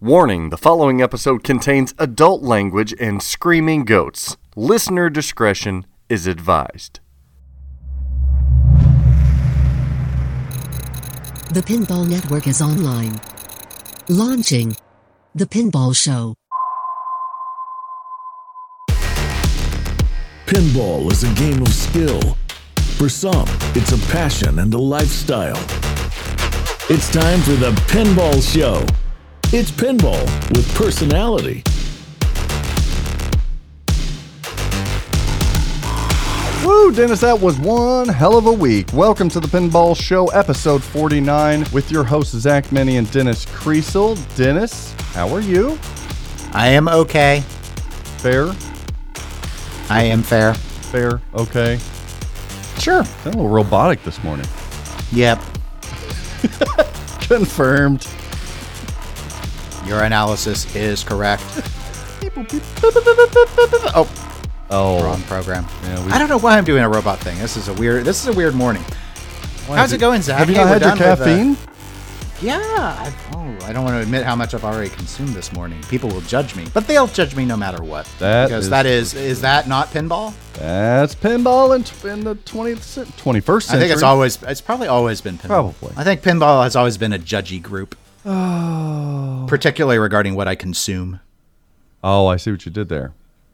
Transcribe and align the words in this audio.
Warning 0.00 0.50
the 0.50 0.56
following 0.56 1.02
episode 1.02 1.42
contains 1.42 1.92
adult 1.98 2.40
language 2.40 2.94
and 3.00 3.20
screaming 3.20 3.84
goats. 3.84 4.36
Listener 4.54 5.10
discretion 5.10 5.86
is 6.08 6.28
advised. 6.28 7.00
The 11.52 11.64
Pinball 11.66 12.08
Network 12.08 12.46
is 12.46 12.62
online. 12.62 13.20
Launching 14.08 14.76
The 15.34 15.46
Pinball 15.46 15.96
Show. 15.96 16.36
Pinball 20.46 21.10
is 21.10 21.24
a 21.24 21.34
game 21.34 21.60
of 21.60 21.74
skill. 21.74 22.36
For 22.98 23.08
some, 23.08 23.48
it's 23.74 23.90
a 23.90 23.98
passion 24.12 24.60
and 24.60 24.72
a 24.74 24.78
lifestyle. 24.78 25.58
It's 26.88 27.10
time 27.10 27.40
for 27.40 27.56
the 27.56 27.72
Pinball 27.88 28.40
Show. 28.40 28.86
It's 29.50 29.70
pinball 29.70 30.20
with 30.54 30.74
personality. 30.74 31.62
Woo, 36.62 36.92
Dennis, 36.92 37.22
that 37.22 37.40
was 37.40 37.58
one 37.58 38.08
hell 38.08 38.36
of 38.36 38.44
a 38.44 38.52
week. 38.52 38.92
Welcome 38.92 39.30
to 39.30 39.40
the 39.40 39.46
Pinball 39.46 39.98
Show, 39.98 40.26
episode 40.26 40.82
49, 40.82 41.64
with 41.72 41.90
your 41.90 42.04
hosts, 42.04 42.36
Zach 42.36 42.70
Meny 42.70 42.98
and 42.98 43.10
Dennis 43.10 43.46
Kriesel. 43.46 44.18
Dennis, 44.36 44.92
how 45.14 45.30
are 45.30 45.40
you? 45.40 45.78
I 46.52 46.68
am 46.68 46.86
okay. 46.86 47.40
Fair? 48.18 48.54
I 49.88 50.02
am 50.02 50.22
fair. 50.22 50.52
Fair? 50.52 51.22
Okay. 51.32 51.78
Sure. 52.78 53.02
Sound 53.02 53.26
a 53.34 53.38
little 53.38 53.48
robotic 53.48 54.04
this 54.04 54.22
morning. 54.22 54.46
Yep. 55.10 55.40
Confirmed. 57.22 58.06
Your 59.88 60.02
analysis 60.04 60.74
is 60.76 61.02
correct. 61.02 61.42
oh, 63.94 64.08
Oh, 64.70 65.02
wrong 65.02 65.22
program. 65.22 65.66
Yeah, 65.84 66.04
we- 66.04 66.12
I 66.12 66.18
don't 66.18 66.28
know 66.28 66.38
why 66.38 66.58
I'm 66.58 66.64
doing 66.64 66.82
a 66.84 66.88
robot 66.88 67.20
thing. 67.20 67.38
This 67.38 67.56
is 67.56 67.68
a 67.68 67.74
weird. 67.74 68.04
This 68.04 68.20
is 68.20 68.26
a 68.34 68.36
weird 68.36 68.54
morning. 68.54 68.84
How's 69.66 69.92
it 69.94 69.98
going, 69.98 70.20
Zach? 70.20 70.38
Have 70.38 70.48
you 70.50 70.56
Hey, 70.56 70.60
not 70.62 70.66
we're 70.66 70.72
had 70.74 70.82
your 70.82 70.90
done 70.96 70.98
with, 70.98 71.20
uh, 71.20 71.24
caffeine? 71.24 71.56
yeah. 72.42 72.58
I, 72.62 73.12
oh, 73.34 73.66
I 73.66 73.72
don't 73.72 73.84
want 73.84 73.96
to 73.96 74.02
admit 74.02 74.24
how 74.24 74.36
much 74.36 74.52
I've 74.52 74.64
already 74.64 74.90
consumed 74.90 75.30
this 75.30 75.52
morning. 75.54 75.80
People 75.88 76.10
will 76.10 76.20
judge 76.22 76.54
me, 76.54 76.66
but 76.74 76.86
they'll 76.86 77.06
judge 77.06 77.34
me 77.34 77.46
no 77.46 77.56
matter 77.56 77.82
what. 77.82 78.04
That 78.18 78.48
because 78.48 78.64
is- 78.66 78.70
that 78.70 78.84
is 78.84 79.14
is 79.14 79.40
that 79.40 79.68
not 79.68 79.88
pinball? 79.88 80.34
That's 80.54 81.14
pinball 81.14 81.74
in, 81.74 81.84
t- 81.84 82.08
in 82.08 82.24
the 82.24 82.34
20th, 82.34 82.82
cen- 82.82 83.06
21st 83.06 83.62
century. 83.62 83.76
I 83.76 83.80
think 83.80 83.92
it's 83.94 84.02
always 84.02 84.42
it's 84.42 84.60
probably 84.60 84.88
always 84.88 85.22
been 85.22 85.38
pinball. 85.38 85.46
Probably. 85.46 85.92
I 85.96 86.04
think 86.04 86.20
pinball 86.20 86.62
has 86.64 86.76
always 86.76 86.98
been 86.98 87.12
a 87.14 87.18
judgy 87.18 87.62
group, 87.62 87.96
Oh. 88.30 89.46
particularly 89.48 89.98
regarding 89.98 90.34
what 90.34 90.46
I 90.48 90.54
consume. 90.54 91.20
Oh, 92.04 92.26
I 92.26 92.36
see 92.36 92.50
what 92.50 92.66
you 92.66 92.70
did 92.72 92.88
there. 92.88 93.12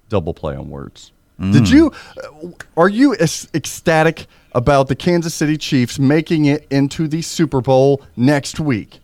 Double 0.09 0.35
play 0.35 0.57
on 0.57 0.69
words. 0.69 1.13
Mm. 1.41 1.53
Did 1.53 1.71
you? 1.71 1.93
uh, 2.23 2.49
Are 2.77 2.89
you 2.89 3.15
ecstatic 3.15 4.27
about 4.53 4.89
the 4.89 4.95
Kansas 4.97 5.35
City 5.35 5.57
Chiefs 5.57 5.99
making 5.99 6.45
it 6.45 6.67
into 6.71 7.09
the 7.09 7.23
Super 7.23 7.61
Bowl 7.61 8.03
next 8.17 8.61
week? 8.61 9.01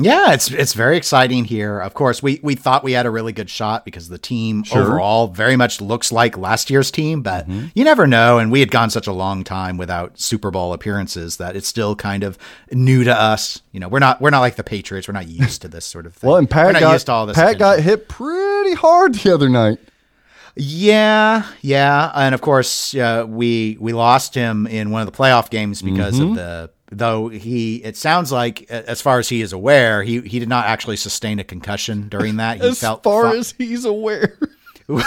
Yeah, 0.00 0.32
it's 0.32 0.50
it's 0.50 0.74
very 0.74 0.96
exciting 0.96 1.44
here. 1.44 1.80
Of 1.80 1.92
course, 1.94 2.22
we 2.22 2.38
we 2.42 2.54
thought 2.54 2.84
we 2.84 2.92
had 2.92 3.04
a 3.04 3.10
really 3.10 3.32
good 3.32 3.50
shot 3.50 3.84
because 3.84 4.08
the 4.08 4.18
team 4.18 4.62
Sure. 4.62 4.82
overall 4.82 5.26
very 5.26 5.56
much 5.56 5.80
looks 5.80 6.12
like 6.12 6.38
last 6.38 6.70
year's 6.70 6.90
team, 6.92 7.20
but 7.22 7.48
Mm-hmm. 7.48 7.66
you 7.74 7.82
never 7.84 8.06
know. 8.06 8.38
And 8.38 8.52
we 8.52 8.60
had 8.60 8.70
gone 8.70 8.90
such 8.90 9.06
a 9.08 9.12
long 9.12 9.42
time 9.42 9.76
without 9.76 10.18
Super 10.20 10.50
Bowl 10.52 10.72
appearances 10.72 11.38
that 11.38 11.56
it's 11.56 11.66
still 11.66 11.96
kind 11.96 12.22
of 12.22 12.38
new 12.70 13.02
to 13.02 13.12
us. 13.12 13.60
You 13.72 13.80
know, 13.80 13.88
we're 13.88 13.98
not 13.98 14.20
we're 14.20 14.30
not 14.30 14.40
like 14.40 14.54
the 14.54 14.62
Patriots. 14.64 15.08
We're 15.08 15.14
not 15.14 15.26
used 15.28 15.62
to 15.62 15.68
this 15.68 15.84
sort 15.84 16.06
of 16.06 16.14
thing. 16.14 16.28
Well, 16.28 16.38
and 16.38 16.48
Pat 16.48 16.78
got 16.78 17.08
all 17.08 17.26
this. 17.26 17.36
Pat 17.36 17.58
got 17.58 17.80
hit 17.80 18.08
pretty 18.08 18.74
hard 18.74 19.14
the 19.16 19.34
other 19.34 19.48
night. 19.48 19.78
Yeah, 20.54 21.44
yeah, 21.60 22.10
and 22.14 22.34
of 22.34 22.40
course 22.40 22.94
uh, 22.94 23.24
we 23.28 23.76
we 23.80 23.92
lost 23.92 24.34
him 24.34 24.66
in 24.66 24.90
one 24.90 25.02
of 25.02 25.06
the 25.06 25.16
playoff 25.16 25.50
games 25.50 25.82
because 25.82 26.18
Mm-hmm. 26.18 26.30
of 26.30 26.34
the. 26.36 26.70
Though 26.90 27.28
he, 27.28 27.76
it 27.84 27.96
sounds 27.96 28.32
like, 28.32 28.62
as 28.70 29.02
far 29.02 29.18
as 29.18 29.28
he 29.28 29.42
is 29.42 29.52
aware, 29.52 30.02
he 30.02 30.20
he 30.22 30.38
did 30.38 30.48
not 30.48 30.66
actually 30.66 30.96
sustain 30.96 31.38
a 31.38 31.44
concussion 31.44 32.08
during 32.08 32.36
that. 32.36 32.60
He 32.60 32.68
As 32.68 32.80
felt 32.80 33.02
far 33.02 33.30
fu- 33.30 33.38
as 33.38 33.54
he's 33.58 33.84
aware. 33.84 34.38
Bit 34.88 35.04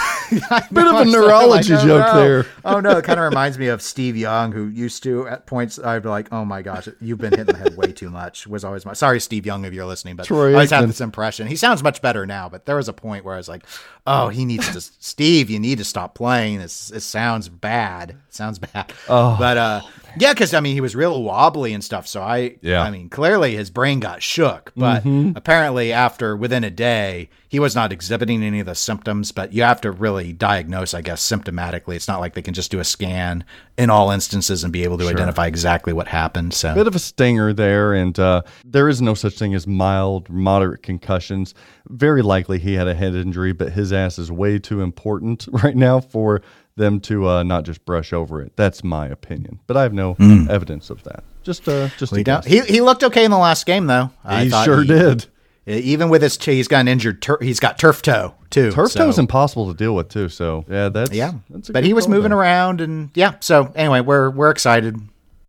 Bit 0.72 0.86
of 0.86 0.94
a 1.00 1.04
neurology 1.04 1.70
joke 1.70 2.14
there. 2.14 2.46
Oh 2.64 2.78
no, 2.78 2.98
it 2.98 3.04
kind 3.04 3.18
of 3.18 3.24
reminds 3.24 3.58
me 3.58 3.66
of 3.66 3.82
Steve 3.82 4.16
Young, 4.16 4.52
who 4.52 4.68
used 4.68 5.02
to 5.02 5.26
at 5.26 5.46
points 5.46 5.76
I'd 5.76 6.04
be 6.04 6.08
like, 6.08 6.32
"Oh 6.32 6.44
my 6.44 6.62
gosh, 6.62 6.88
you've 7.00 7.18
been 7.18 7.32
hitting 7.32 7.46
the 7.46 7.56
head 7.56 7.76
way 7.76 7.90
too 7.90 8.08
much." 8.08 8.46
Was 8.46 8.62
always 8.64 8.86
my 8.86 8.92
sorry, 8.92 9.18
Steve 9.18 9.44
Young, 9.44 9.64
if 9.64 9.72
you're 9.72 9.84
listening, 9.84 10.14
but 10.14 10.26
Troy 10.26 10.50
I 10.50 10.52
always 10.52 10.70
had 10.70 10.88
this 10.88 11.00
impression. 11.00 11.48
He 11.48 11.56
sounds 11.56 11.82
much 11.82 12.00
better 12.00 12.26
now, 12.26 12.48
but 12.48 12.64
there 12.64 12.76
was 12.76 12.88
a 12.88 12.92
point 12.92 13.24
where 13.24 13.34
I 13.34 13.38
was 13.38 13.48
like, 13.48 13.64
"Oh, 14.06 14.28
he 14.28 14.44
needs 14.44 14.70
to, 14.72 14.80
Steve, 14.80 15.50
you 15.50 15.58
need 15.58 15.78
to 15.78 15.84
stop 15.84 16.14
playing. 16.14 16.58
This 16.58 16.92
it 16.92 17.00
sounds 17.00 17.48
bad. 17.48 18.14
Sounds 18.32 18.58
bad." 18.58 18.92
Oh. 19.08 19.36
but 19.38 19.56
uh, 19.56 19.80
yeah, 20.18 20.32
because 20.32 20.52
I 20.54 20.60
mean, 20.60 20.74
he 20.74 20.80
was 20.80 20.94
real 20.96 21.22
wobbly 21.22 21.72
and 21.72 21.82
stuff. 21.82 22.06
So 22.06 22.20
I, 22.22 22.56
Yeah. 22.60 22.82
I 22.82 22.90
mean, 22.90 23.08
clearly 23.08 23.56
his 23.56 23.70
brain 23.70 24.00
got 24.00 24.22
shook, 24.22 24.72
but 24.76 25.04
Mm-hmm. 25.04 25.36
apparently 25.36 25.92
after 25.92 26.36
within 26.36 26.64
a 26.64 26.70
day, 26.70 27.28
he 27.48 27.58
was 27.58 27.74
not 27.74 27.92
exhibiting 27.92 28.42
any 28.42 28.60
of 28.60 28.66
the 28.66 28.74
symptoms. 28.74 29.32
But 29.32 29.52
you 29.52 29.62
have 29.62 29.80
to 29.82 29.90
really 29.90 30.32
diagnose, 30.32 30.92
I 30.94 31.00
guess, 31.02 31.22
symptomatically. 31.26 31.94
It's 31.94 32.08
not 32.08 32.20
like 32.20 32.34
they 32.34 32.42
can 32.42 32.52
just 32.54 32.70
do 32.70 32.78
a 32.80 32.84
scan 32.84 33.44
in 33.78 33.88
all 33.90 34.10
instances 34.10 34.64
and 34.64 34.72
be 34.72 34.84
able 34.84 34.98
to 34.98 35.08
identify 35.08 35.46
exactly 35.46 35.92
what 35.92 36.08
happened. 36.08 36.52
So 36.54 36.74
Bit 36.74 36.86
of 36.86 36.94
a 36.94 36.98
stinger 36.98 37.52
there, 37.54 37.94
and 37.94 38.18
uh, 38.18 38.42
there 38.64 38.88
is 38.88 39.00
no 39.00 39.14
such 39.14 39.38
thing 39.38 39.54
as 39.54 39.66
mild, 39.66 40.28
moderate 40.28 40.82
concussions. 40.82 41.54
Very 41.88 42.22
likely 42.22 42.58
he 42.58 42.74
had 42.74 42.86
a 42.86 42.94
head 42.94 43.14
injury, 43.14 43.52
but 43.52 43.72
his 43.72 43.92
ass 43.92 44.18
is 44.18 44.30
way 44.30 44.58
too 44.58 44.80
important 44.82 45.48
right 45.52 45.76
now 45.76 46.00
for 46.00 46.42
them 46.76 47.00
to 47.00 47.28
uh, 47.28 47.42
not 47.42 47.64
just 47.64 47.84
brush 47.84 48.12
over 48.12 48.40
it. 48.40 48.52
That's 48.56 48.82
my 48.84 49.06
opinion, 49.06 49.60
but 49.66 49.76
I 49.76 49.82
have 49.82 49.92
no 49.92 50.16
evidence 50.48 50.90
of 50.90 51.02
that. 51.04 51.24
Just, 51.42 51.68
uh, 51.68 51.88
just 51.98 52.12
we 52.12 52.22
don't. 52.22 52.44
He 52.44 52.60
he 52.60 52.80
looked 52.80 53.02
okay 53.04 53.24
in 53.24 53.30
the 53.30 53.38
last 53.38 53.66
game 53.66 53.86
though. 53.86 54.10
I 54.24 54.44
he 54.44 54.50
sure 54.50 54.82
he- 54.82 54.88
did. 54.88 55.26
Even 55.64 56.08
with 56.08 56.22
his, 56.22 56.42
he's 56.44 56.66
got 56.66 56.80
an 56.80 56.88
injured. 56.88 57.22
Tur- 57.22 57.38
he's 57.40 57.60
got 57.60 57.78
turf 57.78 58.02
toe 58.02 58.34
too. 58.50 58.72
Turf 58.72 58.90
so- 58.90 59.00
toe 59.04 59.08
is 59.08 59.18
impossible 59.18 59.70
to 59.70 59.76
deal 59.76 59.94
with 59.94 60.08
too. 60.08 60.28
So 60.28 60.64
yeah, 60.68 60.88
that's 60.88 61.12
Yeah, 61.12 61.34
That's 61.50 61.68
a 61.68 61.72
but 61.72 61.84
he 61.84 61.92
was 61.94 62.08
moving 62.08 62.30
there. 62.30 62.38
around 62.40 62.80
and 62.80 63.10
yeah. 63.14 63.34
So 63.40 63.70
anyway, 63.76 64.00
we're 64.00 64.30
we're 64.30 64.50
excited. 64.50 64.96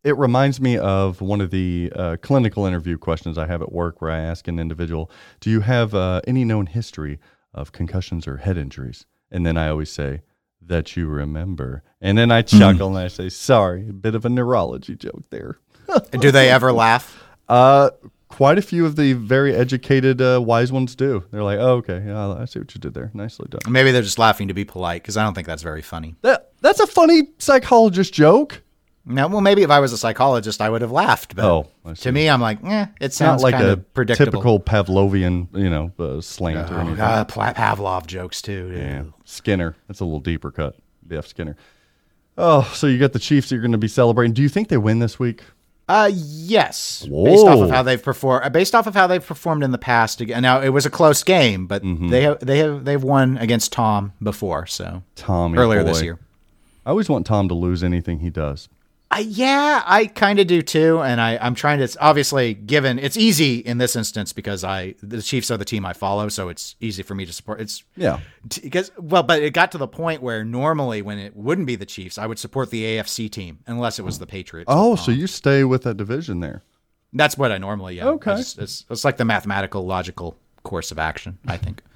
It 0.04 0.16
reminds 0.18 0.60
me 0.60 0.78
of 0.78 1.22
one 1.22 1.40
of 1.42 1.50
the 1.50 1.92
uh, 1.96 2.18
clinical 2.22 2.66
interview 2.66 2.98
questions 2.98 3.38
I 3.38 3.48
have 3.48 3.62
at 3.62 3.72
work 3.72 4.02
where 4.02 4.12
I 4.12 4.20
ask 4.20 4.48
an 4.50 4.60
individual, 4.60 5.10
Do 5.40 5.50
you 5.50 5.62
have 5.62 5.96
uh, 5.96 6.20
any 6.28 6.44
known 6.44 6.66
history 6.66 7.20
of 7.54 7.72
concussions 7.72 8.28
or 8.28 8.38
head 8.38 8.58
injuries? 8.58 9.06
And 9.32 9.46
then 9.46 9.56
I 9.58 9.70
always 9.70 9.90
say, 9.90 10.22
That 10.68 10.96
you 10.96 11.08
remember. 11.08 11.84
And 12.02 12.18
then 12.18 12.32
I 12.32 12.42
chuckle 12.42 12.90
and 12.90 12.98
I 12.98 13.08
say, 13.08 13.30
Sorry, 13.30 13.90
a 13.90 13.94
bit 13.94 14.16
of 14.16 14.26
a 14.26 14.30
neurology 14.30 14.96
joke 14.96 15.24
there. 15.30 15.58
Do 16.12 16.32
they 16.32 16.50
ever 16.50 16.72
laugh? 16.72 17.20
Uh, 17.50 17.90
quite 18.30 18.58
a 18.58 18.62
few 18.62 18.86
of 18.86 18.96
the 18.96 19.14
very 19.14 19.54
educated, 19.54 20.22
uh, 20.22 20.42
wise 20.42 20.72
ones 20.72 20.96
do. 20.96 21.26
They're 21.30 21.44
like, 21.44 21.60
Oh, 21.60 21.74
okay. 21.76 22.02
Yeah, 22.04 22.36
I 22.40 22.46
see 22.46 22.60
what 22.60 22.74
you 22.74 22.80
did 22.80 22.94
there. 22.94 23.12
Nicely 23.14 23.48
done. 23.50 23.60
Maybe 23.72 23.92
they're 23.92 24.02
just 24.02 24.18
laughing 24.18 24.48
to 24.48 24.54
be 24.54 24.64
polite 24.64 25.04
because 25.04 25.18
I 25.18 25.24
don't 25.24 25.34
think 25.34 25.46
that's 25.46 25.62
very 25.62 25.82
funny. 25.82 26.16
That, 26.22 26.52
that's 26.62 26.80
a 26.80 26.88
funny 26.88 27.24
psychologist 27.38 28.14
joke. 28.14 28.63
No, 29.06 29.28
well, 29.28 29.42
maybe 29.42 29.64
if 29.64 29.70
I 29.70 29.80
was 29.82 29.92
a 29.92 29.98
psychologist, 29.98 30.62
I 30.62 30.70
would 30.70 30.82
have 30.82 30.92
laughed. 30.92 31.36
But 31.36 31.44
Oh, 31.46 31.68
to 31.94 32.12
me, 32.14 32.30
I'm 32.30 32.40
like, 32.40 32.64
eh, 32.64 32.86
it 33.02 33.12
sounds 33.14 33.44
not 33.44 33.52
like 33.52 33.62
a 33.62 33.76
predictable. 33.78 34.32
typical 34.32 34.60
Pavlovian, 34.62 35.48
you 35.54 35.70
know, 35.70 35.92
uh, 36.00 36.22
slant 36.22 36.72
or 36.72 36.76
Oh, 36.76 36.80
anything. 36.80 36.96
God, 36.96 37.28
Pla- 37.28 37.54
Pavlov 37.54 38.08
jokes 38.08 38.42
too. 38.42 38.70
dude. 38.70 38.78
Yeah, 38.80 39.04
Skinner. 39.26 39.76
That's 39.88 40.00
a 40.00 40.06
little 40.06 40.22
deeper 40.22 40.52
cut. 40.52 40.78
BF 41.08 41.28
Skinner. 41.28 41.58
Oh, 42.38 42.72
so 42.74 42.88
you 42.88 42.98
got 42.98 43.12
the 43.14 43.20
Chiefs 43.20 43.50
that 43.50 43.56
you're 43.56 43.62
going 43.62 43.74
to 43.74 43.78
be 43.78 43.90
celebrating. 43.90 44.34
Do 44.34 44.42
you 44.42 44.48
think 44.50 44.70
they 44.70 44.78
win 44.78 45.00
this 45.00 45.20
week? 45.20 45.44
Uh, 45.90 46.10
yes. 46.14 47.06
Based 47.06 47.46
off 47.46 47.60
of 47.60 47.70
how 47.70 47.84
they've 47.84 48.02
performed, 48.02 48.54
based 48.54 48.74
off 48.74 48.88
of 48.88 48.96
how 48.96 49.06
they've 49.06 49.26
performed 49.26 49.64
in 49.66 49.72
the 49.72 49.78
past. 49.78 50.22
Again, 50.22 50.42
now 50.42 50.62
it 50.62 50.70
was 50.70 50.86
a 50.86 50.90
close 50.90 51.24
game, 51.24 51.68
but 51.68 51.84
Mm-hmm. 51.84 52.08
they 52.08 52.22
have 52.22 52.40
they 52.40 52.60
have 52.60 52.86
they've 52.86 53.04
won 53.04 53.38
against 53.38 53.74
Tom 53.74 54.14
before. 54.24 54.66
So 54.66 55.04
Tommy 55.18 55.58
earlier 55.58 55.84
this 55.84 56.02
year. 56.02 56.20
I 56.86 56.92
always 56.92 57.10
want 57.10 57.26
Tom 57.26 57.50
to 57.50 57.54
lose 57.54 57.84
anything 57.84 58.20
he 58.20 58.30
does. 58.30 58.70
I, 59.16 59.20
yeah, 59.20 59.84
I 59.86 60.08
kind 60.08 60.40
of 60.40 60.48
do 60.48 60.62
too, 60.62 61.02
and 61.02 61.22
I, 61.22 61.38
I'm 61.38 61.56
trying 61.56 61.80
to. 61.86 61.98
Obviously, 62.00 62.54
given 62.54 62.98
it's 63.00 63.16
easy 63.18 63.58
in 63.60 63.78
this 63.78 63.96
instance 63.96 64.34
because 64.34 64.64
I 64.64 64.96
the 65.04 65.22
Chiefs 65.22 65.52
are 65.52 65.58
the 65.58 65.66
team 65.66 65.86
I 65.86 65.94
follow, 65.94 66.30
so 66.30 66.50
it's 66.50 66.76
easy 66.80 67.04
for 67.04 67.14
me 67.16 67.26
to 67.26 67.34
support. 67.34 67.62
It's 67.62 67.84
Yeah. 67.96 68.20
because 68.62 68.92
well, 68.98 69.24
but 69.24 69.42
it 69.44 69.52
got 69.54 69.72
to 69.74 69.78
the 69.78 69.88
point 69.88 70.22
where 70.22 70.44
normally 70.44 71.02
when 71.02 71.20
it 71.20 71.36
wouldn't 71.36 71.68
be 71.68 71.76
the 71.76 71.86
Chiefs, 71.86 72.18
I 72.18 72.26
would 72.28 72.40
support 72.40 72.70
the 72.72 72.84
AFC 72.84 73.30
team 73.32 73.60
unless 73.68 74.00
it 74.00 74.04
was 74.04 74.20
the 74.20 74.28
Patriots. 74.28 74.68
Oh, 74.72 74.96
so 74.96 75.12
you 75.12 75.28
stay 75.28 75.64
with 75.64 75.84
that 75.84 75.98
division 75.98 76.40
there. 76.40 76.64
That's 77.14 77.38
what 77.38 77.52
I 77.52 77.58
normally. 77.60 77.98
Yeah, 77.98 78.08
Okay. 78.08 78.32
I 78.32 78.36
just- 78.38 78.58
it's, 78.58 78.86
it's 78.90 79.06
like 79.06 79.18
the 79.18 79.26
mathematical, 79.26 79.86
logical 79.86 80.36
course 80.64 80.92
of 80.92 80.98
action. 81.00 81.38
I 81.48 81.58
think. 81.58 81.82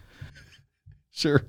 Sure. 1.12 1.42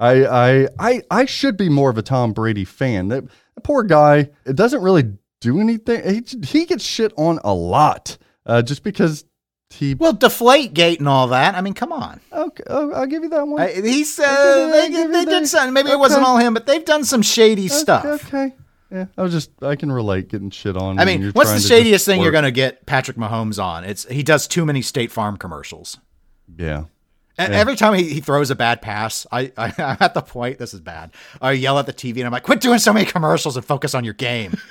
I 0.00 0.24
I 0.24 0.68
I 0.78 1.02
I 1.10 1.24
should 1.26 1.56
be 1.56 1.68
more 1.68 1.90
of 1.90 1.98
a 1.98 2.02
Tom 2.02 2.32
Brady 2.32 2.64
fan. 2.64 3.08
That, 3.08 3.24
that 3.54 3.60
poor 3.62 3.82
guy, 3.82 4.30
it 4.44 4.56
doesn't 4.56 4.82
really 4.82 5.14
do 5.40 5.60
anything. 5.60 6.24
He 6.26 6.46
he 6.46 6.66
gets 6.66 6.84
shit 6.84 7.12
on 7.16 7.38
a 7.44 7.54
lot 7.54 8.16
uh, 8.46 8.62
just 8.62 8.82
because 8.82 9.24
he. 9.70 9.94
Well, 9.94 10.12
deflate 10.12 10.74
gate 10.74 10.98
and 10.98 11.08
all 11.08 11.28
that. 11.28 11.54
I 11.54 11.60
mean, 11.60 11.74
come 11.74 11.92
on. 11.92 12.20
Okay, 12.32 12.62
oh, 12.68 12.92
I'll 12.92 13.06
give 13.06 13.22
you 13.22 13.28
that 13.30 13.46
one. 13.46 13.60
I, 13.60 13.72
he's 13.72 14.18
uh, 14.18 14.24
Okay, 14.74 14.88
they, 14.88 15.06
they 15.06 15.24
did 15.24 15.46
something. 15.46 15.72
Maybe 15.72 15.90
it 15.90 15.98
wasn't 15.98 16.24
all 16.24 16.38
him, 16.38 16.54
but 16.54 16.66
they've 16.66 16.84
done 16.84 17.04
some 17.04 17.22
shady 17.22 17.68
stuff. 17.68 18.04
Okay. 18.04 18.54
Yeah, 18.90 19.06
I 19.18 19.22
was 19.22 19.32
just 19.32 19.50
I 19.62 19.74
can 19.74 19.90
relate 19.90 20.28
getting 20.28 20.50
shit 20.50 20.76
on. 20.76 21.00
I 21.00 21.04
mean, 21.04 21.22
you're 21.22 21.32
what's 21.32 21.50
the 21.52 21.74
shadiest 21.74 22.04
thing 22.06 22.22
you're 22.22 22.30
going 22.30 22.44
to 22.44 22.52
get 22.52 22.86
Patrick 22.86 23.16
Mahomes 23.16 23.62
on? 23.62 23.82
It's 23.84 24.04
he 24.08 24.22
does 24.22 24.46
too 24.46 24.64
many 24.64 24.82
State 24.82 25.10
Farm 25.10 25.36
commercials. 25.36 25.98
Yeah. 26.56 26.84
And 27.36 27.52
Every 27.52 27.74
time 27.74 27.94
he, 27.94 28.04
he 28.14 28.20
throws 28.20 28.50
a 28.50 28.54
bad 28.54 28.80
pass, 28.80 29.26
I, 29.32 29.50
I 29.56 29.66
I'm 29.78 29.96
at 30.00 30.14
the 30.14 30.22
point 30.22 30.58
this 30.58 30.72
is 30.74 30.80
bad. 30.80 31.12
I 31.42 31.52
yell 31.52 31.78
at 31.78 31.86
the 31.86 31.92
TV 31.92 32.18
and 32.18 32.26
I'm 32.26 32.32
like, 32.32 32.44
"Quit 32.44 32.60
doing 32.60 32.78
so 32.78 32.92
many 32.92 33.06
commercials 33.06 33.56
and 33.56 33.64
focus 33.66 33.94
on 33.94 34.04
your 34.04 34.14
game." 34.14 34.56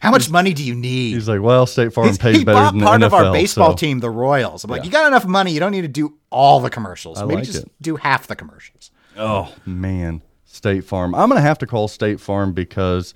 How 0.00 0.12
much 0.12 0.30
money 0.30 0.54
do 0.54 0.62
you 0.62 0.76
need? 0.76 1.14
He's 1.14 1.28
like, 1.28 1.40
well, 1.42 1.66
State 1.66 1.92
Farm 1.92 2.06
He's- 2.06 2.18
pays 2.18 2.36
he 2.36 2.44
better 2.44 2.54
bought 2.56 2.72
than 2.72 2.82
part 2.82 3.00
the 3.00 3.06
of 3.06 3.14
our 3.14 3.32
baseball 3.32 3.72
so- 3.72 3.76
team, 3.76 3.98
the 3.98 4.08
Royals. 4.10 4.62
I'm 4.62 4.70
like, 4.70 4.84
you 4.84 4.92
got 4.92 5.08
enough 5.08 5.26
money. 5.26 5.50
You 5.52 5.58
don't 5.58 5.72
need 5.72 5.82
to 5.82 5.88
do 5.88 6.16
all 6.30 6.60
the 6.60 6.70
commercials. 6.70 7.18
I 7.18 7.24
Maybe 7.24 7.34
like 7.36 7.44
just 7.44 7.64
it. 7.64 7.72
do 7.82 7.96
half 7.96 8.26
the 8.28 8.36
commercials. 8.36 8.90
Oh 9.16 9.52
man, 9.66 10.22
State 10.44 10.84
Farm. 10.84 11.14
I'm 11.16 11.28
gonna 11.28 11.40
have 11.40 11.58
to 11.58 11.66
call 11.66 11.88
State 11.88 12.20
Farm 12.20 12.52
because 12.52 13.12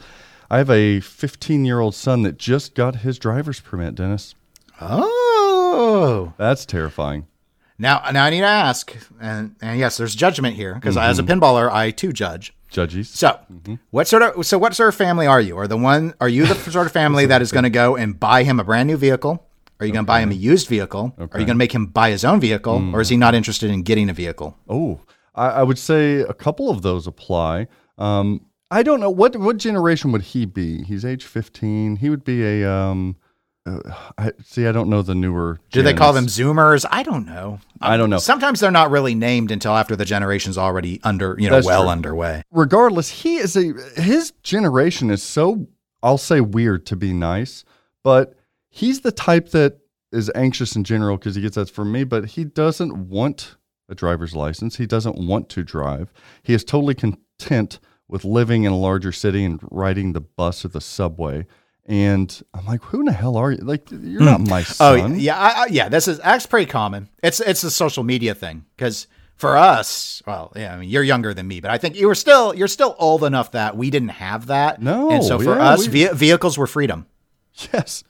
I 0.50 0.58
have 0.58 0.70
a 0.70 0.99
15 1.00 1.65
year 1.65 1.79
old 1.79 1.94
son 1.94 2.23
that 2.23 2.37
just 2.37 2.75
got 2.75 2.97
his 2.97 3.17
driver's 3.19 3.61
permit. 3.61 3.94
Dennis, 3.94 4.35
Oh, 4.81 6.32
that's 6.37 6.67
terrifying. 6.67 7.26
Now 7.82 8.02
now 8.12 8.25
I 8.25 8.31
need 8.31 8.40
to 8.40 8.46
ask, 8.46 8.94
and 9.20 9.55
and 9.61 9.79
yes, 9.79 9.96
there's 9.99 10.14
judgment 10.14 10.56
here 10.56 10.75
because 10.75 10.96
as 10.96 11.19
Mm-hmm. 11.19 11.31
a 11.31 11.34
pinballer, 11.37 11.70
I 11.70 11.90
too 11.90 12.12
judge. 12.12 12.55
Judges. 12.70 13.11
So, 13.11 13.38
Mm-hmm. 13.52 13.75
what 13.90 14.08
sort 14.08 14.23
of 14.23 14.46
so 14.46 14.56
what 14.58 14.75
sort 14.75 14.88
of 14.88 14.94
family 14.94 15.26
are 15.26 15.40
you? 15.40 15.58
Are 15.58 15.69
the 15.69 15.76
one 15.76 16.14
are 16.20 16.29
you 16.29 16.46
the 16.46 16.55
sort 16.55 16.87
of 16.87 16.93
family 16.93 17.26
that 17.26 17.43
is 17.43 17.52
going 17.52 17.64
to 17.64 17.70
go 17.70 17.96
and 17.96 18.19
buy 18.19 18.44
him 18.44 18.58
a 18.61 18.64
brand 18.64 18.87
new 18.88 18.96
vehicle? 18.96 19.46
Are 19.79 19.87
you 19.87 19.93
going 19.93 20.05
to 20.06 20.12
buy 20.14 20.20
him 20.20 20.31
a 20.31 20.34
used 20.34 20.69
vehicle? 20.69 21.12
Are 21.19 21.40
you 21.40 21.44
going 21.46 21.58
to 21.58 21.64
make 21.64 21.73
him 21.75 21.87
buy 21.87 22.11
his 22.11 22.25
own 22.25 22.38
vehicle, 22.40 22.94
or 22.94 23.00
is 23.00 23.08
he 23.08 23.17
not 23.17 23.34
interested 23.34 23.69
in 23.69 23.82
getting 23.82 24.08
a 24.08 24.12
vehicle? 24.12 24.56
Oh, 24.69 25.00
I, 25.34 25.46
I 25.49 25.62
would 25.64 25.79
say 25.79 26.20
a 26.20 26.32
couple 26.34 26.70
of 26.70 26.82
those 26.82 27.08
apply. 27.08 27.67
Um, 27.99 28.46
I 28.70 28.82
don't 28.84 29.00
know 29.00 29.11
what 29.11 29.37
what 29.37 29.56
generation 29.58 30.12
would 30.12 30.23
he 30.23 30.46
be. 30.46 30.82
He's 30.84 31.05
age 31.05 31.25
15. 31.25 31.96
He 31.96 32.08
would 32.11 32.25
be 32.25 32.43
a 32.44 32.70
um. 32.70 33.17
Uh, 33.64 33.79
I 34.19 34.32
see. 34.44 34.67
I 34.67 34.73
don't 34.73 34.88
know 34.88 35.03
the 35.03 35.14
newer. 35.14 35.61
Do 35.70 35.82
they 35.82 35.94
call 35.94 36.12
them. 36.12 36.26
Zoomers? 36.26 36.85
I 36.91 37.03
don't 37.05 37.26
know. 37.26 37.61
I 37.81 37.97
don't 37.97 38.11
know. 38.11 38.19
Sometimes 38.19 38.59
they're 38.61 38.73
not 38.73 38.91
really 38.91 39.14
named 39.14 39.50
until 39.53 39.76
after 39.76 39.94
the 39.94 40.05
generation's 40.05 40.59
already 40.59 41.00
under, 41.05 41.37
you 41.38 41.49
know, 41.49 41.56
That's 41.56 41.67
well 41.67 41.82
true. 41.82 41.91
underway. 41.91 42.43
regardless, 42.50 43.09
he 43.09 43.37
is 43.37 43.56
a 43.56 43.73
his 44.00 44.32
generation 44.43 45.11
is 45.11 45.23
so 45.23 45.69
I'll 46.03 46.19
say 46.19 46.41
weird 46.41 46.87
to 46.87 46.97
be 46.97 47.12
nice, 47.12 47.64
but 48.03 48.35
he's 48.69 49.03
the 49.03 49.12
type 49.12 49.50
that 49.50 49.79
is 50.11 50.31
anxious 50.35 50.75
in 50.75 50.82
general 50.82 51.17
because 51.17 51.37
he 51.37 51.43
gets 51.43 51.55
that 51.55 51.70
from 51.70 51.93
me, 51.93 52.03
but 52.05 52.25
he 52.31 52.44
doesn't 52.44 53.08
want 53.08 53.56
a 53.88 53.94
driver's 53.94 54.35
license. 54.35 54.76
He 54.76 54.87
doesn't 54.87 55.17
want 55.17 55.49
to 55.50 55.62
drive. 55.62 56.12
He 56.43 56.53
is 56.53 56.65
totally 56.65 56.94
content 56.94 57.79
with 58.08 58.25
living 58.25 58.65
in 58.65 58.73
a 58.73 58.76
larger 58.76 59.12
city 59.12 59.44
and 59.44 59.61
riding 59.70 60.12
the 60.12 60.20
bus 60.20 60.65
or 60.65 60.69
the 60.69 60.81
subway. 60.81 61.47
And 61.87 62.43
I'm 62.55 62.64
like, 62.67 62.82
who 62.84 63.00
in 63.00 63.06
the 63.06 63.12
hell 63.12 63.37
are 63.37 63.50
you? 63.50 63.58
Like, 63.58 63.90
you're 63.90 64.20
not 64.23 64.40
my 64.40 64.62
son. 64.62 65.12
Oh 65.12 65.14
yeah, 65.17 65.37
I, 65.37 65.62
I, 65.62 65.67
yeah. 65.67 65.88
This 65.88 66.06
is 66.06 66.19
that's 66.20 66.46
pretty 66.46 66.70
common. 66.70 67.08
It's 67.23 67.40
it's 67.40 67.64
a 67.64 67.70
social 67.70 68.05
media 68.05 68.34
thing 68.34 68.64
because 68.76 69.08
for 69.37 69.56
us, 69.56 70.23
well, 70.25 70.52
yeah, 70.55 70.75
I 70.75 70.79
mean, 70.79 70.88
you're 70.88 71.02
younger 71.02 71.34
than 71.34 71.49
me, 71.49 71.61
but 71.61 71.73
I 71.73 71.79
think 71.79 71.96
you 71.96 72.06
were 72.06 72.14
still 72.14 72.55
you're 72.55 72.69
still 72.69 72.94
old 73.00 73.25
enough 73.25 73.50
that 73.52 73.76
we 73.76 73.90
didn't 73.90 74.11
have 74.11 74.46
that. 74.46 74.81
No, 74.81 75.11
and 75.11 75.25
so 75.25 75.38
for 75.40 75.56
yeah, 75.56 75.70
us, 75.70 75.88
we- 75.88 76.06
ve- 76.06 76.14
vehicles 76.14 76.56
were 76.56 76.69
freedom. 76.69 77.06
Yes. 77.73 78.05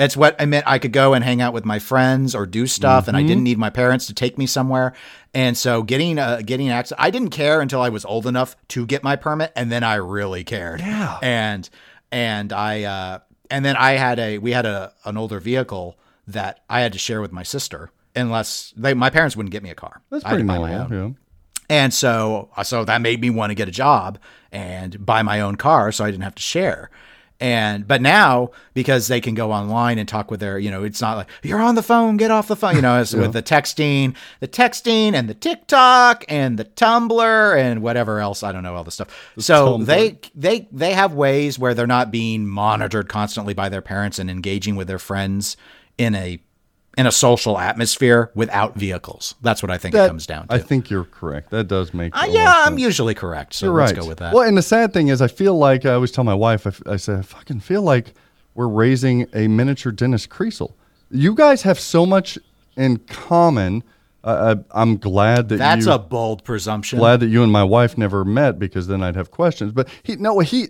It's 0.00 0.16
what 0.16 0.40
I 0.40 0.46
meant. 0.46 0.64
I 0.68 0.78
could 0.78 0.92
go 0.92 1.12
and 1.12 1.24
hang 1.24 1.40
out 1.42 1.52
with 1.52 1.64
my 1.64 1.80
friends 1.80 2.36
or 2.36 2.46
do 2.46 2.68
stuff, 2.68 3.08
and 3.08 3.16
I 3.16 3.20
Mm-hmm. 3.20 3.28
didn't 3.28 3.42
need 3.42 3.58
my 3.58 3.68
parents 3.68 4.06
to 4.06 4.14
take 4.14 4.38
me 4.38 4.46
somewhere. 4.46 4.92
And 5.34 5.56
so 5.56 5.82
getting 5.82 6.20
uh, 6.20 6.40
getting 6.46 6.68
access, 6.68 6.96
I 7.00 7.10
didn't 7.10 7.30
care 7.30 7.60
until 7.60 7.82
I 7.82 7.88
was 7.88 8.04
old 8.04 8.24
enough 8.28 8.54
to 8.68 8.86
get 8.86 9.02
my 9.02 9.16
permit, 9.16 9.50
and 9.56 9.72
then 9.72 9.82
I 9.82 9.96
really 9.96 10.44
cared. 10.44 10.78
Yeah. 10.78 11.18
And 11.20 11.68
and 12.12 12.52
I 12.52 12.82
uh, 12.84 13.18
and 13.50 13.64
then 13.64 13.76
I 13.76 13.92
had 13.92 14.18
a 14.18 14.38
we 14.38 14.52
had 14.52 14.66
a 14.66 14.92
an 15.04 15.16
older 15.16 15.40
vehicle 15.40 15.98
that 16.26 16.60
I 16.68 16.80
had 16.80 16.92
to 16.92 16.98
share 16.98 17.20
with 17.20 17.32
my 17.32 17.42
sister, 17.42 17.90
unless 18.14 18.72
they 18.76 18.94
my 18.94 19.10
parents 19.10 19.36
wouldn't 19.36 19.52
get 19.52 19.62
me 19.62 19.70
a 19.70 19.74
car. 19.74 20.02
That's 20.10 20.24
I 20.24 20.30
pretty 20.30 20.44
to 20.44 20.48
buy 20.48 20.58
my 20.58 20.70
normal. 20.70 20.98
own. 20.98 21.08
Yeah. 21.10 21.14
And 21.70 21.92
so, 21.92 22.48
so 22.62 22.84
that 22.86 23.02
made 23.02 23.20
me 23.20 23.28
want 23.28 23.50
to 23.50 23.54
get 23.54 23.68
a 23.68 23.70
job 23.72 24.18
and 24.50 25.04
buy 25.04 25.22
my 25.22 25.40
own 25.42 25.56
car, 25.56 25.92
so 25.92 26.02
I 26.02 26.10
didn't 26.10 26.24
have 26.24 26.34
to 26.36 26.42
share. 26.42 26.90
And 27.40 27.86
but 27.86 28.02
now 28.02 28.50
because 28.74 29.06
they 29.06 29.20
can 29.20 29.34
go 29.34 29.52
online 29.52 29.98
and 29.98 30.08
talk 30.08 30.28
with 30.28 30.40
their, 30.40 30.58
you 30.58 30.72
know, 30.72 30.82
it's 30.82 31.00
not 31.00 31.16
like 31.16 31.28
you're 31.42 31.60
on 31.60 31.76
the 31.76 31.84
phone, 31.84 32.16
get 32.16 32.32
off 32.32 32.48
the 32.48 32.56
phone, 32.56 32.74
you 32.74 32.82
know, 32.82 32.96
as 32.96 33.14
with 33.14 33.32
the 33.32 33.42
texting, 33.42 34.16
the 34.40 34.48
texting 34.48 35.14
and 35.14 35.28
the 35.28 35.34
TikTok 35.34 36.24
and 36.28 36.58
the 36.58 36.64
Tumblr 36.64 37.56
and 37.56 37.80
whatever 37.80 38.18
else 38.18 38.42
I 38.42 38.50
don't 38.50 38.64
know 38.64 38.74
all 38.74 38.82
the 38.82 38.90
stuff. 38.90 39.32
so 39.38 39.78
Tumblr. 39.78 39.86
they 39.86 40.18
they 40.34 40.68
they 40.72 40.92
have 40.94 41.14
ways 41.14 41.60
where 41.60 41.74
they're 41.74 41.86
not 41.86 42.10
being 42.10 42.46
monitored 42.46 43.08
constantly 43.08 43.54
by 43.54 43.68
their 43.68 43.82
parents 43.82 44.18
and 44.18 44.28
engaging 44.28 44.74
with 44.74 44.88
their 44.88 44.98
friends 44.98 45.56
in 45.96 46.16
a 46.16 46.40
in 46.98 47.06
a 47.06 47.12
social 47.12 47.56
atmosphere 47.58 48.32
without 48.34 48.74
vehicles. 48.74 49.36
That's 49.40 49.62
what 49.62 49.70
I 49.70 49.78
think 49.78 49.94
it 49.94 50.08
comes 50.08 50.26
down 50.26 50.48
to. 50.48 50.54
I 50.54 50.58
think 50.58 50.90
you're 50.90 51.04
correct. 51.04 51.50
That 51.50 51.68
does 51.68 51.94
make. 51.94 52.14
Uh, 52.14 52.26
yeah, 52.28 52.64
I'm 52.66 52.76
usually 52.76 53.14
correct. 53.14 53.54
So 53.54 53.66
You're 53.66 53.76
let's 53.76 53.92
right. 53.92 54.02
go 54.02 54.08
with 54.08 54.18
that. 54.18 54.34
Well, 54.34 54.42
and 54.42 54.58
the 54.58 54.62
sad 54.62 54.92
thing 54.92 55.06
is, 55.06 55.22
I 55.22 55.28
feel 55.28 55.56
like 55.56 55.86
I 55.86 55.94
always 55.94 56.10
tell 56.10 56.24
my 56.24 56.34
wife, 56.34 56.66
I 56.86 56.96
say, 56.96 57.14
I 57.14 57.22
fucking 57.22 57.60
feel 57.60 57.82
like 57.82 58.14
we're 58.54 58.66
raising 58.66 59.28
a 59.32 59.46
miniature 59.46 59.92
Dennis 59.92 60.26
Kriesel. 60.26 60.72
You 61.08 61.36
guys 61.36 61.62
have 61.62 61.78
so 61.78 62.04
much 62.04 62.36
in 62.76 62.98
common. 62.98 63.84
Uh, 64.24 64.56
I, 64.72 64.82
I'm 64.82 64.96
glad 64.96 65.50
that 65.50 65.58
That's 65.58 65.86
you, 65.86 65.92
a 65.92 66.00
bold 66.00 66.42
presumption. 66.42 66.98
glad 66.98 67.20
that 67.20 67.28
you 67.28 67.44
and 67.44 67.52
my 67.52 67.62
wife 67.62 67.96
never 67.96 68.24
met 68.24 68.58
because 68.58 68.88
then 68.88 69.04
I'd 69.04 69.14
have 69.14 69.30
questions. 69.30 69.70
But 69.70 69.88
he, 70.02 70.16
no, 70.16 70.40
he, 70.40 70.68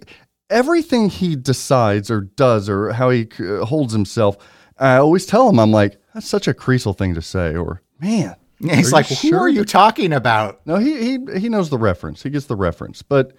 everything 0.51 1.09
he 1.09 1.37
decides 1.37 2.11
or 2.11 2.21
does 2.21 2.69
or 2.69 2.93
how 2.93 3.09
he 3.09 3.27
uh, 3.41 3.65
holds 3.65 3.95
himself, 3.95 4.37
I 4.79 4.97
always 4.97 5.27
tell 5.27 5.49
him, 5.49 5.59
I'm 5.59 5.73
like, 5.73 5.99
that's 6.15 6.29
such 6.29 6.49
a 6.49 6.55
Kriesel 6.55 6.97
thing 6.97 7.15
to 7.15 7.23
say, 7.23 7.57
or 7.57 7.83
man. 8.01 8.37
He's 8.61 8.93
like, 8.93 9.07
who 9.07 9.15
sure 9.15 9.39
are 9.41 9.49
you 9.49 9.65
talking 9.65 10.13
about? 10.13 10.67
no, 10.67 10.77
he 10.77 10.99
he 11.01 11.39
he 11.39 11.49
knows 11.49 11.71
the 11.71 11.79
reference. 11.79 12.23
He 12.25 12.31
gets 12.31 12.47
the 12.47 12.57
reference, 12.57 13.03
but 13.03 13.33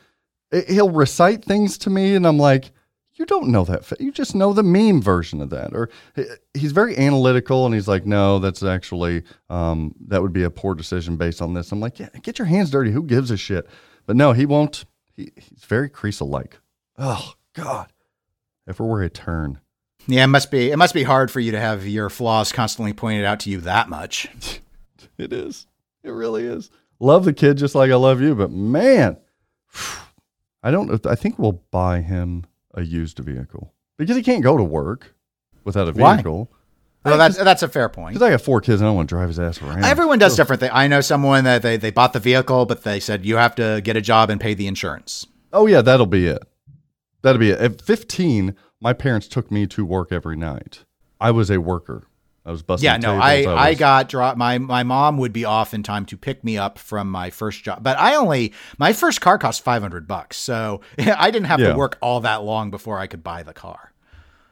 i- 0.54 0.64
he'll 0.70 0.90
recite 0.92 1.44
things 1.44 1.78
to 1.80 1.90
me, 1.90 2.16
and 2.16 2.26
I'm 2.26 2.38
like, 2.38 2.72
"You 3.16 3.26
don't 3.26 3.50
know 3.50 3.66
that. 3.66 3.92
You 4.00 4.14
just 4.14 4.34
know 4.34 4.54
the 4.54 4.64
meme 4.64 5.02
version 5.02 5.42
of 5.42 5.50
that." 5.50 5.74
Or 5.74 5.90
he- 6.16 6.24
he's 6.54 6.72
very 6.72 6.98
analytical, 6.98 7.66
and 7.66 7.76
he's 7.76 7.88
like, 7.90 8.06
"No, 8.06 8.40
that's 8.40 8.64
actually 8.64 9.24
um, 9.50 9.94
that 10.08 10.22
would 10.22 10.32
be 10.32 10.44
a 10.44 10.50
poor 10.50 10.74
decision 10.74 11.18
based 11.18 11.42
on 11.42 11.54
this." 11.54 11.70
I'm 11.74 11.82
like, 11.82 12.00
"Yeah, 12.00 12.08
get 12.24 12.40
your 12.40 12.46
hands 12.48 12.70
dirty. 12.72 12.92
Who 12.92 13.04
gives 13.04 13.30
a 13.30 13.36
shit?" 13.38 13.68
But 14.06 14.16
no, 14.16 14.32
he 14.32 14.46
won't. 14.46 14.86
He, 15.18 15.32
he's 15.36 15.66
very 15.66 15.90
Kriesel 15.90 16.30
like. 16.30 16.60
Oh 16.98 17.34
God, 17.54 17.92
if 18.68 18.80
it 18.80 18.84
were 18.84 19.04
a 19.04 19.10
turn. 19.10 19.60
Yeah, 20.10 20.24
it 20.24 20.28
must 20.28 20.50
be. 20.50 20.72
It 20.72 20.78
must 20.78 20.94
be 20.94 21.04
hard 21.04 21.30
for 21.30 21.40
you 21.40 21.52
to 21.52 21.60
have 21.60 21.88
your 21.88 22.10
flaws 22.10 22.52
constantly 22.52 22.94
pointed 22.94 23.26
out 23.26 23.40
to 23.42 23.50
you 23.50 23.62
that 23.62 23.90
much. 23.90 24.28
It 25.18 25.34
is. 25.34 25.68
It 26.02 26.12
really 26.12 26.46
is. 26.46 26.72
Love 27.02 27.26
the 27.26 27.34
kid 27.34 27.58
just 27.58 27.76
like 27.76 27.92
I 27.92 27.96
love 27.96 28.22
you, 28.22 28.36
but 28.36 28.52
man, 28.52 29.18
I 30.64 30.72
don't. 30.72 31.06
I 31.06 31.16
think 31.16 31.38
we'll 31.38 31.62
buy 31.72 32.00
him 32.00 32.46
a 32.74 32.84
used 32.84 33.20
vehicle 33.20 33.74
because 33.98 34.16
he 34.16 34.24
can't 34.24 34.44
go 34.44 34.56
to 34.56 34.64
work 34.64 35.14
without 35.66 35.90
a 35.90 35.92
vehicle. 35.92 36.50
Why? 37.04 37.12
Well, 37.12 37.18
that's 37.18 37.38
that's 37.38 37.64
a 37.64 37.68
fair 37.68 37.90
point. 37.90 38.14
Because 38.14 38.28
I 38.28 38.32
got 38.32 38.42
four 38.42 38.62
kids 38.62 38.80
and 38.80 38.88
I 38.88 38.90
don't 38.90 38.96
want 38.96 39.10
to 39.10 39.16
drive 39.16 39.28
his 39.28 39.40
ass 39.40 39.62
around. 39.62 39.84
Everyone 39.84 40.20
does 40.20 40.36
different 40.38 40.62
things. 40.62 40.72
I 40.74 40.88
know 40.88 41.02
someone 41.02 41.44
that 41.44 41.62
they, 41.62 41.76
they 41.78 41.92
bought 41.92 42.14
the 42.14 42.20
vehicle, 42.20 42.66
but 42.66 42.84
they 42.84 43.00
said 43.00 43.26
you 43.26 43.36
have 43.38 43.56
to 43.56 43.82
get 43.84 43.98
a 43.98 44.02
job 44.02 44.30
and 44.30 44.40
pay 44.40 44.54
the 44.54 44.68
insurance. 44.68 45.28
Oh 45.52 45.66
yeah, 45.66 45.82
that'll 45.82 46.06
be 46.06 46.28
it. 46.28 46.42
That'll 47.22 47.40
be 47.40 47.52
it. 47.52 47.60
At 47.60 47.82
15, 47.82 48.56
my 48.82 48.94
parents 48.94 49.28
took 49.28 49.52
me 49.52 49.68
to 49.68 49.86
work 49.86 50.12
every 50.12 50.36
night. 50.38 50.86
I 51.20 51.32
was 51.32 51.50
a 51.52 51.60
worker. 51.60 52.04
I 52.46 52.52
was 52.52 52.64
busting. 52.64 52.86
Yeah, 52.86 52.98
no, 52.98 53.20
tables. 53.20 53.24
I, 53.58 53.66
I 53.66 53.70
was- 53.72 53.80
got 53.80 54.10
drop. 54.10 54.38
My 54.38 54.58
my 54.58 54.84
mom 54.84 55.18
would 55.18 55.34
be 55.34 55.46
off 55.46 55.74
in 55.74 55.84
time 55.84 56.06
to 56.08 56.18
pick 56.18 56.44
me 56.44 56.58
up 56.58 56.80
from 56.80 57.10
my 57.12 57.30
first 57.30 57.64
job, 57.64 57.84
but 57.84 57.98
I 58.00 58.16
only 58.16 58.54
my 58.78 58.94
first 58.94 59.22
car 59.22 59.38
cost 59.38 59.62
five 59.64 59.82
hundred 59.82 60.08
bucks, 60.08 60.38
so 60.38 60.82
I 60.98 61.30
didn't 61.32 61.48
have 61.48 61.60
Yeah. 61.60 61.72
to 61.74 61.76
work 61.78 61.98
all 62.02 62.22
that 62.22 62.44
long 62.44 62.72
before 62.72 62.98
I 62.98 63.08
could 63.08 63.24
buy 63.24 63.44
the 63.44 63.54
car. 63.54 63.92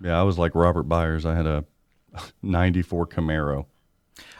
Yeah, 0.02 0.20
I 0.20 0.24
was 0.24 0.38
like 0.38 0.54
Robert 0.54 0.84
Byers. 0.84 1.26
I 1.26 1.34
had 1.36 1.48
a 1.48 1.66
94 2.44 3.08
Camaro. 3.08 3.66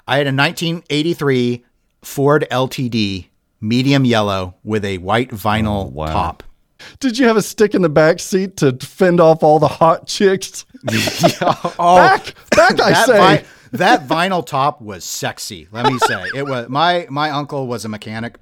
I 0.08 0.18
had 0.18 0.28
a 0.28 0.34
1983 0.36 1.66
Ford 2.04 2.46
LTD 2.52 3.28
medium 3.60 4.06
yellow 4.06 4.56
with 4.64 4.86
a 4.86 5.00
white 5.00 5.30
vinyl 5.32 5.86
Oh, 5.86 5.90
wow. 5.90 6.06
top. 6.14 6.44
Did 7.00 7.18
you 7.18 7.28
have 7.28 7.38
a 7.38 7.42
stick 7.42 7.76
in 7.76 7.82
the 7.82 7.90
back 7.90 8.20
seat 8.20 8.58
to 8.58 8.74
fend 8.78 9.20
off 9.20 9.44
all 9.44 9.60
the 9.60 9.68
hot 9.68 10.08
chicks? 10.08 10.66
oh, 11.42 11.96
back, 11.98 12.34
back, 12.52 12.80
I 12.82 12.92
that, 12.92 13.06
say. 13.06 13.18
vi- 13.18 13.46
that 13.74 14.08
vinyl 14.08 14.46
top 14.46 14.82
was 14.82 15.04
sexy. 15.04 15.68
Let 15.72 15.92
me 15.92 15.98
say 16.00 16.24
it 16.36 16.48
was. 16.48 16.70
My 16.70 17.08
my 17.10 17.30
uncle 17.32 17.68
was 17.68 17.86
a 17.86 17.90
mechanic, 17.90 18.38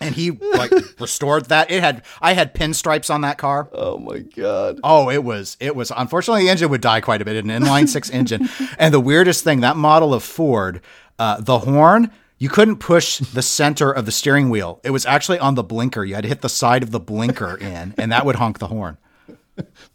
and 0.00 0.14
he 0.14 0.32
like 0.32 0.72
restored 1.00 1.46
that. 1.46 1.70
It 1.70 1.82
had 1.82 2.02
I 2.20 2.32
had 2.32 2.54
pinstripes 2.54 3.12
on 3.12 3.20
that 3.22 3.38
car. 3.38 3.68
Oh 3.72 3.98
my 3.98 4.18
god. 4.18 4.80
Oh, 4.82 5.10
it 5.10 5.22
was 5.22 5.56
it 5.60 5.76
was 5.76 5.92
unfortunately 5.96 6.44
the 6.44 6.50
engine 6.50 6.70
would 6.70 6.80
die 6.80 7.00
quite 7.00 7.22
a 7.22 7.24
bit. 7.24 7.36
In 7.36 7.50
an 7.50 7.62
inline 7.62 7.88
six 7.88 8.10
engine, 8.10 8.48
and 8.78 8.92
the 8.92 9.00
weirdest 9.00 9.44
thing 9.44 9.60
that 9.60 9.76
model 9.76 10.12
of 10.14 10.22
Ford, 10.22 10.80
uh, 11.18 11.40
the 11.40 11.60
horn. 11.60 12.10
You 12.38 12.50
couldn't 12.50 12.76
push 12.76 13.18
the 13.18 13.42
center 13.42 13.90
of 13.90 14.04
the 14.04 14.12
steering 14.12 14.50
wheel. 14.50 14.80
It 14.84 14.90
was 14.90 15.06
actually 15.06 15.38
on 15.38 15.54
the 15.54 15.62
blinker. 15.62 16.04
You 16.04 16.14
had 16.14 16.22
to 16.22 16.28
hit 16.28 16.42
the 16.42 16.50
side 16.50 16.82
of 16.82 16.90
the 16.90 17.00
blinker 17.00 17.56
in, 17.56 17.94
and 17.96 18.12
that 18.12 18.26
would 18.26 18.36
honk 18.36 18.58
the 18.58 18.66
horn. 18.66 18.98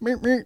Meep, 0.02 0.22
meep. 0.24 0.46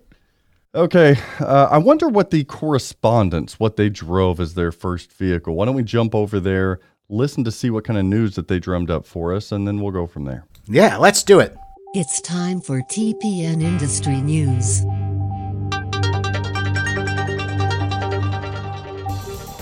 Okay, 0.73 1.15
uh, 1.39 1.69
I 1.71 1.77
wonder 1.77 2.09
what 2.09 2.31
the 2.31 2.43
correspondents 2.43 3.61
what 3.61 3.77
they 3.77 3.87
drove 3.87 4.41
as 4.41 4.55
their 4.55 4.73
first 4.73 5.13
vehicle. 5.13 5.55
Why 5.55 5.63
don't 5.63 5.75
we 5.75 5.83
jump 5.83 6.13
over 6.13 6.41
there, 6.41 6.81
listen 7.07 7.45
to 7.45 7.51
see 7.51 7.69
what 7.69 7.85
kind 7.85 7.97
of 7.97 8.03
news 8.03 8.35
that 8.35 8.49
they 8.49 8.59
drummed 8.59 8.91
up 8.91 9.05
for 9.05 9.33
us, 9.33 9.53
and 9.53 9.65
then 9.65 9.79
we'll 9.79 9.93
go 9.93 10.05
from 10.05 10.25
there. 10.25 10.45
Yeah, 10.65 10.97
let's 10.97 11.23
do 11.23 11.39
it. 11.39 11.55
It's 11.93 12.19
time 12.19 12.59
for 12.59 12.81
TPN 12.81 13.63
Industry 13.63 14.19
News. 14.19 14.81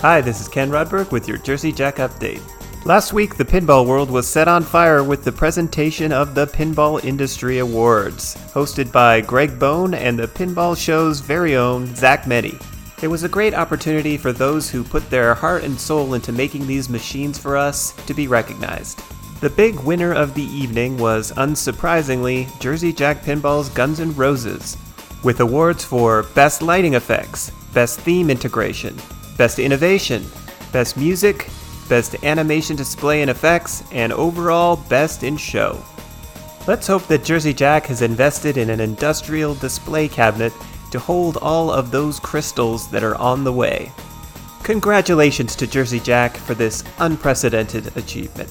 Hi, 0.04 0.20
this 0.20 0.38
is 0.38 0.48
Ken 0.48 0.70
Rodberg 0.70 1.12
with 1.12 1.26
your 1.26 1.38
Jersey 1.38 1.72
Jack 1.72 1.96
update. 1.96 2.42
Last 2.84 3.14
week, 3.14 3.36
the 3.36 3.44
pinball 3.46 3.86
world 3.86 4.10
was 4.10 4.26
set 4.26 4.48
on 4.48 4.62
fire 4.62 5.02
with 5.02 5.24
the 5.24 5.32
presentation 5.32 6.12
of 6.12 6.34
the 6.34 6.46
Pinball 6.46 7.02
Industry 7.02 7.60
Awards, 7.60 8.36
hosted 8.52 8.92
by 8.92 9.22
Greg 9.22 9.58
Bone 9.58 9.94
and 9.94 10.18
the 10.18 10.28
Pinball 10.28 10.76
Show's 10.76 11.20
very 11.20 11.56
own 11.56 11.86
Zach 11.96 12.26
Meny. 12.26 12.58
It 13.00 13.08
was 13.08 13.22
a 13.22 13.30
great 13.30 13.54
opportunity 13.54 14.18
for 14.18 14.30
those 14.30 14.68
who 14.68 14.84
put 14.84 15.08
their 15.08 15.32
heart 15.32 15.64
and 15.64 15.80
soul 15.80 16.12
into 16.12 16.32
making 16.32 16.66
these 16.66 16.90
machines 16.90 17.38
for 17.38 17.56
us 17.56 17.92
to 18.04 18.12
be 18.12 18.28
recognized. 18.28 19.00
The 19.40 19.48
big 19.48 19.80
winner 19.80 20.12
of 20.12 20.34
the 20.34 20.44
evening 20.44 20.98
was, 20.98 21.32
unsurprisingly, 21.32 22.60
Jersey 22.60 22.92
Jack 22.92 23.22
Pinball's 23.22 23.70
Guns 23.70 24.00
N' 24.00 24.14
Roses, 24.14 24.76
with 25.22 25.40
awards 25.40 25.82
for 25.82 26.24
Best 26.34 26.60
Lighting 26.60 26.92
Effects, 26.92 27.52
Best 27.72 28.00
Theme 28.00 28.28
Integration, 28.28 28.98
Best 29.36 29.58
Innovation, 29.58 30.24
Best 30.72 30.96
Music, 30.96 31.48
Best 31.88 32.16
Animation 32.24 32.76
Display 32.76 33.20
and 33.22 33.30
Effects, 33.30 33.82
and 33.92 34.12
overall 34.12 34.76
Best 34.76 35.22
in 35.22 35.36
Show. 35.36 35.84
Let's 36.66 36.86
hope 36.86 37.06
that 37.08 37.24
Jersey 37.24 37.52
Jack 37.52 37.86
has 37.86 38.00
invested 38.00 38.56
in 38.56 38.70
an 38.70 38.80
industrial 38.80 39.54
display 39.54 40.08
cabinet 40.08 40.52
to 40.92 40.98
hold 40.98 41.36
all 41.38 41.70
of 41.70 41.90
those 41.90 42.20
crystals 42.20 42.90
that 42.90 43.04
are 43.04 43.16
on 43.16 43.44
the 43.44 43.52
way. 43.52 43.92
Congratulations 44.62 45.54
to 45.56 45.66
Jersey 45.66 46.00
Jack 46.00 46.36
for 46.36 46.54
this 46.54 46.84
unprecedented 47.00 47.94
achievement. 47.96 48.50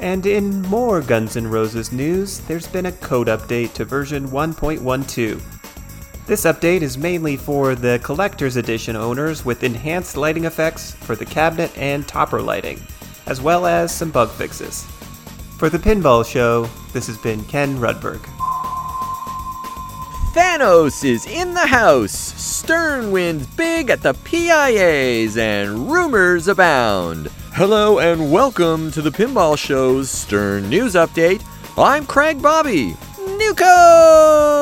And 0.00 0.26
in 0.26 0.62
more 0.62 1.02
Guns 1.02 1.36
N' 1.36 1.46
Roses 1.46 1.92
news, 1.92 2.40
there's 2.40 2.66
been 2.66 2.86
a 2.86 2.92
code 2.92 3.28
update 3.28 3.74
to 3.74 3.84
version 3.84 4.28
1.12. 4.28 5.59
This 6.30 6.44
update 6.44 6.82
is 6.82 6.96
mainly 6.96 7.36
for 7.36 7.74
the 7.74 7.98
Collector's 8.04 8.54
Edition 8.56 8.94
owners 8.94 9.44
with 9.44 9.64
enhanced 9.64 10.16
lighting 10.16 10.44
effects 10.44 10.92
for 10.92 11.16
the 11.16 11.24
cabinet 11.24 11.76
and 11.76 12.06
topper 12.06 12.40
lighting, 12.40 12.80
as 13.26 13.40
well 13.40 13.66
as 13.66 13.92
some 13.92 14.12
bug 14.12 14.30
fixes. 14.30 14.84
For 15.58 15.68
the 15.68 15.80
Pinball 15.80 16.24
Show, 16.24 16.70
this 16.92 17.08
has 17.08 17.18
been 17.18 17.42
Ken 17.46 17.78
Rudberg. 17.78 18.20
Thanos 20.32 21.04
is 21.04 21.26
in 21.26 21.52
the 21.52 21.66
house. 21.66 22.12
Stern 22.12 23.10
wins 23.10 23.48
big 23.48 23.90
at 23.90 24.02
the 24.02 24.14
PIAs, 24.14 25.36
and 25.36 25.90
rumors 25.90 26.46
abound. 26.46 27.26
Hello, 27.54 27.98
and 27.98 28.30
welcome 28.30 28.92
to 28.92 29.02
the 29.02 29.10
Pinball 29.10 29.58
Show's 29.58 30.08
Stern 30.08 30.68
News 30.70 30.94
Update. 30.94 31.42
I'm 31.76 32.06
Craig 32.06 32.40
Bobby. 32.40 32.94
New 33.18 33.52
code! 33.54 34.60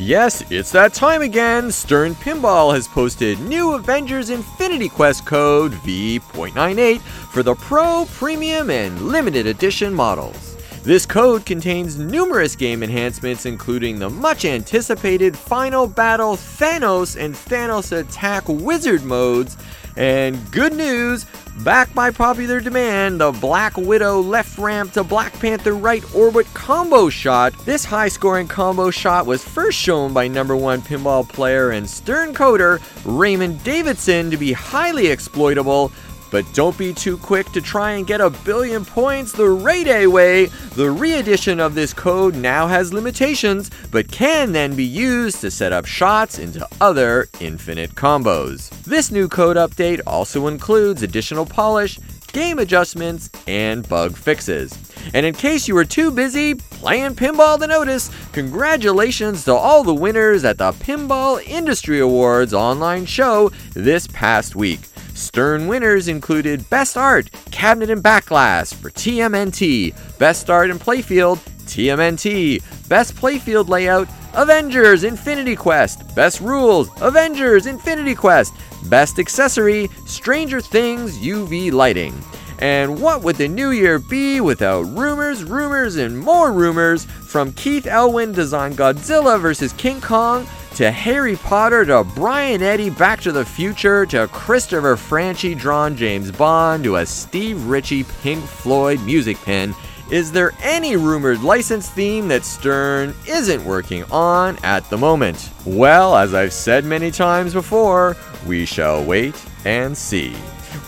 Yes, 0.00 0.42
it's 0.50 0.72
that 0.72 0.94
time 0.94 1.20
again. 1.20 1.70
Stern 1.70 2.14
Pinball 2.14 2.72
has 2.72 2.88
posted 2.88 3.38
new 3.40 3.74
Avengers 3.74 4.30
Infinity 4.30 4.88
Quest 4.88 5.26
code 5.26 5.74
V.98 5.74 7.00
for 7.02 7.42
the 7.42 7.54
Pro, 7.54 8.06
Premium, 8.14 8.70
and 8.70 8.98
Limited 9.02 9.46
Edition 9.46 9.92
models. 9.92 10.56
This 10.82 11.04
code 11.04 11.44
contains 11.44 11.98
numerous 11.98 12.56
game 12.56 12.82
enhancements, 12.82 13.44
including 13.44 13.98
the 13.98 14.08
much 14.08 14.46
anticipated 14.46 15.36
Final 15.36 15.86
Battle 15.86 16.34
Thanos 16.34 17.22
and 17.22 17.34
Thanos 17.34 17.92
Attack 17.92 18.44
Wizard 18.48 19.04
modes. 19.04 19.58
And 19.96 20.50
good 20.50 20.72
news, 20.74 21.26
back 21.64 21.92
by 21.94 22.10
popular 22.10 22.60
demand, 22.60 23.20
the 23.20 23.32
Black 23.32 23.76
Widow 23.76 24.20
left 24.20 24.56
ramp 24.58 24.92
to 24.92 25.04
Black 25.04 25.32
Panther 25.40 25.74
right 25.74 26.02
orbit 26.14 26.46
combo 26.54 27.08
shot. 27.08 27.52
This 27.64 27.84
high 27.84 28.08
scoring 28.08 28.48
combo 28.48 28.90
shot 28.90 29.26
was 29.26 29.42
first 29.42 29.78
shown 29.78 30.12
by 30.12 30.28
number 30.28 30.56
one 30.56 30.80
pinball 30.80 31.28
player 31.28 31.70
and 31.70 31.88
stern 31.88 32.32
coder 32.34 32.80
Raymond 33.04 33.62
Davidson 33.64 34.30
to 34.30 34.36
be 34.36 34.52
highly 34.52 35.08
exploitable. 35.08 35.92
But 36.30 36.52
don't 36.54 36.76
be 36.78 36.94
too 36.94 37.16
quick 37.18 37.50
to 37.52 37.60
try 37.60 37.92
and 37.92 38.06
get 38.06 38.20
a 38.20 38.30
billion 38.30 38.84
points 38.84 39.32
the 39.32 39.48
Day 39.84 40.06
way. 40.06 40.46
The 40.74 40.90
re 40.90 41.14
edition 41.14 41.60
of 41.60 41.74
this 41.74 41.92
code 41.92 42.34
now 42.34 42.66
has 42.66 42.92
limitations, 42.92 43.70
but 43.90 44.10
can 44.10 44.52
then 44.52 44.76
be 44.76 44.84
used 44.84 45.40
to 45.40 45.50
set 45.50 45.72
up 45.72 45.86
shots 45.86 46.38
into 46.38 46.66
other 46.80 47.28
infinite 47.40 47.94
combos. 47.94 48.68
This 48.84 49.10
new 49.10 49.28
code 49.28 49.56
update 49.56 50.00
also 50.06 50.46
includes 50.46 51.02
additional 51.02 51.46
polish, 51.46 51.98
game 52.32 52.58
adjustments, 52.58 53.30
and 53.46 53.88
bug 53.88 54.16
fixes. 54.16 54.76
And 55.14 55.24
in 55.24 55.34
case 55.34 55.66
you 55.66 55.74
were 55.74 55.84
too 55.84 56.10
busy 56.10 56.54
playing 56.54 57.14
pinball 57.14 57.58
to 57.58 57.66
notice, 57.66 58.10
congratulations 58.32 59.44
to 59.44 59.54
all 59.54 59.82
the 59.82 59.94
winners 59.94 60.44
at 60.44 60.58
the 60.58 60.72
Pinball 60.72 61.42
Industry 61.46 62.00
Awards 62.00 62.54
online 62.54 63.06
show 63.06 63.50
this 63.72 64.06
past 64.08 64.54
week. 64.54 64.89
Stern 65.20 65.68
winners 65.68 66.08
included 66.08 66.68
Best 66.70 66.96
Art, 66.96 67.30
Cabinet 67.50 67.90
and 67.90 68.02
Backglass 68.02 68.74
for 68.74 68.90
TMNT, 68.90 69.94
Best 70.18 70.48
Art 70.48 70.70
and 70.70 70.80
Playfield, 70.80 71.36
TMNT, 71.66 72.62
Best 72.88 73.14
Playfield 73.14 73.68
Layout, 73.68 74.08
Avengers 74.32 75.04
Infinity 75.04 75.54
Quest, 75.54 76.14
Best 76.16 76.40
Rules, 76.40 76.88
Avengers 77.02 77.66
Infinity 77.66 78.14
Quest, 78.14 78.54
Best 78.88 79.18
Accessory, 79.18 79.90
Stranger 80.06 80.60
Things 80.60 81.18
UV 81.18 81.70
Lighting. 81.70 82.14
And 82.60 83.00
what 83.00 83.22
would 83.22 83.36
the 83.36 83.48
new 83.48 83.70
year 83.70 83.98
be 83.98 84.40
without 84.40 84.82
rumors, 84.82 85.44
rumors, 85.44 85.96
and 85.96 86.18
more 86.18 86.52
rumors 86.52 87.06
from 87.06 87.52
Keith 87.52 87.86
Elwin 87.86 88.32
design 88.32 88.74
Godzilla 88.74 89.40
vs. 89.40 89.72
King 89.74 90.00
Kong 90.00 90.46
to 90.74 90.90
Harry 90.90 91.36
Potter 91.36 91.84
to 91.86 92.04
Brian 92.04 92.62
Eddy 92.62 92.90
Back 92.90 93.20
to 93.22 93.32
the 93.32 93.44
Future 93.44 94.04
to 94.06 94.28
Christopher 94.28 94.96
Franchi 94.96 95.54
drawn 95.54 95.96
James 95.96 96.30
Bond 96.30 96.84
to 96.84 96.96
a 96.96 97.06
Steve 97.06 97.66
Ritchie 97.66 98.04
Pink 98.22 98.44
Floyd 98.44 99.00
music 99.02 99.38
pin? 99.38 99.74
Is 100.10 100.32
there 100.32 100.52
any 100.60 100.96
rumored 100.96 101.42
license 101.42 101.88
theme 101.88 102.28
that 102.28 102.44
Stern 102.44 103.14
isn't 103.28 103.64
working 103.64 104.04
on 104.10 104.58
at 104.64 104.88
the 104.90 104.98
moment? 104.98 105.50
Well, 105.64 106.16
as 106.16 106.34
I've 106.34 106.52
said 106.52 106.84
many 106.84 107.10
times 107.10 107.52
before, 107.52 108.16
we 108.46 108.66
shall 108.66 109.04
wait 109.04 109.40
and 109.64 109.96
see. 109.96 110.34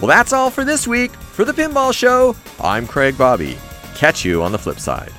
Well, 0.01 0.09
that's 0.09 0.33
all 0.33 0.51
for 0.51 0.65
this 0.65 0.89
week. 0.89 1.13
For 1.33 1.47
the 1.47 1.53
Pinball 1.53 1.95
Show, 1.95 2.37
I'm 2.63 2.87
Craig 2.87 3.17
Bobby. 3.17 3.57
Catch 3.95 4.23
you 4.23 4.43
on 4.43 4.53
the 4.53 4.59
flip 4.59 4.79
side. 4.79 5.11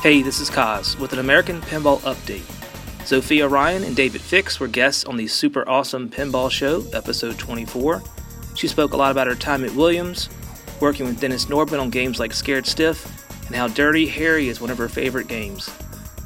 Hey, 0.00 0.22
this 0.22 0.38
is 0.38 0.48
Kaz 0.48 0.96
with 1.00 1.12
an 1.12 1.18
American 1.18 1.60
Pinball 1.62 1.98
Update. 2.02 2.46
Sophia 3.04 3.48
Ryan 3.48 3.82
and 3.82 3.96
David 3.96 4.20
Fix 4.20 4.60
were 4.60 4.68
guests 4.68 5.04
on 5.04 5.16
the 5.16 5.26
Super 5.26 5.68
Awesome 5.68 6.08
Pinball 6.08 6.48
Show, 6.48 6.84
episode 6.92 7.40
24. 7.40 8.00
She 8.54 8.68
spoke 8.68 8.92
a 8.92 8.96
lot 8.96 9.10
about 9.10 9.26
her 9.26 9.34
time 9.34 9.64
at 9.64 9.74
Williams, 9.74 10.28
working 10.78 11.04
with 11.04 11.18
Dennis 11.18 11.46
Nordman 11.46 11.80
on 11.80 11.90
games 11.90 12.20
like 12.20 12.32
Scared 12.32 12.66
Stiff, 12.68 13.04
and 13.48 13.56
how 13.56 13.66
Dirty 13.66 14.06
Harry 14.06 14.48
is 14.48 14.60
one 14.60 14.70
of 14.70 14.78
her 14.78 14.88
favorite 14.88 15.26
games. 15.26 15.68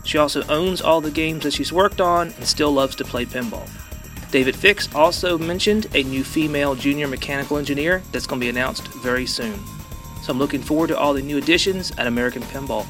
She 0.04 0.18
also 0.18 0.42
owns 0.48 0.82
all 0.82 1.00
the 1.00 1.10
games 1.10 1.44
that 1.44 1.54
she's 1.54 1.72
worked 1.72 2.02
on 2.02 2.32
and 2.32 2.44
still 2.46 2.70
loves 2.70 2.96
to 2.96 3.04
play 3.04 3.24
pinball. 3.24 3.66
David 4.32 4.56
Fix 4.56 4.92
also 4.94 5.36
mentioned 5.36 5.88
a 5.94 6.02
new 6.04 6.24
female 6.24 6.74
junior 6.74 7.06
mechanical 7.06 7.58
engineer 7.58 8.02
that's 8.12 8.26
going 8.26 8.40
to 8.40 8.44
be 8.44 8.48
announced 8.48 8.88
very 8.88 9.26
soon. 9.26 9.60
So 10.22 10.32
I'm 10.32 10.38
looking 10.38 10.62
forward 10.62 10.86
to 10.86 10.98
all 10.98 11.12
the 11.12 11.20
new 11.20 11.36
additions 11.36 11.90
at 11.98 12.06
American 12.06 12.40
Pinball. 12.44 12.86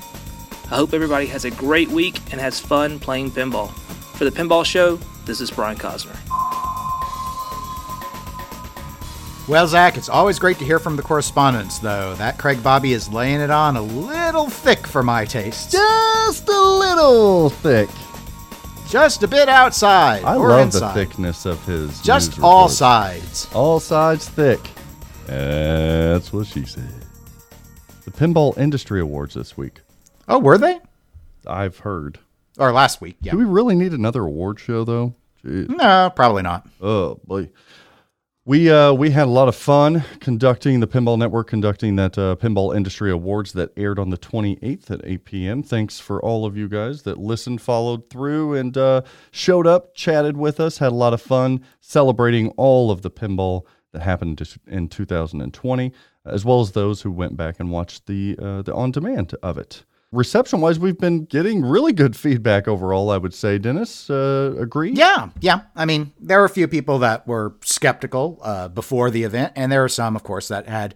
I 0.70 0.76
hope 0.76 0.94
everybody 0.94 1.26
has 1.26 1.44
a 1.44 1.50
great 1.50 1.88
week 1.88 2.20
and 2.30 2.40
has 2.40 2.60
fun 2.60 3.00
playing 3.00 3.32
pinball. 3.32 3.72
For 4.16 4.24
the 4.24 4.30
Pinball 4.30 4.64
Show, 4.64 5.00
this 5.24 5.40
is 5.40 5.50
Brian 5.50 5.76
Cosner. 5.76 6.16
Well, 9.48 9.66
Zach, 9.66 9.96
it's 9.96 10.08
always 10.08 10.38
great 10.38 10.58
to 10.60 10.64
hear 10.64 10.78
from 10.78 10.94
the 10.94 11.02
correspondents, 11.02 11.80
though. 11.80 12.14
That 12.14 12.38
Craig 12.38 12.62
Bobby 12.62 12.92
is 12.92 13.08
laying 13.08 13.40
it 13.40 13.50
on 13.50 13.76
a 13.76 13.82
little 13.82 14.48
thick 14.48 14.86
for 14.86 15.02
my 15.02 15.24
taste. 15.24 15.72
Just 15.72 16.48
a 16.48 16.60
little 16.60 17.50
thick. 17.50 17.90
Just 18.92 19.22
a 19.22 19.26
bit 19.26 19.48
outside. 19.48 20.22
I 20.22 20.34
love 20.34 20.66
inside. 20.66 20.88
the 20.88 20.92
thickness 20.92 21.46
of 21.46 21.64
his. 21.64 22.02
Just 22.02 22.38
all 22.40 22.64
reports. 22.64 22.76
sides. 22.76 23.48
All 23.54 23.80
sides 23.80 24.28
thick. 24.28 24.60
That's 25.24 26.30
what 26.30 26.46
she 26.46 26.66
said. 26.66 26.92
The 28.04 28.10
Pinball 28.10 28.58
Industry 28.58 29.00
Awards 29.00 29.32
this 29.32 29.56
week. 29.56 29.80
Oh, 30.28 30.38
were 30.38 30.58
they? 30.58 30.78
I've 31.46 31.78
heard. 31.78 32.18
Or 32.58 32.70
last 32.70 33.00
week? 33.00 33.16
Yeah. 33.22 33.32
Do 33.32 33.38
we 33.38 33.44
really 33.46 33.74
need 33.74 33.92
another 33.94 34.24
award 34.24 34.60
show 34.60 34.84
though? 34.84 35.14
Jeez. 35.42 35.70
No, 35.70 36.12
probably 36.14 36.42
not. 36.42 36.68
Oh 36.82 37.18
boy. 37.24 37.48
We 38.44 38.68
uh, 38.72 38.92
we 38.92 39.10
had 39.10 39.28
a 39.28 39.30
lot 39.30 39.46
of 39.46 39.54
fun 39.54 40.02
conducting 40.18 40.80
the 40.80 40.88
Pinball 40.88 41.16
Network, 41.16 41.46
conducting 41.46 41.94
that 41.94 42.18
uh, 42.18 42.34
Pinball 42.34 42.74
Industry 42.74 43.08
Awards 43.08 43.52
that 43.52 43.70
aired 43.76 44.00
on 44.00 44.10
the 44.10 44.18
28th 44.18 44.90
at 44.90 45.00
8 45.04 45.24
p.m. 45.24 45.62
Thanks 45.62 46.00
for 46.00 46.20
all 46.20 46.44
of 46.44 46.56
you 46.56 46.68
guys 46.68 47.02
that 47.02 47.18
listened, 47.18 47.62
followed 47.62 48.10
through, 48.10 48.54
and 48.54 48.76
uh, 48.76 49.02
showed 49.30 49.68
up, 49.68 49.94
chatted 49.94 50.36
with 50.36 50.58
us, 50.58 50.78
had 50.78 50.90
a 50.90 50.96
lot 50.96 51.14
of 51.14 51.22
fun 51.22 51.64
celebrating 51.78 52.48
all 52.56 52.90
of 52.90 53.02
the 53.02 53.12
pinball 53.12 53.62
that 53.92 54.02
happened 54.02 54.42
in 54.66 54.88
2020, 54.88 55.92
as 56.26 56.44
well 56.44 56.60
as 56.60 56.72
those 56.72 57.02
who 57.02 57.12
went 57.12 57.36
back 57.36 57.60
and 57.60 57.70
watched 57.70 58.08
the 58.08 58.36
uh, 58.42 58.60
the 58.62 58.74
on 58.74 58.90
demand 58.90 59.36
of 59.40 59.56
it 59.56 59.84
reception 60.12 60.60
wise, 60.60 60.78
we've 60.78 60.98
been 60.98 61.24
getting 61.24 61.64
really 61.64 61.92
good 61.92 62.14
feedback 62.14 62.68
overall, 62.68 63.10
I 63.10 63.16
would 63.16 63.34
say. 63.34 63.58
Dennis, 63.58 64.08
uh, 64.10 64.54
agree? 64.58 64.92
Yeah, 64.92 65.30
yeah. 65.40 65.62
I 65.74 65.84
mean, 65.84 66.12
there 66.20 66.38
were 66.38 66.44
a 66.44 66.50
few 66.50 66.68
people 66.68 67.00
that 67.00 67.26
were 67.26 67.54
skeptical 67.62 68.38
uh, 68.42 68.68
before 68.68 69.10
the 69.10 69.24
event, 69.24 69.54
and 69.56 69.72
there 69.72 69.82
are 69.82 69.88
some, 69.88 70.14
of 70.14 70.22
course, 70.22 70.48
that 70.48 70.68
had 70.68 70.94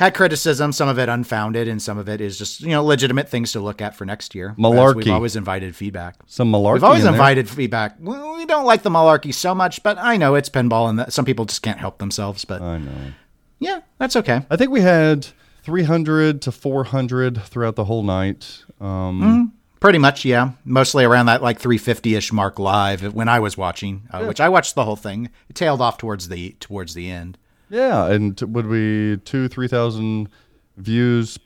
had 0.00 0.14
criticism, 0.14 0.72
some 0.72 0.88
of 0.88 0.98
it 0.98 1.10
unfounded, 1.10 1.68
and 1.68 1.80
some 1.80 1.98
of 1.98 2.08
it 2.08 2.22
is 2.22 2.38
just 2.38 2.62
you 2.62 2.70
know 2.70 2.82
legitimate 2.82 3.28
things 3.28 3.52
to 3.52 3.60
look 3.60 3.82
at 3.82 3.94
for 3.94 4.06
next 4.06 4.34
year. 4.34 4.54
Malarkey. 4.58 4.96
We've 4.96 5.10
always 5.10 5.36
invited 5.36 5.76
feedback. 5.76 6.16
Some 6.26 6.50
malarkey. 6.50 6.74
We've 6.74 6.84
always 6.84 7.04
in 7.04 7.12
invited 7.12 7.48
feedback. 7.50 7.96
We 8.00 8.46
don't 8.46 8.64
like 8.64 8.82
the 8.82 8.90
malarkey 8.90 9.34
so 9.34 9.54
much, 9.54 9.82
but 9.82 9.98
I 9.98 10.16
know 10.16 10.34
it's 10.34 10.48
pinball, 10.48 10.88
and 10.88 11.12
some 11.12 11.26
people 11.26 11.44
just 11.44 11.62
can't 11.62 11.78
help 11.78 11.98
themselves. 11.98 12.44
But 12.46 12.62
I 12.62 12.78
know. 12.78 13.12
Yeah, 13.58 13.80
that's 13.98 14.16
okay. 14.16 14.44
I 14.50 14.56
think 14.56 14.70
we 14.70 14.80
had 14.80 15.28
300 15.62 16.42
to 16.42 16.52
400 16.52 17.42
throughout 17.42 17.76
the 17.76 17.84
whole 17.84 18.02
night. 18.02 18.64
Um, 18.80 19.20
mm-hmm. 19.20 19.42
Pretty 19.80 19.98
much, 19.98 20.26
yeah. 20.26 20.52
Mostly 20.64 21.04
around 21.04 21.26
that 21.26 21.42
like 21.42 21.58
350 21.58 22.14
ish 22.14 22.32
mark 22.32 22.58
live 22.58 23.14
when 23.14 23.28
I 23.28 23.40
was 23.40 23.56
watching, 23.56 24.02
uh, 24.12 24.20
yeah. 24.20 24.28
which 24.28 24.40
I 24.40 24.48
watched 24.48 24.74
the 24.74 24.84
whole 24.84 24.96
thing. 24.96 25.30
It 25.48 25.56
tailed 25.56 25.80
off 25.80 25.96
towards 25.96 26.28
the 26.28 26.54
towards 26.60 26.92
the 26.92 27.10
end. 27.10 27.38
Yeah, 27.70 28.06
and 28.06 28.38
would 28.42 28.66
we 28.66 29.18
two 29.24 29.48
three 29.48 29.68
thousand 29.68 30.28
views 30.76 31.38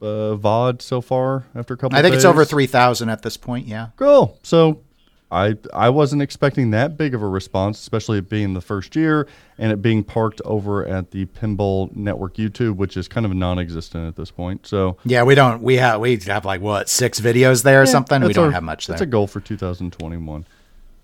uh, 0.00 0.34
VOD 0.34 0.82
so 0.82 1.00
far 1.00 1.44
after 1.54 1.74
a 1.74 1.76
couple? 1.76 1.96
I 1.96 2.02
think 2.02 2.14
days? 2.14 2.24
it's 2.24 2.28
over 2.28 2.44
three 2.44 2.66
thousand 2.66 3.10
at 3.10 3.22
this 3.22 3.36
point. 3.36 3.68
Yeah. 3.68 3.88
Cool. 3.96 4.40
So 4.42 4.82
I 5.30 5.56
I 5.74 5.90
wasn't 5.90 6.22
expecting 6.22 6.70
that 6.70 6.96
big 6.96 7.14
of 7.14 7.22
a 7.22 7.28
response, 7.28 7.80
especially 7.80 8.18
it 8.18 8.28
being 8.28 8.54
the 8.54 8.60
first 8.60 8.96
year 8.96 9.28
and 9.58 9.70
it 9.70 9.82
being 9.82 10.02
parked 10.02 10.40
over 10.44 10.86
at 10.86 11.10
the 11.10 11.26
Pinball 11.26 11.94
Network 11.94 12.34
YouTube, 12.34 12.76
which 12.76 12.96
is 12.96 13.08
kind 13.08 13.26
of 13.26 13.34
non-existent 13.34 14.06
at 14.06 14.16
this 14.16 14.30
point. 14.30 14.66
So 14.66 14.96
yeah, 15.04 15.22
we 15.24 15.34
don't 15.34 15.62
we 15.62 15.76
have 15.76 16.00
we 16.00 16.16
have 16.16 16.44
like 16.44 16.60
what 16.60 16.88
six 16.88 17.20
videos 17.20 17.62
there 17.62 17.82
or 17.82 17.84
yeah, 17.84 17.90
something. 17.90 18.22
We 18.22 18.32
don't 18.32 18.46
our, 18.46 18.52
have 18.52 18.62
much 18.62 18.86
there. 18.86 18.94
That's 18.94 19.02
a 19.02 19.06
goal 19.06 19.26
for 19.26 19.40
2021. 19.40 20.46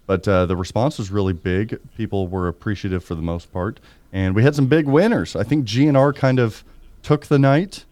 But 0.06 0.28
uh, 0.28 0.46
the 0.46 0.56
response 0.56 0.98
was 0.98 1.10
really 1.10 1.32
big. 1.32 1.78
People 1.96 2.28
were 2.28 2.48
appreciative 2.48 3.02
for 3.02 3.14
the 3.14 3.22
most 3.22 3.52
part, 3.52 3.80
and 4.12 4.34
we 4.34 4.42
had 4.42 4.54
some 4.54 4.66
big 4.66 4.86
winners. 4.86 5.34
I 5.34 5.44
think 5.44 5.66
GNR 5.66 6.14
kind 6.14 6.38
of 6.38 6.62
took 7.02 7.26
the 7.26 7.38
night 7.38 7.84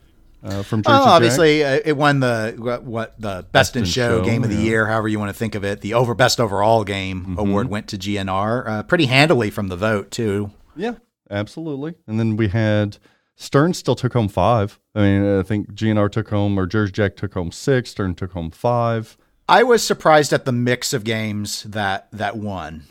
uh, 0.43 0.63
from 0.63 0.83
Jersey 0.83 0.95
oh, 0.95 1.05
obviously 1.05 1.65
uh, 1.65 1.81
it 1.85 1.97
won 1.97 2.21
the 2.21 2.55
what, 2.59 2.83
what 2.83 3.21
the 3.21 3.47
best, 3.53 3.53
best 3.53 3.77
in, 3.77 3.85
show, 3.85 4.19
show, 4.19 4.25
game 4.25 4.43
of 4.43 4.51
the 4.51 4.57
year, 4.57 4.87
however 4.87 5.09
you 5.09 5.19
want 5.19 5.29
to 5.29 5.39
think 5.39 5.55
of 5.55 5.65
it. 5.65 5.81
The 5.81 5.95
over 5.95 6.15
best 6.15 6.41
overall 6.41 6.85
game 6.85 7.21
mm-hmm. 7.23 7.39
award 7.39 7.69
went 7.69 7.89
to 7.89 7.99
GNR 7.99 8.69
uh, 8.69 8.83
pretty 8.83 9.07
handily 9.07 9.51
from 9.51 9.69
the 9.69 9.77
vote 9.77 10.11
too. 10.11 10.51
Yeah, 10.75 10.95
absolutely. 11.31 11.95
And 12.07 12.19
then 12.19 12.37
we 12.37 12.49
had 12.49 12.99
Stern 13.37 13.75
still 13.75 13.95
took 13.95 14.13
home 14.13 14.29
five. 14.29 14.79
I 14.95 15.01
mean, 15.01 15.39
I 15.39 15.43
think 15.43 15.73
GNR 15.73 16.11
took 16.11 16.29
home 16.31 16.59
or 16.59 16.67
Jersey 16.67 16.93
Jack 16.93 17.17
took 17.17 17.35
home 17.35 17.53
six. 17.53 17.91
Stern 17.91 18.15
took 18.15 18.33
home 18.33 18.51
five. 18.51 19.17
I 19.49 19.63
was 19.63 19.83
surprised 19.83 20.33
at 20.33 20.45
the 20.45 20.53
mix 20.53 20.93
of 20.93 21.05
games 21.05 21.65
that 21.65 22.09
that 22.13 22.37
won 22.37 22.85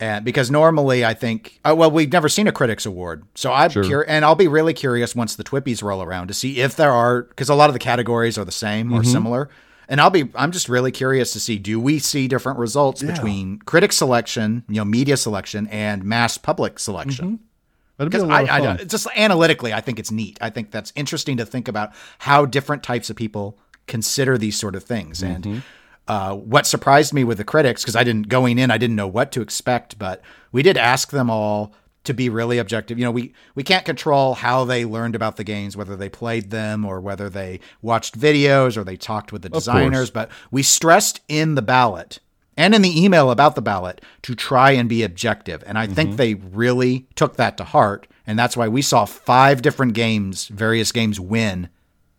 and 0.00 0.24
because 0.24 0.50
normally 0.50 1.04
I 1.04 1.14
think, 1.14 1.58
uh, 1.64 1.74
well, 1.76 1.90
we've 1.90 2.12
never 2.12 2.28
seen 2.28 2.46
a 2.46 2.52
critics 2.52 2.86
award, 2.86 3.24
so 3.34 3.52
I'm 3.52 3.70
sure. 3.70 3.84
curious, 3.84 4.08
and 4.08 4.24
I'll 4.24 4.34
be 4.34 4.48
really 4.48 4.74
curious 4.74 5.14
once 5.14 5.36
the 5.36 5.44
Twippies 5.44 5.82
roll 5.82 6.02
around 6.02 6.28
to 6.28 6.34
see 6.34 6.60
if 6.60 6.76
there 6.76 6.92
are, 6.92 7.22
because 7.22 7.48
a 7.48 7.54
lot 7.54 7.68
of 7.68 7.74
the 7.74 7.80
categories 7.80 8.38
are 8.38 8.44
the 8.44 8.52
same 8.52 8.92
or 8.92 9.00
mm-hmm. 9.00 9.10
similar, 9.10 9.50
and 9.88 10.00
I'll 10.00 10.10
be, 10.10 10.28
I'm 10.34 10.52
just 10.52 10.68
really 10.68 10.92
curious 10.92 11.32
to 11.32 11.40
see, 11.40 11.58
do 11.58 11.80
we 11.80 11.98
see 11.98 12.28
different 12.28 12.58
results 12.58 13.02
yeah. 13.02 13.12
between 13.12 13.58
critic 13.60 13.92
selection, 13.92 14.64
you 14.68 14.76
know, 14.76 14.84
media 14.84 15.16
selection, 15.16 15.66
and 15.68 16.04
mass 16.04 16.38
public 16.38 16.78
selection? 16.78 17.26
Mm-hmm. 17.26 18.04
Because 18.04 18.22
I, 18.22 18.42
I, 18.42 18.76
just 18.84 19.08
analytically, 19.16 19.72
I 19.72 19.80
think 19.80 19.98
it's 19.98 20.12
neat. 20.12 20.38
I 20.40 20.50
think 20.50 20.70
that's 20.70 20.92
interesting 20.94 21.38
to 21.38 21.44
think 21.44 21.66
about 21.66 21.92
how 22.18 22.46
different 22.46 22.84
types 22.84 23.10
of 23.10 23.16
people 23.16 23.58
consider 23.88 24.38
these 24.38 24.56
sort 24.56 24.76
of 24.76 24.84
things, 24.84 25.20
mm-hmm. 25.20 25.48
and 25.48 25.62
uh, 26.08 26.34
what 26.34 26.66
surprised 26.66 27.12
me 27.12 27.22
with 27.22 27.36
the 27.38 27.44
critics, 27.44 27.82
because 27.82 27.94
I 27.94 28.02
didn't 28.02 28.28
going 28.28 28.58
in, 28.58 28.70
I 28.70 28.78
didn't 28.78 28.96
know 28.96 29.06
what 29.06 29.30
to 29.32 29.42
expect, 29.42 29.98
but 29.98 30.22
we 30.50 30.62
did 30.62 30.78
ask 30.78 31.10
them 31.10 31.28
all 31.28 31.74
to 32.04 32.14
be 32.14 32.30
really 32.30 32.56
objective. 32.56 32.98
You 32.98 33.04
know, 33.04 33.10
we 33.10 33.34
we 33.54 33.62
can't 33.62 33.84
control 33.84 34.34
how 34.34 34.64
they 34.64 34.86
learned 34.86 35.14
about 35.14 35.36
the 35.36 35.44
games, 35.44 35.76
whether 35.76 35.96
they 35.96 36.08
played 36.08 36.50
them 36.50 36.86
or 36.86 37.00
whether 37.00 37.28
they 37.28 37.60
watched 37.82 38.18
videos 38.18 38.78
or 38.78 38.84
they 38.84 38.96
talked 38.96 39.32
with 39.32 39.42
the 39.42 39.50
designers. 39.50 40.10
But 40.10 40.30
we 40.50 40.62
stressed 40.62 41.20
in 41.28 41.54
the 41.54 41.62
ballot 41.62 42.20
and 42.56 42.74
in 42.74 42.80
the 42.80 43.04
email 43.04 43.30
about 43.30 43.54
the 43.54 43.62
ballot 43.62 44.00
to 44.22 44.34
try 44.34 44.70
and 44.70 44.88
be 44.88 45.02
objective, 45.02 45.62
and 45.66 45.78
I 45.78 45.84
mm-hmm. 45.84 45.94
think 45.94 46.16
they 46.16 46.34
really 46.34 47.06
took 47.16 47.36
that 47.36 47.58
to 47.58 47.64
heart, 47.64 48.06
and 48.26 48.38
that's 48.38 48.56
why 48.56 48.66
we 48.66 48.80
saw 48.80 49.04
five 49.04 49.60
different 49.60 49.92
games, 49.92 50.48
various 50.48 50.90
games, 50.90 51.20
win 51.20 51.68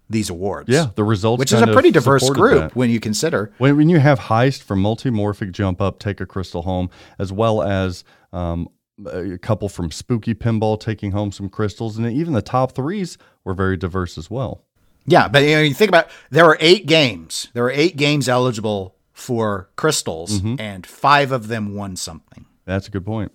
these 0.10 0.30
awards. 0.30 0.70
Yeah, 0.70 0.88
the 0.96 1.04
results, 1.04 1.40
which 1.40 1.54
is 1.54 1.62
a 1.62 1.68
pretty 1.68 1.92
diverse 1.92 2.30
group 2.30 2.60
that. 2.60 2.76
when 2.76 2.90
you 2.90 3.00
consider 3.00 3.52
when, 3.58 3.78
when 3.78 3.90
you 3.90 4.00
have 4.00 4.20
heist 4.20 4.64
from 4.64 4.82
multimorphic 4.82 5.52
jump 5.52 5.82
up, 5.82 6.00
take 6.00 6.20
a 6.20 6.26
crystal 6.26 6.64
home, 6.64 6.90
as 7.20 7.32
well 7.32 7.62
as 7.62 8.04
um, 8.34 8.70
a 9.06 9.38
couple 9.38 9.70
from 9.70 9.92
spooky 9.92 10.34
pinball 10.34 10.80
taking 10.80 11.12
home 11.12 11.32
some 11.32 11.50
crystals, 11.50 11.98
and 11.98 12.12
even 12.12 12.34
the 12.34 12.42
top 12.42 12.74
threes 12.74 13.18
were 13.44 13.54
very 13.54 13.78
diverse 13.78 14.18
as 14.18 14.30
well. 14.30 14.66
Yeah, 15.06 15.28
but 15.28 15.44
you, 15.44 15.56
know, 15.56 15.62
you 15.62 15.74
think 15.74 15.90
about 15.90 16.10
there 16.30 16.46
were 16.46 16.58
eight 16.60 16.86
games. 16.86 17.48
There 17.54 17.64
were 17.64 17.72
eight 17.72 17.96
games 17.96 18.28
eligible 18.28 18.96
for 19.12 19.70
crystals, 19.76 20.40
mm-hmm. 20.40 20.56
and 20.60 20.86
five 20.86 21.32
of 21.32 21.48
them 21.48 21.76
won 21.76 21.96
something. 21.96 22.46
That's 22.66 22.88
a 22.88 22.92
good 22.92 23.06
point. 23.06 23.32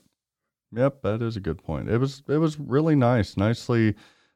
Yep, 0.72 1.02
that 1.02 1.22
is 1.22 1.36
a 1.36 1.40
good 1.40 1.62
point. 1.62 1.88
It 1.88 1.98
was 1.98 2.22
it 2.28 2.38
was 2.38 2.58
really 2.58 2.96
nice, 2.96 3.36
nicely 3.36 3.94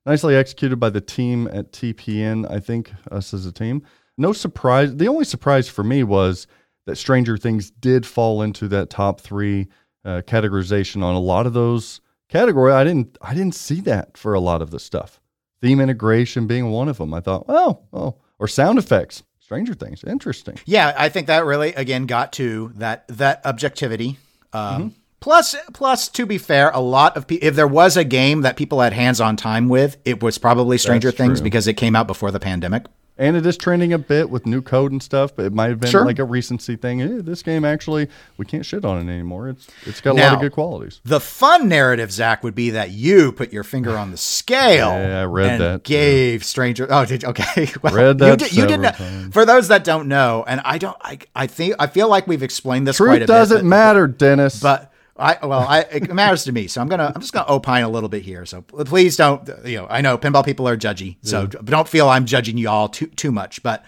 nicely 0.09 0.35
executed 0.35 0.81
by 0.81 0.91
the 0.91 1.01
team 1.01 1.49
at 1.53 1.71
TPN. 1.71 2.51
I 2.51 2.61
think 2.61 2.93
us 3.11 3.35
as 3.35 3.45
a 3.47 3.53
team. 3.53 3.83
No 4.17 4.33
surprise. 4.33 4.97
The 4.97 5.07
only 5.07 5.25
surprise 5.25 5.69
for 5.69 5.85
me 5.85 6.03
was 6.03 6.47
that 6.87 6.97
Stranger 6.97 7.37
Things 7.37 7.71
did 7.71 8.07
fall 8.07 8.43
into 8.43 8.67
that 8.69 8.89
top 8.89 9.21
three 9.21 9.69
uh, 10.05 10.23
categorization 10.27 11.05
on 11.05 11.15
a 11.15 11.21
lot 11.21 11.47
of 11.47 11.53
those 11.53 12.01
category. 12.29 12.73
I 12.73 12.85
didn't. 12.85 13.19
I 13.21 13.35
didn't 13.35 13.55
see 13.55 13.81
that 13.83 14.17
for 14.17 14.35
a 14.35 14.41
lot 14.41 14.63
of 14.63 14.71
the 14.71 14.81
stuff. 14.81 15.21
Theme 15.61 15.81
integration 15.81 16.47
being 16.47 16.71
one 16.71 16.89
of 16.89 16.99
them. 16.99 17.13
I 17.13 17.21
thought, 17.21 17.45
oh, 17.49 17.81
oh, 17.93 18.17
or 18.39 18.49
sound 18.49 18.79
effects. 18.79 19.23
Stranger 19.41 19.75
Things. 19.75 20.05
Interesting. 20.05 20.59
Yeah, 20.65 20.95
I 20.97 21.09
think 21.11 21.27
that 21.27 21.45
really 21.45 21.75
again 21.75 22.07
got 22.07 22.33
to 22.35 22.73
that 22.77 23.07
that 23.09 23.45
objectivity. 23.45 24.19
Um, 24.53 24.63
mm-hmm. 24.63 24.89
Plus, 25.21 25.57
plus 25.73 26.09
to 26.09 26.27
be 26.27 26.39
fair, 26.39 26.71
a 26.71 26.81
lot 26.81 27.17
of 27.17 27.27
people. 27.27 27.47
If 27.47 27.57
there 27.57 27.67
was 27.67 27.97
a 27.97 28.05
game 28.05 28.43
that 28.43 28.57
people 28.57 28.81
had 28.81 28.93
hands-on 28.93 29.37
time 29.37 29.69
with, 29.69 29.97
it 30.05 30.23
was 30.23 30.39
probably 30.39 30.79
Stranger 30.79 31.09
That's 31.09 31.19
Things 31.19 31.39
true. 31.41 31.45
because 31.45 31.67
it 31.67 31.75
came 31.75 31.97
out 31.97 32.07
before 32.07 32.31
the 32.31 32.41
pandemic. 32.41 32.85
And 33.21 33.37
it 33.37 33.45
is 33.45 33.57
trending 33.57 33.93
a 33.93 33.99
bit 33.99 34.31
with 34.31 34.47
new 34.47 34.63
code 34.63 34.93
and 34.93 35.03
stuff, 35.03 35.35
but 35.35 35.45
it 35.45 35.53
might 35.53 35.71
have 35.71 35.81
been 35.81 35.91
sure. 35.91 36.05
like 36.05 36.21
a 36.21 36.25
recency 36.25 36.77
thing. 36.77 37.25
This 37.25 37.43
game 37.43 37.65
actually, 37.65 38.07
we 38.37 38.45
can't 38.45 38.65
shit 38.65 38.85
on 38.85 38.97
it 38.99 39.13
anymore. 39.13 39.49
It's 39.49 39.67
it's 39.85 40.01
got 40.01 40.13
a 40.13 40.19
now, 40.19 40.25
lot 40.27 40.35
of 40.35 40.41
good 40.43 40.53
qualities. 40.53 41.01
The 41.05 41.19
fun 41.19 41.69
narrative, 41.69 42.13
Zach, 42.13 42.45
would 42.45 42.55
be 42.55 42.71
that 42.71 42.91
you 42.91 43.33
put 43.33 43.53
your 43.53 43.65
finger 43.65 43.97
on 43.97 44.13
the 44.13 44.17
scale. 44.17 44.91
yeah, 44.93 45.23
I 45.23 45.25
read 45.25 45.59
that. 45.61 45.83
Gave 45.83 46.45
Stranger. 46.45 46.87
Oh, 46.89 47.05
did 47.05 47.25
okay? 47.25 47.67
Well, 47.83 47.93
read 47.93 48.19
that. 48.19 48.29
You, 48.29 48.37
did, 48.37 48.53
you 48.53 48.67
didn't. 48.69 48.95
Times. 48.95 49.35
For 49.35 49.45
those 49.45 49.67
that 49.67 49.83
don't 49.83 50.07
know, 50.07 50.45
and 50.47 50.61
I 50.65 50.79
don't, 50.79 50.97
I 51.01 51.19
I 51.35 51.49
think 51.49 51.75
I 51.81 51.89
feel 51.89 52.09
like 52.09 52.29
we've 52.29 52.45
explained 52.45 52.87
this. 52.87 52.99
Truth 52.99 53.09
quite 53.09 53.23
a 53.23 53.27
doesn't 53.27 53.59
bit, 53.59 53.65
matter, 53.65 54.07
Dennis. 54.07 54.61
But 54.61 54.88
I 55.19 55.45
well, 55.45 55.67
I, 55.67 55.81
it 55.81 56.13
matters 56.13 56.45
to 56.45 56.53
me, 56.53 56.69
so 56.69 56.81
I'm 56.81 56.89
gonna 56.89 57.13
I'm 57.15 57.21
just 57.21 57.33
gonna 57.33 57.51
opine 57.51 57.83
a 57.83 57.89
little 57.89 58.09
bit 58.09 58.23
here. 58.23 58.47
So 58.47 58.63
please 58.63 59.17
don't, 59.17 59.49
you 59.65 59.79
know, 59.79 59.87
I 59.91 60.01
know 60.01 60.17
pinball 60.17 60.45
people 60.45 60.69
are 60.69 60.77
judgy, 60.77 61.17
so 61.23 61.43
yeah. 61.43 61.61
don't 61.65 61.89
feel 61.89 62.09
I'm 62.09 62.25
judging 62.25 62.57
y'all 62.57 62.89
too 62.89 63.09
too 63.09 63.33
much. 63.33 63.63
But 63.63 63.85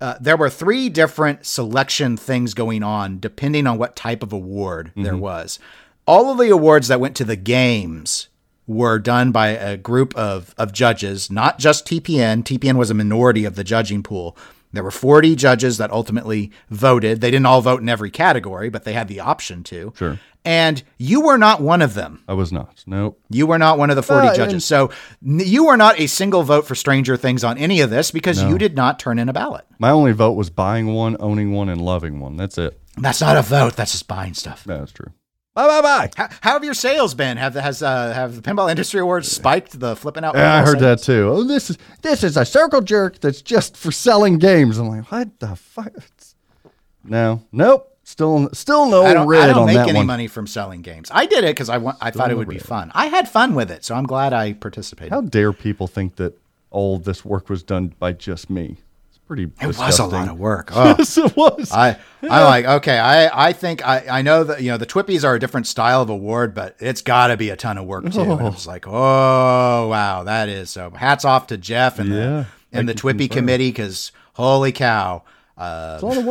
uh, 0.00 0.16
there 0.20 0.36
were 0.36 0.50
three 0.50 0.88
different 0.88 1.46
selection 1.46 2.16
things 2.16 2.54
going 2.54 2.82
on 2.82 3.20
depending 3.20 3.66
on 3.66 3.78
what 3.78 3.94
type 3.94 4.22
of 4.22 4.32
award 4.32 4.88
mm-hmm. 4.88 5.02
there 5.02 5.16
was. 5.16 5.58
All 6.06 6.32
of 6.32 6.38
the 6.38 6.50
awards 6.50 6.88
that 6.88 7.00
went 7.00 7.16
to 7.16 7.24
the 7.24 7.36
games 7.36 8.28
were 8.66 8.98
done 8.98 9.30
by 9.30 9.48
a 9.48 9.76
group 9.76 10.16
of 10.16 10.54
of 10.56 10.72
judges, 10.72 11.30
not 11.30 11.58
just 11.58 11.86
TPN. 11.86 12.42
TPN 12.42 12.76
was 12.76 12.90
a 12.90 12.94
minority 12.94 13.44
of 13.44 13.56
the 13.56 13.64
judging 13.64 14.02
pool, 14.02 14.36
There 14.72 14.82
were 14.82 14.90
40 14.90 15.36
judges 15.36 15.78
that 15.78 15.90
ultimately 15.90 16.50
voted. 16.70 17.20
They 17.20 17.30
didn't 17.30 17.46
all 17.46 17.60
vote 17.60 17.80
in 17.82 17.88
every 17.88 18.10
category, 18.10 18.70
but 18.70 18.84
they 18.84 18.92
had 18.94 19.08
the 19.08 19.20
option 19.20 19.62
to. 19.64 19.92
Sure. 19.96 20.18
And 20.44 20.82
you 20.98 21.20
were 21.20 21.38
not 21.38 21.60
one 21.60 21.82
of 21.82 21.94
them. 21.94 22.24
I 22.26 22.32
was 22.32 22.50
not. 22.52 22.82
Nope. 22.86 23.20
You 23.30 23.46
were 23.46 23.58
not 23.58 23.78
one 23.78 23.90
of 23.90 23.96
the 23.96 24.02
40 24.02 24.28
Uh, 24.28 24.34
judges. 24.34 24.64
So 24.64 24.90
n- 25.24 25.40
you 25.44 25.66
were 25.66 25.76
not 25.76 26.00
a 26.00 26.08
single 26.08 26.42
vote 26.42 26.66
for 26.66 26.74
Stranger 26.74 27.16
Things 27.16 27.44
on 27.44 27.58
any 27.58 27.80
of 27.80 27.90
this 27.90 28.10
because 28.10 28.42
you 28.42 28.58
did 28.58 28.74
not 28.74 28.98
turn 28.98 29.18
in 29.20 29.28
a 29.28 29.32
ballot. 29.32 29.64
My 29.78 29.90
only 29.90 30.12
vote 30.12 30.32
was 30.32 30.50
buying 30.50 30.92
one, 30.94 31.16
owning 31.20 31.52
one, 31.52 31.68
and 31.68 31.80
loving 31.80 32.18
one. 32.18 32.36
That's 32.36 32.58
it. 32.58 32.80
That's 32.96 33.20
not 33.20 33.36
a 33.36 33.42
vote. 33.42 33.76
That's 33.76 33.92
just 33.92 34.08
buying 34.08 34.34
stuff. 34.34 34.64
That's 34.64 34.90
true. 34.92 35.12
Bye 35.54 35.66
bye 35.66 35.82
bye. 35.82 36.10
How, 36.16 36.28
how 36.40 36.52
have 36.54 36.64
your 36.64 36.72
sales 36.72 37.12
been? 37.14 37.36
Have 37.36 37.52
the, 37.52 37.60
has 37.60 37.82
uh, 37.82 38.12
have 38.14 38.36
the 38.36 38.42
Pinball 38.42 38.70
Industry 38.70 39.00
Awards 39.00 39.30
spiked 39.30 39.78
the 39.78 39.94
flipping 39.94 40.24
out? 40.24 40.34
Yeah, 40.34 40.54
I 40.54 40.60
heard 40.60 40.80
sales? 40.80 40.80
that 40.80 40.98
too. 41.04 41.28
Oh, 41.30 41.44
this 41.44 41.68
is 41.68 41.78
this 42.00 42.24
is 42.24 42.36
a 42.38 42.44
circle 42.46 42.80
jerk 42.80 43.20
that's 43.20 43.42
just 43.42 43.76
for 43.76 43.92
selling 43.92 44.38
games. 44.38 44.78
I'm 44.78 44.88
like, 44.88 45.12
what 45.12 45.38
the 45.40 45.54
fuck? 45.54 45.92
No, 47.04 47.42
nope. 47.52 47.88
Still, 48.04 48.50
still 48.52 48.86
no 48.90 49.04
I 49.04 49.14
don't, 49.14 49.28
red 49.28 49.44
I 49.44 49.46
don't 49.52 49.60
on 49.60 49.66
make 49.66 49.76
any 49.88 50.00
one. 50.00 50.06
money 50.06 50.26
from 50.26 50.46
selling 50.46 50.82
games. 50.82 51.08
I 51.12 51.24
did 51.24 51.44
it 51.44 51.54
because 51.54 51.68
I 51.68 51.78
want. 51.78 51.98
I 52.00 52.10
thought 52.10 52.30
it 52.30 52.36
would 52.36 52.48
be 52.48 52.58
fun. 52.58 52.90
I 52.94 53.06
had 53.06 53.28
fun 53.28 53.54
with 53.54 53.70
it, 53.70 53.84
so 53.84 53.94
I'm 53.94 54.06
glad 54.06 54.32
I 54.32 54.54
participated. 54.54 55.12
How 55.12 55.20
dare 55.20 55.52
people 55.52 55.86
think 55.86 56.16
that 56.16 56.36
all 56.70 56.98
this 56.98 57.24
work 57.24 57.48
was 57.48 57.62
done 57.62 57.94
by 57.98 58.12
just 58.12 58.50
me? 58.50 58.78
Pretty. 59.26 59.44
it 59.60 59.66
was 59.66 59.78
a 59.78 60.04
lot 60.06 60.28
of 60.28 60.38
work. 60.38 60.70
Oh. 60.74 60.94
yes, 60.98 61.16
it 61.16 61.34
was. 61.36 61.72
I 61.72 61.96
I 62.22 62.44
like 62.44 62.64
okay. 62.66 62.98
I 62.98 63.48
I 63.48 63.52
think 63.52 63.86
I 63.86 64.04
I 64.10 64.22
know 64.22 64.44
that 64.44 64.60
you 64.62 64.70
know 64.70 64.76
the 64.76 64.86
Twippies 64.86 65.24
are 65.24 65.34
a 65.34 65.40
different 65.40 65.66
style 65.66 66.02
of 66.02 66.10
award, 66.10 66.54
but 66.54 66.76
it's 66.80 67.00
got 67.02 67.28
to 67.28 67.36
be 67.36 67.50
a 67.50 67.56
ton 67.56 67.78
of 67.78 67.86
work 67.86 68.10
too. 68.10 68.20
And 68.20 68.32
I 68.40 68.44
was 68.44 68.66
like, 68.66 68.86
oh 68.86 69.88
wow, 69.88 70.24
that 70.24 70.48
is 70.48 70.70
so. 70.70 70.90
Hats 70.90 71.24
off 71.24 71.46
to 71.48 71.56
Jeff 71.56 71.98
and 71.98 72.10
Yeah, 72.10 72.44
the 72.70 72.78
and 72.78 72.88
the 72.88 72.94
Twippy 72.94 73.28
committee 73.28 73.70
because 73.70 74.12
holy 74.34 74.72
cow. 74.72 75.22
Uh, 75.56 75.92
it's 75.94 76.02
a 76.02 76.06
lot 76.06 76.16
of 76.16 76.24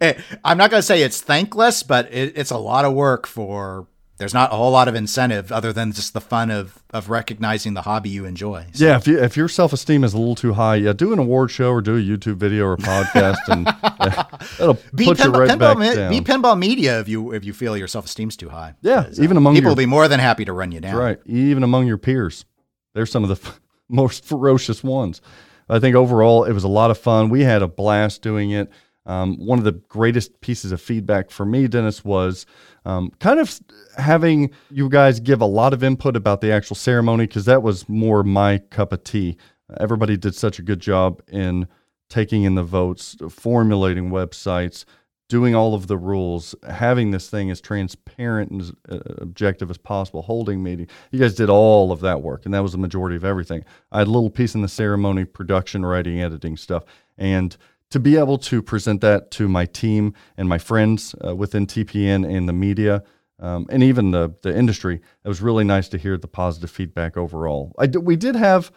work. 0.00 0.18
I'm 0.44 0.56
not 0.56 0.70
going 0.70 0.78
to 0.78 0.86
say 0.86 1.02
it's 1.02 1.20
thankless, 1.20 1.82
but 1.82 2.12
it, 2.12 2.32
it's 2.36 2.50
a 2.52 2.56
lot 2.58 2.84
of 2.84 2.94
work 2.94 3.26
for. 3.26 3.86
There's 4.18 4.32
not 4.32 4.50
a 4.52 4.56
whole 4.56 4.70
lot 4.70 4.88
of 4.88 4.94
incentive 4.94 5.52
other 5.52 5.72
than 5.74 5.92
just 5.92 6.14
the 6.14 6.20
fun 6.22 6.50
of 6.50 6.82
of 6.90 7.10
recognizing 7.10 7.74
the 7.74 7.82
hobby 7.82 8.08
you 8.08 8.24
enjoy. 8.24 8.64
So- 8.72 8.84
Yeah, 8.86 8.96
if 8.96 9.06
you, 9.06 9.22
if 9.22 9.36
your 9.36 9.48
self 9.48 9.72
esteem 9.74 10.04
is 10.04 10.14
a 10.14 10.18
little 10.18 10.34
too 10.34 10.54
high, 10.54 10.76
yeah, 10.76 10.94
do 10.94 11.12
an 11.12 11.18
award 11.18 11.50
show 11.50 11.70
or 11.70 11.82
do 11.82 11.96
a 11.96 12.00
YouTube 12.00 12.36
video 12.36 12.64
or 12.64 12.72
a 12.74 12.76
podcast, 12.78 13.36
and 13.48 13.66
yeah, 14.00 14.24
that'll 14.58 14.78
Be 14.94 15.04
put 15.04 15.18
you 15.18 15.24
pinball, 15.26 15.38
right 15.40 15.50
pinball 15.50 15.78
back 15.78 15.94
down. 15.96 16.10
be 16.10 16.20
pinball 16.22 16.58
media 16.58 16.98
if 17.00 17.08
you 17.08 17.32
if 17.32 17.44
you 17.44 17.52
feel 17.52 17.76
your 17.76 17.88
self 17.88 18.06
esteem's 18.06 18.36
too 18.36 18.48
high. 18.48 18.74
Yeah, 18.80 19.00
uh, 19.00 19.10
even 19.22 19.36
among 19.36 19.54
people 19.54 19.64
your- 19.64 19.70
will 19.72 19.76
be 19.76 19.86
more 19.86 20.08
than 20.08 20.20
happy 20.20 20.44
to 20.46 20.52
run 20.52 20.72
you 20.72 20.80
down. 20.80 20.96
Right. 20.96 21.18
Even 21.26 21.62
among 21.62 21.86
your 21.86 21.98
peers, 21.98 22.46
they're 22.94 23.04
some 23.06 23.22
of 23.22 23.28
the 23.28 23.46
f- 23.46 23.60
most 23.90 24.24
ferocious 24.24 24.82
ones. 24.82 25.20
I 25.68 25.78
think 25.78 25.94
overall 25.94 26.44
it 26.44 26.52
was 26.52 26.64
a 26.64 26.68
lot 26.68 26.90
of 26.90 26.96
fun. 26.96 27.28
We 27.28 27.42
had 27.42 27.60
a 27.60 27.68
blast 27.68 28.22
doing 28.22 28.52
it. 28.52 28.70
Um, 29.04 29.36
one 29.44 29.58
of 29.58 29.64
the 29.64 29.72
greatest 29.72 30.40
pieces 30.40 30.72
of 30.72 30.80
feedback 30.80 31.30
for 31.30 31.44
me, 31.46 31.68
Dennis, 31.68 32.04
was 32.04 32.44
um, 32.84 33.12
kind 33.20 33.38
of 33.38 33.60
having 33.96 34.50
you 34.70 34.88
guys 34.88 35.20
give 35.20 35.40
a 35.40 35.46
lot 35.46 35.72
of 35.72 35.82
input 35.82 36.16
about 36.16 36.40
the 36.40 36.52
actual 36.52 36.76
ceremony 36.76 37.26
because 37.26 37.44
that 37.46 37.62
was 37.62 37.88
more 37.88 38.22
my 38.22 38.58
cup 38.58 38.92
of 38.92 39.04
tea. 39.04 39.36
Everybody 39.80 40.16
did 40.16 40.34
such 40.34 40.58
a 40.58 40.62
good 40.62 40.80
job 40.80 41.22
in 41.28 41.66
taking 42.08 42.44
in 42.44 42.54
the 42.54 42.62
votes, 42.62 43.16
formulating 43.30 44.10
websites, 44.10 44.84
doing 45.28 45.54
all 45.54 45.74
of 45.74 45.88
the 45.88 45.96
rules, 45.96 46.54
having 46.68 47.10
this 47.10 47.28
thing 47.28 47.50
as 47.50 47.60
transparent 47.60 48.50
and 48.52 48.60
as 48.60 48.72
uh, 48.88 48.98
objective 49.18 49.70
as 49.70 49.78
possible, 49.78 50.22
holding 50.22 50.62
meeting. 50.62 50.86
You 51.10 51.18
guys 51.18 51.34
did 51.34 51.50
all 51.50 51.90
of 51.90 52.00
that 52.00 52.22
work, 52.22 52.44
and 52.44 52.54
that 52.54 52.62
was 52.62 52.72
the 52.72 52.78
majority 52.78 53.16
of 53.16 53.24
everything. 53.24 53.64
I 53.90 53.98
had 53.98 54.06
a 54.06 54.10
little 54.10 54.30
piece 54.30 54.54
in 54.54 54.62
the 54.62 54.68
ceremony, 54.68 55.24
production, 55.24 55.84
writing, 55.84 56.22
editing 56.22 56.56
stuff, 56.56 56.84
and 57.18 57.56
to 57.90 57.98
be 57.98 58.16
able 58.16 58.38
to 58.38 58.62
present 58.62 59.00
that 59.00 59.30
to 59.32 59.48
my 59.48 59.66
team 59.66 60.14
and 60.36 60.48
my 60.48 60.58
friends 60.58 61.14
uh, 61.24 61.34
within 61.34 61.66
TPN 61.66 62.28
and 62.28 62.48
the 62.48 62.52
media. 62.52 63.02
Um, 63.38 63.66
and 63.68 63.82
even 63.82 64.12
the 64.12 64.34
the 64.42 64.56
industry, 64.56 65.00
it 65.24 65.28
was 65.28 65.42
really 65.42 65.64
nice 65.64 65.88
to 65.90 65.98
hear 65.98 66.16
the 66.16 66.28
positive 66.28 66.70
feedback 66.70 67.16
overall. 67.16 67.74
I 67.78 67.86
d- 67.86 67.98
we 67.98 68.16
did 68.16 68.34
have 68.36 68.72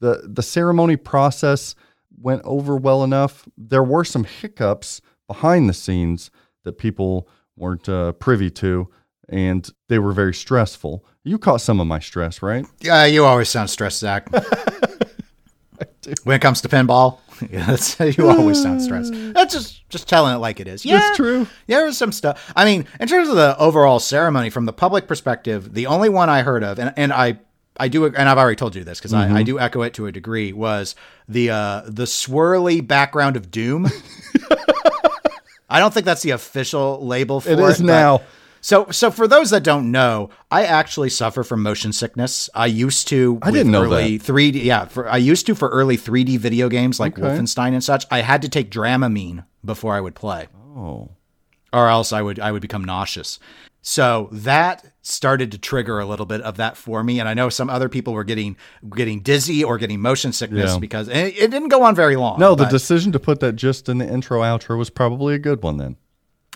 the 0.00 0.22
the 0.32 0.42
ceremony 0.42 0.96
process 0.96 1.74
went 2.20 2.42
over 2.44 2.76
well 2.76 3.02
enough. 3.02 3.48
There 3.56 3.82
were 3.82 4.04
some 4.04 4.24
hiccups 4.24 5.00
behind 5.26 5.68
the 5.68 5.74
scenes 5.74 6.30
that 6.64 6.78
people 6.78 7.28
weren't 7.56 7.88
uh, 7.88 8.12
privy 8.12 8.50
to, 8.50 8.88
and 9.28 9.68
they 9.88 9.98
were 9.98 10.12
very 10.12 10.34
stressful. 10.34 11.04
You 11.24 11.38
caught 11.38 11.60
some 11.60 11.80
of 11.80 11.86
my 11.88 11.98
stress, 11.98 12.42
right? 12.42 12.64
Yeah, 12.80 13.04
you 13.06 13.24
always 13.24 13.48
sound 13.48 13.70
stressed, 13.70 13.98
Zach. 13.98 14.28
when 16.24 16.36
it 16.36 16.40
comes 16.42 16.60
to 16.62 16.68
pinball, 16.68 17.18
yeah, 17.50 17.76
you 18.06 18.28
always 18.28 18.62
sound 18.62 18.80
stressed. 18.82 19.12
That's 19.34 19.52
just 19.54 19.88
just 19.88 20.08
telling 20.08 20.34
it 20.34 20.38
like 20.38 20.60
it 20.60 20.68
is. 20.68 20.84
Yeah, 20.84 21.06
It's 21.08 21.16
true. 21.16 21.46
Yeah, 21.66 21.78
there 21.78 21.86
was 21.86 21.98
some 21.98 22.12
stuff. 22.12 22.52
I 22.56 22.64
mean, 22.64 22.86
in 23.00 23.08
terms 23.08 23.28
of 23.28 23.36
the 23.36 23.56
overall 23.58 24.00
ceremony, 24.00 24.50
from 24.50 24.64
the 24.66 24.72
public 24.72 25.06
perspective, 25.08 25.72
the 25.74 25.86
only 25.86 26.08
one 26.08 26.28
I 26.30 26.42
heard 26.42 26.64
of, 26.64 26.78
and, 26.78 26.92
and 26.96 27.12
I 27.12 27.38
I 27.78 27.88
do, 27.88 28.06
and 28.06 28.16
I've 28.28 28.38
already 28.38 28.56
told 28.56 28.74
you 28.74 28.84
this 28.84 28.98
because 28.98 29.12
I, 29.12 29.38
I 29.38 29.42
do 29.42 29.60
echo 29.60 29.82
it 29.82 29.92
to 29.94 30.06
a 30.06 30.12
degree, 30.12 30.52
was 30.54 30.94
the 31.28 31.50
uh, 31.50 31.82
the 31.86 32.04
swirly 32.04 32.86
background 32.86 33.36
of 33.36 33.50
doom. 33.50 33.86
I 35.68 35.80
don't 35.80 35.92
think 35.92 36.06
that's 36.06 36.22
the 36.22 36.30
official 36.30 37.04
label 37.04 37.40
for 37.40 37.50
It 37.50 37.58
it. 37.58 37.62
is 37.62 37.80
now. 37.82 38.22
So, 38.66 38.88
so 38.90 39.12
for 39.12 39.28
those 39.28 39.50
that 39.50 39.62
don't 39.62 39.92
know, 39.92 40.28
I 40.50 40.64
actually 40.64 41.10
suffer 41.10 41.44
from 41.44 41.62
motion 41.62 41.92
sickness. 41.92 42.50
I 42.52 42.66
used 42.66 43.06
to. 43.06 43.38
I 43.40 43.52
didn't 43.52 43.70
know 43.70 43.84
early 43.84 44.18
3D. 44.18 44.64
Yeah, 44.64 44.86
for, 44.86 45.08
I 45.08 45.18
used 45.18 45.46
to 45.46 45.54
for 45.54 45.68
early 45.68 45.96
3D 45.96 46.36
video 46.40 46.68
games 46.68 46.98
like 46.98 47.16
Okay. 47.16 47.22
Wolfenstein 47.28 47.74
and 47.74 47.84
such. 47.84 48.06
I 48.10 48.22
had 48.22 48.42
to 48.42 48.48
take 48.48 48.72
Dramamine 48.72 49.44
before 49.64 49.94
I 49.94 50.00
would 50.00 50.16
play 50.16 50.48
Oh, 50.76 51.10
or 51.72 51.88
else 51.88 52.12
I 52.12 52.20
would 52.22 52.40
I 52.40 52.50
would 52.50 52.60
become 52.60 52.82
nauseous. 52.82 53.38
So 53.82 54.28
that 54.32 54.84
started 55.00 55.52
to 55.52 55.58
trigger 55.58 56.00
a 56.00 56.04
little 56.04 56.26
bit 56.26 56.40
of 56.40 56.56
that 56.56 56.76
for 56.76 57.04
me, 57.04 57.20
and 57.20 57.28
I 57.28 57.34
know 57.34 57.48
some 57.48 57.70
other 57.70 57.88
people 57.88 58.14
were 58.14 58.24
getting 58.24 58.56
getting 58.96 59.20
dizzy 59.20 59.62
or 59.62 59.78
getting 59.78 60.00
motion 60.00 60.32
sickness 60.32 60.72
Yeah. 60.72 60.78
because 60.80 61.06
it, 61.06 61.38
it 61.38 61.52
didn't 61.52 61.68
go 61.68 61.84
on 61.84 61.94
very 61.94 62.16
long. 62.16 62.40
no, 62.40 62.56
the 62.56 62.64
decision 62.64 63.12
to 63.12 63.20
put 63.20 63.38
that 63.38 63.52
just 63.54 63.88
in 63.88 63.98
the 63.98 64.12
intro 64.12 64.40
outro 64.40 64.76
was 64.76 64.90
probably 64.90 65.36
a 65.36 65.38
good 65.38 65.62
one 65.62 65.76
then. 65.76 65.98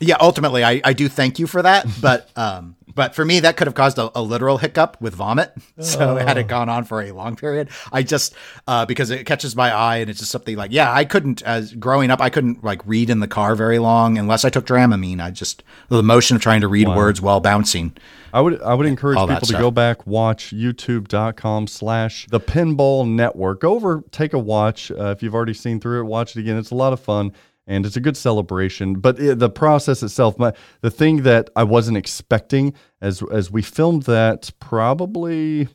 Yeah, 0.01 0.17
ultimately 0.21 0.65
I, 0.65 0.81
I 0.85 0.93
do 0.95 1.09
thank 1.09 1.39
you 1.39 1.47
for 1.47 1.63
that, 1.63 1.87
but 2.01 2.31
um 2.37 2.77
but 2.93 3.15
for 3.15 3.25
me 3.25 3.39
that 3.41 3.57
could 3.57 3.69
have 3.69 3.75
caused 3.77 3.99
a, 3.99 4.11
a 4.19 4.21
literal 4.21 4.59
hiccup 4.59 5.01
with 5.01 5.15
vomit. 5.15 5.53
So 5.81 6.17
had 6.17 6.37
Oh. 6.37 6.41
it 6.41 6.49
gone 6.49 6.69
on 6.69 6.85
for 6.85 7.01
a 7.01 7.13
long 7.13 7.37
period, 7.37 7.69
I 7.93 8.03
just 8.03 8.35
uh 8.67 8.85
because 8.87 9.11
it 9.11 9.25
catches 9.27 9.55
my 9.55 9.73
eye 9.73 9.99
and 9.99 10.11
it's 10.11 10.19
just 10.19 10.33
something 10.33 10.57
like 10.57 10.73
yeah 10.73 10.93
I 10.93 11.05
couldn't 11.05 11.43
as 11.43 11.73
growing 11.75 12.11
up 12.11 12.21
I 12.21 12.31
couldn't 12.31 12.65
like 12.65 12.81
read 12.87 13.09
in 13.11 13.21
the 13.21 13.29
car 13.29 13.55
very 13.55 13.79
long 13.79 14.19
unless 14.19 14.45
I 14.45 14.51
took 14.51 14.67
Dramamine. 14.67 15.21
I 15.21 15.31
just 15.31 15.63
the 15.89 16.03
motion 16.03 16.35
of 16.37 16.43
trying 16.43 16.61
to 16.63 16.69
read 16.69 16.89
words 16.89 17.21
while 17.23 17.41
bouncing. 17.41 17.97
I 18.33 18.41
would 18.41 18.61
I 18.63 18.75
would 18.75 18.87
encourage 18.87 19.19
people 19.19 19.37
to 19.41 19.53
go 19.55 19.71
back, 19.71 20.07
watch 20.07 20.53
youtube.com 20.55 21.67
slash 21.67 22.27
the 22.31 22.41
pinball 22.41 23.09
network. 23.09 23.61
Go 23.61 23.75
over, 23.75 24.05
take 24.11 24.33
a 24.33 24.39
watch. 24.39 24.91
Uh, 24.91 25.15
if 25.17 25.23
you've 25.23 25.35
already 25.35 25.55
seen 25.55 25.81
through 25.81 26.01
it, 26.01 26.05
watch 26.05 26.37
it 26.37 26.41
again. 26.41 26.57
It's 26.57 26.71
a 26.71 26.75
lot 26.77 26.93
of 26.93 27.01
fun 27.01 27.33
and 27.71 27.87
it's 27.87 27.97
a 27.97 28.01
good 28.01 28.17
celebration. 28.17 28.95
But 28.95 29.17
the 29.17 29.49
process 29.49 30.03
itself, 30.03 30.39
my, 30.39 30.53
the 30.81 30.91
thing 30.91 31.23
that 31.23 31.51
I 31.55 31.63
wasn't 31.63 31.97
expecting 31.97 32.75
as 33.01 33.23
as 33.31 33.51
we 33.51 33.63
filmed 33.63 34.03
that 34.03 34.51
probably 34.59 35.69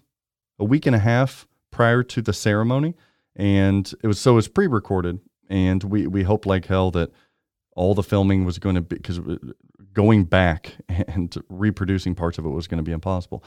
a 0.60 0.66
week 0.66 0.86
and 0.86 0.96
a 0.96 1.00
half 1.00 1.48
prior 1.72 2.04
to 2.04 2.22
the 2.22 2.34
ceremony, 2.34 2.96
and 3.36 3.92
it 4.04 4.08
was 4.08 4.20
so 4.20 4.34
it 4.34 4.36
was 4.36 4.48
pre-recorded, 4.50 5.20
and 5.50 5.84
we 5.86 6.06
we 6.06 6.24
hoped 6.24 6.46
like 6.46 6.66
hell 6.66 6.92
that 6.92 7.12
all 7.78 7.96
the 7.96 8.04
filming 8.04 8.44
was 8.44 8.60
going 8.60 8.76
to 8.76 8.82
be 8.82 8.98
because 8.98 9.22
going 9.94 10.26
back 10.26 10.76
and 10.90 11.36
reproducing 11.48 12.14
parts 12.14 12.38
of 12.38 12.46
it 12.46 12.50
was 12.50 12.68
going 12.68 12.78
to 12.78 12.84
be 12.84 12.92
impossible. 12.92 13.42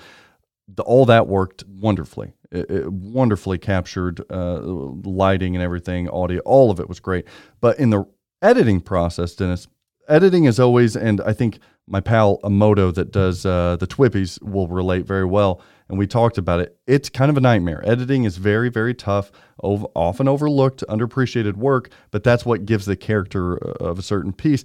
The, 0.74 0.82
all 0.82 1.06
that 1.06 1.26
worked 1.28 1.64
wonderfully. 1.66 2.34
It, 2.50 2.70
it 2.70 2.92
wonderfully 2.92 3.56
captured 3.56 4.20
uh, 4.30 4.60
lighting 4.60 5.56
and 5.56 5.62
everything, 5.62 6.10
audio, 6.10 6.40
all 6.40 6.70
of 6.70 6.78
it 6.78 6.88
was 6.88 7.00
great. 7.00 7.26
But 7.60 7.78
in 7.78 7.88
the 7.88 8.04
editing 8.42 8.80
process, 8.80 9.34
Dennis, 9.34 9.68
editing 10.08 10.44
is 10.44 10.58
always, 10.58 10.96
and 10.96 11.20
I 11.20 11.32
think 11.32 11.58
my 11.86 12.00
pal 12.00 12.38
Amoto 12.44 12.94
that 12.94 13.10
does 13.12 13.46
uh, 13.46 13.76
the 13.78 13.86
Twippies 13.86 14.42
will 14.42 14.68
relate 14.68 15.06
very 15.06 15.24
well. 15.24 15.60
And 15.88 15.98
we 15.98 16.06
talked 16.06 16.36
about 16.36 16.60
it. 16.60 16.76
It's 16.86 17.08
kind 17.08 17.30
of 17.30 17.38
a 17.38 17.40
nightmare. 17.40 17.82
Editing 17.86 18.24
is 18.24 18.36
very, 18.36 18.68
very 18.68 18.94
tough, 18.94 19.32
ov- 19.62 19.86
often 19.94 20.28
overlooked, 20.28 20.84
underappreciated 20.88 21.56
work, 21.56 21.90
but 22.10 22.22
that's 22.22 22.44
what 22.44 22.66
gives 22.66 22.84
the 22.84 22.96
character 22.96 23.56
of 23.56 23.98
a 23.98 24.02
certain 24.02 24.34
piece. 24.34 24.64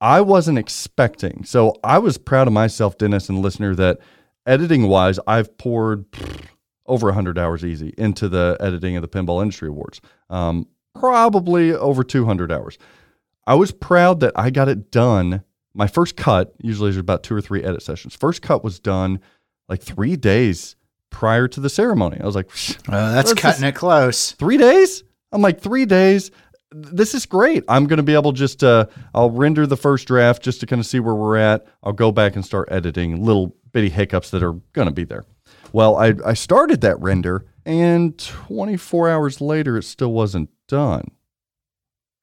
I 0.00 0.20
wasn't 0.20 0.58
expecting. 0.58 1.44
So 1.44 1.76
I 1.84 1.98
was 1.98 2.18
proud 2.18 2.48
of 2.48 2.52
myself, 2.52 2.98
Dennis 2.98 3.28
and 3.28 3.42
listener, 3.42 3.76
that 3.76 4.00
editing 4.44 4.88
wise, 4.88 5.20
I've 5.26 5.56
poured 5.56 6.10
pfft, 6.10 6.46
over 6.86 7.06
100 7.06 7.38
hours 7.38 7.64
easy 7.64 7.94
into 7.96 8.28
the 8.28 8.58
editing 8.60 8.96
of 8.96 9.02
the 9.02 9.08
Pinball 9.08 9.40
Industry 9.40 9.68
Awards. 9.68 10.00
Um, 10.28 10.66
probably 10.94 11.72
over 11.72 12.02
200 12.04 12.50
hours. 12.52 12.78
I 13.46 13.54
was 13.54 13.72
proud 13.72 14.20
that 14.20 14.32
I 14.36 14.50
got 14.50 14.68
it 14.68 14.90
done. 14.90 15.42
My 15.74 15.86
first 15.86 16.16
cut, 16.16 16.54
usually 16.62 16.90
there's 16.90 16.96
about 17.00 17.22
two 17.22 17.34
or 17.34 17.40
three 17.40 17.62
edit 17.62 17.82
sessions. 17.82 18.14
First 18.14 18.42
cut 18.42 18.64
was 18.64 18.78
done 18.78 19.20
like 19.68 19.82
three 19.82 20.16
days 20.16 20.76
prior 21.10 21.46
to 21.48 21.60
the 21.60 21.68
ceremony. 21.68 22.18
I 22.20 22.26
was 22.26 22.34
like, 22.36 22.48
Uh, 22.88 23.12
that's 23.12 23.34
cutting 23.34 23.62
just- 23.62 23.62
it 23.62 23.74
close. 23.74 24.32
three 24.32 24.56
days? 24.56 25.04
I'm 25.32 25.42
like, 25.42 25.60
three 25.60 25.84
days. 25.84 26.30
this 26.76 27.14
is 27.14 27.24
great. 27.26 27.62
I'm 27.68 27.86
going 27.86 27.98
to 27.98 28.02
be 28.02 28.14
able 28.14 28.32
just 28.32 28.60
to, 28.60 28.88
I'll 29.14 29.30
render 29.30 29.64
the 29.66 29.76
first 29.76 30.08
draft 30.08 30.42
just 30.42 30.58
to 30.60 30.66
kind 30.66 30.80
of 30.80 30.86
see 30.86 30.98
where 30.98 31.14
we're 31.14 31.36
at. 31.36 31.66
I'll 31.84 31.92
go 31.92 32.10
back 32.10 32.34
and 32.34 32.44
start 32.44 32.68
editing 32.72 33.24
little 33.24 33.54
bitty 33.72 33.90
hiccups 33.90 34.30
that 34.30 34.42
are 34.42 34.54
going 34.72 34.88
to 34.88 34.94
be 34.94 35.04
there. 35.04 35.24
Well, 35.72 35.96
I, 35.96 36.14
I 36.26 36.34
started 36.34 36.80
that 36.80 37.00
render 37.00 37.44
and 37.64 38.18
24 38.18 39.08
hours 39.08 39.40
later, 39.40 39.76
it 39.78 39.84
still 39.84 40.12
wasn't 40.12 40.50
done. 40.68 41.08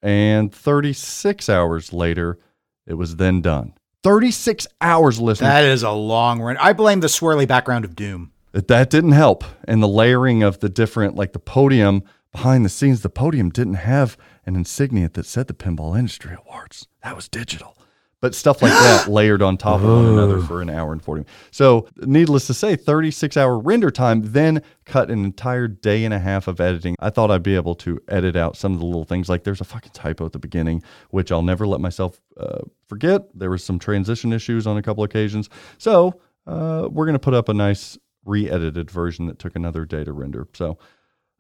And 0.02 0.54
36 0.54 1.50
hours 1.50 1.94
later, 1.94 2.40
it 2.88 2.96
was 2.96 3.18
then 3.18 3.42
done. 3.42 3.74
36 4.04 4.68
hours 4.80 5.20
listening. 5.20 5.50
That 5.50 5.64
is 5.64 5.84
a 5.84 5.92
long 5.92 6.42
run. 6.42 6.58
I 6.58 6.74
blame 6.74 7.02
the 7.02 7.08
swirly 7.08 7.48
background 7.48 7.86
of 7.86 7.96
Doom. 7.96 8.32
that 8.52 8.90
didn't 8.90 9.12
help. 9.12 9.44
And 9.66 9.82
the 9.82 9.88
layering 9.88 10.42
of 10.44 10.60
the 10.60 10.70
different, 10.70 11.16
like 11.16 11.34
the 11.34 11.40
podium 11.40 12.04
behind 12.32 12.66
the 12.66 12.70
scenes, 12.70 13.02
the 13.02 13.10
podium 13.10 13.50
didn't 13.50 13.76
have 13.76 14.18
an 14.46 14.56
insignia 14.56 15.10
that 15.10 15.26
said 15.26 15.48
the 15.48 15.54
Pinball 15.54 15.98
Industry 15.98 16.36
Awards. 16.46 16.88
That 17.04 17.16
was 17.16 17.28
digital. 17.28 17.78
But 18.22 18.36
stuff 18.36 18.62
like 18.62 18.72
that 18.72 19.08
layered 19.10 19.42
on 19.42 19.58
top 19.58 19.82
of 19.82 19.90
one 19.90 20.06
another 20.06 20.40
for 20.42 20.62
an 20.62 20.70
hour 20.70 20.94
and 20.94 21.04
40 21.04 21.22
minutes. 21.22 21.34
So, 21.50 21.88
needless 21.98 22.48
to 22.48 22.54
say, 22.54 22.76
36 22.76 23.36
hour 23.36 23.58
render 23.58 23.90
time, 23.90 24.22
then 24.32 24.62
cut 24.86 25.10
an 25.10 25.26
entire 25.26 25.68
day 25.68 26.06
and 26.06 26.14
a 26.14 26.20
half 26.20 26.48
of 26.48 26.62
editing. 26.62 26.96
I 27.00 27.10
thought 27.10 27.32
I'd 27.32 27.42
be 27.42 27.56
able 27.56 27.76
to 27.76 28.00
edit 28.08 28.36
out 28.36 28.56
some 28.56 28.74
of 28.74 28.80
the 28.80 28.86
little 28.86 29.06
things, 29.06 29.28
like 29.28 29.44
there's 29.44 29.62
a 29.62 29.66
fucking 29.66 29.92
typo 29.94 30.26
at 30.26 30.34
the 30.34 30.40
beginning, 30.40 30.84
which 31.10 31.32
I'll 31.32 31.42
never 31.42 31.66
let 31.66 31.82
myself 31.82 32.22
uh, 32.38 32.60
forget. 32.88 33.24
There 33.34 33.50
was 33.50 33.64
some 33.64 33.80
transition 33.80 34.32
issues 34.32 34.68
on 34.68 34.78
a 34.78 34.84
couple 34.84 35.04
occasions. 35.04 35.50
So, 35.80 36.22
uh, 36.46 36.88
we're 36.92 37.06
going 37.06 37.14
to 37.14 37.20
put 37.20 37.34
up 37.34 37.50
a 37.50 37.54
nice 37.54 37.98
re-edited 38.26 38.92
version 38.92 39.26
that 39.28 39.40
took 39.40 39.56
another 39.56 39.86
day 39.86 40.04
to 40.04 40.14
render. 40.14 40.48
So, 40.54 40.78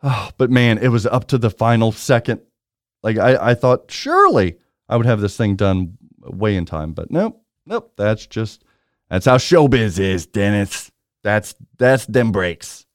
oh, 0.03 0.29
but 0.37 0.49
man, 0.49 0.77
it 0.77 0.89
was 0.89 1.05
up 1.05 1.27
to 1.27 1.37
the 1.37 1.49
final 1.49 1.91
second. 1.91 2.41
Like 3.03 3.17
I, 3.17 3.51
I 3.51 3.53
thought 3.53 3.91
surely 3.91 4.57
I 4.89 4.97
would 4.97 5.05
have 5.05 5.21
this 5.21 5.37
thing 5.37 5.55
done 5.55 5.97
way 6.23 6.55
in 6.55 6.65
time, 6.65 6.93
but 6.93 7.11
nope, 7.11 7.41
nope. 7.65 7.93
That's 7.97 8.25
just 8.25 8.63
that's 9.09 9.25
how 9.25 9.37
showbiz 9.37 9.99
is, 9.99 10.25
Dennis. 10.25 10.91
That's 11.23 11.55
that's 11.77 12.05
them 12.05 12.31
breaks, 12.31 12.85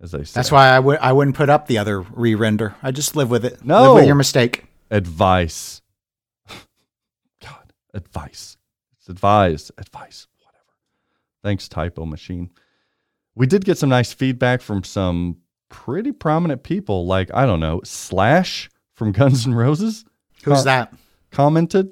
as 0.00 0.12
they 0.12 0.24
say. 0.24 0.32
That's 0.34 0.52
why 0.52 0.68
I 0.68 0.78
wouldn't 0.80 1.04
i 1.04 1.12
wouldn't 1.12 1.36
put 1.36 1.48
up 1.48 1.66
the 1.66 1.78
other 1.78 2.00
re-render. 2.00 2.74
I 2.82 2.90
just 2.90 3.16
live 3.16 3.30
with 3.30 3.44
it. 3.44 3.64
No. 3.64 3.82
live 3.82 3.94
with 3.94 4.06
your 4.06 4.14
mistake. 4.14 4.64
advice. 4.90 5.80
God, 7.42 7.72
advice. 7.94 8.56
It's 8.98 9.08
advise, 9.08 9.70
advice, 9.78 10.26
whatever. 10.40 10.74
Thanks, 11.42 11.68
typo 11.68 12.04
machine. 12.06 12.50
We 13.34 13.46
did 13.46 13.64
get 13.64 13.78
some 13.78 13.88
nice 13.88 14.12
feedback 14.12 14.60
from 14.60 14.84
some 14.84 15.38
pretty 15.70 16.12
prominent 16.12 16.62
people, 16.62 17.06
like 17.06 17.30
I 17.32 17.46
don't 17.46 17.60
know, 17.60 17.80
Slash 17.84 18.68
from 18.94 19.12
Guns 19.12 19.46
N' 19.46 19.54
Roses. 19.54 20.04
Who's 20.44 20.58
Co- 20.58 20.64
that? 20.64 20.94
Commented. 21.30 21.90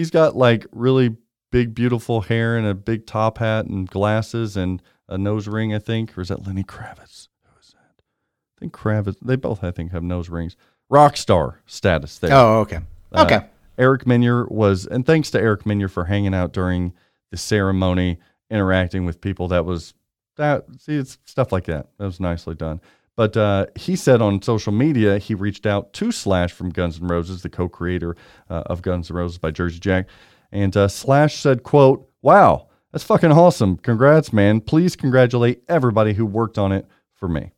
He's 0.00 0.10
got 0.10 0.34
like 0.34 0.64
really 0.72 1.14
big, 1.50 1.74
beautiful 1.74 2.22
hair 2.22 2.56
and 2.56 2.66
a 2.66 2.72
big 2.74 3.04
top 3.06 3.36
hat 3.36 3.66
and 3.66 3.86
glasses 3.86 4.56
and 4.56 4.80
a 5.10 5.18
nose 5.18 5.46
ring, 5.46 5.74
I 5.74 5.78
think. 5.78 6.16
Or 6.16 6.22
is 6.22 6.28
that 6.28 6.46
Lenny 6.46 6.64
Kravitz? 6.64 7.28
Who 7.44 7.50
is 7.60 7.74
that? 7.74 8.00
I 8.00 8.60
think 8.60 8.72
Kravitz. 8.72 9.16
They 9.20 9.36
both, 9.36 9.62
I 9.62 9.70
think, 9.70 9.92
have 9.92 10.02
nose 10.02 10.30
rings. 10.30 10.56
Rock 10.88 11.18
star 11.18 11.60
status 11.66 12.18
there. 12.18 12.32
Oh, 12.32 12.60
okay. 12.60 12.78
Uh, 13.12 13.24
Okay. 13.26 13.46
Eric 13.76 14.06
Meunier 14.06 14.46
was, 14.46 14.86
and 14.86 15.04
thanks 15.04 15.30
to 15.32 15.38
Eric 15.38 15.66
Meunier 15.66 15.88
for 15.88 16.06
hanging 16.06 16.32
out 16.34 16.54
during 16.54 16.94
the 17.30 17.36
ceremony, 17.36 18.18
interacting 18.50 19.04
with 19.04 19.20
people. 19.20 19.48
That 19.48 19.66
was 19.66 19.92
that. 20.36 20.64
See, 20.78 20.96
it's 20.96 21.18
stuff 21.26 21.52
like 21.52 21.64
that. 21.64 21.88
That 21.98 22.06
was 22.06 22.20
nicely 22.20 22.54
done. 22.54 22.80
But 23.20 23.36
uh, 23.36 23.66
he 23.76 23.96
said 23.96 24.22
on 24.22 24.40
social 24.40 24.72
media 24.72 25.18
he 25.18 25.34
reached 25.34 25.66
out 25.66 25.92
to 25.92 26.10
Slash 26.10 26.54
from 26.54 26.70
Guns 26.70 27.02
N' 27.02 27.06
Roses, 27.06 27.42
the 27.42 27.50
co-creator 27.50 28.16
uh, 28.48 28.62
of 28.64 28.80
Guns 28.80 29.10
N' 29.10 29.16
Roses 29.18 29.36
by 29.36 29.50
Jersey 29.50 29.78
Jack, 29.78 30.08
and 30.50 30.74
uh, 30.74 30.88
Slash 30.88 31.34
said, 31.34 31.62
"quote 31.62 32.08
Wow, 32.22 32.68
that's 32.90 33.04
fucking 33.04 33.30
awesome! 33.30 33.76
Congrats, 33.76 34.32
man! 34.32 34.62
Please 34.62 34.96
congratulate 34.96 35.62
everybody 35.68 36.14
who 36.14 36.24
worked 36.24 36.56
on 36.56 36.72
it 36.72 36.86
for 37.12 37.28
me." 37.28 37.52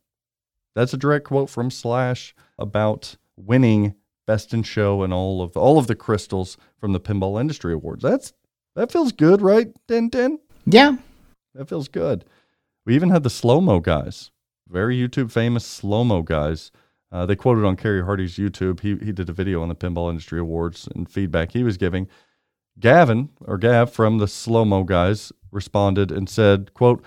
That's 0.75 0.93
a 0.93 0.97
direct 0.97 1.27
quote 1.27 1.49
from 1.49 1.71
Slash 1.71 2.35
about 2.59 3.15
winning 3.37 3.95
Best 4.27 4.53
in 4.53 4.63
Show 4.63 5.01
and 5.01 5.13
all 5.13 5.41
of 5.41 5.53
the, 5.53 5.61
all 5.61 5.79
of 5.79 5.87
the 5.87 5.95
crystals 5.95 6.57
from 6.77 6.91
the 6.91 6.99
Pinball 6.99 7.39
Industry 7.39 7.71
Awards. 7.71 8.03
That's 8.03 8.33
that 8.75 8.91
feels 8.91 9.13
good, 9.13 9.41
right? 9.41 9.73
Den. 9.87 10.11
Yeah. 10.65 10.97
That 11.55 11.69
feels 11.69 11.87
good. 11.87 12.25
We 12.85 12.95
even 12.95 13.11
had 13.11 13.23
the 13.23 13.29
slow 13.29 13.61
mo 13.61 13.79
guys, 13.79 14.29
very 14.69 14.95
YouTube 14.97 15.31
famous 15.31 15.65
slow 15.65 16.03
mo 16.03 16.21
guys. 16.21 16.71
Uh, 17.11 17.25
they 17.25 17.35
quoted 17.35 17.63
on 17.63 17.75
Kerry 17.75 18.03
Hardy's 18.03 18.37
YouTube. 18.37 18.79
He 18.79 18.95
he 19.03 19.11
did 19.11 19.29
a 19.29 19.33
video 19.33 19.61
on 19.61 19.69
the 19.69 19.75
Pinball 19.75 20.09
Industry 20.09 20.39
Awards 20.39 20.87
and 20.95 21.09
feedback 21.09 21.51
he 21.51 21.63
was 21.63 21.77
giving. 21.77 22.07
Gavin 22.79 23.29
or 23.41 23.57
Gav 23.57 23.91
from 23.91 24.17
the 24.17 24.27
slow 24.27 24.65
mo 24.65 24.83
guys 24.83 25.31
responded 25.51 26.11
and 26.11 26.27
said, 26.29 26.73
"quote 26.73 27.03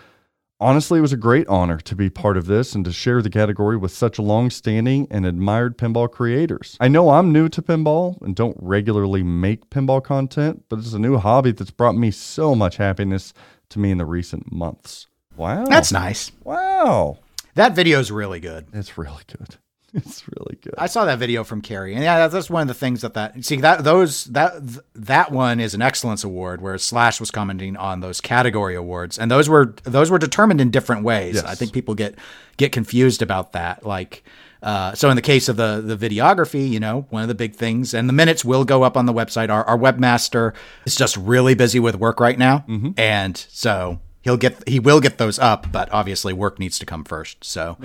Honestly, 0.59 0.99
it 0.99 1.03
was 1.03 1.13
a 1.13 1.19
great 1.19 1.47
honor 1.49 1.77
to 1.77 1.95
be 1.95 2.09
part 2.09 2.39
of 2.39 2.47
this 2.47 2.75
and 2.75 2.83
to 2.87 2.93
share 2.93 3.21
the 3.21 3.29
category 3.29 3.77
with 3.77 3.93
such 3.93 4.19
long 4.19 4.49
standing 4.49 5.07
and 5.11 5.27
admired 5.27 5.77
pinball 5.77 6.11
creators. 6.11 6.79
I 6.81 6.89
know 6.89 7.11
I'm 7.11 7.31
new 7.31 7.51
to 7.51 7.61
pinball 7.61 8.19
and 8.23 8.35
don't 8.35 8.57
regularly 8.59 9.23
make 9.23 9.69
pinball 9.69 10.03
content, 10.03 10.65
but 10.71 10.79
it's 10.79 10.95
a 10.95 10.99
new 10.99 11.19
hobby 11.19 11.53
that's 11.53 11.71
brought 11.71 11.95
me 11.95 12.11
so 12.11 12.55
much 12.55 12.79
happiness 12.79 13.35
to 13.69 13.79
me 13.79 13.91
in 13.91 13.99
the 13.99 14.07
recent 14.07 14.51
months. 14.51 15.09
Wow. 15.37 15.67
That's 15.67 15.93
nice. 15.93 16.33
Wow. 16.43 17.19
That 17.57 17.75
video 17.75 17.99
is 17.99 18.13
really 18.13 18.39
good. 18.41 18.67
It's 18.73 18.97
really 18.97 19.25
good. 19.27 19.57
It's 19.95 20.25
really 20.29 20.59
good. 20.61 20.75
I 20.77 20.89
saw 20.89 21.07
that 21.07 21.19
video 21.19 21.43
from 21.43 21.63
Carrie, 21.63 21.95
and 21.95 22.03
yeah, 22.05 22.19
that's- 22.29 22.51
one 22.51 22.61
of 22.61 22.69
the 22.69 22.75
things 22.75 23.01
that 23.01 23.15
that 23.15 23.43
see 23.43 23.57
that 23.63 23.83
those 23.83 24.25
that 24.27 24.53
that 24.95 25.33
one 25.33 25.59
is 25.59 25.73
an 25.73 25.81
excellence 25.81 26.23
award, 26.23 26.61
where 26.61 26.77
Slash 26.77 27.19
was 27.19 27.31
commenting 27.31 27.79
on 27.79 28.01
those 28.01 28.21
category 28.21 28.75
awards, 28.75 29.19
and 29.19 29.31
those 29.31 29.49
were 29.49 29.75
those 29.85 30.11
were 30.11 30.19
determined 30.19 30.61
in 30.61 30.71
different 30.71 31.03
ways. 31.03 31.37
Yes. 31.37 31.45
I 31.45 31.55
think 31.55 31.73
people 31.73 31.95
get 31.95 32.19
get 32.59 32.73
confused 32.73 33.23
about 33.23 33.53
that, 33.53 33.87
like. 33.87 34.23
Uh, 34.63 34.95
so 34.95 35.09
in 35.09 35.17
the 35.17 35.23
case 35.23 35.49
of 35.49 35.57
the 35.57 35.81
the 35.83 35.97
videography, 35.97 36.69
you 36.69 36.81
know, 36.81 37.07
one 37.09 37.23
of 37.23 37.29
the 37.29 37.35
big 37.35 37.55
things, 37.55 37.95
and 37.95 38.07
the 38.07 38.13
minutes 38.13 38.45
will 38.45 38.65
go 38.67 38.83
up 38.83 38.97
on 38.99 39.07
the 39.07 39.15
website. 39.15 39.49
Our, 39.49 39.65
our 39.65 39.79
webmaster 39.79 40.53
is 40.85 40.95
just 40.97 41.17
really 41.17 41.55
busy 41.55 41.79
with 41.81 41.95
work 41.95 42.21
right 42.21 42.39
now, 42.39 42.65
and 42.99 43.35
so 43.51 44.01
he'll 44.27 44.37
get 44.37 44.69
he 44.69 44.81
will 44.81 44.99
get 45.01 45.19
those 45.19 45.39
up, 45.39 45.71
but 45.71 45.89
obviously 45.93 46.33
work 46.33 46.59
needs 46.59 46.81
to 46.81 46.85
come 46.87 47.05
first. 47.05 47.45
So 47.45 47.77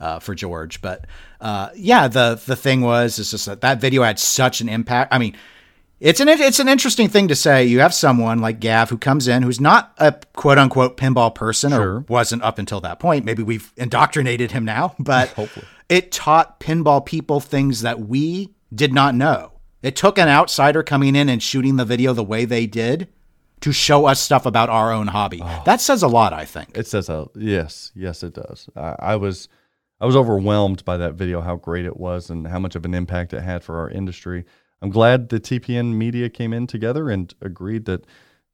uh, 0.00 0.18
for 0.18 0.34
George, 0.34 0.80
but 0.80 1.04
uh, 1.42 1.68
yeah, 1.76 2.08
the 2.08 2.40
the 2.44 2.56
thing 2.56 2.80
was 2.80 3.18
is 3.18 3.30
just 3.30 3.44
that 3.46 3.60
that 3.60 3.80
video 3.82 4.02
had 4.02 4.18
such 4.18 4.62
an 4.62 4.68
impact. 4.70 5.12
I 5.14 5.18
mean, 5.18 5.36
it's 6.00 6.18
an 6.18 6.28
it's 6.30 6.58
an 6.58 6.68
interesting 6.68 7.08
thing 7.10 7.28
to 7.28 7.34
say. 7.36 7.66
You 7.66 7.80
have 7.80 7.92
someone 7.92 8.38
like 8.38 8.60
Gav 8.60 8.88
who 8.88 8.96
comes 8.96 9.28
in 9.28 9.42
who's 9.42 9.60
not 9.60 9.92
a 9.98 10.14
quote 10.32 10.56
unquote 10.56 10.96
pinball 10.96 11.34
person 11.34 11.70
Sure. 11.70 11.96
or 11.96 12.00
wasn't 12.08 12.42
up 12.42 12.58
until 12.58 12.80
that 12.80 12.98
point. 12.98 13.26
Maybe 13.26 13.42
we've 13.42 13.70
indoctrinated 13.76 14.52
him 14.52 14.64
now, 14.64 14.94
but 14.98 15.34
it 15.90 16.10
taught 16.10 16.60
pinball 16.60 17.04
people 17.04 17.40
things 17.40 17.82
that 17.82 18.00
we 18.00 18.54
did 18.74 18.94
not 18.94 19.14
know. 19.14 19.52
It 19.82 19.96
took 19.96 20.18
an 20.18 20.28
outsider 20.28 20.82
coming 20.82 21.14
in 21.14 21.28
and 21.28 21.42
shooting 21.42 21.76
the 21.76 21.84
video 21.84 22.14
the 22.14 22.24
way 22.24 22.46
they 22.46 22.66
did 22.66 23.08
to 23.60 23.72
show 23.72 24.06
us 24.06 24.20
stuff 24.20 24.46
about 24.46 24.68
our 24.70 24.92
own 24.92 25.06
hobby. 25.08 25.38
That 25.64 25.80
says 25.80 26.02
a 26.02 26.08
lot, 26.08 26.32
I 26.32 26.44
think. 26.44 26.76
It 26.76 26.86
says 26.86 27.08
a 27.08 27.26
yes, 27.34 27.92
yes, 27.94 28.22
it 28.22 28.34
does. 28.34 28.68
I, 28.76 28.96
I 28.98 29.16
was, 29.16 29.48
I 30.00 30.06
was 30.06 30.16
overwhelmed 30.16 30.84
by 30.84 30.96
that 30.96 31.14
video, 31.14 31.40
how 31.40 31.56
great 31.56 31.84
it 31.84 31.96
was, 31.98 32.30
and 32.30 32.46
how 32.46 32.58
much 32.58 32.74
of 32.76 32.84
an 32.84 32.94
impact 32.94 33.32
it 33.34 33.42
had 33.42 33.62
for 33.62 33.78
our 33.78 33.90
industry. 33.90 34.44
I'm 34.82 34.90
glad 34.90 35.28
the 35.28 35.38
TPN 35.40 35.94
media 35.94 36.30
came 36.30 36.52
in 36.54 36.66
together 36.66 37.10
and 37.10 37.32
agreed 37.42 37.84
that 37.84 38.06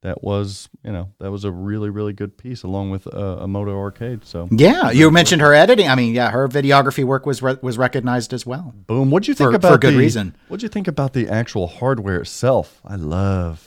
that 0.03 0.23
was, 0.23 0.69
you 0.83 0.91
know, 0.91 1.11
that 1.19 1.31
was 1.31 1.43
a 1.43 1.51
really, 1.51 1.89
really 1.89 2.13
good 2.13 2.37
piece, 2.37 2.61
along 2.63 2.91
with 2.91 3.07
uh, 3.07 3.37
Amoto 3.41 3.75
Arcade. 3.75 4.25
So, 4.25 4.47
Yeah, 4.51 4.91
you 4.91 5.09
mentioned 5.09 5.41
her 5.41 5.53
editing. 5.53 5.87
I 5.89 5.95
mean, 5.95 6.13
yeah, 6.13 6.29
her 6.29 6.47
videography 6.47 7.03
work 7.03 7.25
was 7.25 7.41
re- 7.41 7.57
was 7.63 7.77
recognized 7.79 8.31
as 8.33 8.45
well. 8.45 8.75
boom. 8.85 9.09
What'd 9.09 9.27
you 9.27 9.33
think 9.33 9.51
For- 9.51 9.55
about 9.55 9.71
for 9.71 9.77
good 9.79 9.93
the, 9.95 9.97
reason. 9.99 10.35
What'd 10.49 10.61
you 10.63 10.69
think 10.69 10.87
about 10.87 11.13
the 11.13 11.27
actual 11.27 11.65
hardware 11.67 12.21
itself? 12.21 12.79
I 12.85 12.95
love. 12.95 13.66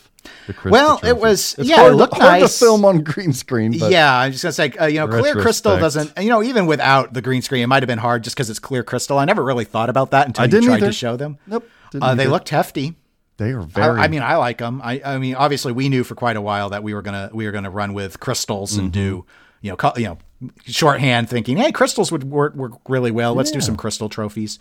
Well, 0.65 1.01
it 1.05 1.17
was- 1.17 1.55
It's 1.59 1.69
yeah, 1.69 1.77
it 1.77 1.79
hard, 1.81 1.95
looked 1.97 2.17
hard 2.17 2.41
nice. 2.41 2.53
to 2.59 2.65
film 2.65 2.85
on 2.85 3.03
green 3.03 3.33
screen. 3.33 3.79
But 3.79 3.91
yeah, 3.93 4.15
I'm 4.17 4.33
just 4.33 4.43
gonna 4.43 4.53
say, 4.53 4.71
uh, 4.73 4.87
you 4.87 4.99
know, 5.01 5.09
clear 5.09 5.35
crystal 5.35 5.79
doesn't. 5.79 6.13
You 6.19 6.29
know, 6.29 6.43
even 6.43 6.67
without 6.67 7.13
the 7.15 7.23
green 7.23 7.43
screen, 7.43 7.63
it 7.63 7.67
might 7.67 7.83
have 7.83 7.89
been 7.89 7.99
hard 7.99 8.25
just 8.25 8.37
because 8.37 8.51
it's 8.51 8.59
clear 8.59 8.83
crystal. 8.83 9.19
I 9.19 9.25
never 9.25 9.43
really 9.45 9.65
thought 9.65 9.89
about 9.91 10.11
that 10.13 10.27
until 10.27 10.43
I 10.43 10.45
you 10.47 10.51
didn't 10.51 10.67
tried 10.67 10.77
either. 10.79 10.87
to 10.87 10.93
show 10.93 11.17
them. 11.17 11.39
Nope, 11.47 11.69
Uh, 12.01 12.15
they 12.15 12.27
looked 12.27 12.49
hefty. 12.51 12.95
they 13.39 13.53
are 13.53 13.63
very. 13.63 13.99
I 14.01 14.09
mean, 14.09 14.23
I 14.23 14.37
like 14.37 14.59
them. 14.59 14.81
I, 14.85 15.01
I 15.05 15.19
mean, 15.19 15.35
obviously, 15.35 15.73
we 15.73 15.89
knew 15.89 16.05
for 16.05 16.15
quite 16.15 16.37
a 16.37 16.41
while 16.43 16.71
that 16.71 16.83
we 16.83 16.93
were 16.95 17.03
gonna 17.03 17.31
we 17.33 17.47
were 17.47 17.53
gonna 17.53 17.71
run 17.71 17.95
with 17.95 18.21
crystals 18.21 18.77
and 18.77 18.93
do 18.93 19.19
Mm-hmm. 19.19 19.67
you 19.67 19.71
know 19.73 19.77
co- 19.77 19.93
you 19.97 20.05
know 20.05 20.19
shorthand 20.67 21.29
thinking, 21.29 21.57
hey, 21.57 21.71
crystals 21.73 22.11
would 22.13 22.25
work, 22.25 22.55
work 22.55 22.73
really 22.89 23.11
well. 23.11 23.35
Let's 23.35 23.51
do 23.51 23.61
some 23.61 23.77
crystal 23.77 24.09
trophies. 24.09 24.59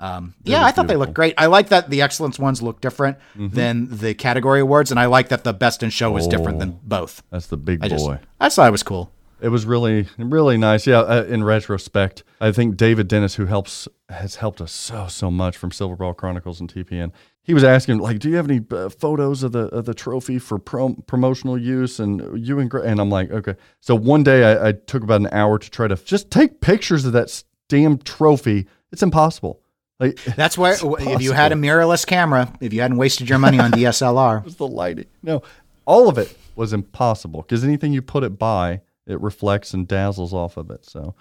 Um, 0.00 0.34
yeah, 0.44 0.64
I 0.64 0.70
thought 0.70 0.86
they 0.86 0.96
looked 0.96 1.14
great. 1.14 1.34
I 1.38 1.46
like 1.46 1.70
that 1.70 1.90
the 1.90 2.02
excellence 2.02 2.38
ones 2.38 2.62
look 2.62 2.80
different 2.80 3.18
Mm-hmm. 3.36 3.54
than 3.54 3.88
the 3.98 4.14
category 4.14 4.60
awards, 4.60 4.90
and 4.90 4.98
I 5.00 5.06
like 5.06 5.28
that 5.30 5.44
the 5.44 5.52
best 5.52 5.82
in 5.82 5.90
show 5.90 6.10
was 6.10 6.26
different 6.28 6.58
than 6.60 6.78
both. 6.82 7.22
that's 7.30 7.46
the 7.48 7.56
big 7.56 7.84
I 7.84 7.88
just 7.88 8.04
boy. 8.06 8.18
I 8.40 8.48
thought 8.48 8.68
it 8.68 8.72
was 8.72 8.82
cool. 8.82 9.10
It 9.40 9.48
was 9.50 9.66
really, 9.66 10.08
really 10.18 10.56
nice. 10.56 10.84
Yeah. 10.86 10.98
Uh, 11.00 11.24
in 11.28 11.44
retrospect, 11.44 12.24
I 12.40 12.50
think 12.50 12.76
David 12.76 13.06
Dennis, 13.06 13.36
who 13.36 13.46
helps, 13.46 13.86
has 14.08 14.34
helped 14.36 14.60
us 14.60 14.72
so, 14.72 15.06
so 15.08 15.30
much 15.30 15.56
from 15.56 15.70
Silver 15.70 15.94
Ball 15.94 16.12
Chronicles 16.12 16.58
and 16.60 16.72
TPN. 16.72 17.12
He 17.44 17.54
was 17.54 17.62
asking, 17.62 17.98
like, 17.98 18.18
do 18.18 18.28
you 18.28 18.36
have 18.36 18.50
any 18.50 18.60
uh, 18.72 18.88
photos 18.88 19.42
of 19.44 19.52
the 19.52 19.66
of 19.68 19.84
the 19.84 19.94
trophy 19.94 20.38
for 20.40 20.58
prom- 20.58 21.02
promotional 21.06 21.56
use? 21.56 22.00
And 22.00 22.44
you 22.44 22.58
and 22.58 22.72
and 22.74 23.00
I'm 23.00 23.10
like, 23.10 23.30
okay. 23.30 23.54
So 23.80 23.94
one 23.94 24.22
day 24.24 24.42
I, 24.44 24.68
I 24.68 24.72
took 24.72 25.02
about 25.04 25.20
an 25.20 25.28
hour 25.32 25.58
to 25.58 25.70
try 25.70 25.86
to 25.88 25.96
just 25.96 26.30
take 26.32 26.60
pictures 26.60 27.04
of 27.04 27.12
that 27.12 27.42
damn 27.68 27.98
trophy. 27.98 28.66
It's 28.90 29.02
impossible. 29.04 29.60
Like 30.00 30.22
That's 30.24 30.56
why 30.56 30.76
if 30.80 31.20
you 31.20 31.32
had 31.32 31.52
a 31.52 31.56
mirrorless 31.56 32.06
camera, 32.06 32.52
if 32.60 32.72
you 32.72 32.80
hadn't 32.80 32.98
wasted 32.98 33.28
your 33.28 33.38
money 33.38 33.58
on 33.58 33.72
DSLR, 33.72 34.38
It 34.38 34.44
was 34.44 34.56
the 34.56 34.68
lighting. 34.68 35.06
No, 35.22 35.42
all 35.86 36.08
of 36.08 36.18
it 36.18 36.36
was 36.54 36.72
impossible 36.72 37.42
because 37.42 37.64
anything 37.64 37.92
you 37.92 38.02
put 38.02 38.22
it 38.22 38.38
by, 38.38 38.80
it 39.06 39.20
reflects 39.20 39.74
and 39.74 39.88
dazzles 39.88 40.32
off 40.32 40.56
of 40.56 40.70
it. 40.70 40.84
So 40.84 41.14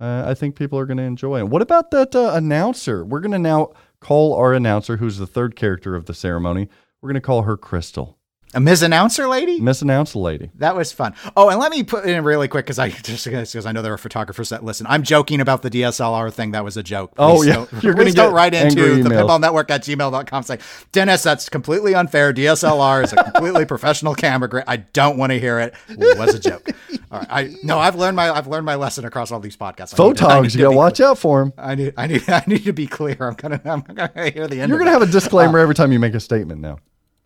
uh, 0.00 0.24
I 0.26 0.34
think 0.34 0.56
people 0.56 0.78
are 0.78 0.86
going 0.86 0.98
to 0.98 1.04
enjoy 1.04 1.38
it. 1.38 1.48
What 1.48 1.62
about 1.62 1.90
that 1.92 2.14
uh, 2.14 2.32
announcer? 2.34 3.04
We're 3.04 3.20
going 3.20 3.32
to 3.32 3.38
now 3.38 3.72
call 4.00 4.34
our 4.34 4.52
announcer, 4.52 4.98
who's 4.98 5.18
the 5.18 5.26
third 5.26 5.56
character 5.56 5.94
of 5.94 6.06
the 6.06 6.14
ceremony. 6.14 6.68
We're 7.00 7.08
going 7.08 7.14
to 7.14 7.26
call 7.26 7.42
her 7.42 7.56
Crystal, 7.56 8.17
a 8.54 8.60
Ms. 8.60 8.82
Announcer 8.82 9.28
lady. 9.28 9.60
Miss 9.60 9.82
Announcer 9.82 10.18
Lady. 10.18 10.50
That 10.56 10.74
was 10.74 10.90
fun. 10.92 11.14
Oh, 11.36 11.50
and 11.50 11.60
let 11.60 11.70
me 11.70 11.82
put 11.82 12.06
in 12.06 12.24
really 12.24 12.48
quick 12.48 12.64
because 12.64 12.78
I 12.78 12.88
just 13.02 13.24
because 13.26 13.66
I 13.66 13.72
know 13.72 13.82
there 13.82 13.92
are 13.92 13.98
photographers 13.98 14.48
that 14.48 14.64
listen. 14.64 14.86
I'm 14.88 15.02
joking 15.02 15.40
about 15.40 15.62
the 15.62 15.70
DSLR 15.70 16.32
thing. 16.32 16.52
That 16.52 16.64
was 16.64 16.76
a 16.76 16.82
joke. 16.82 17.12
Oh, 17.18 17.42
yeah. 17.42 17.54
don't- 17.54 17.72
You're 17.82 17.92
gonna 17.94 18.04
please 18.06 18.14
don't 18.14 18.32
write 18.34 18.54
into 18.54 19.02
the 19.02 19.10
pinball 19.10 19.40
network 19.40 19.70
at 19.70 19.82
gmail.com 19.82 20.42
saying, 20.44 20.60
Dennis, 20.92 21.22
that's 21.22 21.48
completely 21.48 21.94
unfair. 21.94 22.32
DSLR 22.32 23.04
is 23.04 23.12
a 23.12 23.16
completely 23.24 23.64
professional 23.74 24.14
camera. 24.14 24.48
Gra- 24.48 24.64
I 24.66 24.78
don't 24.78 25.18
want 25.18 25.32
to 25.32 25.38
hear 25.38 25.58
it. 25.60 25.74
It 25.88 26.18
was 26.18 26.34
a 26.34 26.38
joke. 26.38 26.70
All 27.10 27.18
right. 27.20 27.28
I 27.30 27.54
no, 27.62 27.78
I've 27.78 27.96
learned 27.96 28.16
my 28.16 28.30
I've 28.30 28.46
learned 28.46 28.66
my 28.66 28.74
lesson 28.76 29.04
across 29.04 29.30
all 29.30 29.40
these 29.40 29.56
podcasts. 29.56 29.98
I 29.98 30.08
need 30.08 30.16
to- 30.16 30.26
I 30.26 30.40
need 30.40 30.48
Photogs, 30.50 30.54
you 30.54 30.62
got 30.62 30.70
to 30.70 30.76
watch 30.76 30.96
clear. 30.96 31.08
out 31.08 31.18
for 31.18 31.42
him. 31.42 31.52
I 31.58 31.74
need 31.74 31.94
I 31.96 32.06
need 32.06 32.28
I 32.28 32.44
need 32.46 32.64
to 32.64 32.72
be 32.72 32.86
clear. 32.86 33.16
I'm 33.20 33.34
gonna 33.34 33.60
I'm 33.64 33.80
gonna 33.80 34.30
hear 34.30 34.46
the 34.46 34.60
end. 34.60 34.68
You're 34.70 34.78
going 34.78 34.86
to 34.86 34.96
it. 34.96 35.00
have 35.00 35.02
a 35.02 35.06
disclaimer 35.12 35.58
uh, 35.58 35.62
every 35.62 35.74
time 35.74 35.92
you 35.92 35.98
make 35.98 36.14
a 36.14 36.20
statement 36.20 36.60
now. 36.60 36.78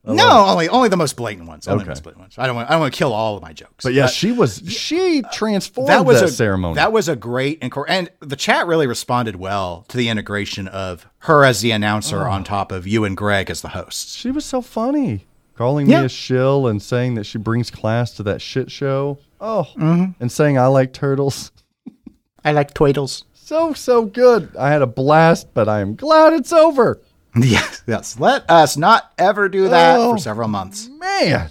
No, 0.04 0.46
only 0.46 0.68
only 0.68 0.88
the 0.88 0.96
most 0.96 1.16
blatant 1.16 1.46
ones. 1.48 1.68
Only 1.68 1.82
Okay. 1.82 1.84
the 1.84 1.90
most 1.90 2.02
blatant 2.02 2.20
ones. 2.22 2.34
I 2.36 2.46
don't 2.46 2.56
want 2.56 2.68
I 2.68 2.72
don't 2.72 2.80
want 2.80 2.92
to 2.92 2.98
kill 2.98 3.12
all 3.12 3.36
of 3.36 3.42
my 3.42 3.52
jokes. 3.52 3.84
But 3.84 3.92
yeah, 3.94 4.06
she 4.08 4.32
was, 4.32 4.62
she 4.66 5.22
transformed 5.32 5.88
that 5.88 6.04
was 6.04 6.20
that 6.20 6.28
a 6.28 6.32
ceremony. 6.32 6.74
That 6.74 6.92
was 6.92 7.08
a 7.08 7.14
great 7.16 7.58
and 7.62 7.72
and 7.88 8.10
the 8.20 8.34
chat 8.36 8.66
really 8.66 8.86
responded 8.86 9.36
well 9.36 9.84
to 9.88 9.96
the 9.96 10.08
integration 10.08 10.66
of 10.68 11.06
her 11.20 11.44
as 11.44 11.60
the 11.60 11.70
announcer 11.70 12.26
Oh. 12.26 12.30
on 12.30 12.42
top 12.44 12.72
of 12.72 12.86
you 12.86 13.04
and 13.04 13.16
Greg 13.16 13.48
as 13.48 13.60
the 13.62 13.68
hosts. 13.68 14.16
She 14.16 14.30
was 14.32 14.44
so 14.44 14.60
funny, 14.60 15.26
calling 15.56 15.88
Yeah. 15.88 16.00
me 16.00 16.06
a 16.06 16.08
shill 16.08 16.66
and 16.66 16.82
saying 16.82 17.14
that 17.14 17.24
she 17.24 17.38
brings 17.38 17.70
class 17.70 18.12
to 18.14 18.22
that 18.24 18.40
shit 18.42 18.70
show. 18.72 19.18
Oh, 19.40 19.68
Mm-hmm. 19.76 20.12
and 20.20 20.32
saying 20.32 20.58
I 20.58 20.66
like 20.66 20.92
turtles. 20.92 21.52
I 22.44 22.50
like 22.52 22.74
twiddles. 22.74 23.22
So 23.34 23.72
so 23.72 24.04
good. 24.06 24.56
I 24.56 24.70
had 24.70 24.82
a 24.82 24.86
blast, 24.86 25.54
but 25.54 25.68
I 25.68 25.80
am 25.80 25.94
glad 25.94 26.32
it's 26.32 26.52
over. 26.52 27.00
Yes, 27.36 27.82
yes. 27.86 28.20
Let 28.20 28.48
us 28.50 28.76
not 28.76 29.12
ever 29.18 29.48
do 29.48 29.68
that 29.68 29.98
Oh. 29.98 30.12
for 30.12 30.18
several 30.18 30.48
months. 30.48 30.88
Man, 30.88 31.50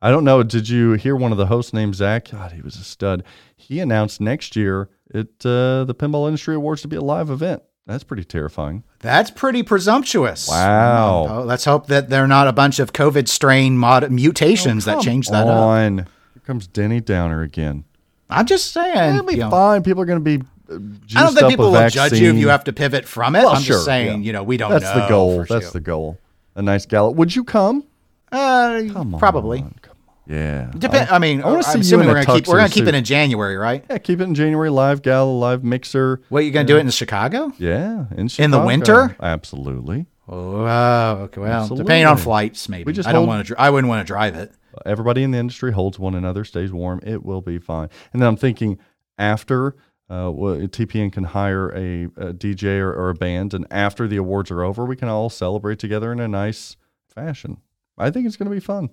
I 0.00 0.10
don't 0.10 0.24
know. 0.24 0.42
Did 0.42 0.68
you 0.68 0.92
hear 0.92 1.14
one 1.16 1.30
of 1.32 1.38
the 1.38 1.46
hosts 1.46 1.72
named 1.72 1.94
Zach? 1.94 2.30
God, 2.30 2.52
he 2.52 2.62
was 2.62 2.76
a 2.76 2.84
stud. 2.84 3.22
He 3.56 3.80
announced 3.80 4.20
next 4.20 4.56
year 4.56 4.88
at 5.14 5.26
uh, 5.44 5.84
the 5.84 5.94
Pinball 5.94 6.26
Industry 6.26 6.54
Awards 6.54 6.82
to 6.82 6.88
be 6.88 6.96
a 6.96 7.00
live 7.02 7.28
event. 7.30 7.62
That's 7.86 8.02
pretty 8.04 8.24
terrifying. 8.24 8.82
That's 9.00 9.30
pretty 9.30 9.62
presumptuous. 9.62 10.48
Wow. 10.48 11.26
Oh, 11.28 11.42
let's 11.42 11.66
hope 11.66 11.88
that 11.88 12.08
they're 12.08 12.26
not 12.26 12.48
a 12.48 12.52
bunch 12.54 12.78
of 12.78 12.94
COVID 12.94 13.28
strain 13.28 13.76
mod- 13.76 14.10
mutations 14.10 14.86
that 14.86 15.02
change 15.02 15.28
that 15.28 15.46
up. 15.46 15.92
Here 15.92 16.06
comes 16.46 16.66
Denny 16.66 17.00
Downer 17.02 17.42
again. 17.42 17.84
I'm 18.30 18.46
just 18.46 18.72
saying. 18.72 19.14
It'll 19.16 19.26
be 19.26 19.34
you 19.34 19.40
know, 19.40 19.50
fine. 19.50 19.82
People 19.82 20.02
are 20.02 20.06
going 20.06 20.24
to 20.24 20.38
be. 20.38 20.44
I 20.68 21.22
don't 21.22 21.34
think 21.34 21.48
people 21.48 21.70
will 21.70 21.88
judge 21.88 22.12
you 22.12 22.30
if 22.30 22.36
you 22.36 22.48
have 22.48 22.64
to 22.64 22.72
pivot 22.72 23.06
from 23.06 23.36
it. 23.36 23.44
Well, 23.44 23.56
I'm 23.56 23.62
sure, 23.62 23.76
just 23.76 23.84
saying, 23.84 24.22
yeah. 24.22 24.26
you 24.26 24.32
know, 24.32 24.42
we 24.42 24.56
don't 24.56 24.70
know. 24.70 24.78
That's 24.78 24.94
the 24.94 25.08
goal. 25.08 25.44
That's 25.48 25.66
sure. 25.66 25.70
the 25.72 25.80
goal. 25.80 26.18
A 26.54 26.62
nice 26.62 26.86
gala. 26.86 27.10
Would 27.10 27.34
you 27.34 27.44
come? 27.44 27.84
Uh, 28.30 28.82
Come 28.92 29.14
on. 29.14 29.20
probably. 29.20 29.58
Come 29.60 29.68
on. 29.68 29.94
Yeah. 30.26 30.70
Depend. 30.76 31.10
I 31.10 31.18
mean, 31.18 31.42
I 31.42 31.46
wanna 31.46 31.58
I'm 31.58 31.62
see 31.62 31.78
you 31.78 31.80
assuming 31.80 32.08
in 32.08 32.14
we're 32.14 32.24
gonna 32.24 32.38
keep 32.38 32.48
we're 32.48 32.56
gonna 32.56 32.70
keep 32.70 32.86
it 32.86 32.94
in 32.94 33.04
January, 33.04 33.56
right? 33.56 33.84
Yeah, 33.90 33.98
keep 33.98 34.20
it 34.20 34.24
in 34.24 34.34
January. 34.34 34.70
Live 34.70 35.02
gala, 35.02 35.30
live 35.30 35.62
mixer. 35.62 36.22
What 36.30 36.44
you 36.44 36.50
gonna 36.50 36.66
do 36.66 36.78
it 36.78 36.80
in 36.80 36.90
Chicago? 36.90 37.52
Yeah, 37.58 38.06
in, 38.16 38.28
Chicago. 38.28 38.44
In 38.44 38.50
the 38.50 38.60
winter? 38.60 39.16
Absolutely. 39.20 40.06
Oh, 40.26 40.64
wow. 40.64 41.16
okay. 41.24 41.40
Well, 41.42 41.52
Absolutely. 41.52 41.84
depending 41.84 42.06
on 42.06 42.16
flights, 42.16 42.70
maybe. 42.70 42.84
We 42.84 42.94
just 42.94 43.06
I 43.06 43.12
don't 43.12 43.26
want 43.26 43.46
to. 43.46 43.60
I 43.60 43.68
wouldn't 43.68 43.88
want 43.88 44.06
to 44.06 44.10
drive 44.10 44.34
it. 44.34 44.52
Everybody 44.86 45.22
in 45.22 45.30
the 45.30 45.38
industry 45.38 45.72
holds 45.72 45.98
one 45.98 46.14
another, 46.14 46.44
stays 46.44 46.72
warm. 46.72 47.00
It 47.04 47.22
will 47.22 47.42
be 47.42 47.58
fine. 47.58 47.90
And 48.12 48.22
then 48.22 48.28
I'm 48.28 48.36
thinking 48.36 48.78
after 49.18 49.76
uh, 50.10 50.30
well, 50.30 50.56
TPN 50.56 51.12
can 51.12 51.24
hire 51.24 51.70
a, 51.70 52.04
a 52.04 52.34
DJ 52.34 52.78
or, 52.78 52.92
or 52.92 53.10
a 53.10 53.14
band, 53.14 53.54
and 53.54 53.66
after 53.70 54.06
the 54.06 54.16
awards 54.16 54.50
are 54.50 54.62
over, 54.62 54.84
we 54.84 54.96
can 54.96 55.08
all 55.08 55.30
celebrate 55.30 55.78
together 55.78 56.12
in 56.12 56.20
a 56.20 56.28
nice 56.28 56.76
fashion. 57.08 57.58
I 57.96 58.10
think 58.10 58.26
it's 58.26 58.36
going 58.36 58.50
to 58.50 58.54
be 58.54 58.60
fun. 58.60 58.90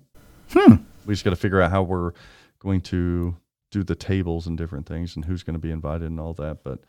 Hmm. 0.52 0.76
We 1.04 1.14
just 1.14 1.24
got 1.24 1.30
to 1.30 1.36
figure 1.36 1.60
out 1.60 1.70
how 1.70 1.82
we're 1.82 2.12
going 2.60 2.80
to 2.82 3.36
do 3.70 3.82
the 3.82 3.94
tables 3.94 4.46
and 4.46 4.56
different 4.56 4.86
things, 4.86 5.14
and 5.16 5.24
who's 5.24 5.42
going 5.42 5.54
to 5.54 5.60
be 5.60 5.70
invited 5.70 6.10
and 6.10 6.20
all 6.20 6.32
that. 6.34 6.64
But 6.64 6.80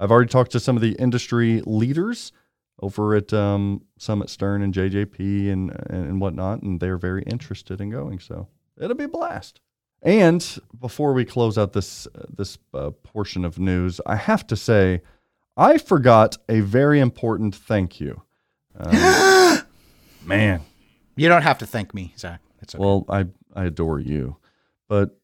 I've 0.00 0.10
already 0.10 0.28
talked 0.28 0.52
to 0.52 0.60
some 0.60 0.76
of 0.76 0.82
the 0.82 0.92
industry 0.92 1.62
leaders 1.64 2.32
over 2.80 3.14
at 3.14 3.32
um, 3.32 3.82
Summit 3.98 4.28
Stern 4.28 4.62
and 4.62 4.72
JJP 4.72 5.52
and, 5.52 5.70
and 5.90 6.20
whatnot, 6.20 6.62
and 6.62 6.80
they're 6.80 6.96
very 6.96 7.22
interested 7.24 7.80
in 7.80 7.90
going. 7.90 8.18
So 8.18 8.48
it'll 8.80 8.96
be 8.96 9.04
a 9.04 9.08
blast. 9.08 9.60
And 10.02 10.58
before 10.78 11.12
we 11.12 11.24
close 11.24 11.58
out 11.58 11.72
this 11.72 12.06
uh, 12.14 12.24
this 12.28 12.58
uh, 12.72 12.90
portion 13.02 13.44
of 13.44 13.58
news, 13.58 14.00
I 14.06 14.16
have 14.16 14.46
to 14.48 14.56
say 14.56 15.02
I 15.56 15.78
forgot 15.78 16.38
a 16.48 16.60
very 16.60 17.00
important 17.00 17.54
thank 17.54 18.00
you. 18.00 18.22
Um, 18.76 19.62
man, 20.24 20.62
You 21.16 21.28
don't 21.28 21.42
have 21.42 21.58
to 21.58 21.66
thank 21.66 21.94
me, 21.94 22.14
Zach. 22.16 22.40
It's 22.62 22.74
okay. 22.74 22.82
well, 22.82 23.04
I 23.08 23.26
I 23.54 23.64
adore 23.64 23.98
you, 23.98 24.36
but 24.88 25.18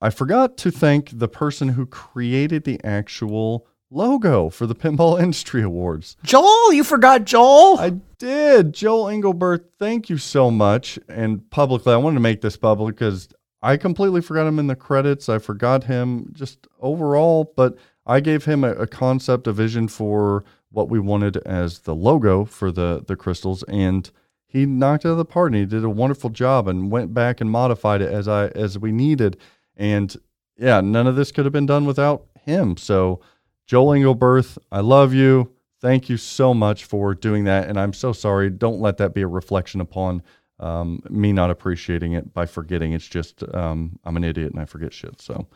I 0.00 0.10
forgot 0.10 0.56
to 0.58 0.70
thank 0.70 1.18
the 1.18 1.28
person 1.28 1.70
who 1.70 1.86
created 1.86 2.64
the 2.64 2.80
actual 2.84 3.66
logo 3.90 4.50
for 4.50 4.66
the 4.66 4.74
Pinball 4.74 5.20
Industry 5.20 5.62
Awards. 5.62 6.16
Joel, 6.24 6.72
you 6.72 6.84
forgot 6.84 7.24
Joel. 7.24 7.78
I 7.78 7.90
did. 8.18 8.72
Joel 8.72 9.08
Engelbert, 9.08 9.70
thank 9.78 10.08
you 10.08 10.16
so 10.18 10.50
much. 10.50 10.98
And 11.08 11.48
publicly, 11.50 11.92
I 11.92 11.96
wanted 11.96 12.14
to 12.14 12.20
make 12.20 12.40
this 12.40 12.56
public 12.56 12.94
because 12.94 13.28
I 13.62 13.76
completely 13.76 14.20
forgot 14.20 14.46
him 14.46 14.58
in 14.58 14.66
the 14.66 14.76
credits. 14.76 15.28
I 15.28 15.38
forgot 15.38 15.84
him 15.84 16.32
just 16.32 16.66
overall, 16.80 17.52
but 17.56 17.76
I 18.04 18.20
gave 18.20 18.44
him 18.44 18.64
a, 18.64 18.72
a 18.72 18.86
concept, 18.86 19.46
a 19.46 19.52
vision 19.52 19.86
for 19.88 20.44
what 20.70 20.88
we 20.88 20.98
wanted 20.98 21.36
as 21.38 21.80
the 21.80 21.94
logo 21.94 22.44
for 22.44 22.72
the 22.72 23.04
the 23.06 23.16
crystals, 23.16 23.62
and 23.64 24.10
he 24.46 24.66
knocked 24.66 25.04
it 25.04 25.08
out 25.08 25.12
of 25.12 25.18
the 25.18 25.24
park. 25.24 25.48
And 25.48 25.56
he 25.56 25.66
did 25.66 25.84
a 25.84 25.90
wonderful 25.90 26.30
job 26.30 26.66
and 26.66 26.90
went 26.90 27.14
back 27.14 27.40
and 27.40 27.50
modified 27.50 28.02
it 28.02 28.12
as 28.12 28.26
I 28.26 28.48
as 28.48 28.78
we 28.78 28.90
needed. 28.90 29.36
And 29.76 30.14
yeah, 30.56 30.80
none 30.80 31.06
of 31.06 31.16
this 31.16 31.32
could 31.32 31.44
have 31.44 31.52
been 31.52 31.66
done 31.66 31.84
without 31.84 32.26
him. 32.44 32.76
So 32.76 33.20
Joel 33.66 33.94
Engelberth, 33.94 34.58
I 34.70 34.80
love 34.80 35.14
you. 35.14 35.52
Thank 35.80 36.08
you 36.08 36.16
so 36.16 36.54
much 36.54 36.84
for 36.84 37.14
doing 37.14 37.44
that. 37.44 37.68
And 37.68 37.78
I'm 37.78 37.92
so 37.92 38.12
sorry. 38.12 38.50
Don't 38.50 38.80
let 38.80 38.98
that 38.98 39.14
be 39.14 39.22
a 39.22 39.26
reflection 39.26 39.80
upon 39.80 40.22
um, 40.62 41.02
me 41.10 41.32
not 41.32 41.50
appreciating 41.50 42.12
it 42.12 42.32
by 42.32 42.46
forgetting. 42.46 42.92
It's 42.92 43.06
just 43.06 43.42
um, 43.54 43.98
I'm 44.04 44.16
an 44.16 44.24
idiot 44.24 44.52
and 44.52 44.60
I 44.60 44.64
forget 44.64 44.92
shit. 44.92 45.20
So 45.20 45.46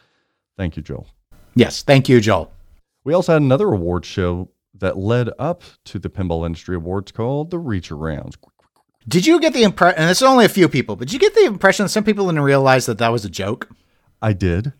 thank 0.56 0.76
you, 0.76 0.82
Joel. 0.82 1.06
yes, 1.54 1.82
thank 1.82 2.08
you, 2.08 2.20
Joel. 2.20 2.52
We 3.04 3.14
also 3.14 3.34
had 3.34 3.42
another 3.42 3.72
award 3.72 4.04
show 4.04 4.50
that 4.74 4.98
led 4.98 5.30
up 5.38 5.62
to 5.84 5.98
the 5.98 6.10
Pinball 6.10 6.44
Industry 6.44 6.76
Awards 6.76 7.12
called 7.12 7.50
the 7.50 7.58
Reach 7.58 7.90
Arounds. 7.90 8.34
Did 9.08 9.26
you 9.26 9.40
get 9.40 9.52
the 9.52 9.62
impression? 9.62 10.00
And 10.00 10.10
it's 10.10 10.22
only 10.22 10.44
a 10.44 10.48
few 10.48 10.68
people, 10.68 10.96
but 10.96 11.06
did 11.06 11.14
you 11.14 11.20
get 11.20 11.34
the 11.34 11.44
impression 11.44 11.84
that 11.84 11.90
some 11.90 12.02
people 12.02 12.26
didn't 12.26 12.42
realize 12.42 12.86
that 12.86 12.98
that 12.98 13.12
was 13.12 13.24
a 13.24 13.30
joke? 13.30 13.68
I 14.20 14.32
did. 14.32 14.72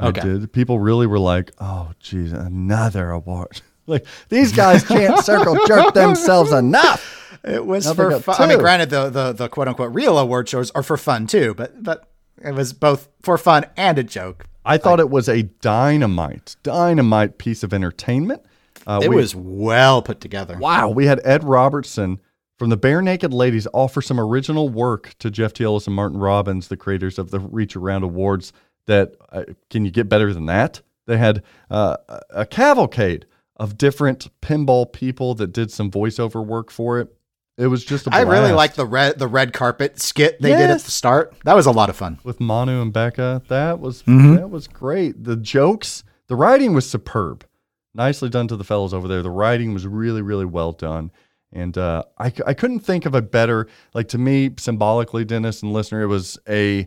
Okay. 0.00 0.20
I 0.20 0.24
did. 0.24 0.52
People 0.52 0.78
really 0.80 1.06
were 1.06 1.18
like, 1.18 1.52
oh, 1.58 1.92
geez, 2.00 2.32
another 2.32 3.10
award. 3.10 3.60
like, 3.86 4.06
these 4.30 4.52
guys 4.52 4.82
can't 4.84 5.18
circle 5.24 5.58
jerk 5.66 5.92
themselves 5.92 6.52
enough. 6.52 7.17
It 7.44 7.64
was 7.66 7.86
Now 7.86 7.94
for 7.94 8.10
got 8.10 8.24
fun. 8.24 8.36
I 8.38 8.46
mean, 8.46 8.58
granted, 8.58 8.90
the, 8.90 9.08
the 9.10 9.32
the 9.32 9.48
quote 9.48 9.68
unquote 9.68 9.92
real 9.94 10.18
award 10.18 10.48
shows 10.48 10.70
are 10.72 10.82
for 10.82 10.96
fun 10.96 11.26
too, 11.26 11.54
but 11.54 11.82
but 11.82 12.08
it 12.44 12.52
was 12.54 12.72
both 12.72 13.08
for 13.22 13.36
fun 13.38 13.66
and 13.76 13.98
a 13.98 14.02
joke. 14.04 14.44
I 14.64 14.76
thought 14.78 15.00
it 15.00 15.08
was 15.10 15.28
a 15.28 15.44
dynamite, 15.44 16.56
dynamite 16.62 17.38
piece 17.38 17.62
of 17.62 17.72
entertainment. 17.72 18.42
Uh, 18.86 19.00
It 19.02 19.08
we- 19.10 19.16
was 19.16 19.34
well 19.34 20.02
put 20.02 20.20
together. 20.20 20.56
wow. 20.58 20.88
We 20.88 21.06
had 21.06 21.20
Ed 21.24 21.42
Robertson 21.44 22.20
from 22.58 22.68
the 22.70 22.76
Barenaked 22.78 23.32
Ladies 23.32 23.66
offer 23.72 24.02
some 24.02 24.18
original 24.20 24.68
work 24.68 25.14
to 25.20 25.30
Jeff 25.30 25.52
T. 25.52 25.64
Ellis 25.64 25.86
and 25.86 25.94
Martin 25.96 26.18
Robbins, 26.18 26.68
the 26.68 26.76
creators 26.76 27.18
of 27.18 27.30
the 27.30 27.40
Reach 27.40 27.76
Around 27.76 28.02
Awards. 28.02 28.52
That 28.86 29.14
uh, 29.32 29.44
can 29.70 29.84
you 29.84 29.90
get 29.90 30.08
better 30.08 30.32
than 30.34 30.46
that? 30.46 30.80
They 31.06 31.16
had 31.18 31.42
uh, 31.70 31.96
a- 32.08 32.20
a 32.30 32.46
cavalcade 32.46 33.26
of 33.56 33.76
different 33.78 34.28
pinball 34.40 34.90
people 34.92 35.34
that 35.36 35.52
did 35.52 35.70
some 35.70 35.90
voiceover 35.90 36.44
work 36.44 36.70
for 36.70 36.98
it. 37.00 37.14
It 37.58 37.66
was 37.66 37.84
just 37.84 38.06
a 38.06 38.14
I 38.14 38.20
really 38.20 38.52
blast. 38.52 38.54
like 38.54 38.74
the 38.74 38.86
red 38.86 39.18
the 39.18 39.26
red 39.26 39.52
carpet 39.52 40.00
skit 40.00 40.40
they 40.40 40.50
did 40.50 40.70
at 40.70 40.80
the 40.80 40.90
start. 40.90 41.34
That 41.44 41.54
was 41.56 41.66
a 41.66 41.72
lot 41.72 41.90
of 41.90 41.96
fun. 41.96 42.18
with 42.24 42.38
Manu 42.40 42.80
and 42.80 42.92
Becca. 42.92 43.42
That 43.48 43.80
was 43.80 44.02
Mm-hmm. 44.04 44.36
that 44.36 44.48
was 44.50 44.68
great. 44.68 45.24
The 45.24 45.36
jokes, 45.36 46.04
the 46.28 46.36
writing 46.36 46.72
was 46.72 46.88
superb. 46.88 47.44
Nicely 47.94 48.28
done 48.28 48.46
to 48.48 48.56
the 48.56 48.64
fellows 48.64 48.94
over 48.94 49.08
there. 49.08 49.22
The 49.22 49.30
writing 49.30 49.74
was 49.74 49.86
really, 49.86 50.22
really 50.22 50.44
well 50.44 50.70
done. 50.72 51.10
And 51.52 51.76
uh, 51.76 52.04
I, 52.18 52.26
I 52.46 52.54
couldn't 52.54 52.80
think 52.80 53.06
of 53.06 53.14
a 53.14 53.22
better, 53.22 53.66
like 53.94 54.08
to 54.08 54.18
me, 54.18 54.50
symbolically, 54.58 55.24
Dennis 55.24 55.62
and 55.62 55.72
listener, 55.72 56.02
it 56.02 56.06
was 56.06 56.38
a 56.48 56.86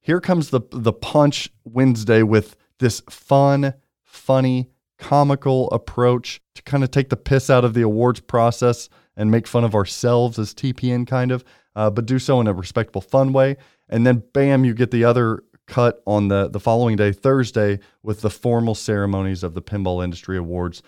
here 0.00 0.20
comes 0.20 0.50
the 0.50 0.60
the 0.70 0.92
punch 0.92 1.50
Wednesday 1.64 2.22
with 2.22 2.56
this 2.78 3.02
fun, 3.10 3.74
funny, 4.04 4.70
comical 4.98 5.68
approach 5.72 6.40
to 6.54 6.62
kind 6.62 6.84
of 6.84 6.90
take 6.90 7.08
the 7.10 7.16
piss 7.16 7.50
out 7.50 7.64
of 7.64 7.74
the 7.74 7.82
awards 7.82 8.20
process 8.20 8.88
and 9.16 9.30
make 9.30 9.46
fun 9.46 9.64
of 9.64 9.74
ourselves 9.74 10.38
as 10.38 10.54
TPN, 10.54 11.06
kind 11.06 11.32
of, 11.32 11.44
uh, 11.74 11.90
but 11.90 12.06
do 12.06 12.18
so 12.18 12.40
in 12.40 12.46
a 12.46 12.52
respectable, 12.52 13.00
fun 13.00 13.32
way. 13.32 13.56
And 13.88 14.06
then, 14.06 14.22
bam, 14.32 14.64
you 14.64 14.74
get 14.74 14.90
the 14.90 15.04
other 15.04 15.42
cut 15.66 16.02
on 16.06 16.28
the 16.28 16.48
the 16.48 16.60
following 16.60 16.96
day, 16.96 17.12
Thursday, 17.12 17.80
with 18.02 18.20
the 18.20 18.30
formal 18.30 18.74
ceremonies 18.74 19.42
of 19.42 19.54
the 19.54 19.62
Pinball 19.62 20.02
Industry 20.02 20.36
Awards. 20.36 20.82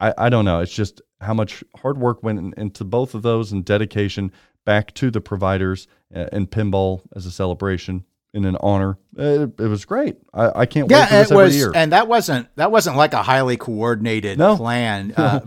I, 0.00 0.14
I 0.18 0.28
don't 0.28 0.44
know. 0.44 0.60
It's 0.60 0.74
just 0.74 1.00
how 1.20 1.34
much 1.34 1.62
hard 1.76 1.98
work 1.98 2.22
went 2.22 2.38
in- 2.38 2.54
into 2.56 2.84
both 2.84 3.14
of 3.14 3.22
those 3.22 3.52
and 3.52 3.64
dedication 3.64 4.32
back 4.64 4.94
to 4.94 5.10
the 5.10 5.20
providers 5.20 5.86
uh, 6.14 6.26
and 6.32 6.50
pinball 6.50 7.02
as 7.14 7.26
a 7.26 7.30
celebration 7.30 8.04
and 8.34 8.44
an 8.44 8.56
honor. 8.60 8.98
It, 9.16 9.58
it 9.58 9.68
was 9.68 9.84
great. 9.84 10.16
I, 10.34 10.60
I 10.62 10.66
can't 10.66 10.88
wait 10.88 11.08
for 11.08 11.14
this 11.14 11.30
it 11.30 11.32
every 11.34 11.44
was, 11.44 11.56
year. 11.56 11.72
and 11.74 11.92
that 11.92 12.08
wasn't 12.08 12.48
that 12.56 12.70
wasn't 12.72 12.96
like 12.96 13.12
a 13.14 13.22
highly 13.22 13.56
coordinated 13.56 14.38
No. 14.38 14.56
plan. 14.56 15.14
Uh, 15.24 15.40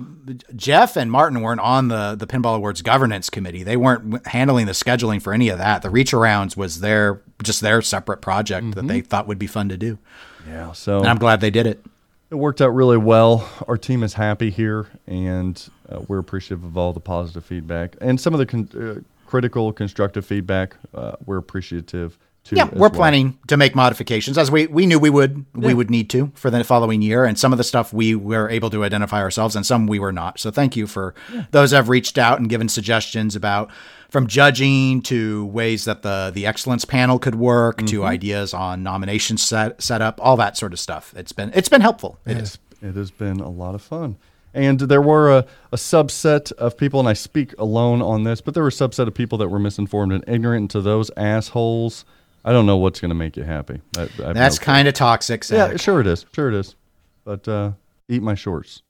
Jeff 0.57 0.97
and 0.97 1.09
Martin 1.09 1.39
weren't 1.41 1.61
on 1.61 1.87
the 1.87 2.15
the 2.19 2.27
Pinball 2.27 2.55
Awards 2.57 2.81
governance 2.81 3.29
committee. 3.29 3.63
They 3.63 3.77
weren't 3.77 4.27
handling 4.27 4.65
the 4.65 4.73
scheduling 4.73 5.21
for 5.21 5.31
any 5.33 5.47
of 5.47 5.57
that. 5.57 5.81
The 5.83 5.89
reach 5.89 6.11
arounds 6.11 6.57
was 6.57 6.81
their 6.81 7.21
just 7.43 7.61
their 7.61 7.81
separate 7.81 8.21
project 8.21 8.71
that 8.75 8.79
Mm-hmm. 8.81 8.87
they 8.87 8.99
thought 9.01 9.27
would 9.27 9.39
be 9.39 9.47
fun 9.47 9.69
to 9.69 9.77
do, 9.77 9.97
yeah, 10.45 10.73
so 10.73 10.97
and 10.97 11.07
I'm 11.07 11.17
glad 11.17 11.39
they 11.39 11.49
did 11.49 11.65
it. 11.65 11.81
it 12.29 12.35
worked 12.35 12.59
out 12.61 12.69
really 12.75 12.97
well. 12.97 13.49
Our 13.69 13.77
team 13.77 14.03
is 14.03 14.15
happy 14.15 14.49
here, 14.49 14.87
and 15.07 15.65
uh, 15.87 16.01
we're 16.09 16.19
appreciative 16.19 16.65
of 16.65 16.77
all 16.77 16.91
the 16.91 16.99
positive 16.99 17.45
feedback 17.45 17.95
and 18.01 18.19
some 18.19 18.33
of 18.33 18.39
the 18.39 18.45
con- 18.45 18.69
uh, 18.77 18.99
critical, 19.29 19.71
constructive 19.71 20.25
feedback. 20.25 20.75
Uh, 20.93 21.13
we're 21.25 21.37
appreciative. 21.37 22.17
Yeah, 22.51 22.65
we're 22.71 22.79
well. 22.81 22.89
planning 22.89 23.37
to 23.47 23.57
make 23.57 23.75
modifications 23.75 24.37
as 24.37 24.49
we 24.49 24.67
we 24.67 24.85
knew 24.85 24.99
we 24.99 25.09
would 25.09 25.45
we 25.53 25.73
would 25.73 25.89
need 25.89 26.09
to 26.11 26.31
for 26.35 26.49
the 26.49 26.63
following 26.63 27.01
year, 27.01 27.25
and 27.25 27.37
some 27.37 27.51
of 27.51 27.57
the 27.57 27.63
stuff 27.63 27.93
we 27.93 28.15
were 28.15 28.49
able 28.49 28.69
to 28.69 28.83
identify 28.83 29.21
ourselves, 29.21 29.55
and 29.55 29.65
some 29.65 29.87
we 29.87 29.99
were 29.99 30.13
not. 30.13 30.39
So 30.39 30.51
thank 30.51 30.75
you 30.75 30.87
for 30.87 31.13
those 31.51 31.71
that 31.71 31.77
have 31.77 31.89
reached 31.89 32.17
out 32.17 32.39
and 32.39 32.49
given 32.49 32.69
suggestions 32.69 33.35
about 33.35 33.69
from 34.09 34.27
judging 34.27 35.01
to 35.03 35.45
ways 35.47 35.85
that 35.85 36.01
the 36.01 36.31
the 36.33 36.45
excellence 36.45 36.85
panel 36.85 37.19
could 37.19 37.35
work 37.35 37.79
to 37.79 37.99
mm-hmm. 37.99 38.05
ideas 38.05 38.53
on 38.53 38.83
nomination 38.83 39.37
set 39.37 39.81
setup, 39.81 40.19
all 40.23 40.37
that 40.37 40.57
sort 40.57 40.73
of 40.73 40.79
stuff. 40.79 41.13
It's 41.15 41.31
been 41.31 41.51
it's 41.53 41.69
been 41.69 41.81
helpful. 41.81 42.19
It 42.25 42.37
is. 42.37 42.57
It 42.81 42.95
has 42.95 43.11
been 43.11 43.39
a 43.39 43.49
lot 43.49 43.75
of 43.75 43.81
fun. 43.81 44.17
And 44.53 44.79
there 44.79 45.01
were 45.01 45.31
a, 45.31 45.45
a 45.71 45.75
subset 45.75 46.51
of 46.53 46.77
people, 46.77 46.99
and 46.99 47.07
I 47.07 47.13
speak 47.13 47.53
alone 47.59 48.01
on 48.01 48.23
this, 48.23 48.41
but 48.41 48.53
there 48.53 48.63
were 48.63 48.69
a 48.69 48.71
subset 48.71 49.07
of 49.07 49.13
people 49.13 49.37
that 49.37 49.49
were 49.49 49.59
misinformed 49.59 50.13
and 50.13 50.23
ignorant. 50.27 50.61
And 50.61 50.69
to 50.71 50.81
those 50.81 51.11
assholes, 51.15 52.05
I 52.47 52.53
don't 52.53 52.65
know 52.65 52.77
what's 52.77 53.01
going 53.01 53.09
to 53.09 53.15
make 53.15 53.35
you 53.35 53.43
happy. 53.43 53.81
I, 53.97 54.03
I 54.23 54.31
That's 54.31 54.57
no 54.57 54.63
kind 54.63 54.87
of 54.87 54.93
toxic. 54.93 55.43
yeah, 55.49 55.75
sure 55.75 55.99
it 55.99 56.07
is, 56.07 56.25
sure 56.33 56.47
it 56.47 56.55
is. 56.55 56.77
But 57.25 57.45
uh, 57.45 57.73
eat 58.07 58.23
my 58.23 58.35
shorts. 58.35 58.83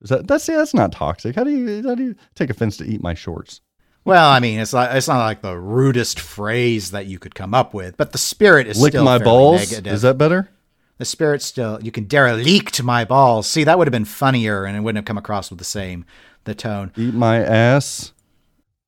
Is 0.00 0.08
that 0.08 0.26
that's 0.26 0.46
that's 0.46 0.72
not 0.72 0.92
toxic? 0.92 1.36
How 1.36 1.44
do 1.44 1.50
you 1.50 1.86
how 1.86 1.94
do 1.94 2.02
you 2.02 2.14
take 2.34 2.48
offense 2.48 2.78
to 2.78 2.84
eat 2.84 3.02
my 3.02 3.12
shorts? 3.12 3.60
Well, 4.06 4.30
I 4.30 4.40
mean, 4.40 4.58
it's 4.58 4.72
like 4.72 4.94
it's 4.94 5.06
not 5.06 5.18
like 5.18 5.42
the 5.42 5.58
rudest 5.58 6.18
phrase 6.18 6.92
that 6.92 7.04
you 7.04 7.18
could 7.18 7.34
come 7.34 7.52
up 7.52 7.74
with, 7.74 7.98
but 7.98 8.12
the 8.12 8.18
spirit 8.18 8.66
is 8.66 8.80
Lick 8.80 8.92
still 8.92 9.04
my 9.04 9.18
balls. 9.18 9.70
Negative. 9.70 9.92
Is 9.92 10.00
that 10.00 10.16
better? 10.16 10.48
The 10.96 11.04
spirit 11.04 11.42
still, 11.42 11.78
you 11.82 11.92
can 11.92 12.04
derelict 12.04 12.82
my 12.82 13.04
balls. 13.04 13.46
See, 13.46 13.64
that 13.64 13.76
would 13.76 13.86
have 13.86 13.92
been 13.92 14.06
funnier 14.06 14.64
and 14.64 14.78
it 14.78 14.80
wouldn't 14.80 14.96
have 14.96 15.04
come 15.04 15.18
across 15.18 15.50
with 15.50 15.58
the 15.58 15.64
same, 15.64 16.06
the 16.44 16.54
tone. 16.54 16.90
Eat 16.96 17.12
my 17.12 17.36
ass. 17.36 18.14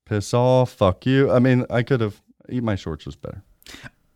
Piss 0.05 0.33
off. 0.33 0.71
Fuck 0.71 1.05
you. 1.05 1.31
I 1.31 1.37
mean, 1.37 1.67
I 1.69 1.83
could 1.83 2.01
have 2.01 2.19
eat 2.49 2.63
my 2.63 2.75
shorts 2.75 3.05
was 3.05 3.15
better. 3.15 3.43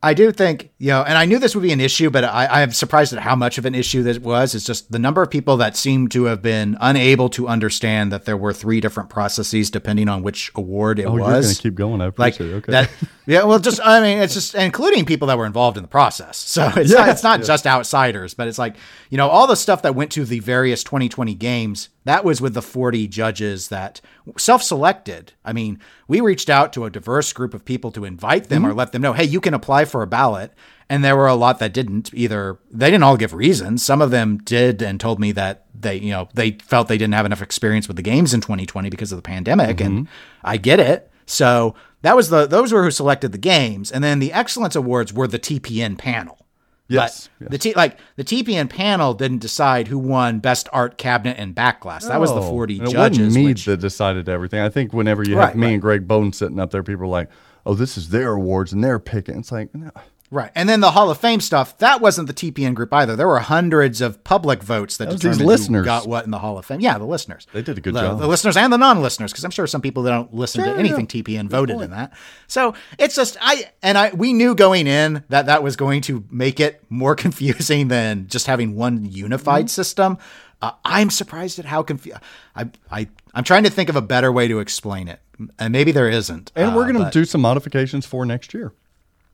I 0.02 0.14
do 0.14 0.30
think, 0.30 0.70
you 0.78 0.88
know, 0.88 1.02
and 1.02 1.18
I 1.18 1.24
knew 1.24 1.38
this 1.40 1.56
would 1.56 1.62
be 1.62 1.72
an 1.72 1.80
issue, 1.80 2.10
but 2.10 2.22
I, 2.22 2.62
am 2.62 2.70
surprised 2.70 3.12
at 3.12 3.18
how 3.18 3.34
much 3.34 3.58
of 3.58 3.64
an 3.64 3.74
issue 3.74 4.04
this 4.04 4.18
was. 4.20 4.54
It's 4.54 4.64
just 4.64 4.92
the 4.92 5.00
number 5.00 5.20
of 5.20 5.30
people 5.30 5.56
that 5.56 5.76
seem 5.76 6.06
to 6.10 6.24
have 6.24 6.42
been 6.42 6.76
unable 6.80 7.28
to 7.30 7.48
understand 7.48 8.12
that 8.12 8.24
there 8.24 8.36
were 8.36 8.52
three 8.52 8.80
different 8.80 9.08
processes 9.10 9.68
depending 9.68 10.08
on 10.08 10.22
which 10.22 10.52
award 10.54 11.00
it 11.00 11.06
Oh, 11.06 11.16
you're 11.16 11.24
was. 11.26 11.46
gonna 11.46 11.62
keep 11.62 11.74
going. 11.74 12.00
I 12.02 12.12
like 12.16 12.38
it. 12.38 12.44
Okay. 12.52 12.72
that 12.72 12.90
yeah 13.26 13.42
well 13.42 13.58
just 13.58 13.80
i 13.84 14.00
mean 14.00 14.18
it's 14.18 14.34
just 14.34 14.54
including 14.54 15.04
people 15.04 15.26
that 15.26 15.36
were 15.36 15.46
involved 15.46 15.76
in 15.76 15.82
the 15.82 15.88
process 15.88 16.36
so 16.36 16.70
it's 16.76 16.92
not, 16.92 17.08
it's 17.08 17.24
not 17.24 17.42
just 17.42 17.66
outsiders 17.66 18.34
but 18.34 18.46
it's 18.46 18.58
like 18.58 18.76
you 19.10 19.16
know 19.16 19.28
all 19.28 19.46
the 19.46 19.56
stuff 19.56 19.82
that 19.82 19.94
went 19.94 20.10
to 20.12 20.24
the 20.24 20.40
various 20.40 20.82
2020 20.84 21.34
games 21.34 21.88
that 22.04 22.24
was 22.24 22.40
with 22.40 22.54
the 22.54 22.62
40 22.62 23.08
judges 23.08 23.68
that 23.68 24.00
self-selected. 24.36 25.32
I 25.44 25.52
mean 25.52 25.78
we 26.08 26.20
reached 26.20 26.50
out 26.50 26.72
to 26.74 26.84
a 26.84 26.90
diverse 26.90 27.32
group 27.32 27.54
of 27.54 27.64
people 27.64 27.90
to 27.92 28.04
invite 28.04 28.48
them 28.48 28.64
or 28.64 28.70
mm-hmm. 28.70 28.78
let 28.78 28.92
them 28.92 29.02
know 29.02 29.12
hey 29.12 29.24
you 29.24 29.40
can 29.40 29.54
apply 29.54 29.84
for 29.84 30.02
a 30.02 30.06
ballot. 30.06 30.52
And 30.88 31.02
there 31.02 31.16
were 31.16 31.26
a 31.26 31.34
lot 31.34 31.58
that 31.58 31.72
didn't 31.72 32.14
either. 32.14 32.58
They 32.70 32.86
didn't 32.86 33.02
all 33.02 33.16
give 33.16 33.34
reasons. 33.34 33.82
Some 33.82 34.00
of 34.00 34.12
them 34.12 34.38
did 34.38 34.80
and 34.82 35.00
told 35.00 35.18
me 35.18 35.32
that 35.32 35.66
they 35.74 35.96
you 35.96 36.10
know 36.10 36.28
they 36.34 36.52
felt 36.62 36.86
they 36.86 36.96
didn't 36.96 37.14
have 37.14 37.26
enough 37.26 37.42
experience 37.42 37.88
with 37.88 37.96
the 37.96 38.04
games 38.04 38.32
in 38.32 38.40
2020 38.40 38.88
because 38.88 39.10
of 39.10 39.18
the 39.18 39.22
pandemic 39.22 39.80
and 39.80 40.06
mm-hmm. 40.06 40.12
i 40.44 40.56
get 40.56 40.78
it. 40.78 41.10
So 41.26 41.74
that 42.02 42.16
was 42.16 42.28
the 42.28 42.46
those 42.46 42.72
were 42.72 42.84
who 42.84 42.90
selected 42.90 43.32
the 43.32 43.38
games, 43.38 43.90
and 43.90 44.02
then 44.02 44.20
the 44.20 44.32
excellence 44.32 44.76
awards 44.76 45.12
were 45.12 45.26
the 45.26 45.40
TPN 45.40 45.98
panel. 45.98 46.45
Yes. 46.88 47.28
But 47.40 47.50
the 47.50 47.58
T 47.58 47.74
like 47.74 47.98
the 48.16 48.24
TPN 48.24 48.68
panel 48.68 49.14
didn't 49.14 49.38
decide 49.38 49.88
who 49.88 49.98
won 49.98 50.38
best 50.38 50.68
art 50.72 50.98
cabinet 50.98 51.36
and 51.38 51.54
backglass. 51.54 52.06
That 52.08 52.20
was 52.20 52.32
the 52.32 52.42
forty 52.42 52.78
And 52.78 52.88
it 52.88 52.92
judges. 52.92 53.18
wasn't 53.20 53.34
me 53.34 53.46
which- 53.46 53.64
that 53.66 53.80
decided 53.80 54.28
everything. 54.28 54.60
I 54.60 54.68
think 54.68 54.92
whenever 54.92 55.22
you 55.22 55.36
Right, 55.36 55.48
have 55.48 55.56
me 55.56 55.66
right. 55.66 55.72
and 55.74 55.82
Greg 55.82 56.06
Bowden 56.08 56.32
sitting 56.32 56.58
up 56.60 56.70
there, 56.70 56.82
people 56.82 57.04
are 57.04 57.08
like, 57.08 57.28
"Oh, 57.64 57.74
this 57.74 57.96
is 57.98 58.10
their 58.10 58.32
awards 58.32 58.72
and 58.72 58.82
they're 58.84 58.98
picking." 58.98 59.38
It's 59.38 59.52
like, 59.52 59.74
no. 59.74 59.90
Right, 60.30 60.50
and 60.54 60.68
then 60.68 60.80
the 60.80 60.90
Hall 60.92 61.10
of 61.10 61.18
Fame 61.18 61.40
stuff. 61.40 61.76
That 61.78 62.00
wasn't 62.00 62.26
the 62.28 62.34
TPN 62.34 62.74
group 62.74 62.92
either. 62.92 63.16
There 63.16 63.26
were 63.28 63.38
hundreds 63.38 64.00
of 64.00 64.22
public 64.24 64.62
votes 64.62 64.96
that, 64.96 65.08
That 65.08 65.16
determined 65.16 65.40
who 65.42 65.46
listeners. 65.46 65.84
got 65.84 66.06
what 66.06 66.24
in 66.24 66.30
the 66.30 66.38
Hall 66.38 66.58
of 66.58 66.64
Fame. 66.66 66.80
Yeah, 66.80 66.98
the 66.98 67.04
listeners. 67.04 67.46
They 67.52 67.62
did 67.62 67.78
a 67.78 67.80
good 67.80 67.94
the, 67.94 68.00
job. 68.00 68.18
The 68.18 68.26
listeners 68.26 68.56
and 68.56 68.72
the 68.72 68.76
non-listeners, 68.78 69.32
because 69.32 69.44
I'm 69.44 69.50
sure 69.50 69.66
some 69.66 69.80
people 69.82 70.02
that 70.04 70.10
don't 70.10 70.32
listen 70.34 70.64
Sure, 70.64 70.72
to 70.74 70.78
anything 70.78 71.08
yeah. 71.12 71.22
TPN 71.22 71.48
voted 71.48 71.80
in 71.80 71.90
that. 71.90 72.12
So 72.46 72.74
it's 72.98 73.14
just 73.14 73.36
I 73.40 73.70
and 73.82 73.96
I 73.98 74.10
we 74.14 74.32
knew 74.32 74.54
going 74.54 74.86
in 74.86 75.24
that 75.28 75.46
that 75.46 75.62
was 75.62 75.76
going 75.76 76.00
to 76.02 76.24
make 76.30 76.60
it 76.60 76.82
more 76.88 77.14
confusing 77.24 77.88
than 77.88 78.26
just 78.28 78.46
having 78.46 78.74
one 78.76 79.04
unified 79.04 79.66
Mm-hmm. 79.66 79.68
system. 79.68 80.18
Uh, 80.62 80.70
I'm 80.86 81.10
surprised 81.10 81.58
at 81.58 81.66
how 81.66 81.82
confused. 81.82 82.18
I 82.54 82.68
I 82.90 83.08
I'm 83.34 83.44
trying 83.44 83.64
to 83.64 83.70
think 83.70 83.88
of 83.90 83.96
a 83.96 84.00
better 84.02 84.32
way 84.32 84.48
to 84.48 84.58
explain 84.60 85.06
it, 85.08 85.20
and 85.58 85.70
maybe 85.72 85.92
there 85.92 86.08
isn't. 86.08 86.50
and 86.56 86.74
we're 86.74 86.84
Uh, 86.88 86.92
going 86.92 87.04
to 87.04 87.10
do 87.10 87.24
some 87.26 87.42
modifications 87.42 88.06
for 88.06 88.24
next 88.24 88.54
year. 88.54 88.72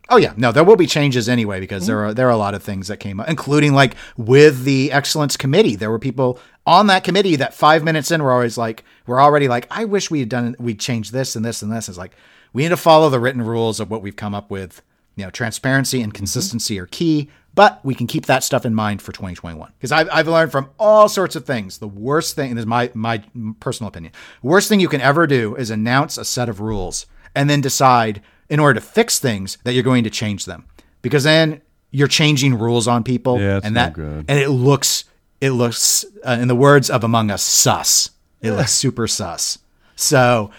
Oh 0.08 0.16
yeah, 0.16 0.34
no, 0.36 0.52
there 0.52 0.64
will 0.64 0.76
be 0.76 0.86
changes 0.86 1.28
anyway 1.28 1.60
because 1.60 1.86
there 1.86 1.96
mm-hmm. 1.96 2.10
are 2.10 2.14
there 2.14 2.26
are 2.26 2.32
a 2.32 2.36
lot 2.36 2.54
of 2.54 2.62
things 2.62 2.88
that 2.88 2.98
came 2.98 3.20
up, 3.20 3.28
including 3.28 3.72
like 3.72 3.94
with 4.16 4.64
the 4.64 4.90
excellence 4.90 5.36
committee. 5.36 5.76
There 5.76 5.90
were 5.90 5.98
people 5.98 6.38
on 6.66 6.88
that 6.88 7.04
committee 7.04 7.36
that 7.36 7.54
five 7.54 7.84
minutes 7.84 8.10
in 8.10 8.22
were 8.22 8.32
always 8.32 8.58
like, 8.58 8.84
we're 9.06 9.20
already 9.20 9.48
like, 9.48 9.66
I 9.70 9.84
wish 9.84 10.10
we 10.10 10.20
had 10.20 10.28
done 10.28 10.56
we'd 10.58 10.80
changed 10.80 11.12
this 11.12 11.36
and 11.36 11.44
this 11.44 11.62
and 11.62 11.72
this. 11.72 11.88
It's 11.88 11.98
like 11.98 12.12
we 12.52 12.62
need 12.62 12.70
to 12.70 12.76
follow 12.76 13.10
the 13.10 13.20
written 13.20 13.42
rules 13.42 13.80
of 13.80 13.90
what 13.90 14.02
we've 14.02 14.16
come 14.16 14.34
up 14.34 14.50
with. 14.50 14.82
You 15.14 15.24
know, 15.24 15.30
transparency 15.30 16.00
and 16.00 16.10
mm-hmm. 16.10 16.18
consistency 16.18 16.78
are 16.78 16.86
key, 16.86 17.28
but 17.54 17.84
we 17.84 17.94
can 17.94 18.06
keep 18.06 18.26
that 18.26 18.42
stuff 18.42 18.64
in 18.64 18.74
mind 18.74 19.02
for 19.02 19.12
2021 19.12 19.72
because 19.76 19.92
I've, 19.92 20.08
I've 20.10 20.26
learned 20.26 20.50
from 20.50 20.70
all 20.78 21.08
sorts 21.08 21.36
of 21.36 21.44
things. 21.44 21.78
The 21.78 21.88
worst 21.88 22.34
thing, 22.34 22.50
and 22.50 22.56
this 22.56 22.62
is 22.62 22.66
my 22.66 22.90
my 22.94 23.22
personal 23.60 23.88
opinion, 23.88 24.14
worst 24.42 24.68
thing 24.68 24.80
you 24.80 24.88
can 24.88 25.02
ever 25.02 25.26
do 25.26 25.54
is 25.54 25.70
announce 25.70 26.16
a 26.16 26.24
set 26.24 26.48
of 26.48 26.60
rules 26.60 27.06
and 27.34 27.48
then 27.48 27.60
decide 27.60 28.22
in 28.52 28.60
order 28.60 28.78
to 28.78 28.86
fix 28.86 29.18
things 29.18 29.56
that 29.64 29.72
you're 29.72 29.82
going 29.82 30.04
to 30.04 30.10
change 30.10 30.44
them. 30.44 30.66
Because 31.00 31.24
then 31.24 31.62
you're 31.90 32.06
changing 32.06 32.58
rules 32.58 32.86
on 32.86 33.02
people 33.02 33.40
Yeah, 33.40 33.60
and 33.64 33.74
that 33.76 33.96
and 33.96 34.28
it 34.28 34.50
looks 34.50 35.04
it 35.40 35.50
looks 35.50 36.04
uh, 36.22 36.36
in 36.38 36.48
the 36.48 36.54
words 36.54 36.90
of 36.90 37.02
among 37.02 37.30
us 37.30 37.42
sus. 37.42 38.10
It 38.42 38.52
looks 38.52 38.72
super 38.72 39.08
sus. 39.08 39.58
So 39.96 40.50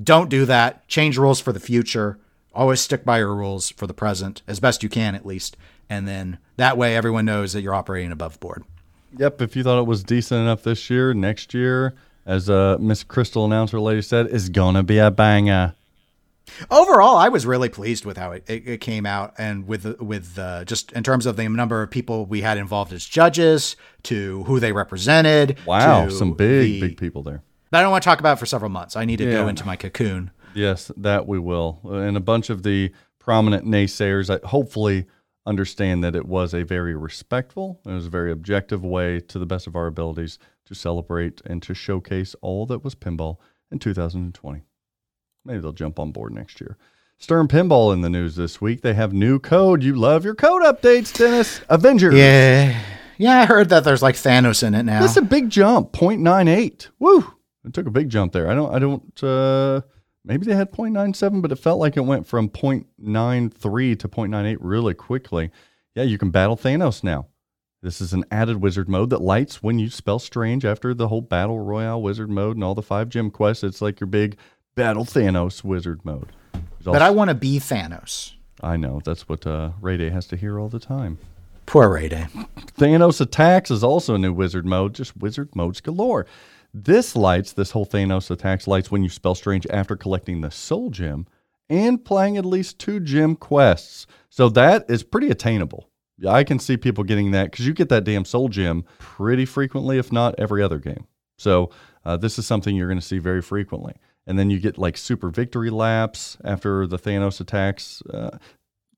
don't 0.00 0.30
do 0.30 0.44
that. 0.46 0.86
Change 0.86 1.18
rules 1.18 1.40
for 1.40 1.52
the 1.52 1.60
future. 1.60 2.18
Always 2.54 2.80
stick 2.80 3.04
by 3.04 3.18
your 3.18 3.34
rules 3.34 3.70
for 3.70 3.88
the 3.88 3.94
present 3.94 4.42
as 4.46 4.60
best 4.60 4.84
you 4.84 4.88
can 4.88 5.16
at 5.16 5.26
least. 5.26 5.56
And 5.90 6.06
then 6.06 6.38
that 6.56 6.78
way 6.78 6.96
everyone 6.96 7.24
knows 7.24 7.52
that 7.52 7.62
you're 7.62 7.74
operating 7.74 8.12
above 8.12 8.38
board. 8.38 8.62
Yep. 9.18 9.42
If 9.42 9.56
you 9.56 9.64
thought 9.64 9.80
it 9.80 9.86
was 9.86 10.04
decent 10.04 10.40
enough 10.40 10.62
this 10.62 10.88
year, 10.88 11.14
next 11.14 11.52
year, 11.52 11.94
as 12.26 12.48
uh, 12.48 12.76
Miss 12.78 13.02
Crystal 13.02 13.44
announcer 13.44 13.80
lady 13.80 14.02
said, 14.02 14.28
is 14.28 14.48
gonna 14.48 14.84
be 14.84 14.98
a 14.98 15.10
banger. 15.10 15.74
Overall 16.70 17.16
i 17.16 17.28
was 17.28 17.46
really 17.46 17.68
pleased 17.68 18.04
with 18.04 18.16
how 18.16 18.32
it, 18.32 18.44
it, 18.48 18.66
it 18.68 18.80
came 18.80 19.06
out 19.06 19.34
and 19.38 19.66
with 19.66 19.98
with 20.00 20.38
uh, 20.38 20.64
just 20.64 20.92
in 20.92 21.02
terms 21.02 21.26
of 21.26 21.36
the 21.36 21.48
number 21.48 21.82
of 21.82 21.90
people 21.90 22.26
we 22.26 22.42
had 22.42 22.58
involved 22.58 22.92
as 22.92 23.04
judges 23.04 23.76
to 24.02 24.42
who 24.44 24.60
they 24.60 24.72
represented 24.72 25.56
Wow, 25.66 26.08
some 26.08 26.34
big 26.34 26.80
the- 26.80 26.88
big 26.88 26.96
people 26.98 27.22
there. 27.22 27.42
But 27.70 27.78
I 27.78 27.82
don't 27.82 27.90
want 27.90 28.02
to 28.04 28.08
talk 28.08 28.20
about 28.20 28.34
it 28.36 28.38
for 28.40 28.46
several 28.46 28.70
months. 28.70 28.94
I 28.94 29.04
need 29.04 29.16
to 29.16 29.24
go 29.28 29.48
into 29.48 29.66
my 29.66 29.74
cocoon. 29.74 30.30
Yes, 30.54 30.92
that 30.96 31.26
we 31.26 31.40
will. 31.40 31.80
And 31.84 32.16
a 32.16 32.20
bunch 32.20 32.48
of 32.48 32.62
the 32.62 32.92
prominent 33.18 33.66
naysayers 33.66 34.28
that 34.28 34.44
hopefully 34.44 35.06
understand 35.44 36.04
that 36.04 36.14
it 36.14 36.26
was 36.26 36.54
a 36.54 36.62
very 36.62 36.94
respectful, 36.94 37.80
it 37.84 37.90
was 37.90 38.06
a 38.06 38.10
very 38.10 38.30
objective 38.30 38.84
way 38.84 39.18
to 39.18 39.38
the 39.40 39.46
best 39.46 39.66
of 39.66 39.74
our 39.74 39.86
abilities 39.88 40.38
to 40.66 40.74
celebrate 40.74 41.40
and 41.46 41.62
to 41.62 41.74
showcase 41.74 42.36
all 42.42 42.64
that 42.66 42.84
was 42.84 42.94
pinball 42.94 43.38
in 43.72 43.80
2020. 43.80 44.62
Maybe 45.44 45.60
they'll 45.60 45.72
jump 45.72 45.98
on 45.98 46.12
board 46.12 46.32
next 46.32 46.60
year. 46.60 46.76
Stern 47.18 47.48
Pinball 47.48 47.92
in 47.92 48.00
the 48.00 48.10
news 48.10 48.36
this 48.36 48.60
week. 48.60 48.82
They 48.82 48.94
have 48.94 49.12
new 49.12 49.38
code. 49.38 49.82
You 49.82 49.94
love 49.94 50.24
your 50.24 50.34
code 50.34 50.62
updates, 50.62 51.16
Dennis. 51.16 51.60
Avengers. 51.68 52.14
Yeah. 52.14 52.78
Yeah, 53.18 53.40
I 53.40 53.46
heard 53.46 53.68
that 53.68 53.84
there's 53.84 54.02
like 54.02 54.16
Thanos 54.16 54.62
in 54.62 54.74
it 54.74 54.82
now. 54.82 55.00
That's 55.00 55.16
a 55.16 55.22
big 55.22 55.48
jump. 55.48 55.92
0.98. 55.92 56.88
Woo. 56.98 57.34
It 57.64 57.72
took 57.72 57.86
a 57.86 57.90
big 57.90 58.10
jump 58.10 58.32
there. 58.32 58.50
I 58.50 58.54
don't 58.54 58.74
I 58.74 58.78
don't 58.78 59.22
uh 59.22 59.80
maybe 60.24 60.44
they 60.44 60.54
had 60.54 60.72
0.97, 60.72 61.40
but 61.40 61.52
it 61.52 61.56
felt 61.56 61.78
like 61.78 61.96
it 61.96 62.00
went 62.00 62.26
from 62.26 62.48
0.93 62.48 63.98
to 63.98 64.08
0.98 64.08 64.56
really 64.60 64.94
quickly. 64.94 65.50
Yeah, 65.94 66.02
you 66.02 66.18
can 66.18 66.30
battle 66.30 66.56
Thanos 66.56 67.04
now. 67.04 67.28
This 67.82 68.00
is 68.00 68.14
an 68.14 68.24
added 68.30 68.62
wizard 68.62 68.88
mode 68.88 69.10
that 69.10 69.20
lights 69.20 69.62
when 69.62 69.78
you 69.78 69.90
spell 69.90 70.18
strange 70.18 70.64
after 70.64 70.94
the 70.94 71.08
whole 71.08 71.20
battle 71.20 71.60
royale 71.60 72.00
wizard 72.00 72.30
mode 72.30 72.56
and 72.56 72.64
all 72.64 72.74
the 72.74 72.82
five 72.82 73.10
gem 73.10 73.30
quests. 73.30 73.62
It's 73.62 73.82
like 73.82 74.00
your 74.00 74.06
big 74.06 74.38
battle 74.74 75.04
Thanos 75.04 75.64
wizard 75.64 76.04
mode. 76.04 76.32
There's 76.52 76.84
but 76.84 77.02
I 77.02 77.10
want 77.10 77.28
to 77.28 77.34
be 77.34 77.58
Thanos. 77.58 78.34
I 78.60 78.76
know 78.76 79.00
that's 79.04 79.28
what 79.28 79.46
uh, 79.46 79.72
Ray 79.80 79.96
Day 79.96 80.10
has 80.10 80.26
to 80.28 80.36
hear 80.36 80.58
all 80.58 80.68
the 80.68 80.78
time. 80.78 81.18
Poor 81.66 81.88
Ray 81.88 82.08
Day. 82.08 82.26
Thanos 82.78 83.20
Attacks 83.20 83.70
is 83.70 83.82
also 83.82 84.14
a 84.14 84.18
new 84.18 84.32
wizard 84.32 84.66
mode, 84.66 84.94
just 84.94 85.16
wizard 85.16 85.54
modes 85.56 85.80
galore. 85.80 86.26
This 86.72 87.14
lights, 87.16 87.52
this 87.52 87.70
whole 87.70 87.86
Thanos 87.86 88.30
Attacks 88.30 88.66
lights 88.66 88.90
when 88.90 89.02
you 89.02 89.08
spell 89.08 89.34
strange 89.34 89.66
after 89.68 89.96
collecting 89.96 90.40
the 90.40 90.50
soul 90.50 90.90
gem 90.90 91.26
and 91.70 92.04
playing 92.04 92.36
at 92.36 92.44
least 92.44 92.78
two 92.78 93.00
gem 93.00 93.36
quests. 93.36 94.06
So 94.28 94.48
that 94.50 94.84
is 94.88 95.02
pretty 95.02 95.30
attainable. 95.30 95.88
I 96.26 96.44
can 96.44 96.58
see 96.58 96.76
people 96.76 97.04
getting 97.04 97.30
that 97.32 97.50
because 97.50 97.66
you 97.66 97.72
get 97.72 97.88
that 97.88 98.04
damn 98.04 98.24
soul 98.24 98.48
gem 98.48 98.84
pretty 98.98 99.44
frequently, 99.44 99.98
if 99.98 100.12
not 100.12 100.34
every 100.38 100.62
other 100.62 100.78
game. 100.78 101.06
So 101.38 101.70
uh, 102.04 102.16
this 102.16 102.38
is 102.38 102.46
something 102.46 102.76
you're 102.76 102.88
going 102.88 103.00
to 103.00 103.06
see 103.06 103.18
very 103.18 103.42
frequently. 103.42 103.94
And 104.26 104.38
then 104.38 104.48
you 104.50 104.58
get 104.58 104.78
like 104.78 104.96
super 104.96 105.28
victory 105.30 105.70
laps 105.70 106.36
after 106.44 106.86
the 106.86 106.98
Thanos 106.98 107.40
attacks. 107.40 108.02
Uh, 108.02 108.38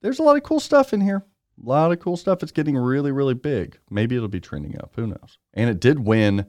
there's 0.02 0.18
a 0.18 0.22
lot 0.22 0.36
of 0.36 0.42
cool 0.44 0.60
stuff 0.60 0.92
in 0.92 1.00
here. 1.00 1.24
A 1.64 1.68
lot 1.68 1.90
of 1.90 1.98
cool 2.00 2.16
stuff. 2.16 2.42
It's 2.42 2.52
getting 2.52 2.76
really, 2.76 3.10
really 3.10 3.34
big. 3.34 3.78
Maybe 3.90 4.14
it'll 4.14 4.28
be 4.28 4.40
trending 4.40 4.78
up. 4.78 4.92
Who 4.96 5.06
knows? 5.06 5.38
And 5.54 5.68
it 5.70 5.80
did 5.80 6.00
win 6.06 6.46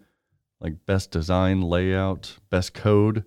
like 0.60 0.86
best 0.86 1.12
design, 1.12 1.62
layout, 1.62 2.38
best 2.50 2.74
code. 2.74 3.24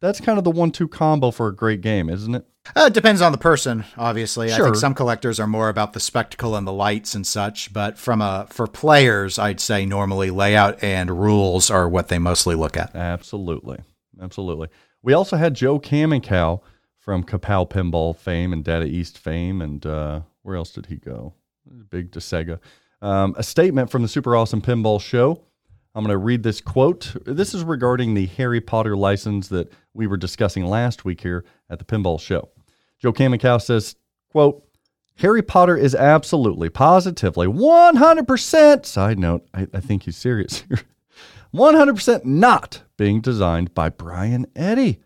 That's 0.00 0.20
kind 0.20 0.36
of 0.36 0.44
the 0.44 0.50
one 0.50 0.72
two 0.72 0.88
combo 0.88 1.30
for 1.30 1.46
a 1.48 1.54
great 1.54 1.80
game, 1.80 2.08
isn't 2.08 2.34
it? 2.34 2.44
Uh, 2.76 2.84
it 2.86 2.92
depends 2.94 3.20
on 3.20 3.32
the 3.32 3.38
person, 3.38 3.84
obviously. 3.96 4.52
I 4.52 4.56
Sure. 4.56 4.66
think 4.66 4.76
some 4.76 4.94
collectors 4.94 5.40
are 5.40 5.46
more 5.46 5.68
about 5.68 5.92
the 5.94 6.00
spectacle 6.00 6.54
and 6.54 6.66
the 6.66 6.72
lights 6.72 7.14
and 7.14 7.26
such, 7.26 7.72
but 7.72 7.98
from 7.98 8.20
a 8.20 8.46
for 8.50 8.66
players, 8.66 9.38
I'd 9.38 9.58
say 9.60 9.84
normally 9.86 10.30
layout 10.30 10.82
and 10.82 11.10
rules 11.20 11.70
are 11.70 11.88
what 11.88 12.08
they 12.08 12.18
mostly 12.18 12.54
look 12.56 12.76
at. 12.76 12.94
Absolutely. 12.94 13.78
Absolutely. 14.20 14.68
We 15.02 15.12
also 15.12 15.36
had 15.36 15.54
Joe 15.54 15.78
Kaminkow 15.80 16.60
from 16.98 17.24
Kapow 17.24 17.68
Pinball 17.68 18.16
fame 18.16 18.52
and 18.52 18.64
Data 18.64 18.84
East 18.84 19.18
fame. 19.18 19.60
And 19.60 19.84
uh, 19.84 20.20
where 20.42 20.56
else 20.56 20.70
did 20.70 20.86
he 20.86 20.96
go? 20.96 21.34
Big 21.90 22.12
to 22.12 22.20
Sega. 22.20 22.60
Um, 23.00 23.34
a 23.36 23.42
statement 23.42 23.90
from 23.90 24.02
the 24.02 24.08
Super 24.08 24.36
Awesome 24.36 24.62
Pinball 24.62 25.00
Show. 25.00 25.42
I'm 25.94 26.04
going 26.04 26.14
to 26.14 26.18
read 26.18 26.42
this 26.42 26.60
quote. 26.60 27.14
This 27.26 27.52
is 27.52 27.64
regarding 27.64 28.14
the 28.14 28.26
Harry 28.26 28.60
Potter 28.60 28.96
license 28.96 29.48
that 29.48 29.70
we 29.92 30.06
were 30.06 30.16
discussing 30.16 30.64
last 30.64 31.04
week 31.04 31.20
here 31.20 31.44
at 31.68 31.78
the 31.78 31.84
Pinball 31.84 32.20
Show. 32.20 32.48
Joe 32.98 33.12
Kaminkow 33.12 33.60
says, 33.60 33.96
quote, 34.30 34.64
Harry 35.16 35.42
Potter 35.42 35.76
is 35.76 35.94
absolutely, 35.94 36.70
positively, 36.70 37.46
100%, 37.46 38.86
side 38.86 39.18
note, 39.18 39.46
I, 39.52 39.66
I 39.74 39.80
think 39.80 40.04
he's 40.04 40.16
serious 40.16 40.60
here, 40.68 40.80
100% 41.54 42.24
not 42.24 42.82
being 42.96 43.20
designed 43.20 43.74
by 43.74 43.88
Brian 43.88 44.46
Eddy. 44.56 45.00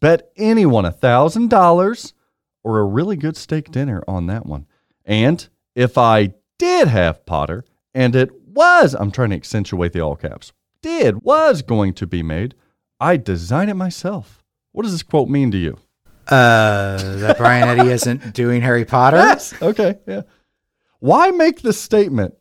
Bet 0.00 0.30
anyone 0.36 0.84
$1,000 0.84 2.12
or 2.62 2.78
a 2.78 2.84
really 2.84 3.16
good 3.16 3.36
steak 3.36 3.70
dinner 3.70 4.02
on 4.06 4.26
that 4.26 4.46
one. 4.46 4.66
And 5.04 5.48
if 5.74 5.96
I 5.98 6.34
did 6.58 6.88
have 6.88 7.24
Potter 7.26 7.64
and 7.94 8.14
it 8.14 8.30
was, 8.46 8.94
I'm 8.94 9.10
trying 9.10 9.30
to 9.30 9.36
accentuate 9.36 9.92
the 9.92 10.00
all 10.00 10.16
caps, 10.16 10.52
did, 10.82 11.22
was 11.22 11.62
going 11.62 11.94
to 11.94 12.06
be 12.06 12.22
made, 12.22 12.54
I'd 13.00 13.24
design 13.24 13.68
it 13.68 13.74
myself. 13.74 14.42
What 14.72 14.82
does 14.82 14.92
this 14.92 15.02
quote 15.02 15.28
mean 15.28 15.50
to 15.52 15.58
you? 15.58 15.78
Uh, 16.26 16.98
that 17.20 17.38
Brian 17.38 17.66
Eddy 17.68 17.90
isn't 17.90 18.34
doing 18.34 18.60
Harry 18.60 18.84
Potter? 18.84 19.16
Yes. 19.28 19.54
Okay. 19.62 19.98
Yeah. 20.06 20.22
Why 21.00 21.30
make 21.30 21.62
this 21.62 21.80
statement? 21.80 22.34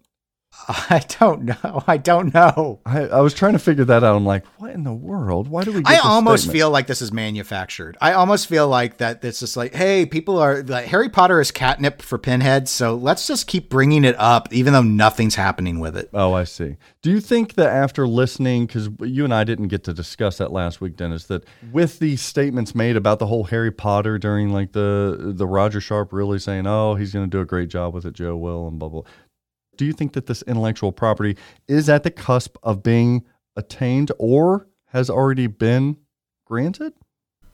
I 0.68 1.04
don't 1.20 1.44
know. 1.44 1.84
I 1.88 1.98
don't 1.98 2.34
know. 2.34 2.80
I, 2.86 3.04
I 3.04 3.22
was 3.22 3.34
trying 3.34 3.54
to 3.54 3.60
figure 3.60 3.86
that 3.86 4.04
out. 4.04 4.16
I'm 4.16 4.26
like, 4.26 4.46
what 4.58 4.72
in 4.72 4.84
the 4.84 4.94
world? 4.94 5.48
Why 5.48 5.64
do 5.64 5.72
we? 5.72 5.82
I 5.86 5.96
this 5.96 6.02
almost 6.04 6.44
statement? 6.44 6.58
feel 6.58 6.70
like 6.72 6.88
this 6.88 7.02
is 7.02 7.12
manufactured. 7.12 7.98
I 8.02 8.14
almost 8.14 8.48
feel 8.48 8.68
like 8.68 8.98
that 8.98 9.24
it's 9.24 9.40
just 9.40 9.56
like, 9.56 9.74
hey, 9.74 10.06
people 10.06 10.38
are 10.38 10.64
like 10.64 10.86
Harry 10.88 11.10
Potter 11.10 11.40
is 11.40 11.52
catnip 11.52 12.02
for 12.02 12.18
pinheads, 12.18 12.72
so 12.72 12.96
let's 12.96 13.28
just 13.28 13.48
keep 13.48 13.70
bringing 13.70 14.04
it 14.04 14.16
up, 14.18 14.52
even 14.52 14.74
though 14.74 14.82
nothing's 14.82 15.36
happening 15.36 15.80
with 15.80 15.96
it. 15.96 16.10
Oh, 16.14 16.34
I 16.34 16.44
see. 16.44 16.78
Do 17.02 17.12
you 17.12 17.22
think 17.22 17.54
that 17.54 17.70
after 17.70 18.08
listening, 18.08 18.66
because 18.66 18.90
you 19.00 19.24
and 19.24 19.34
I 19.34 19.44
didn't 19.46 19.70
get 19.70 19.84
to 19.86 19.94
discuss 19.94 20.38
that 20.40 20.52
last 20.52 20.82
week, 20.82 20.98
Dennis, 20.98 21.26
that 21.26 21.46
with 21.72 22.00
the 22.00 22.18
statements 22.18 22.76
made 22.76 22.98
about 22.98 23.20
the 23.20 23.28
whole 23.28 23.46
Harry 23.46 23.72
Potter 23.72 24.18
during 24.18 24.52
like 24.52 24.74
the 24.74 25.34
the 25.36 25.48
Roger 25.48 25.80
Sharpe 25.80 26.12
really 26.12 26.40
saying, 26.40 26.68
"Oh, 26.68 26.96
he's 26.96 27.14
going 27.14 27.26
to 27.26 27.30
do 27.30 27.40
a 27.42 27.46
great 27.46 27.70
job 27.70 27.94
with 27.94 28.06
it, 28.06 28.14
Joe 28.14 28.36
will," 28.36 28.68
and 28.68 28.78
blah 28.80 28.90
blah. 28.90 29.04
Do 29.78 29.86
you 29.86 29.94
think 29.94 30.14
that 30.14 30.26
this 30.26 30.42
intellectual 30.44 30.92
property 30.92 31.38
is 31.68 31.90
at 31.90 32.04
the 32.04 32.12
cusp 32.12 32.58
of 32.64 32.84
being 32.84 33.26
attained 33.56 34.12
or 34.18 34.68
has 34.88 35.10
already 35.10 35.48
been 35.48 35.98
granted? 36.46 36.94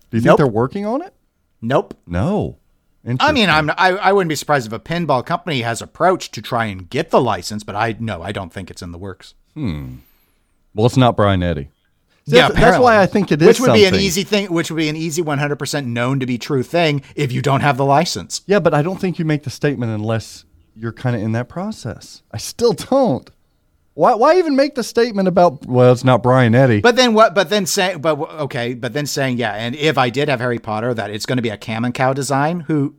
Do 0.10 0.18
you 0.18 0.22
think 0.22 0.26
Nope. 0.26 0.38
they're 0.38 0.48
working 0.48 0.86
on 0.86 1.02
it? 1.02 1.14
Nope. 1.62 1.96
No. 2.08 2.58
I 3.20 3.32
mean. 3.32 3.50
I'm 3.50 3.70
I, 3.72 3.90
I 3.90 4.14
wouldn't 4.14 4.30
be 4.30 4.36
surprised 4.36 4.68
if 4.68 4.74
a 4.74 4.80
pinball 4.80 5.26
company 5.26 5.62
has 5.62 5.82
approached 5.82 6.34
to 6.36 6.42
try 6.42 6.66
and 6.66 6.90
get 6.90 7.10
the 7.10 7.22
license, 7.22 7.64
but 7.64 7.76
I 7.76 7.96
no, 8.00 8.22
I 8.22 8.32
don't 8.32 8.52
think 8.52 8.72
it's 8.72 8.82
in 8.82 8.92
the 8.92 8.98
works. 8.98 9.34
Hmm. 9.56 9.96
Well, 10.74 10.86
it's 10.86 10.98
not 10.98 11.16
Brian 11.18 11.44
Eddy. 11.44 11.70
Yeah, 12.26 12.48
that's, 12.48 12.60
that's 12.60 12.80
why. 12.80 13.02
I 13.02 13.06
think 13.06 13.32
it 13.32 13.42
is. 13.42 13.48
Which 13.48 13.60
would 13.60 13.74
be 13.74 13.86
an 13.86 13.96
easy 13.96 14.24
thing. 14.24 14.52
Which 14.52 14.72
would 14.72 14.78
be 14.78 14.88
an 14.88 14.96
easy 14.96 15.22
100% 15.22 15.86
known 15.86 16.20
to 16.22 16.26
be 16.26 16.38
true 16.38 16.64
thing 16.64 17.02
if 17.16 17.32
you 17.34 17.42
don't 17.42 17.60
have 17.62 17.76
the 17.76 17.86
license. 17.86 18.42
Yeah, 18.46 18.60
but 18.60 18.74
I 18.74 18.82
don't 18.82 19.00
think 19.00 19.20
you 19.20 19.26
make 19.26 19.44
the 19.44 19.50
statement 19.50 19.92
unless 19.92 20.46
you're 20.76 20.92
kind 20.92 21.16
of 21.16 21.22
in 21.22 21.32
that 21.34 21.50
process. 21.50 22.24
I 22.32 22.38
still 22.38 22.74
don't. 22.74 23.30
Why, 23.96 24.16
why 24.16 24.38
even 24.40 24.56
make 24.56 24.74
the 24.74 24.84
statement 24.84 25.28
about, 25.28 25.68
well, 25.68 25.92
it's 25.92 26.04
not 26.04 26.24
Brian 26.24 26.56
Eddy? 26.56 26.82
But 26.82 26.96
then 26.96 27.14
what? 27.14 27.36
But 27.36 27.50
then 27.50 27.68
saying, 27.68 28.02
but 28.02 28.20
okay, 28.20 28.74
but 28.74 28.94
then 28.94 29.06
saying, 29.06 29.38
yeah, 29.38 29.54
and 29.54 29.76
if 29.76 30.00
I 30.00 30.10
did 30.10 30.30
have 30.30 30.40
Harry 30.40 30.58
Potter, 30.58 30.96
that 30.96 31.12
it's 31.12 31.28
going 31.28 31.38
to 31.38 31.44
be 31.44 31.50
a 31.50 31.58
Kaminkow 31.58 32.16
design. 32.16 32.62
Who, 32.62 32.96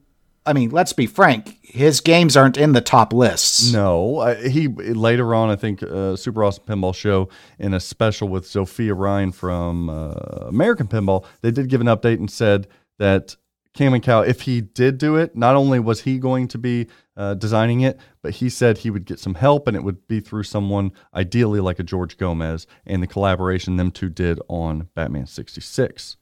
I 0.46 0.52
mean, 0.52 0.70
let's 0.70 0.92
be 0.92 1.06
frank, 1.06 1.58
his 1.62 2.00
games 2.00 2.36
aren't 2.36 2.56
in 2.56 2.72
the 2.72 2.80
top 2.80 3.12
lists. 3.12 3.72
no, 3.72 4.20
I, 4.20 4.48
he 4.48 4.68
later 4.68 5.34
on, 5.34 5.50
I 5.50 5.56
think, 5.56 5.82
uh, 5.82 6.14
Super 6.14 6.44
Awesome 6.44 6.62
Pinball 6.64 6.94
Show 6.94 7.28
in 7.58 7.74
a 7.74 7.80
special 7.80 8.28
with 8.28 8.44
Zofia 8.44 8.96
Ryan 8.96 9.32
from 9.32 9.90
uh, 9.90 10.12
American 10.46 10.86
Pinball, 10.86 11.24
they 11.40 11.50
did 11.50 11.68
give 11.68 11.80
an 11.80 11.88
update 11.88 12.18
and 12.18 12.30
said 12.30 12.68
that 13.00 13.34
Kaminkow, 13.74 14.26
if 14.26 14.42
he 14.42 14.60
did 14.60 14.98
do 14.98 15.16
it, 15.16 15.34
not 15.34 15.56
only 15.56 15.80
was 15.80 16.02
he 16.02 16.18
going 16.18 16.46
to 16.48 16.58
be 16.58 16.86
uh, 17.16 17.34
designing 17.34 17.80
it, 17.80 17.98
but 18.22 18.34
he 18.34 18.48
said 18.48 18.78
he 18.78 18.90
would 18.90 19.04
get 19.04 19.18
some 19.18 19.34
help 19.34 19.66
and 19.66 19.76
it 19.76 19.82
would 19.82 20.06
be 20.06 20.20
through 20.20 20.44
someone 20.44 20.92
ideally 21.12 21.60
like 21.60 21.80
a 21.80 21.82
George 21.82 22.16
Gomez 22.16 22.66
and 22.86 23.02
the 23.02 23.06
collaboration 23.06 23.76
them 23.76 23.90
two 23.90 24.08
did 24.08 24.40
on 24.48 24.88
Batman 24.94 25.26
66. 25.26 26.16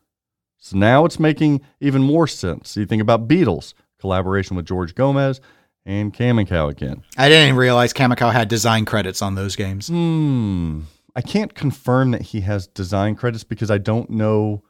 So 0.58 0.76
now 0.76 1.04
it's 1.04 1.20
making 1.20 1.60
even 1.80 2.02
more 2.02 2.26
sense. 2.26 2.76
You 2.76 2.86
think 2.86 3.02
about 3.02 3.28
Beatles, 3.28 3.74
collaboration 3.98 4.56
with 4.56 4.66
George 4.66 4.94
Gomez 4.94 5.40
and 5.84 6.14
Kaminkow 6.14 6.70
again. 6.70 7.02
I 7.18 7.28
didn't 7.28 7.48
even 7.48 7.56
realize 7.58 7.92
Kaminkow 7.92 8.32
had 8.32 8.48
design 8.48 8.84
credits 8.84 9.20
on 9.20 9.34
those 9.34 9.56
games. 9.56 9.88
Hmm. 9.88 10.80
I 11.14 11.20
can't 11.20 11.54
confirm 11.54 12.12
that 12.12 12.22
he 12.22 12.40
has 12.40 12.66
design 12.66 13.14
credits 13.14 13.44
because 13.44 13.70
I 13.70 13.76
don't 13.78 14.08
know 14.08 14.62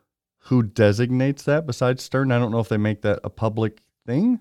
who 0.47 0.63
designates 0.63 1.45
that 1.45 1.67
besides 1.67 2.03
Stern. 2.03 2.33
I 2.33 2.39
don't 2.39 2.51
know 2.51 2.61
if 2.61 2.69
they 2.69 2.77
make 2.77 3.03
that 3.03 3.21
a 3.23 3.31
public 3.31 3.81
thing. 4.07 4.41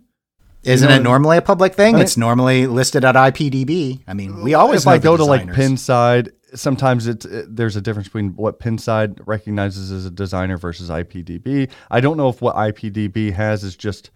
Isn't 0.64 0.90
know, 0.90 0.96
it 0.96 1.04
normally 1.04 1.38
a 1.38 1.42
public 1.42 1.74
thing? 1.74 1.96
I 1.96 1.98
mean- 1.98 2.04
it's 2.04 2.18
normally 2.18 2.68
listed 2.68 3.04
at 3.04 3.16
IPDB. 3.16 4.02
I 4.08 4.14
mean, 4.14 4.42
we 4.44 4.54
always 4.54 4.82
if 4.82 4.88
I 4.88 4.98
go 5.00 5.18
to 5.18 5.26
like. 5.26 5.48
Pinside, 5.48 6.32
sometimes 6.54 7.08
it, 7.08 7.26
it 7.26 7.56
there's 7.56 7.76
a 7.76 7.82
difference 7.82 8.08
between 8.08 8.36
what 8.36 8.60
Pinside 8.60 9.20
recognizes 9.26 9.92
as 9.92 10.06
a 10.06 10.12
designer 10.12 10.58
versus 10.58 10.90
IPDB. 10.90 11.70
I 11.90 12.00
don't 12.00 12.18
know 12.18 12.30
if 12.30 12.42
what 12.42 12.56
IPDB 12.56 13.34
has 13.34 13.64
is 13.64 13.76
just 13.76 14.12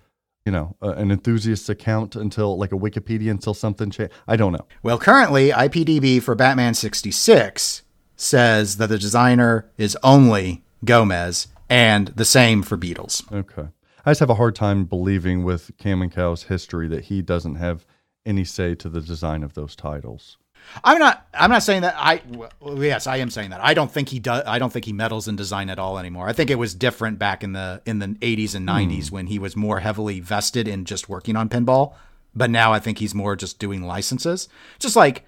you 0.45 0.51
know 0.51 0.75
uh, 0.83 0.91
an 0.91 1.11
enthusiast's 1.11 1.69
account 1.69 2.15
until 2.15 2.57
like 2.57 2.71
a 2.71 2.77
Wikipedia 2.77 3.31
until 3.31 3.55
something 3.55 3.89
change. 3.89 4.11
I 4.27 4.35
don't 4.35 4.51
know. 4.51 4.67
Well, 4.83 4.99
currently, 4.99 5.49
IPDB 5.49 6.21
for 6.21 6.35
Batman 6.35 6.75
66 6.75 7.81
says 8.15 8.77
that 8.77 8.87
the 8.87 8.99
designer 8.99 9.69
is 9.77 9.97
only 10.03 10.63
Gomez, 10.83 11.47
and 11.69 12.07
the 12.09 12.25
same 12.25 12.61
for 12.61 12.77
Beatles. 12.77 13.31
Okay. 13.31 13.69
I 14.05 14.11
just 14.11 14.19
have 14.19 14.29
a 14.29 14.35
hard 14.35 14.55
time 14.55 14.85
believing 14.85 15.43
with 15.43 15.71
Kaminkow's 15.77 16.43
history 16.43 16.87
that 16.89 17.05
he 17.05 17.21
doesn't 17.21 17.55
have 17.55 17.85
any 18.25 18.43
say 18.43 18.75
to 18.75 18.89
the 18.89 19.01
design 19.01 19.43
of 19.43 19.53
those 19.53 19.75
titles. 19.75 20.37
I'm 20.83 20.99
not. 20.99 21.27
I'm 21.33 21.51
not 21.51 21.63
saying 21.63 21.81
that. 21.81 21.95
I 21.97 22.21
well, 22.29 22.83
yes, 22.83 23.07
I 23.07 23.17
am 23.17 23.29
saying 23.29 23.51
that. 23.51 23.63
I 23.63 23.73
don't 23.73 23.91
think 23.91 24.09
he 24.09 24.19
does. 24.19 24.43
I 24.47 24.57
don't 24.57 24.73
think 24.73 24.85
he 24.85 24.93
meddles 24.93 25.27
in 25.27 25.35
design 25.35 25.69
at 25.69 25.77
all 25.77 25.99
anymore. 25.99 26.27
I 26.27 26.33
think 26.33 26.49
it 26.49 26.55
was 26.55 26.73
different 26.73 27.19
back 27.19 27.43
in 27.43 27.53
the 27.53 27.81
in 27.85 27.99
the 27.99 28.07
80s 28.07 28.55
and 28.55 28.67
90s 28.67 29.11
when 29.11 29.27
he 29.27 29.37
was 29.37 29.55
more 29.55 29.79
heavily 29.79 30.19
vested 30.19 30.67
in 30.67 30.85
just 30.85 31.07
working 31.07 31.35
on 31.35 31.49
pinball. 31.49 31.93
But 32.33 32.49
now 32.49 32.73
I 32.73 32.79
think 32.79 32.97
he's 32.97 33.15
more 33.15 33.35
just 33.35 33.59
doing 33.59 33.83
licenses. 33.83 34.49
Just 34.79 34.95
like 34.95 35.25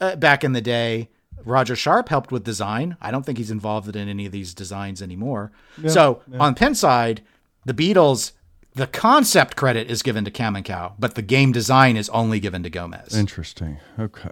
uh, 0.00 0.16
back 0.16 0.44
in 0.44 0.52
the 0.52 0.60
day, 0.60 1.08
Roger 1.44 1.76
Sharpe 1.76 2.08
helped 2.08 2.32
with 2.32 2.44
design. 2.44 2.96
I 3.00 3.10
don't 3.10 3.24
think 3.26 3.38
he's 3.38 3.50
involved 3.50 3.94
in 3.94 4.08
any 4.08 4.26
of 4.26 4.32
these 4.32 4.54
designs 4.54 5.00
anymore. 5.02 5.52
so 5.86 6.22
on 6.38 6.54
Pinside, 6.54 7.20
the 7.64 7.74
Beatles. 7.74 8.32
The 8.72 8.86
concept 8.86 9.56
credit 9.56 9.90
is 9.90 10.00
given 10.00 10.24
to 10.24 10.30
Cow, 10.30 10.94
but 10.96 11.16
the 11.16 11.22
game 11.22 11.50
design 11.50 11.96
is 11.96 12.08
only 12.10 12.38
given 12.38 12.62
to 12.62 12.70
Gomez. 12.70 13.16
Interesting. 13.16 13.78
Okay. 13.98 14.30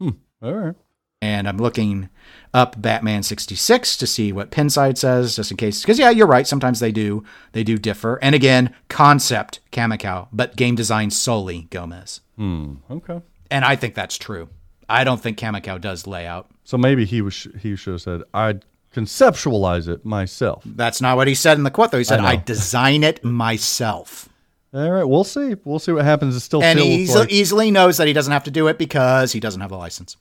Hmm. 0.00 0.08
All 0.42 0.54
right. 0.54 0.74
and 1.20 1.46
I'm 1.46 1.58
looking 1.58 2.08
up 2.54 2.80
Batman 2.80 3.22
66 3.22 3.98
to 3.98 4.06
see 4.06 4.32
what 4.32 4.50
Pinside 4.50 4.96
says, 4.96 5.36
just 5.36 5.50
in 5.50 5.58
case. 5.58 5.82
Because 5.82 5.98
yeah, 5.98 6.08
you're 6.08 6.26
right. 6.26 6.46
Sometimes 6.46 6.80
they 6.80 6.92
do 6.92 7.24
they 7.52 7.62
do 7.62 7.76
differ. 7.76 8.18
And 8.22 8.34
again, 8.34 8.74
concept 8.88 9.60
Kaminkow, 9.70 10.28
but 10.32 10.56
game 10.56 10.74
design 10.76 11.10
solely 11.10 11.66
Gomez. 11.70 12.22
Hmm. 12.36 12.76
Okay. 12.90 13.20
And 13.50 13.66
I 13.66 13.76
think 13.76 13.94
that's 13.94 14.16
true. 14.16 14.48
I 14.88 15.04
don't 15.04 15.20
think 15.20 15.38
Kaminkow 15.38 15.80
does 15.80 16.06
layout. 16.06 16.50
So 16.64 16.76
maybe 16.78 17.04
he 17.04 17.22
was 17.22 17.46
he 17.60 17.76
should 17.76 17.94
have 17.94 18.02
said 18.02 18.22
I'd 18.32 18.64
conceptualize 18.94 19.88
it 19.88 20.04
myself. 20.04 20.62
That's 20.64 21.00
not 21.00 21.16
what 21.16 21.28
he 21.28 21.34
said 21.34 21.58
in 21.58 21.64
the 21.64 21.70
quote, 21.70 21.90
though. 21.90 21.98
He 21.98 22.04
said, 22.04 22.20
know. 22.20 22.26
"I 22.26 22.36
design 22.36 23.02
it 23.04 23.22
myself." 23.24 24.28
All 24.72 24.90
right, 24.90 25.04
we'll 25.04 25.24
see. 25.24 25.54
We'll 25.64 25.78
see 25.78 25.92
what 25.92 26.04
happens. 26.04 26.34
It 26.34 26.40
still 26.40 26.62
and 26.62 26.78
he 26.78 27.02
easily, 27.02 27.20
like 27.20 27.32
easily 27.32 27.70
knows 27.70 27.96
that 27.98 28.06
he 28.08 28.12
doesn't 28.12 28.32
have 28.32 28.44
to 28.44 28.50
do 28.50 28.66
it 28.68 28.76
because 28.78 29.32
he 29.32 29.40
doesn't 29.40 29.60
have 29.60 29.70
the 29.70 29.76
license. 29.76 30.16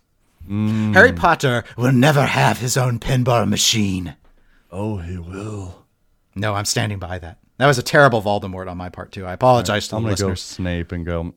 Mm. 0.47 0.93
Harry 0.93 1.13
Potter 1.13 1.63
will 1.77 1.91
never 1.93 2.25
have 2.25 2.59
his 2.59 2.77
own 2.77 2.99
pinball 2.99 3.47
machine. 3.47 4.15
oh, 4.71 4.97
he 4.97 5.17
will. 5.17 5.85
No, 6.35 6.53
I'm 6.53 6.65
standing 6.65 6.99
by 6.99 7.19
that. 7.19 7.37
That 7.57 7.67
was 7.67 7.77
a 7.77 7.83
terrible 7.83 8.21
Voldemort 8.21 8.69
on 8.69 8.77
my 8.77 8.89
part 8.89 9.11
too. 9.11 9.25
I 9.25 9.33
apologize 9.33 9.87
to 9.89 9.95
I'm 9.95 10.03
the 10.03 10.09
gonna 10.09 10.17
go 10.17 10.27
listeners. 10.29 10.41
Snape 10.41 10.91
and 10.91 11.05
go. 11.05 11.33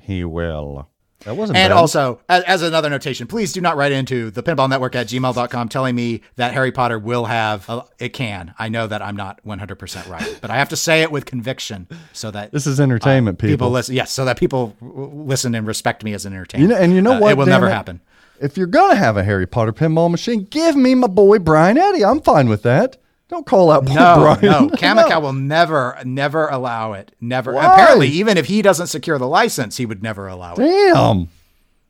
He 0.00 0.24
will. 0.24 0.88
That 1.26 1.36
wasn't 1.36 1.58
And 1.58 1.70
bad. 1.70 1.76
also, 1.76 2.20
as, 2.28 2.42
as 2.44 2.62
another 2.62 2.88
notation, 2.88 3.26
please 3.26 3.52
do 3.52 3.60
not 3.60 3.76
write 3.76 3.92
into 3.92 4.30
the 4.30 4.42
pinball 4.42 4.70
network 4.70 4.94
at 4.94 5.08
gmail.com 5.08 5.68
telling 5.68 5.94
me 5.94 6.22
that 6.36 6.54
Harry 6.54 6.72
Potter 6.72 6.98
will 6.98 7.26
have, 7.26 7.68
a, 7.68 7.84
it 7.98 8.10
can. 8.14 8.54
I 8.58 8.68
know 8.68 8.86
that 8.86 9.02
I'm 9.02 9.16
not 9.16 9.40
100% 9.44 10.08
right, 10.08 10.38
but 10.40 10.50
I 10.50 10.56
have 10.56 10.68
to 10.70 10.76
say 10.76 11.02
it 11.02 11.10
with 11.10 11.26
conviction 11.26 11.88
so 12.12 12.30
that 12.30 12.52
this 12.52 12.66
is 12.66 12.80
entertainment, 12.80 13.38
people. 13.38 13.52
people 13.52 13.70
listen. 13.70 13.94
Yes, 13.94 14.10
so 14.12 14.24
that 14.24 14.38
people 14.38 14.74
listen 14.80 15.54
and 15.54 15.66
respect 15.66 16.02
me 16.04 16.14
as 16.14 16.24
an 16.24 16.32
entertainer. 16.32 16.62
You 16.62 16.68
know, 16.68 16.76
and 16.76 16.92
you 16.94 17.02
know 17.02 17.14
Uh, 17.14 17.20
what? 17.20 17.32
It 17.32 17.36
will 17.38 17.46
never 17.46 17.66
it? 17.66 17.72
happen. 17.72 18.00
If 18.40 18.56
you're 18.56 18.66
gonna 18.66 18.94
have 18.96 19.16
a 19.16 19.24
Harry 19.24 19.46
Potter 19.46 19.72
pinball 19.72 20.10
machine, 20.10 20.44
give 20.50 20.76
me 20.76 20.94
my 20.94 21.06
boy 21.08 21.38
Brian 21.38 21.76
Eddy. 21.78 22.04
I'm 22.04 22.20
fine 22.20 22.48
with 22.48 22.62
that. 22.62 22.98
Don't 23.28 23.44
call 23.46 23.72
out 23.72 23.86
poor 23.86 23.96
No, 23.96 24.36
Brian. 24.38 24.40
no. 24.42 24.68
Kaminkow 24.76 25.20
will 25.22 25.32
never, 25.32 25.98
never 26.04 26.46
allow 26.48 26.92
it. 26.92 27.12
Never. 27.20 27.52
Why? 27.52 27.72
Apparently, 27.72 28.08
even 28.08 28.38
if 28.38 28.46
he 28.46 28.62
doesn't 28.62 28.86
secure 28.86 29.18
the 29.18 29.26
license, 29.26 29.76
he 29.78 29.86
would 29.86 30.02
never 30.02 30.28
allow 30.28 30.54
it. 30.54 30.58
Damn. 30.58 31.28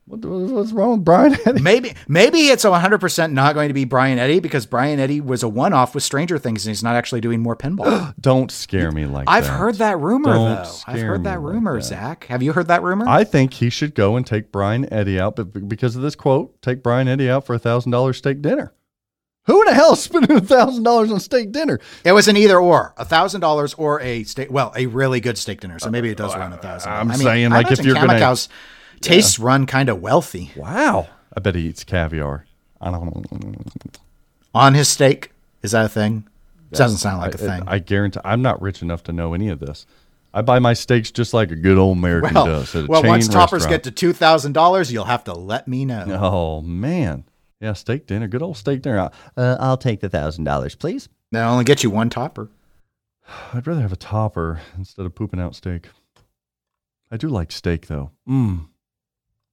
What, 0.05 0.23
what's 0.23 0.71
wrong 0.71 0.91
with 0.91 1.03
Brian 1.03 1.35
Eddy? 1.45 1.61
Maybe 1.61 1.93
maybe 2.07 2.47
it's 2.47 2.63
100% 2.63 3.33
not 3.33 3.53
going 3.55 3.67
to 3.67 3.73
be 3.73 3.83
Brian 3.83 4.17
Eddy 4.17 4.39
because 4.39 4.65
Brian 4.65 5.01
Eddy 5.01 5.19
was 5.19 5.43
a 5.43 5.49
one-off 5.49 5.93
with 5.93 6.01
Stranger 6.01 6.37
Things 6.37 6.65
and 6.65 6.71
he's 6.71 6.81
not 6.81 6.95
actually 6.95 7.19
doing 7.19 7.41
more 7.41 7.57
pinball. 7.57 8.13
Don't 8.21 8.49
scare 8.49 8.89
me 8.93 9.05
like 9.05 9.25
that. 9.25 9.31
I've 9.31 9.43
that. 9.43 9.59
heard 9.59 9.75
that 9.75 9.99
rumor 9.99 10.31
Don't 10.33 10.63
though. 10.63 10.75
I've 10.87 11.01
heard 11.01 11.25
that 11.25 11.41
like 11.41 11.53
rumor, 11.53 11.75
that. 11.75 11.83
Zach. 11.83 12.23
Have 12.29 12.41
you 12.41 12.53
heard 12.53 12.69
that 12.69 12.83
rumor? 12.83 13.05
I 13.05 13.25
think 13.25 13.55
he 13.55 13.69
should 13.69 13.95
go 13.95 14.15
and 14.15 14.25
take 14.25 14.49
Brian 14.49 14.91
Eddy 14.93 15.19
out, 15.19 15.35
but 15.35 15.67
because 15.67 15.97
of 15.97 16.01
this 16.03 16.15
quote, 16.15 16.61
take 16.61 16.81
Brian 16.81 17.09
Eddy 17.09 17.29
out 17.29 17.45
for 17.45 17.53
a 17.53 17.59
thousand 17.59 17.91
dollar 17.91 18.13
steak 18.13 18.41
dinner. 18.41 18.71
Who 19.47 19.61
in 19.61 19.67
the 19.67 19.73
hell 19.73 19.93
is 19.93 20.01
spending 20.01 20.37
a 20.37 20.41
thousand 20.41 20.83
dollars 20.83 21.11
on 21.11 21.19
steak 21.19 21.51
dinner? 21.51 21.79
it 22.03 22.11
was 22.11 22.27
an 22.27 22.37
either 22.37 22.59
or, 22.59 22.93
a 22.97 23.05
thousand 23.05 23.41
dollars 23.41 23.73
or 23.73 23.99
a 24.01 24.23
steak. 24.23 24.51
Well, 24.51 24.71
a 24.75 24.85
really 24.85 25.19
good 25.19 25.37
steak 25.37 25.61
dinner. 25.61 25.79
So 25.79 25.89
maybe 25.89 26.09
it 26.09 26.17
does 26.17 26.35
uh, 26.35 26.39
run 26.39 26.53
a 26.53 26.57
thousand. 26.57 26.91
I'm 26.91 27.09
I 27.09 27.13
mean, 27.13 27.23
saying, 27.23 27.51
I 27.51 27.55
like, 27.55 27.65
if 27.65 27.79
imagine 27.79 27.85
you're 27.85 27.95
gonna- 27.95 28.13
Kaminkow's 28.19 28.49
tastes 29.01 29.39
run 29.39 29.65
kind 29.65 29.89
of 29.89 30.01
wealthy 30.01 30.51
Wow. 30.55 31.07
I 31.35 31.39
bet 31.39 31.55
he 31.55 31.67
eats 31.67 31.83
caviar. 31.83 32.45
I 32.81 32.91
don't 32.91 33.25
on 34.53 34.73
his 34.73 34.87
steak. 34.87 35.31
Is 35.61 35.71
that 35.71 35.85
a 35.85 35.89
thing? 35.89 36.27
Doesn't 36.71 36.97
sound 36.97 37.21
like 37.21 37.35
a 37.35 37.43
I, 37.43 37.47
thing. 37.47 37.63
I 37.67 37.79
guarantee 37.79 38.19
I'm 38.25 38.41
not 38.41 38.61
rich 38.61 38.81
enough 38.81 39.03
to 39.03 39.13
know 39.13 39.33
any 39.33 39.49
of 39.49 39.59
this. 39.59 39.85
I 40.33 40.41
buy 40.41 40.59
my 40.59 40.73
steaks 40.73 41.09
just 41.11 41.33
like 41.33 41.51
a 41.51 41.55
good 41.55 41.77
old 41.77 41.97
American 41.97 42.33
well, 42.33 42.45
does. 42.45 42.75
At 42.75 42.83
a 42.83 42.87
well, 42.87 43.01
chain 43.01 43.09
once 43.09 43.27
toppers 43.27 43.63
restaurant. 43.63 43.83
get 43.83 43.83
to 43.85 43.91
two 43.91 44.13
thousand 44.13 44.53
dollars, 44.53 44.91
you'll 44.91 45.05
have 45.05 45.23
to 45.25 45.33
let 45.33 45.67
me 45.67 45.85
know. 45.85 46.05
Oh 46.21 46.61
man. 46.61 47.23
Yeah, 47.59 47.73
steak 47.73 48.05
dinner. 48.05 48.27
Good 48.27 48.41
old 48.41 48.57
steak 48.57 48.81
dinner. 48.81 49.09
Uh, 49.35 49.57
I'll 49.59 49.77
take 49.77 49.99
the 50.01 50.09
thousand 50.09 50.43
dollars, 50.43 50.75
please. 50.75 51.09
They'll 51.31 51.49
only 51.49 51.63
get 51.63 51.83
you 51.83 51.89
one 51.89 52.09
topper. 52.09 52.49
I'd 53.53 53.67
rather 53.67 53.81
have 53.81 53.93
a 53.93 53.97
topper 53.97 54.61
instead 54.77 55.05
of 55.05 55.15
pooping 55.15 55.39
out 55.39 55.55
steak. 55.55 55.89
I 57.11 57.17
do 57.17 57.29
like 57.29 57.51
steak 57.51 57.87
though. 57.87 58.11
Mmm. 58.27 58.67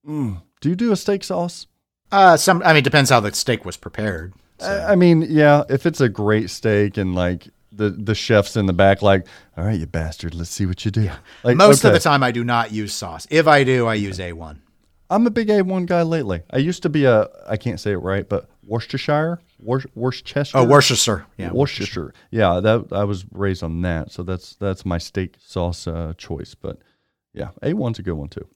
Mmm. 0.07 0.43
Do 0.61 0.69
you 0.69 0.75
do 0.77 0.93
a 0.93 0.97
steak 0.97 1.25
sauce? 1.25 1.67
Uh, 2.13 2.37
some. 2.37 2.63
I 2.63 2.69
mean, 2.69 2.79
it 2.79 2.85
depends 2.85 3.11
how 3.11 3.21
the 3.21 3.33
steak 3.33 3.65
was 3.65 3.77
prepared. 3.77 4.35
I, 4.61 4.93
I 4.93 4.95
mean, 4.97 5.27
yeah, 5.29 5.65
if 5.69 5.87
it's 5.87 6.01
a 6.01 6.09
great 6.09 6.51
steak 6.51 6.97
and 6.97 7.15
like 7.15 7.49
the 7.73 7.91
the 7.91 8.15
chef's 8.15 8.57
in 8.57 8.67
the 8.67 8.73
back, 8.73 9.03
like, 9.03 9.27
all 9.57 9.65
right, 9.65 9.79
you 9.79 9.87
bastard, 9.87 10.35
let's 10.35 10.51
see 10.51 10.67
what 10.67 10.85
you 10.85 10.91
do. 10.91 11.11
Like, 11.43 11.57
Most 11.57 11.85
of 11.85 11.93
the 11.93 12.01
time, 12.01 12.23
I 12.23 12.31
do 12.31 12.45
not 12.45 12.73
use 12.73 12.95
sauce. 12.95 13.27
If 13.31 13.47
I 13.47 13.65
do, 13.65 13.87
I 13.87 13.95
use 13.95 14.19
A1. 14.19 14.59
I'm 15.11 15.27
a 15.27 15.31
big 15.31 15.49
A1 15.49 15.87
guy 15.87 16.03
lately. 16.03 16.43
I 16.51 16.59
used 16.59 16.83
to 16.83 16.89
be 16.89 17.05
a, 17.05 17.29
I 17.47 17.57
can't 17.57 17.79
say 17.79 17.93
it 17.93 17.97
right, 17.99 18.29
but 18.29 18.49
Worcestershire, 18.67 19.41
Wor- 19.59 19.83
Worcestershire. 19.95 20.59
Oh, 20.59 20.65
Worcestershire. 20.65 21.27
Yeah, 21.37 21.53
Worcestershire. 21.53 22.15
Yeah, 22.31 22.61
that 22.61 22.87
I 22.93 23.05
was 23.05 23.25
raised 23.33 23.63
on 23.63 23.83
that, 23.83 24.11
so 24.11 24.23
that's 24.23 24.57
that's 24.57 24.85
my 24.87 24.99
steak 24.99 25.37
sauce 25.39 25.87
uh, 25.87 26.15
choice. 26.17 26.55
But 26.55 26.79
yeah, 27.35 27.51
A1's 27.63 27.99
a 27.99 28.03
good 28.03 28.15
one 28.15 28.29
too. 28.29 28.49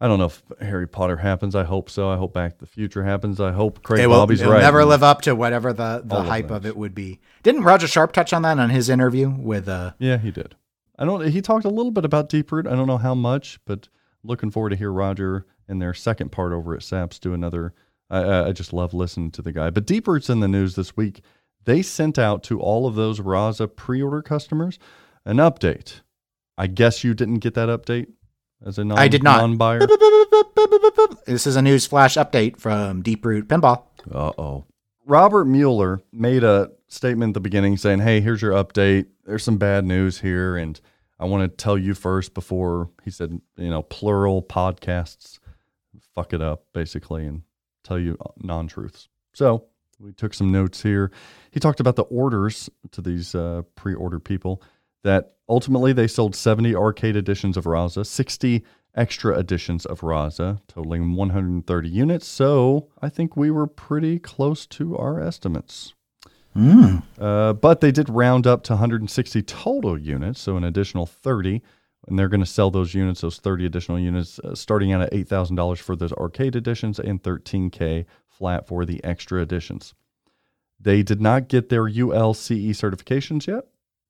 I 0.00 0.08
don't 0.08 0.18
know 0.18 0.26
if 0.26 0.42
Harry 0.60 0.86
Potter 0.86 1.16
happens. 1.16 1.54
I 1.54 1.64
hope 1.64 1.88
so. 1.88 2.10
I 2.10 2.16
hope 2.16 2.34
Back 2.34 2.54
to 2.58 2.64
the 2.64 2.66
Future 2.66 3.02
happens. 3.04 3.40
I 3.40 3.52
hope 3.52 3.82
Craig 3.82 4.00
It 4.02 4.08
will, 4.08 4.16
Bobby's 4.16 4.42
it'll 4.42 4.52
right. 4.52 4.60
never 4.60 4.84
live 4.84 5.02
up 5.02 5.22
to 5.22 5.34
whatever 5.34 5.72
the, 5.72 6.02
the 6.04 6.16
All 6.16 6.22
hype 6.22 6.48
those. 6.48 6.56
of 6.58 6.66
it 6.66 6.76
would 6.76 6.94
be. 6.94 7.18
Didn't 7.42 7.62
Roger 7.62 7.86
Sharpe 7.86 8.12
touch 8.12 8.34
on 8.34 8.42
that 8.42 8.58
on 8.58 8.68
his 8.68 8.90
interview 8.90 9.30
with 9.30 9.68
uh 9.68 9.92
Yeah, 9.98 10.18
he 10.18 10.30
did. 10.30 10.54
I 10.98 11.04
don't. 11.06 11.26
He 11.28 11.40
talked 11.40 11.64
a 11.64 11.70
little 11.70 11.92
bit 11.92 12.04
about 12.04 12.28
Deeproot. 12.28 12.66
I 12.70 12.74
don't 12.74 12.86
know 12.86 12.98
how 12.98 13.14
much, 13.14 13.58
but 13.64 13.88
looking 14.22 14.50
forward 14.50 14.70
to 14.70 14.76
hear 14.76 14.90
Roger 14.92 15.46
in 15.68 15.78
their 15.78 15.94
second 15.94 16.32
part 16.32 16.52
over 16.52 16.74
at 16.74 16.82
Saps 16.82 17.18
do 17.18 17.34
another. 17.34 17.74
I- 18.08 18.44
I, 18.48 18.52
just 18.52 18.72
love 18.72 18.94
listening 18.94 19.32
to 19.32 19.42
the 19.42 19.52
guy. 19.52 19.70
But 19.70 19.86
Deeproot's 19.86 20.30
in 20.30 20.40
the 20.40 20.46
news 20.48 20.76
this 20.76 20.96
week. 20.96 21.22
They 21.64 21.82
sent 21.82 22.18
out 22.18 22.44
to 22.44 22.60
all 22.60 22.86
of 22.86 22.94
those 22.94 23.18
Raza 23.18 23.74
pre-order 23.74 24.22
customers 24.22 24.78
an 25.24 25.38
update. 25.38 26.00
I 26.56 26.68
guess 26.68 27.02
you 27.02 27.14
didn't 27.14 27.40
get 27.40 27.54
that 27.54 27.68
update 27.68 28.06
as 28.64 28.78
a 28.78 28.84
non, 28.84 28.96
I 28.98 29.08
did 29.08 29.22
not. 29.24 29.38
non-buyer. 29.40 29.80
This 31.26 31.46
is 31.46 31.56
a 31.56 31.62
news 31.62 31.86
flash 31.86 32.14
update 32.14 32.58
from 32.60 33.02
Deeproot 33.02 33.42
Pinball. 33.44 33.82
Uh 34.10 34.32
oh. 34.38 34.64
Robert 35.04 35.44
Mueller 35.46 36.00
made 36.12 36.44
a 36.44 36.70
statement 36.88 37.30
at 37.30 37.34
the 37.34 37.40
beginning 37.40 37.76
saying, 37.76 37.98
Hey, 38.00 38.20
here's 38.20 38.40
your 38.40 38.52
update. 38.52 39.06
There's 39.24 39.42
some 39.42 39.58
bad 39.58 39.84
news 39.84 40.20
here. 40.20 40.56
And 40.56 40.80
I 41.18 41.24
want 41.24 41.42
to 41.50 41.56
tell 41.56 41.76
you 41.76 41.94
first 41.94 42.32
before 42.34 42.90
he 43.04 43.10
said, 43.10 43.40
you 43.56 43.70
know, 43.70 43.82
plural 43.82 44.42
podcasts 44.42 45.38
fuck 46.16 46.32
it 46.32 46.42
up, 46.42 46.64
basically, 46.72 47.24
and 47.26 47.42
tell 47.84 47.98
you 47.98 48.18
non 48.38 48.66
truths. 48.66 49.08
So 49.32 49.66
we 50.00 50.12
took 50.12 50.34
some 50.34 50.50
notes 50.50 50.82
here. 50.82 51.12
He 51.52 51.60
talked 51.60 51.78
about 51.78 51.94
the 51.94 52.04
orders 52.04 52.68
to 52.90 53.00
these 53.00 53.36
uh, 53.36 53.62
pre 53.76 53.94
order 53.94 54.18
people 54.18 54.62
that 55.04 55.34
ultimately 55.48 55.92
they 55.92 56.08
sold 56.08 56.34
70 56.34 56.74
arcade 56.74 57.14
editions 57.14 57.56
of 57.56 57.64
Raza, 57.64 58.04
60 58.04 58.64
extra 58.96 59.38
editions 59.38 59.86
of 59.86 60.00
Raza, 60.00 60.58
totaling 60.66 61.14
130 61.14 61.88
units. 61.88 62.26
So 62.26 62.88
I 63.00 63.08
think 63.08 63.36
we 63.36 63.50
were 63.50 63.66
pretty 63.66 64.18
close 64.18 64.66
to 64.66 64.96
our 64.96 65.20
estimates. 65.20 65.94
Uh, 67.22 67.52
but 67.52 67.82
they 67.82 67.92
did 67.92 68.08
round 68.08 68.46
up 68.46 68.62
to 68.64 68.72
160 68.72 69.42
total 69.42 69.98
units, 69.98 70.40
so 70.40 70.56
an 70.56 70.64
additional 70.64 71.04
30. 71.04 71.62
And 72.06 72.18
they're 72.18 72.28
going 72.28 72.40
to 72.40 72.46
sell 72.46 72.70
those 72.70 72.94
units, 72.94 73.20
those 73.20 73.38
30 73.38 73.66
additional 73.66 73.98
units, 73.98 74.38
uh, 74.38 74.54
starting 74.54 74.92
out 74.92 75.02
at 75.02 75.12
$8,000 75.12 75.78
for 75.78 75.96
those 75.96 76.12
arcade 76.12 76.54
editions 76.54 77.00
and 77.00 77.22
13K 77.22 78.04
flat 78.28 78.66
for 78.68 78.84
the 78.84 79.02
extra 79.02 79.42
editions. 79.42 79.94
They 80.78 81.02
did 81.02 81.20
not 81.20 81.48
get 81.48 81.68
their 81.68 81.84
ULCE 81.84 82.70
certifications 82.70 83.46
yet. 83.46 83.64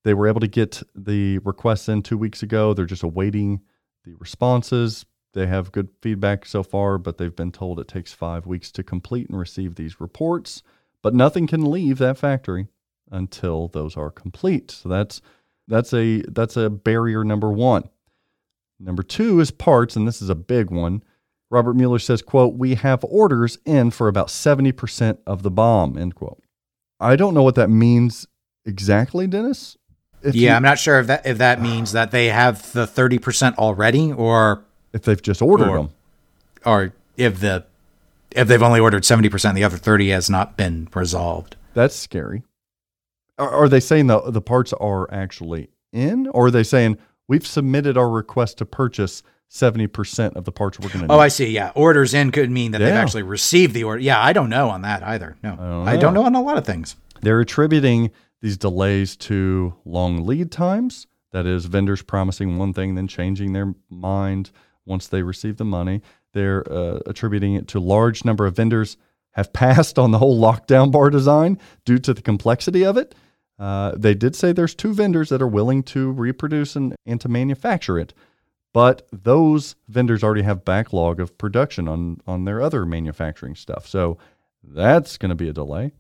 They 0.05 0.14
were 0.14 0.28
able 0.28 0.40
to 0.40 0.49
get 0.49 0.82
the 0.94 1.38
requests 1.38 1.88
in 1.88 2.03
two 2.03 2.18
weeks 2.18 2.42
ago. 2.42 2.74
They're 2.74 2.84
just 2.84 3.03
awaiting 3.03 3.62
the 4.05 4.14
responses. 4.18 5.07
They 5.32 5.47
have 5.47 5.72
good 5.72 5.88
feedback 6.01 6.47
so 6.47 6.62
far, 6.62 6.99
but 6.99 7.18
they've 7.18 7.34
been 7.34 7.53
told 7.53 7.78
it 7.78 7.88
takes 7.88 8.12
five 8.12 8.47
weeks 8.47 8.70
to 8.72 8.82
complete 8.82 9.28
and 9.28 9.38
receive 9.38 9.74
these 9.74 10.01
reports. 10.01 10.62
But 11.03 11.14
nothing 11.14 11.47
can 11.47 11.70
leave 11.70 11.99
that 11.99 12.18
factory 12.18 12.68
until 13.11 13.68
those 13.68 13.97
are 13.97 14.11
complete. 14.11 14.70
So 14.70 14.88
that's 14.88 15.20
that's 15.68 15.92
a 15.92 16.22
that's 16.28 16.56
a 16.56 16.70
barrier 16.70 17.24
number 17.24 17.50
one. 17.50 17.88
Number 18.78 19.02
two 19.02 19.40
is 19.40 19.50
parts, 19.50 19.96
and 19.96 20.06
this 20.06 20.20
is 20.20 20.28
a 20.28 20.34
big 20.34 20.70
one. 20.70 21.02
Robert 21.50 21.74
Mueller 21.74 21.98
says, 21.98 22.22
quote, 22.22 22.54
we 22.54 22.74
have 22.74 23.04
orders 23.04 23.58
in 23.64 23.90
for 23.90 24.08
about 24.08 24.28
70% 24.28 25.18
of 25.26 25.42
the 25.42 25.50
BOM, 25.50 25.96
end 25.96 26.16
quote. 26.16 26.42
I 26.98 27.14
don't 27.14 27.34
know 27.34 27.42
what 27.42 27.54
that 27.54 27.70
means 27.70 28.26
exactly, 28.64 29.26
Dennis. 29.26 29.76
If 30.22 30.34
yeah, 30.34 30.50
you, 30.50 30.56
I'm 30.56 30.62
not 30.62 30.78
sure 30.78 30.98
if 30.98 31.06
that 31.06 31.26
if 31.26 31.38
that 31.38 31.60
means 31.60 31.92
that 31.92 32.10
they 32.10 32.26
have 32.26 32.72
the 32.72 32.86
30% 32.86 33.56
already 33.56 34.12
or 34.12 34.64
if 34.92 35.02
they've 35.02 35.20
just 35.20 35.42
ordered 35.42 35.68
or, 35.68 35.76
them. 35.76 35.90
Or 36.64 36.92
if 37.16 37.40
the 37.40 37.64
if 38.32 38.48
they've 38.48 38.62
only 38.62 38.80
ordered 38.80 39.04
70% 39.04 39.54
the 39.54 39.62
other 39.62 39.76
30 39.76 40.08
has 40.08 40.28
not 40.28 40.56
been 40.56 40.88
resolved. 40.94 41.56
That's 41.74 41.94
scary. 41.94 42.42
Are, 43.39 43.51
are 43.51 43.68
they 43.68 43.80
saying 43.80 44.07
the 44.07 44.20
the 44.30 44.43
parts 44.43 44.72
are 44.74 45.12
actually 45.12 45.68
in 45.93 46.28
or 46.28 46.47
are 46.47 46.51
they 46.51 46.62
saying 46.62 46.99
we've 47.28 47.47
submitted 47.47 47.97
our 47.97 48.09
request 48.09 48.59
to 48.59 48.66
purchase 48.66 49.22
70% 49.51 50.34
of 50.34 50.45
the 50.45 50.53
parts 50.53 50.78
we're 50.80 50.89
going 50.89 51.07
to 51.07 51.12
Oh, 51.12 51.18
I 51.18 51.28
see. 51.28 51.51
Yeah. 51.51 51.72
Orders 51.74 52.14
in 52.14 52.32
could 52.32 52.51
mean 52.51 52.72
that 52.72 52.80
yeah. 52.80 52.89
they've 52.89 52.97
actually 52.97 53.22
received 53.22 53.74
the 53.74 53.84
order. 53.84 54.01
Yeah, 54.01 54.20
I 54.20 54.32
don't 54.32 54.51
know 54.51 54.70
on 54.70 54.82
that 54.82 55.03
either. 55.03 55.37
No. 55.43 55.53
I 55.53 55.57
don't, 55.57 55.68
know. 55.68 55.84
I 55.84 55.97
don't 55.97 56.14
know 56.14 56.24
on 56.24 56.34
a 56.34 56.43
lot 56.43 56.59
of 56.59 56.66
things. 56.66 56.97
They're 57.20 57.41
attributing 57.41 58.11
these 58.43 58.57
delays 58.57 59.16
to 59.16 59.74
long 59.84 60.26
lead 60.26 60.51
times. 60.51 61.07
That 61.32 61.47
is, 61.47 61.66
vendors 61.66 62.03
promising 62.03 62.59
one 62.59 62.72
thing, 62.72 62.95
then 62.95 63.09
changing 63.09 63.53
their 63.53 63.74
mind 63.89 64.51
once 64.84 65.07
they 65.07 65.22
receive 65.22 65.57
the 65.57 65.64
money. 65.64 66.03
They're 66.32 66.70
uh, 66.70 67.01
attributing 67.07 67.55
it 67.55 67.68
to 67.68 67.80
large 67.80 68.24
number 68.24 68.47
of 68.47 68.57
vendors 68.57 68.97
have 69.32 69.53
passed 69.53 69.99
on 69.99 70.11
the 70.11 70.18
whole 70.18 70.41
lockdown 70.41 70.91
bar 70.91 71.11
design 71.11 71.59
due 71.84 71.99
to 71.99 72.14
the 72.14 72.22
complexity 72.22 72.84
of 72.84 72.97
it. 72.97 73.14
Uh, 73.59 73.92
they 73.96 74.14
did 74.14 74.36
say 74.36 74.52
there's 74.52 74.74
two 74.74 74.92
vendors 74.92 75.30
that 75.30 75.40
are 75.40 75.48
willing 75.48 75.82
to 75.82 76.12
reproduce 76.12 76.76
and, 76.76 76.94
and 77.07 77.20
to 77.20 77.28
manufacture 77.28 77.98
it. 77.98 78.12
But 78.72 79.09
those 79.11 79.76
vendors 79.88 80.22
already 80.22 80.42
have 80.42 80.64
backlog 80.64 81.18
of 81.18 81.38
production 81.38 81.88
on 81.88 82.20
on 82.26 82.44
their 82.44 82.61
other 82.61 82.84
manufacturing 82.84 83.54
stuff. 83.54 83.86
So 83.86 84.18
that's 84.62 85.16
going 85.16 85.30
to 85.30 85.34
be 85.34 85.48
a 85.48 85.54
delay. 85.54 85.92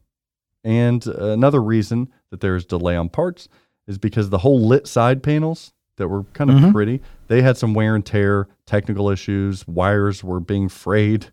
And 0.62 1.06
another 1.06 1.62
reason 1.62 2.12
that 2.30 2.40
there's 2.40 2.66
delay 2.66 2.96
on 2.96 3.08
parts 3.08 3.48
is 3.86 3.98
because 3.98 4.28
the 4.28 4.38
whole 4.38 4.60
lit 4.60 4.86
side 4.86 5.22
panels 5.22 5.72
that 5.96 6.08
were 6.08 6.24
kind 6.34 6.50
of 6.50 6.56
mm-hmm. 6.56 6.72
pretty, 6.72 7.00
they 7.28 7.40
had 7.40 7.56
some 7.56 7.72
wear 7.72 7.94
and 7.94 8.04
tear, 8.04 8.48
technical 8.66 9.08
issues, 9.08 9.66
wires 9.66 10.22
were 10.22 10.40
being 10.40 10.68
frayed. 10.68 11.28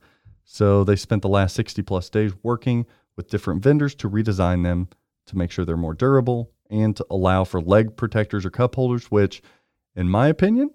So 0.45 0.83
they 0.83 0.95
spent 0.95 1.23
the 1.23 1.29
last 1.29 1.55
60 1.55 1.81
plus 1.81 2.09
days 2.09 2.31
working 2.43 2.85
with 3.17 3.29
different 3.29 3.63
vendors 3.63 3.95
to 3.95 4.09
redesign 4.09 4.63
them 4.63 4.87
to 5.27 5.37
make 5.37 5.51
sure 5.51 5.65
they're 5.65 5.77
more 5.77 5.93
durable 5.93 6.51
and 6.69 6.95
to 6.97 7.05
allow 7.09 7.43
for 7.43 7.61
leg 7.61 7.95
protectors 7.95 8.45
or 8.45 8.49
cup 8.49 8.75
holders, 8.75 9.11
which, 9.11 9.41
in 9.95 10.09
my 10.09 10.27
opinion, 10.27 10.71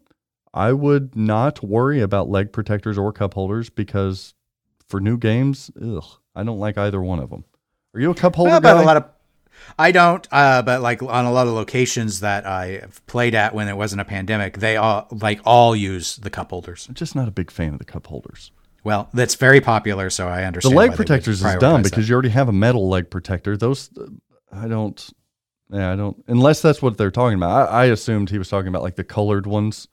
I 0.55 0.72
would 0.72 1.16
not 1.16 1.62
worry 1.62 2.01
about 2.01 2.28
leg 2.28 2.53
protectors 2.53 2.96
or 2.96 3.12
cup 3.12 3.34
holders 3.34 3.70
because 3.70 4.34
for 4.86 5.01
new 5.01 5.18
games, 5.18 5.70
ugh, 5.80 6.05
I 6.34 6.44
don't 6.44 6.59
like 6.59 6.78
either 6.78 7.01
one 7.01 7.18
of 7.18 7.30
them. 7.30 7.44
Are 7.94 8.01
you 8.01 8.11
a 8.11 8.14
cup 8.14 8.36
holder 8.36 8.53
well, 8.53 8.61
guy? 8.61 8.82
A 8.82 8.84
lot 8.84 8.96
of, 8.96 9.05
I 9.78 9.92
don't, 9.92 10.26
uh, 10.30 10.62
but 10.62 10.80
like 10.80 11.03
on 11.03 11.24
a 11.24 11.32
lot 11.32 11.46
of 11.46 11.55
locations 11.55 12.20
that 12.20 12.46
I 12.46 12.84
played 13.07 13.34
at 13.34 13.55
when 13.55 13.68
it 13.68 13.76
wasn't 13.76 14.01
a 14.01 14.05
pandemic, 14.05 14.59
they 14.59 14.76
all 14.76 15.09
like 15.11 15.40
all 15.44 15.74
use 15.74 16.16
the 16.16 16.30
cup 16.30 16.51
holders. 16.51 16.86
I'm 16.88 16.94
just 16.94 17.14
not 17.14 17.28
a 17.28 17.32
big 17.32 17.51
fan 17.51 17.72
of 17.72 17.78
the 17.78 17.84
cup 17.84 18.07
holders. 18.07 18.53
Well, 18.84 19.09
that's 19.12 19.34
very 19.34 19.61
popular, 19.61 20.09
so 20.09 20.28
I 20.28 20.44
understand. 20.44 20.72
The 20.72 20.78
leg 20.78 20.94
protectors 20.94 21.42
is 21.42 21.55
dumb 21.57 21.82
because 21.82 22.05
that. 22.05 22.09
you 22.09 22.14
already 22.14 22.28
have 22.30 22.49
a 22.49 22.53
metal 22.53 22.88
leg 22.88 23.11
protector. 23.11 23.57
Those, 23.57 23.90
I 24.53 24.68
don't, 24.68 25.11
yeah, 25.70 25.92
I 25.92 25.96
don't. 25.96 26.22
Unless 26.28 26.62
that's 26.62 26.80
what 26.80 26.96
they're 26.96 27.11
talking 27.11 27.36
about. 27.36 27.68
I, 27.68 27.82
I 27.82 27.84
assumed 27.86 28.30
he 28.30 28.38
was 28.38 28.49
talking 28.49 28.68
about 28.68 28.82
like 28.82 28.96
the 28.96 29.05
colored 29.05 29.46
ones 29.46 29.88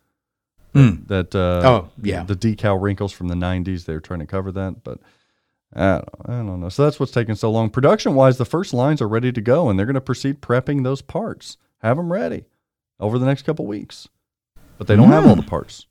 Mm. 0.75 1.07
That 1.07 1.33
uh, 1.33 1.61
oh 1.65 1.89
yeah, 2.03 2.23
the 2.23 2.35
decal 2.35 2.81
wrinkles 2.81 3.13
from 3.13 3.29
the 3.29 3.35
'90s. 3.35 3.85
They're 3.85 4.01
trying 4.01 4.19
to 4.19 4.25
cover 4.25 4.51
that, 4.51 4.83
but 4.83 4.99
I 5.73 5.93
don't, 5.93 6.09
I 6.25 6.31
don't 6.31 6.59
know. 6.59 6.69
So 6.69 6.83
that's 6.83 6.99
what's 6.99 7.13
taking 7.13 7.35
so 7.35 7.49
long. 7.49 7.69
Production 7.69 8.13
wise, 8.13 8.37
the 8.37 8.45
first 8.45 8.73
lines 8.73 9.01
are 9.01 9.07
ready 9.07 9.31
to 9.31 9.41
go, 9.41 9.69
and 9.69 9.79
they're 9.79 9.85
going 9.85 9.93
to 9.93 10.01
proceed 10.01 10.41
prepping 10.41 10.83
those 10.83 11.01
parts. 11.01 11.55
Have 11.79 11.95
them 11.95 12.11
ready 12.11 12.43
over 12.99 13.17
the 13.17 13.25
next 13.25 13.43
couple 13.43 13.65
weeks, 13.65 14.09
but 14.77 14.87
they 14.87 14.97
don't 14.97 15.07
mm. 15.07 15.13
have 15.13 15.25
all 15.25 15.37
the 15.37 15.43
parts. 15.43 15.87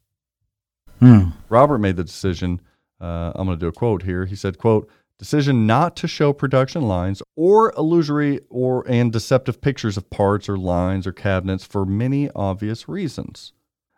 Mm. 1.00 1.32
Robert 1.48 1.78
made 1.78 1.96
the 1.96 2.04
decision. 2.04 2.60
Uh, 3.00 3.32
I'm 3.34 3.46
going 3.46 3.58
to 3.58 3.64
do 3.64 3.68
a 3.68 3.72
quote 3.72 4.02
here. 4.02 4.26
He 4.26 4.36
said, 4.36 4.58
"quote 4.58 4.90
Decision 5.18 5.66
not 5.66 5.96
to 5.96 6.08
show 6.08 6.32
production 6.32 6.82
lines 6.82 7.22
or 7.36 7.72
illusory 7.76 8.40
or 8.50 8.84
and 8.88 9.12
deceptive 9.12 9.60
pictures 9.60 9.96
of 9.96 10.10
parts 10.10 10.48
or 10.48 10.58
lines 10.58 11.06
or 11.06 11.12
cabinets 11.12 11.64
for 11.64 11.86
many 11.86 12.30
obvious 12.34 12.88
reasons." 12.88 13.52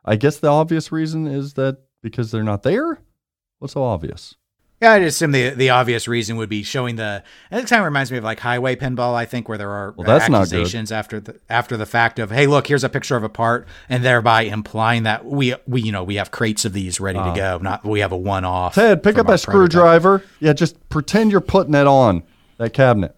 I 0.05 0.17
guess 0.17 0.39
the 0.39 0.49
obvious 0.49 0.93
reason 0.93 1.27
is 1.27 1.55
that 1.55 1.79
because 2.03 2.31
they're 2.31 2.45
not 2.45 2.63
there. 2.63 3.01
What's 3.59 3.75
so 3.75 3.83
obvious? 3.83 4.37
Yeah, 4.81 4.93
I 4.93 4.99
just 4.99 5.17
assume 5.17 5.33
the 5.33 5.51
the 5.51 5.71
obvious 5.71 6.07
reason 6.07 6.37
would 6.37 6.51
be 6.51 6.63
showing 6.63 6.97
the. 6.97 7.23
And 7.51 7.65
it 7.65 7.69
kind 7.69 7.81
of 7.81 7.87
reminds 7.87 8.13
me 8.13 8.19
of 8.19 8.25
like 8.25 8.41
highway 8.41 8.77
pinball. 8.77 9.15
I 9.15 9.25
think 9.25 9.49
where 9.49 9.57
there 9.57 9.71
are 9.71 9.95
well, 9.97 10.07
that's 10.07 10.29
accusations 10.29 10.93
after 10.93 11.19
the 11.19 11.41
after 11.49 11.79
the 11.79 11.87
fact 11.87 12.19
of, 12.19 12.31
hey, 12.31 12.47
look, 12.47 12.67
here's 12.67 12.85
a 12.85 12.91
picture 12.91 13.17
of 13.17 13.25
a 13.25 13.31
part, 13.31 13.67
and 13.89 14.05
thereby 14.05 14.43
implying 14.43 15.05
that 15.05 15.25
we 15.25 15.55
we 15.67 15.81
you 15.81 15.93
know 15.93 16.05
we 16.05 16.17
have 16.17 16.31
crates 16.31 16.67
of 16.67 16.75
these 16.75 17.01
ready 17.01 17.19
uh, 17.19 17.33
to 17.33 17.37
go. 17.41 17.59
Not 17.59 17.87
we 17.87 18.01
have 18.01 18.13
a 18.13 18.19
one 18.19 18.45
off. 18.45 18.75
Ted, 18.75 19.03
pick 19.03 19.17
up 19.17 19.29
a 19.31 19.39
screwdriver. 19.39 20.23
Yeah, 20.41 20.53
just 20.53 20.89
pretend 20.91 21.33
you're 21.33 21.41
putting 21.41 21.75
it 21.75 21.87
on 21.87 22.23
that 22.59 22.75
cabinet. 22.75 23.17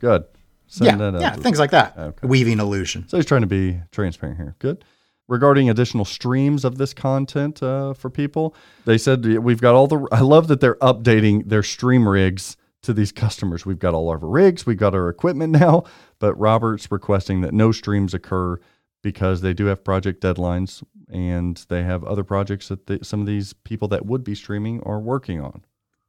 Good. 0.00 0.24
Send 0.66 1.00
yeah, 1.00 1.18
yeah, 1.18 1.36
things 1.36 1.58
like 1.58 1.70
that. 1.70 1.96
Okay. 1.96 2.26
Weaving 2.26 2.58
illusion. 2.58 3.08
So 3.08 3.16
he's 3.16 3.24
trying 3.24 3.40
to 3.40 3.46
be 3.46 3.80
transparent 3.90 4.36
here. 4.36 4.54
Good 4.58 4.84
regarding 5.28 5.70
additional 5.70 6.04
streams 6.04 6.64
of 6.64 6.78
this 6.78 6.94
content 6.94 7.62
uh, 7.62 7.92
for 7.94 8.10
people. 8.10 8.54
They 8.86 8.98
said 8.98 9.24
we've 9.24 9.60
got 9.60 9.74
all 9.74 9.86
the. 9.86 10.08
I 10.10 10.20
love 10.20 10.48
that 10.48 10.60
they're 10.60 10.76
updating 10.76 11.48
their 11.48 11.62
stream 11.62 12.08
rigs 12.08 12.56
to 12.82 12.92
these 12.92 13.12
customers. 13.12 13.66
We've 13.66 13.78
got 13.78 13.94
all 13.94 14.08
our 14.08 14.18
rigs, 14.18 14.66
we've 14.66 14.78
got 14.78 14.94
our 14.94 15.08
equipment 15.08 15.52
now, 15.60 15.84
but 16.18 16.34
Robert's 16.34 16.90
requesting 16.90 17.42
that 17.42 17.52
no 17.54 17.72
streams 17.72 18.14
occur 18.14 18.58
because 19.02 19.40
they 19.40 19.54
do 19.54 19.66
have 19.66 19.84
project 19.84 20.22
deadlines 20.22 20.82
and 21.10 21.64
they 21.68 21.82
have 21.82 22.04
other 22.04 22.24
projects 22.24 22.68
that 22.68 22.86
they, 22.86 22.98
some 23.02 23.20
of 23.20 23.26
these 23.26 23.52
people 23.52 23.88
that 23.88 24.04
would 24.06 24.24
be 24.24 24.34
streaming 24.34 24.82
are 24.82 25.00
working 25.00 25.40
on. 25.40 25.64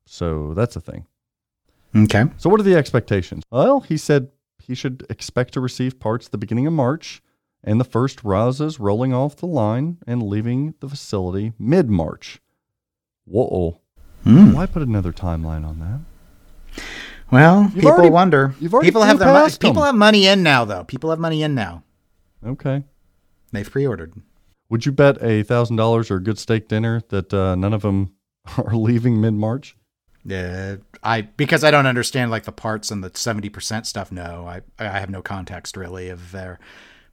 So 0.05 0.53
that's 0.53 0.75
a 0.75 0.81
thing. 0.81 1.05
Okay. 1.95 2.25
So 2.37 2.49
what 2.49 2.59
are 2.59 2.63
the 2.63 2.75
expectations? 2.75 3.43
Well, 3.51 3.81
he 3.81 3.97
said 3.97 4.29
he 4.57 4.75
should 4.75 5.05
expect 5.09 5.53
to 5.53 5.59
receive 5.59 5.99
parts 5.99 6.27
the 6.27 6.37
beginning 6.37 6.67
of 6.67 6.73
March 6.73 7.21
and 7.63 7.79
the 7.79 7.85
first 7.85 8.23
Razas 8.23 8.79
rolling 8.79 9.13
off 9.13 9.35
the 9.35 9.45
line 9.45 9.97
and 10.07 10.23
leaving 10.23 10.75
the 10.79 10.89
facility 10.89 11.53
mid 11.59 11.89
March. 11.89 12.39
Whoa. 13.25 13.79
Mm. 14.25 14.53
Why 14.53 14.65
put 14.65 14.81
another 14.81 15.13
timeline 15.13 15.65
on 15.65 15.79
that? 15.79 16.83
Well, 17.31 17.63
you've 17.63 17.75
people 17.75 17.91
already, 17.91 18.09
wonder. 18.09 18.55
people 18.59 19.03
have 19.03 19.19
their 19.19 19.31
money. 19.31 19.53
People 19.59 19.83
have 19.83 19.95
money 19.95 20.25
in 20.25 20.41
now, 20.41 20.65
though. 20.65 20.83
People 20.83 21.11
have 21.11 21.19
money 21.19 21.43
in 21.43 21.53
now. 21.53 21.83
Okay. 22.45 22.83
They've 23.51 23.69
pre-ordered. 23.69 24.13
Would 24.69 24.85
you 24.85 24.91
bet 24.91 25.21
a 25.23 25.43
thousand 25.43 25.75
dollars 25.75 26.11
or 26.11 26.15
a 26.15 26.23
good 26.23 26.37
steak 26.37 26.67
dinner 26.67 27.01
that 27.09 27.33
uh, 27.33 27.55
none 27.55 27.73
of 27.73 27.81
them 27.81 28.13
are 28.57 28.75
leaving 28.75 29.21
mid 29.21 29.33
March? 29.33 29.75
Yeah, 30.25 30.77
I 31.01 31.21
because 31.21 31.63
I 31.63 31.71
don't 31.71 31.87
understand 31.87 32.29
like 32.29 32.43
the 32.43 32.51
parts 32.51 32.91
and 32.91 33.03
the 33.03 33.11
seventy 33.13 33.49
percent 33.49 33.87
stuff. 33.87 34.11
No, 34.11 34.45
I 34.47 34.61
I 34.77 34.99
have 34.99 35.09
no 35.09 35.21
context 35.21 35.77
really 35.77 36.09
of 36.09 36.31
their 36.31 36.59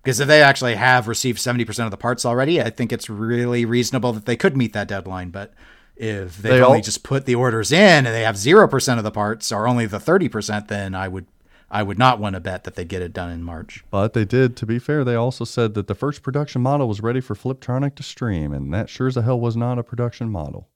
because 0.06 0.20
if 0.20 0.28
they 0.28 0.40
actually 0.40 0.76
have 0.76 1.08
received 1.08 1.40
70% 1.40 1.84
of 1.84 1.90
the 1.90 1.96
parts 1.96 2.24
already, 2.24 2.62
I 2.62 2.70
think 2.70 2.92
it's 2.92 3.10
really 3.10 3.64
reasonable 3.64 4.12
that 4.12 4.24
they 4.24 4.36
could 4.36 4.56
meet 4.56 4.72
that 4.72 4.86
deadline. 4.86 5.30
But 5.30 5.52
if 5.96 6.36
they've 6.36 6.52
they 6.52 6.62
only 6.62 6.78
all... 6.78 6.82
just 6.82 7.02
put 7.02 7.26
the 7.26 7.34
orders 7.34 7.72
in 7.72 8.06
and 8.06 8.14
they 8.14 8.22
have 8.22 8.36
0% 8.36 8.98
of 8.98 9.02
the 9.02 9.10
parts 9.10 9.50
or 9.50 9.66
only 9.66 9.84
the 9.84 9.98
30%, 9.98 10.68
then 10.68 10.94
I 10.94 11.08
would 11.08 11.26
I 11.68 11.82
would 11.82 11.98
not 11.98 12.20
want 12.20 12.34
to 12.34 12.40
bet 12.40 12.62
that 12.62 12.76
they 12.76 12.84
get 12.84 13.02
it 13.02 13.12
done 13.12 13.32
in 13.32 13.42
March. 13.42 13.84
But 13.90 14.12
they 14.12 14.24
did, 14.24 14.56
to 14.58 14.66
be 14.66 14.78
fair, 14.78 15.02
they 15.02 15.16
also 15.16 15.44
said 15.44 15.74
that 15.74 15.88
the 15.88 15.96
first 15.96 16.22
production 16.22 16.62
model 16.62 16.86
was 16.86 17.00
ready 17.00 17.20
for 17.20 17.34
Fliptronic 17.34 17.96
to 17.96 18.04
stream, 18.04 18.52
and 18.52 18.72
that 18.72 18.88
sure 18.88 19.08
as 19.08 19.16
hell 19.16 19.40
was 19.40 19.56
not 19.56 19.76
a 19.76 19.82
production 19.82 20.30
model. 20.30 20.68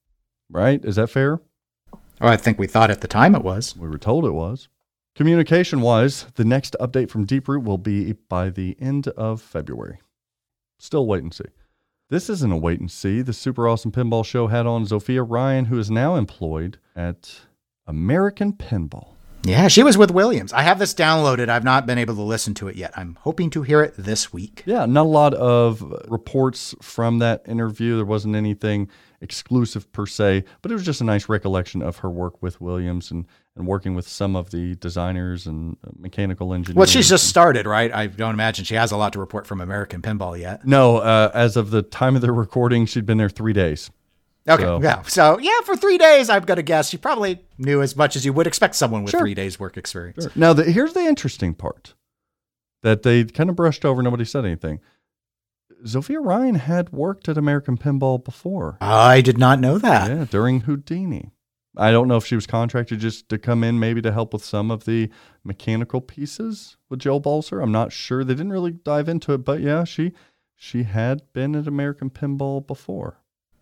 Right? 0.51 0.85
Is 0.85 0.97
that 0.97 1.09
fair? 1.09 1.41
Oh, 2.20 2.26
I 2.26 2.37
think 2.37 2.59
we 2.59 2.66
thought 2.66 2.91
at 2.91 3.01
the 3.01 3.07
time 3.07 3.37
it 3.37 3.45
was. 3.45 3.76
We 3.76 3.87
were 3.87 3.97
told 3.97 4.24
it 4.24 4.33
was. 4.33 4.66
Communication 5.21 5.83
wise, 5.83 6.25
the 6.37 6.47
next 6.47 6.75
update 6.81 7.11
from 7.11 7.27
Deeproot 7.27 7.62
will 7.62 7.77
be 7.77 8.14
by 8.31 8.49
the 8.49 8.75
end 8.81 9.07
of 9.09 9.43
February. 9.43 10.01
Still 10.79 11.07
wait 11.07 11.23
and 11.23 11.35
see. 11.35 11.45
This 12.09 12.31
isn't 12.31 12.51
a 12.51 12.57
wait 12.57 12.81
and 12.81 12.91
see. 12.91 13.21
The 13.21 13.35
Super 13.35 13.68
Awesome 13.68 13.93
Pinball 13.93 14.25
Show 14.25 14.47
had 14.47 14.64
on 14.64 14.87
Zofia 14.87 15.23
Ryan, 15.29 15.66
who 15.66 15.79
is 15.79 15.91
now 15.91 16.14
employed 16.14 16.79
at 16.97 17.39
American 17.87 18.55
Pinball. 18.55 19.09
Yeah, 19.45 19.68
she 19.68 19.83
was 19.83 19.99
with 19.99 20.11
Williams. 20.11 20.55
I 20.55 20.62
have 20.62 20.79
this 20.79 20.95
downloaded. 20.95 21.51
I've 21.51 21.64
not 21.64 21.85
been 21.85 21.99
able 21.99 22.14
to 22.14 22.23
listen 22.23 22.55
to 22.55 22.68
it 22.68 22.77
yet. 22.77 22.93
I'm 22.97 23.16
hoping 23.21 23.51
to 23.51 23.62
hear 23.62 23.83
it 23.83 23.95
this 23.99 24.33
week. 24.33 24.62
Yeah, 24.64 24.87
not 24.87 25.05
a 25.05 25.09
lot 25.09 25.35
of 25.35 25.83
reports 26.09 26.75
from 26.81 27.18
that 27.18 27.43
interview. 27.47 27.97
There 27.97 28.07
wasn't 28.07 28.37
anything 28.37 28.89
exclusive 29.21 29.93
per 29.93 30.07
se, 30.07 30.45
but 30.62 30.71
it 30.71 30.75
was 30.75 30.85
just 30.85 31.03
a 31.03 31.05
nice 31.05 31.29
recollection 31.29 31.83
of 31.83 31.99
her 31.99 32.09
work 32.09 32.43
with 32.43 32.61
Williams 32.62 33.11
and, 33.11 33.27
and 33.57 33.66
working 33.66 33.94
with 33.94 34.09
some 34.09 34.36
of 34.36 34.51
the 34.51 34.74
designers 34.76 35.46
and 35.46 35.76
mechanical 35.98 36.55
engineers. 36.55 36.76
Well, 36.76 36.86
she's 36.86 37.09
just 37.09 37.28
started, 37.28 37.66
right? 37.66 37.92
I 37.92 38.07
don't 38.07 38.34
imagine 38.34 38.64
she 38.64 38.76
has 38.76 38.92
a 38.92 38.96
lot 38.96 39.12
to 39.14 39.20
report 39.20 39.46
from 39.46 39.61
American 39.61 40.03
Pinball 40.03 40.38
yet. 40.38 40.66
No, 40.66 40.98
uh, 40.98 41.30
as 41.34 41.57
of 41.57 41.70
the 41.70 41.82
time 41.82 42.14
of 42.16 42.22
the 42.22 42.32
recording, 42.32 42.86
she'd 42.86 43.07
been 43.07 43.18
there 43.18 43.28
three 43.28 43.53
days. 43.53 43.90
Okay. 44.48 44.62
So. 44.62 44.80
Yeah. 44.82 45.03
So 45.03 45.38
yeah, 45.38 45.61
for 45.64 45.76
three 45.76 45.98
days, 45.98 46.30
I've 46.30 46.46
got 46.46 46.55
to 46.57 46.62
guess 46.62 46.88
she 46.88 46.96
probably 46.96 47.40
knew 47.59 47.82
as 47.82 47.96
much 47.96 48.16
as 48.16 48.24
you 48.24 48.32
would 48.32 48.46
expect 48.46 48.74
someone 48.74 49.03
with 49.03 49.11
sure. 49.11 49.20
three 49.20 49.34
days 49.34 49.61
work 49.61 49.76
experience. 49.76 50.24
Sure. 50.24 50.32
Now, 50.34 50.53
the, 50.53 50.64
here's 50.64 50.92
the 50.92 51.01
interesting 51.01 51.55
part 51.55 51.94
that 52.82 53.03
they 53.03 53.24
kind 53.24 53.51
of 53.51 53.57
brushed 53.57 53.84
over. 53.84 54.03
Nobody 54.03 54.24
said 54.24 54.44
anything. 54.44 54.80
Zofia 55.84 56.24
Ryan 56.24 56.57
had 56.57 56.90
worked 56.90 57.28
at 57.28 57.38
American 57.38 57.76
Pinball 57.76 58.22
before. 58.22 58.76
I 58.80 59.20
did 59.20 59.38
not 59.38 59.61
know 59.61 59.78
that. 59.78 60.11
Yeah, 60.11 60.24
during 60.24 60.61
Houdini. 60.61 61.30
I 61.77 61.93
don't 61.93 62.09
know 62.09 62.16
if 62.16 62.27
she 62.27 62.35
was 62.35 62.47
contracted 62.47 62.99
just 62.99 63.29
to 63.29 63.39
come 63.39 63.62
in, 63.62 63.79
maybe 63.79 64.03
to 64.03 64.12
help 64.12 64.33
with 64.33 64.45
some 64.45 64.71
of 64.71 64.85
the 64.85 65.09
mechanical 65.45 66.01
pieces 66.01 66.77
with 66.89 67.01
Joe 67.01 67.21
Balcer. 67.21 67.61
I'm 67.61 67.73
not 67.73 67.93
sure. 67.93 68.25
They 68.25 68.35
didn't 68.35 68.53
really 68.53 68.73
dive 68.73 69.09
into 69.09 69.33
it, 69.33 69.45
but 69.45 69.61
yeah, 69.61 69.85
she 69.85 70.12
she 70.57 70.83
had 70.83 71.23
been 71.33 71.55
at 71.55 71.66
American 71.66 72.11
Pinball 72.11 72.66
before. 72.66 73.21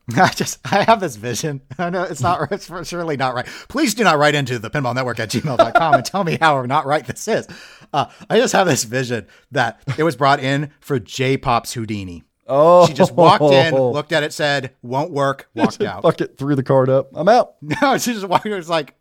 I 0.17 0.29
just 0.29 0.59
I 0.65 0.85
have 0.85 1.01
this 1.01 1.17
vision. 1.17 1.61
I 1.79 1.91
know 1.91 2.05
it's 2.05 2.23
not 2.23 2.51
it's 2.51 2.71
surely 2.89 3.17
not 3.17 3.35
right. 3.35 3.47
Please 3.69 3.95
do 3.95 4.05
not 4.05 4.19
write 4.19 4.35
into 4.35 4.59
the 4.59 4.71
pinball 4.71 4.95
network 4.95 5.21
at 5.21 5.31
gmail.com 5.31 5.95
and 5.95 6.05
tell 6.05 6.25
me 6.25 6.39
how 6.41 6.63
not 6.63 6.87
right 6.87 7.07
this 7.07 7.29
is. 7.29 7.47
Uh, 7.93 8.07
I 8.31 8.39
just 8.39 8.55
have 8.55 8.67
this 8.67 8.85
vision 8.85 9.27
that 9.51 9.83
it 9.99 10.05
was 10.05 10.17
brought 10.17 10.41
in 10.41 10.71
for 10.81 10.99
J 10.99 11.37
Pop's 11.37 11.75
Houdini. 11.75 12.25
Oh, 12.49 12.87
she 12.87 12.95
just 12.95 13.13
walked 13.13 13.43
in, 13.45 13.75
looked 13.93 14.13
at 14.13 14.23
it, 14.23 14.33
said, 14.33 14.73
"Won't 14.83 15.11
work," 15.11 15.49
walked 15.55 15.83
out. 15.83 16.03
Fuck 16.03 16.21
it, 16.23 16.39
threw 16.39 16.55
the 16.55 16.63
card 16.63 16.89
up. 16.89 17.11
I'm 17.15 17.29
out. 17.29 17.57
No, 17.83 17.99
she 17.99 18.15
just 18.15 18.27
walked. 18.27 18.47
It 18.47 18.55
was 18.55 18.71
like, 18.71 18.95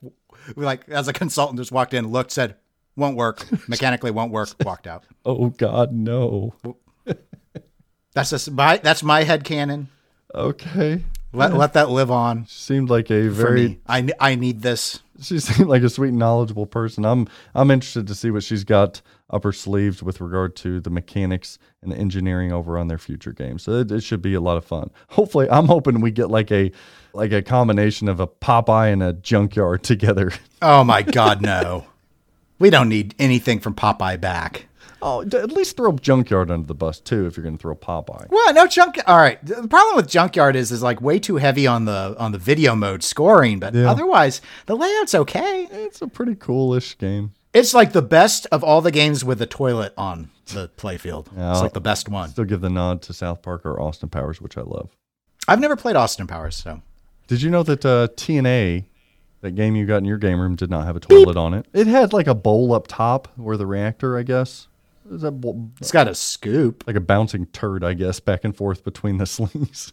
like 0.55 0.87
as 0.89 1.07
a 1.07 1.13
consultant, 1.13 1.59
just 1.59 1.71
walked 1.71 1.93
in, 1.93 2.09
looked, 2.09 2.31
said, 2.31 2.55
"Won't 2.95 3.15
work," 3.15 3.45
mechanically 3.67 4.11
won't 4.11 4.31
work, 4.31 4.49
walked 4.63 4.87
out. 4.87 5.05
Oh 5.25 5.49
God, 5.49 5.93
no. 5.93 6.53
That's 8.13 8.31
just 8.31 8.51
my 8.51 8.77
that's 8.77 9.03
my 9.03 9.23
head 9.23 9.43
canon. 9.43 9.89
Okay. 10.33 11.03
Let, 11.33 11.51
yeah. 11.51 11.57
let 11.57 11.73
that 11.73 11.89
live 11.89 12.09
on. 12.09 12.45
She 12.45 12.59
seemed 12.59 12.89
like 12.89 13.11
a 13.11 13.27
very. 13.27 13.79
I, 13.87 14.09
I 14.19 14.35
need 14.35 14.61
this. 14.61 15.01
She 15.21 15.39
seemed 15.39 15.69
like 15.69 15.83
a 15.83 15.89
sweet, 15.89 16.13
knowledgeable 16.13 16.65
person. 16.65 17.05
I'm 17.05 17.27
I'm 17.53 17.69
interested 17.69 18.07
to 18.07 18.15
see 18.15 18.31
what 18.31 18.43
she's 18.43 18.63
got 18.63 19.01
up 19.29 19.43
her 19.43 19.51
sleeves 19.51 20.01
with 20.01 20.21
regard 20.21 20.55
to 20.55 20.79
the 20.79 20.89
mechanics 20.89 21.59
and 21.81 21.91
the 21.91 21.97
engineering 21.97 22.51
over 22.51 22.77
on 22.77 22.87
their 22.87 22.97
future 22.97 23.33
games. 23.33 23.63
So 23.63 23.73
it, 23.73 23.91
it 23.91 24.01
should 24.01 24.21
be 24.21 24.33
a 24.33 24.41
lot 24.41 24.57
of 24.57 24.65
fun. 24.65 24.89
Hopefully, 25.09 25.49
I'm 25.49 25.65
hoping 25.65 26.01
we 26.01 26.11
get 26.11 26.29
like 26.29 26.51
a 26.51 26.71
like 27.13 27.31
a 27.31 27.41
combination 27.41 28.07
of 28.07 28.19
a 28.19 28.27
Popeye 28.27 28.91
and 28.91 29.03
a 29.03 29.13
Junkyard 29.13 29.83
together. 29.83 30.31
Oh 30.61 30.83
my 30.83 31.01
God, 31.01 31.41
no! 31.41 31.85
we 32.59 32.69
don't 32.69 32.89
need 32.89 33.15
anything 33.19 33.59
from 33.59 33.75
Popeye 33.75 34.19
back. 34.19 34.67
Oh, 34.99 35.21
at 35.21 35.51
least 35.51 35.77
throw 35.77 35.91
Junkyard 35.91 36.49
under 36.49 36.65
the 36.65 36.73
bus 36.73 36.99
too 36.99 37.27
if 37.27 37.37
you're 37.37 37.43
going 37.43 37.57
to 37.57 37.61
throw 37.61 37.75
Popeye. 37.75 38.27
Well, 38.29 38.53
no 38.53 38.65
junk. 38.65 38.97
All 39.05 39.17
right. 39.17 39.43
The 39.45 39.67
problem 39.67 39.95
with 39.95 40.07
Junkyard 40.07 40.55
is 40.55 40.71
is 40.71 40.81
like 40.81 41.01
way 41.01 41.19
too 41.19 41.35
heavy 41.35 41.67
on 41.67 41.85
the 41.85 42.15
on 42.17 42.31
the 42.31 42.39
video 42.39 42.75
mode 42.75 43.03
scoring, 43.03 43.59
but 43.59 43.75
yeah. 43.75 43.89
otherwise 43.89 44.41
the 44.65 44.75
layout's 44.75 45.13
okay. 45.13 45.67
It's 45.71 46.01
a 46.01 46.07
pretty 46.07 46.33
coolish 46.33 46.97
game. 46.97 47.33
It's 47.57 47.73
like 47.73 47.91
the 47.91 48.01
best 48.01 48.45
of 48.51 48.63
all 48.63 48.81
the 48.81 48.91
games 48.91 49.25
with 49.25 49.39
the 49.39 49.45
toilet 49.47 49.93
on 49.97 50.29
the 50.53 50.69
playfield. 50.77 51.27
Yeah, 51.35 51.51
it's 51.51 51.61
like 51.61 51.73
the 51.73 51.81
best 51.81 52.07
one. 52.07 52.29
Still 52.29 52.45
give 52.45 52.61
the 52.61 52.69
nod 52.69 53.01
to 53.03 53.13
South 53.13 53.41
Park 53.41 53.65
or 53.65 53.81
Austin 53.81 54.09
Powers, 54.09 54.39
which 54.39 54.57
I 54.57 54.61
love. 54.61 54.95
I've 55.47 55.59
never 55.59 55.75
played 55.75 55.95
Austin 55.95 56.27
Powers, 56.27 56.55
so. 56.55 56.81
Did 57.27 57.41
you 57.41 57.49
know 57.49 57.63
that 57.63 57.85
uh, 57.85 58.09
TNA, 58.15 58.85
that 59.41 59.51
game 59.55 59.75
you 59.75 59.85
got 59.85 59.97
in 59.97 60.05
your 60.05 60.17
game 60.17 60.39
room, 60.39 60.55
did 60.55 60.69
not 60.69 60.85
have 60.85 60.95
a 60.95 60.99
toilet 60.99 61.33
Beep. 61.33 61.37
on 61.37 61.53
it? 61.53 61.65
It 61.73 61.87
had 61.87 62.13
like 62.13 62.27
a 62.27 62.35
bowl 62.35 62.73
up 62.73 62.87
top 62.87 63.27
where 63.37 63.57
the 63.57 63.65
reactor, 63.65 64.17
I 64.17 64.23
guess, 64.23 64.67
is 65.09 65.21
that 65.21 65.33
it's 65.81 65.91
got 65.91 66.07
a 66.07 66.15
scoop, 66.15 66.83
like 66.85 66.95
a 66.95 67.01
bouncing 67.01 67.47
turd, 67.47 67.83
I 67.83 67.93
guess, 67.95 68.19
back 68.19 68.43
and 68.43 68.55
forth 68.55 68.83
between 68.83 69.17
the 69.17 69.25
slings. 69.25 69.91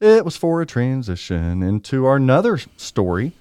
it 0.00 0.24
was 0.24 0.36
for 0.36 0.60
a 0.60 0.66
transition 0.66 1.62
into 1.62 2.06
our 2.06 2.16
another 2.16 2.58
story, 2.76 3.32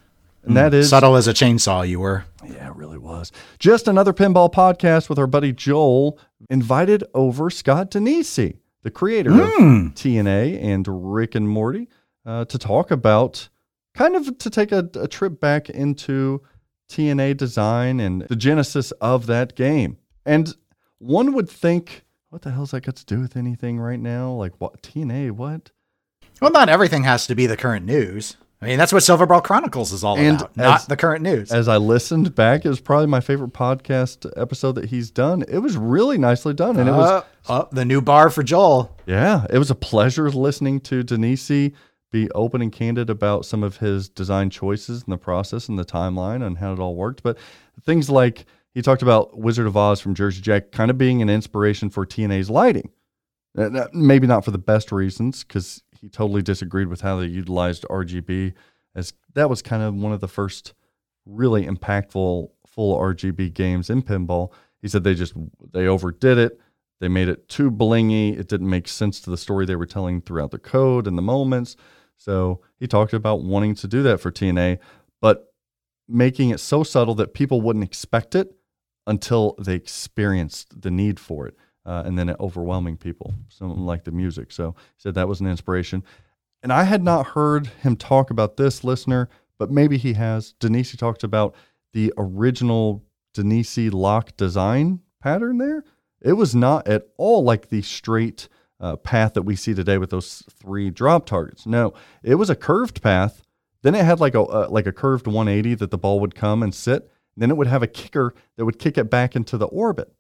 and 0.44 0.52
mm, 0.52 0.56
that 0.56 0.74
is 0.74 0.90
subtle 0.90 1.16
as 1.16 1.28
a 1.28 1.34
chainsaw. 1.34 1.88
You 1.88 2.00
were, 2.00 2.26
yeah, 2.46 2.68
it 2.68 2.76
really 2.76 2.98
was. 2.98 3.32
Just 3.60 3.88
another 3.88 4.14
pinball 4.14 4.52
podcast 4.52 5.10
with 5.10 5.20
our 5.20 5.28
buddy 5.28 5.54
Joel. 5.54 6.20
Invited 6.50 7.04
over 7.14 7.50
Scott 7.50 7.92
Danesi, 7.92 8.58
the 8.84 8.90
creator 8.90 9.32
mm. 9.32 9.44
of 9.44 9.54
hmm. 9.54 9.88
TNA 9.90 10.64
and 10.64 10.88
Rick 11.14 11.36
and 11.36 11.50
Morty, 11.50 11.90
uh, 12.26 12.46
to 12.46 12.58
talk 12.58 12.92
about 12.92 13.50
kind 13.94 14.16
of 14.16 14.38
to 14.38 14.50
take 14.50 14.72
a, 14.72 14.90
a 14.96 15.08
trip 15.08 15.40
back 15.40 15.70
into 15.70 16.42
TNA 16.90 17.38
design 17.38 18.00
and 18.00 18.22
the 18.24 18.36
genesis 18.36 18.92
of 18.94 19.28
that 19.28 19.56
game. 19.56 19.98
And 20.26 20.56
one 20.98 21.34
would 21.34 21.50
think, 21.50 22.04
what 22.30 22.42
the 22.42 22.52
hell's 22.52 22.72
that 22.72 22.82
got 22.82 22.96
to 22.98 23.06
do 23.06 23.20
with 23.20 23.36
anything 23.36 23.80
right 23.80 24.00
now? 24.00 24.32
Like 24.32 24.54
what 24.60 24.82
TNA? 24.82 25.32
What? 25.32 25.72
Well, 26.42 26.52
not 26.52 26.70
everything 26.70 27.04
has 27.04 27.28
to 27.28 27.36
be 27.36 27.46
the 27.46 27.58
current 27.58 27.86
news. 27.86 28.38
I 28.62 28.66
mean, 28.66 28.78
that's 28.78 28.91
what 28.91 29.03
Silverball 29.03 29.41
Chronicles 29.41 29.93
is 29.93 30.03
all 30.03 30.18
and 30.18 30.41
about, 30.41 30.51
as, 30.51 30.57
not 30.57 30.88
the 30.89 30.97
current 30.97 31.24
news. 31.24 31.51
As 31.51 31.70
I 31.70 31.78
listened 31.78 32.36
back, 32.36 32.66
it 32.66 32.70
was 32.70 32.82
probably 32.82 33.07
my 33.07 33.22
favorite 33.22 33.53
podcast 33.53 34.30
episode 34.36 34.74
that 34.74 34.86
he's 34.86 35.12
done. 35.12 35.45
It 35.47 35.60
was 35.60 35.78
really 35.78 36.18
nicely 36.18 36.53
done, 36.53 36.78
and 36.78 36.89
uh, 36.89 36.93
it 36.93 36.97
was 36.97 37.24
uh, 37.47 37.66
the 37.72 37.86
new 37.86 38.01
bar 38.01 38.30
for 38.30 38.43
Joel. 38.43 38.97
Yeah, 39.05 39.45
it 39.49 39.57
was 39.57 39.72
a 39.72 39.76
pleasure 39.76 40.30
listening 40.30 40.82
to 40.82 41.03
Danesi 41.03 41.74
be 42.12 42.30
open 42.32 42.62
and 42.62 42.72
candid 42.72 43.10
about 43.10 43.45
some 43.45 43.64
of 43.64 43.78
his 43.78 44.10
design 44.10 44.49
choices 44.49 45.03
and 45.03 45.14
the 45.14 45.18
process 45.18 45.70
and 45.70 45.78
the 45.78 45.86
timeline 45.86 46.45
and 46.45 46.57
how 46.57 46.74
it 46.74 46.80
all 46.80 46.95
worked. 46.95 47.24
But 47.24 47.38
things 47.86 48.10
like 48.10 48.45
he 48.74 48.82
talked 48.82 49.01
about 49.01 49.38
Wizard 49.38 49.68
of 49.68 49.78
Oz 49.78 49.99
from 49.99 50.16
Jersey 50.16 50.41
Jack 50.41 50.72
kind 50.72 50.91
of 50.91 50.97
being 50.97 51.22
an 51.22 51.30
inspiration 51.30 51.89
for 51.89 52.05
TNA's 52.05 52.49
lighting. 52.49 52.91
Maybe 53.93 54.28
not 54.28 54.45
for 54.45 54.51
the 54.51 54.57
best 54.57 54.91
reasons, 54.91 55.43
because 55.43 55.84
he 56.00 56.10
totally 56.10 56.41
disagreed 56.41 56.88
with 56.88 57.02
how 57.02 57.18
they 57.18 57.26
utilized 57.26 57.86
RGB, 57.89 58.54
as 58.95 59.14
that 59.34 59.50
was 59.50 59.62
kind 59.62 59.84
of 59.84 59.95
one 59.95 60.14
of 60.14 60.22
the 60.22 60.28
first 60.28 60.74
really 61.26 61.66
impactful 61.66 62.50
full 62.68 62.97
RGB 62.97 63.54
games 63.54 63.89
in 63.89 64.02
pinball. 64.02 64.52
He 64.82 64.88
said 64.88 65.04
they 65.04 65.16
just 65.16 65.34
they 65.74 65.88
overdid 65.88 66.38
it. 66.38 66.60
They 67.00 67.08
made 67.08 67.30
it 67.30 67.47
too 67.47 67.72
blingy. 67.72 68.38
It 68.38 68.47
didn't 68.47 68.70
make 68.70 68.88
sense 68.88 69.22
to 69.22 69.30
the 69.30 69.38
story 69.38 69.66
they 69.66 69.76
were 69.76 69.86
telling 69.86 70.22
throughout 70.22 70.52
the 70.52 70.60
code 70.60 71.08
and 71.08 71.18
the 71.18 71.22
moments. 71.22 71.76
So 72.18 72.62
he 72.78 72.88
talked 72.88 73.14
about 73.14 73.43
wanting 73.43 73.76
to 73.76 73.88
do 73.88 74.04
that 74.04 74.20
for 74.20 74.32
TNA, 74.32 74.80
but 75.22 75.54
making 76.08 76.50
it 76.50 76.60
so 76.60 76.84
subtle 76.84 77.16
that 77.16 77.34
people 77.34 77.62
wouldn't 77.62 77.86
expect 77.86 78.36
it 78.36 78.54
until 79.08 79.56
they 79.60 79.76
experienced 79.76 80.82
the 80.82 80.91
need 80.91 81.20
for 81.20 81.47
it. 81.47 81.56
Uh, 81.86 82.04
and 82.06 82.18
then 82.18 82.30
it 82.30 82.38
overwhelming 82.40 82.98
people, 82.98 83.34
something 83.48 83.86
like 83.86 84.04
the 84.04 84.12
music. 84.12 84.52
So 84.52 84.76
he 84.78 85.02
said 85.02 85.16
that 85.16 85.28
was 85.28 85.40
an 85.40 85.48
inspiration. 85.48 86.04
And 86.62 86.74
I 86.74 86.84
had 86.84 87.04
not 87.04 87.28
heard 87.28 87.68
him 87.68 87.96
talk 87.96 88.30
about 88.30 88.58
this 88.58 88.84
listener, 88.84 89.30
but 89.58 89.72
maybe 89.72 89.98
he 89.98 90.14
has. 90.14 90.54
Danesi 90.60 90.98
talked 90.98 91.24
about 91.24 91.56
the 91.94 92.14
original 92.18 93.04
Danesi 93.34 93.92
lock 93.92 94.36
design 94.38 95.00
pattern 95.22 95.58
there. 95.58 95.84
It 96.22 96.34
was 96.34 96.54
not 96.54 96.88
at 96.88 97.08
all 97.18 97.44
like 97.44 97.70
the 97.70 97.82
straight 97.82 98.50
uh, 98.80 98.96
path 98.98 99.34
that 99.34 99.44
we 99.44 99.56
see 99.56 99.74
today 99.74 99.98
with 99.98 100.10
those 100.10 100.44
three 100.50 100.90
drop 100.90 101.26
targets. 101.26 101.66
No, 101.66 101.94
it 102.24 102.36
was 102.36 102.50
a 102.50 102.56
curved 102.56 103.02
path. 103.02 103.42
Then 103.82 103.96
it 103.96 104.04
had 104.04 104.20
like 104.20 104.36
a 104.36 104.42
uh, 104.42 104.68
like 104.70 104.88
a 104.88 104.92
curved 104.92 105.28
180 105.28 105.76
that 105.76 105.92
the 105.92 105.98
ball 105.98 106.20
would 106.20 106.36
come 106.36 106.64
and 106.64 106.74
sit. 106.74 107.10
Then 107.38 107.50
it 107.52 107.58
would 107.58 107.68
have 107.68 107.84
a 107.84 107.88
kicker 107.88 108.34
that 108.58 108.66
would 108.66 108.80
kick 108.80 108.98
it 108.98 109.10
back 109.10 109.36
into 109.36 109.58
the 109.58 109.68
orbit. 109.68 110.12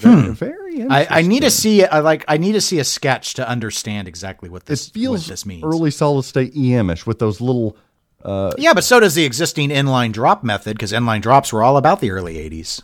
Very, 0.00 0.22
hmm. 0.22 0.32
very 0.32 0.82
I, 0.88 1.18
I, 1.18 1.22
need 1.22 1.42
to 1.42 1.50
see 1.50 1.84
I 1.84 2.00
like 2.00 2.24
I 2.26 2.38
need 2.38 2.52
to 2.52 2.60
see 2.60 2.78
a 2.78 2.84
sketch 2.84 3.34
to 3.34 3.46
understand 3.46 4.08
exactly 4.08 4.48
what 4.48 4.64
this 4.66 4.88
it 4.88 4.92
feels 4.92 5.24
what 5.24 5.28
this 5.28 5.44
means. 5.44 5.62
Early 5.62 5.90
solid 5.90 6.22
state 6.22 6.56
EM-ish 6.56 7.06
with 7.06 7.18
those 7.18 7.40
little 7.40 7.76
uh, 8.22 8.52
yeah, 8.58 8.74
but 8.74 8.84
so 8.84 9.00
does 9.00 9.14
the 9.14 9.24
existing 9.24 9.70
inline 9.70 10.12
drop 10.12 10.44
method 10.44 10.76
because 10.76 10.92
inline 10.92 11.22
drops 11.22 11.52
were 11.52 11.62
all 11.62 11.76
about 11.76 12.00
the 12.00 12.10
early 12.10 12.34
80s. 12.34 12.82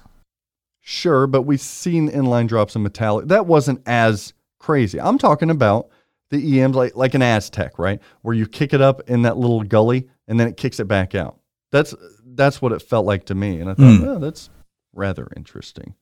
Sure, 0.81 1.27
but 1.27 1.43
we've 1.43 1.61
seen 1.61 2.11
inline 2.11 2.49
drops 2.49 2.75
in 2.75 2.83
metallic. 2.83 3.29
That 3.29 3.47
wasn't 3.47 3.83
as 3.87 4.33
crazy. 4.59 5.01
I'm 5.01 5.19
talking 5.19 5.51
about 5.51 5.89
the 6.31 6.61
EMs 6.61 6.77
like 6.77 6.97
like 6.97 7.15
an 7.15 7.23
Aztec, 7.23 7.79
right? 7.79 8.01
Where 8.23 8.35
you 8.35 8.47
kick 8.47 8.73
it 8.73 8.81
up 8.81 9.09
in 9.09 9.23
that 9.23 9.37
little 9.37 9.63
gully 9.63 10.09
and 10.29 10.41
then 10.41 10.49
it 10.49 10.57
kicks 10.57 10.81
it 10.81 10.89
back 10.89 11.15
out. 11.15 11.39
That's 11.71 11.95
that's 12.25 12.63
what 12.63 12.73
it 12.73 12.83
felt 12.83 13.07
like 13.07 13.27
to 13.27 13.35
me, 13.35 13.61
and 13.61 13.71
I 13.71 13.75
thought, 13.75 14.01
mm. 14.01 14.07
oh, 14.07 14.19
that's 14.19 14.51
rather 14.93 15.29
interesting. 15.37 15.95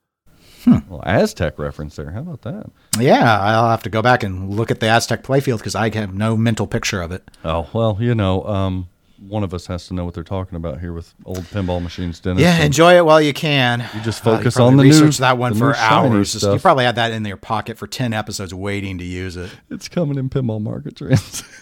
Hmm. 0.64 0.78
Well, 0.88 1.02
Aztec 1.04 1.58
reference 1.58 1.96
there. 1.96 2.10
How 2.10 2.20
about 2.20 2.42
that? 2.42 2.70
Yeah, 2.98 3.40
I'll 3.40 3.68
have 3.70 3.82
to 3.82 3.90
go 3.90 4.00
back 4.02 4.22
and 4.22 4.50
look 4.50 4.70
at 4.70 4.80
the 4.80 4.86
Aztec 4.88 5.22
playfield 5.22 5.58
because 5.58 5.74
I 5.74 5.90
have 5.94 6.14
no 6.14 6.36
mental 6.36 6.66
picture 6.66 7.02
of 7.02 7.12
it. 7.12 7.22
Oh 7.44 7.68
well, 7.72 7.98
you 8.00 8.14
know, 8.14 8.44
um, 8.46 8.88
one 9.28 9.42
of 9.44 9.52
us 9.54 9.66
has 9.66 9.86
to 9.88 9.94
know 9.94 10.04
what 10.04 10.14
they're 10.14 10.22
talking 10.24 10.56
about 10.56 10.80
here 10.80 10.92
with 10.92 11.14
old 11.24 11.44
pinball 11.44 11.82
machines, 11.82 12.20
Dennis. 12.20 12.42
Yeah, 12.42 12.62
enjoy 12.62 12.96
it 12.96 13.04
while 13.04 13.20
you 13.20 13.32
can. 13.32 13.80
You 13.94 14.00
just 14.02 14.26
Uh, 14.26 14.30
you 14.32 14.36
focus 14.38 14.58
on 14.58 14.76
the 14.76 14.84
new- 14.84 14.90
research 14.90 15.18
that 15.18 15.36
one 15.38 15.54
for 15.54 15.74
hours. 15.76 16.32
Just- 16.32 16.44
you 16.46 16.58
probably 16.58 16.84
had 16.84 16.94
that 16.96 17.12
in 17.12 17.24
your 17.24 17.36
pocket 17.36 17.76
for 17.78 17.86
ten 17.86 18.12
episodes, 18.12 18.54
waiting 18.54 18.98
to 18.98 19.04
use 19.04 19.36
it. 19.36 19.50
It's 19.70 19.88
coming 19.88 20.16
in 20.18 20.28
pinball 20.30 20.62
market 20.62 20.96
trends. 20.96 21.42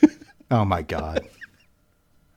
Oh 0.50 0.66
my 0.66 0.82
god, 0.82 1.26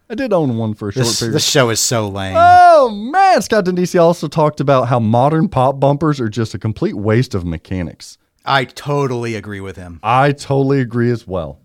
I 0.09 0.15
did 0.15 0.33
own 0.33 0.57
one 0.57 0.73
for 0.75 0.89
a 0.89 0.91
short 0.91 1.05
this 1.05 1.19
period. 1.19 1.35
this 1.35 1.47
show 1.47 1.69
is 1.69 1.79
so 1.79 2.07
lame. 2.07 2.35
Oh 2.37 2.89
man, 2.89 3.41
Scott 3.41 3.65
Danesi 3.65 3.99
also 3.99 4.27
talked 4.27 4.59
about 4.59 4.87
how 4.87 4.99
modern 4.99 5.49
pop 5.49 5.79
bumpers 5.79 6.19
are 6.19 6.29
just 6.29 6.53
a 6.53 6.59
complete 6.59 6.95
waste 6.95 7.33
of 7.33 7.43
mechanics. 7.45 8.17
I 8.45 8.65
totally 8.65 9.35
agree 9.35 9.59
with 9.61 9.75
him. 9.77 9.99
I 10.03 10.31
totally 10.31 10.79
agree 10.79 11.09
as 11.09 11.25
well. 11.25 11.59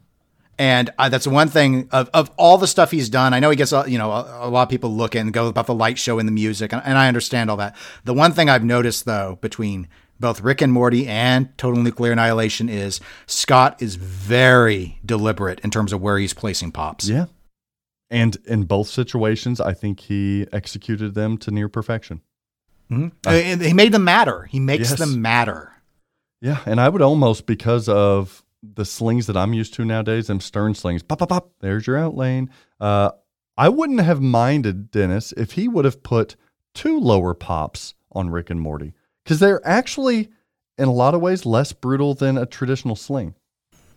And 0.59 0.91
uh, 0.99 1.09
that's 1.09 1.27
one 1.27 1.49
thing 1.49 1.89
of, 1.91 2.11
of 2.13 2.31
all 2.37 2.59
the 2.59 2.67
stuff 2.67 2.91
he's 2.91 3.09
done. 3.09 3.33
I 3.33 3.41
know 3.41 3.49
he 3.51 3.57
gets, 3.57 3.73
you 3.87 3.97
know, 3.97 4.11
a, 4.11 4.47
a 4.47 4.51
lot 4.51 4.63
of 4.63 4.69
people 4.69 4.95
look 4.95 5.15
and 5.15 5.33
go 5.33 5.49
about 5.49 5.67
the 5.67 5.75
light 5.75 5.99
show 5.99 6.19
and 6.19 6.29
the 6.29 6.33
music, 6.33 6.73
and, 6.73 6.83
and 6.85 6.99
I 6.99 7.09
understand 7.09 7.51
all 7.51 7.57
that. 7.59 7.77
The 8.05 8.13
one 8.13 8.33
thing 8.33 8.51
I've 8.51 8.65
noticed, 8.65 9.07
though, 9.07 9.39
between 9.41 9.89
both 10.19 10.43
Rick 10.43 10.61
and 10.61 10.71
Morty 10.71 11.07
and 11.07 11.57
Total 11.57 11.83
Nuclear 11.83 12.13
Annihilation 12.13 12.69
is 12.69 13.01
Scott 13.27 13.81
is 13.81 13.95
very 13.95 14.99
deliberate 15.05 15.61
in 15.61 15.71
terms 15.71 15.95
of 15.95 16.03
where 16.03 16.19
he's 16.19 16.35
placing 16.35 16.73
pops. 16.73 17.09
Yeah. 17.09 17.27
And 18.11 18.37
in 18.47 18.65
both 18.65 18.89
situations, 18.89 19.61
I 19.61 19.73
think 19.73 20.01
he 20.01 20.47
executed 20.53 21.15
them 21.15 21.39
to 21.39 21.51
near 21.51 21.69
perfection. 21.69 22.23
Mhm. 22.91 23.13
And 23.25 23.63
he 23.63 23.73
made 23.73 23.93
them 23.93 24.03
matter. 24.05 24.45
He 24.45 24.59
makes 24.59 24.91
Yes. 24.91 24.99
them 24.99 25.23
matter. 25.23 25.73
Yeah, 26.43 26.59
and 26.67 26.81
I 26.81 26.89
would 26.89 27.03
almost 27.03 27.47
because 27.47 27.89
of 27.89 28.43
the 28.63 28.85
slings 28.85 29.27
that 29.27 29.37
I'm 29.37 29.53
used 29.55 29.75
to 29.75 29.85
nowadays, 29.85 30.27
them 30.27 30.41
stern 30.41 30.75
slings, 30.75 31.03
pop, 31.03 31.21
pop, 31.21 31.29
pop. 31.29 31.51
There's 31.61 31.87
your 31.87 31.97
out 31.97 32.17
lane. 32.17 32.51
Uh, 32.81 33.13
I 33.57 33.69
wouldn't 33.69 34.01
have 34.01 34.21
minded 34.21 34.91
Dennis 34.91 35.33
if 35.37 35.53
he 35.53 35.69
would 35.69 35.85
have 35.85 36.03
put 36.03 36.35
two 36.75 36.99
lower 36.99 37.35
pops 37.35 37.95
on 38.13 38.31
Rick 38.31 38.51
and 38.51 38.61
Morty 38.61 38.93
because 39.23 39.39
they're 39.39 39.65
actually, 39.67 40.31
in 40.79 40.89
a 40.89 40.93
lot 40.93 41.15
of 41.15 41.21
ways, 41.21 41.47
less 41.47 41.73
brutal 41.73 42.15
than 42.15 42.37
a 42.37 42.47
traditional 42.47 42.97
sling. 42.97 43.35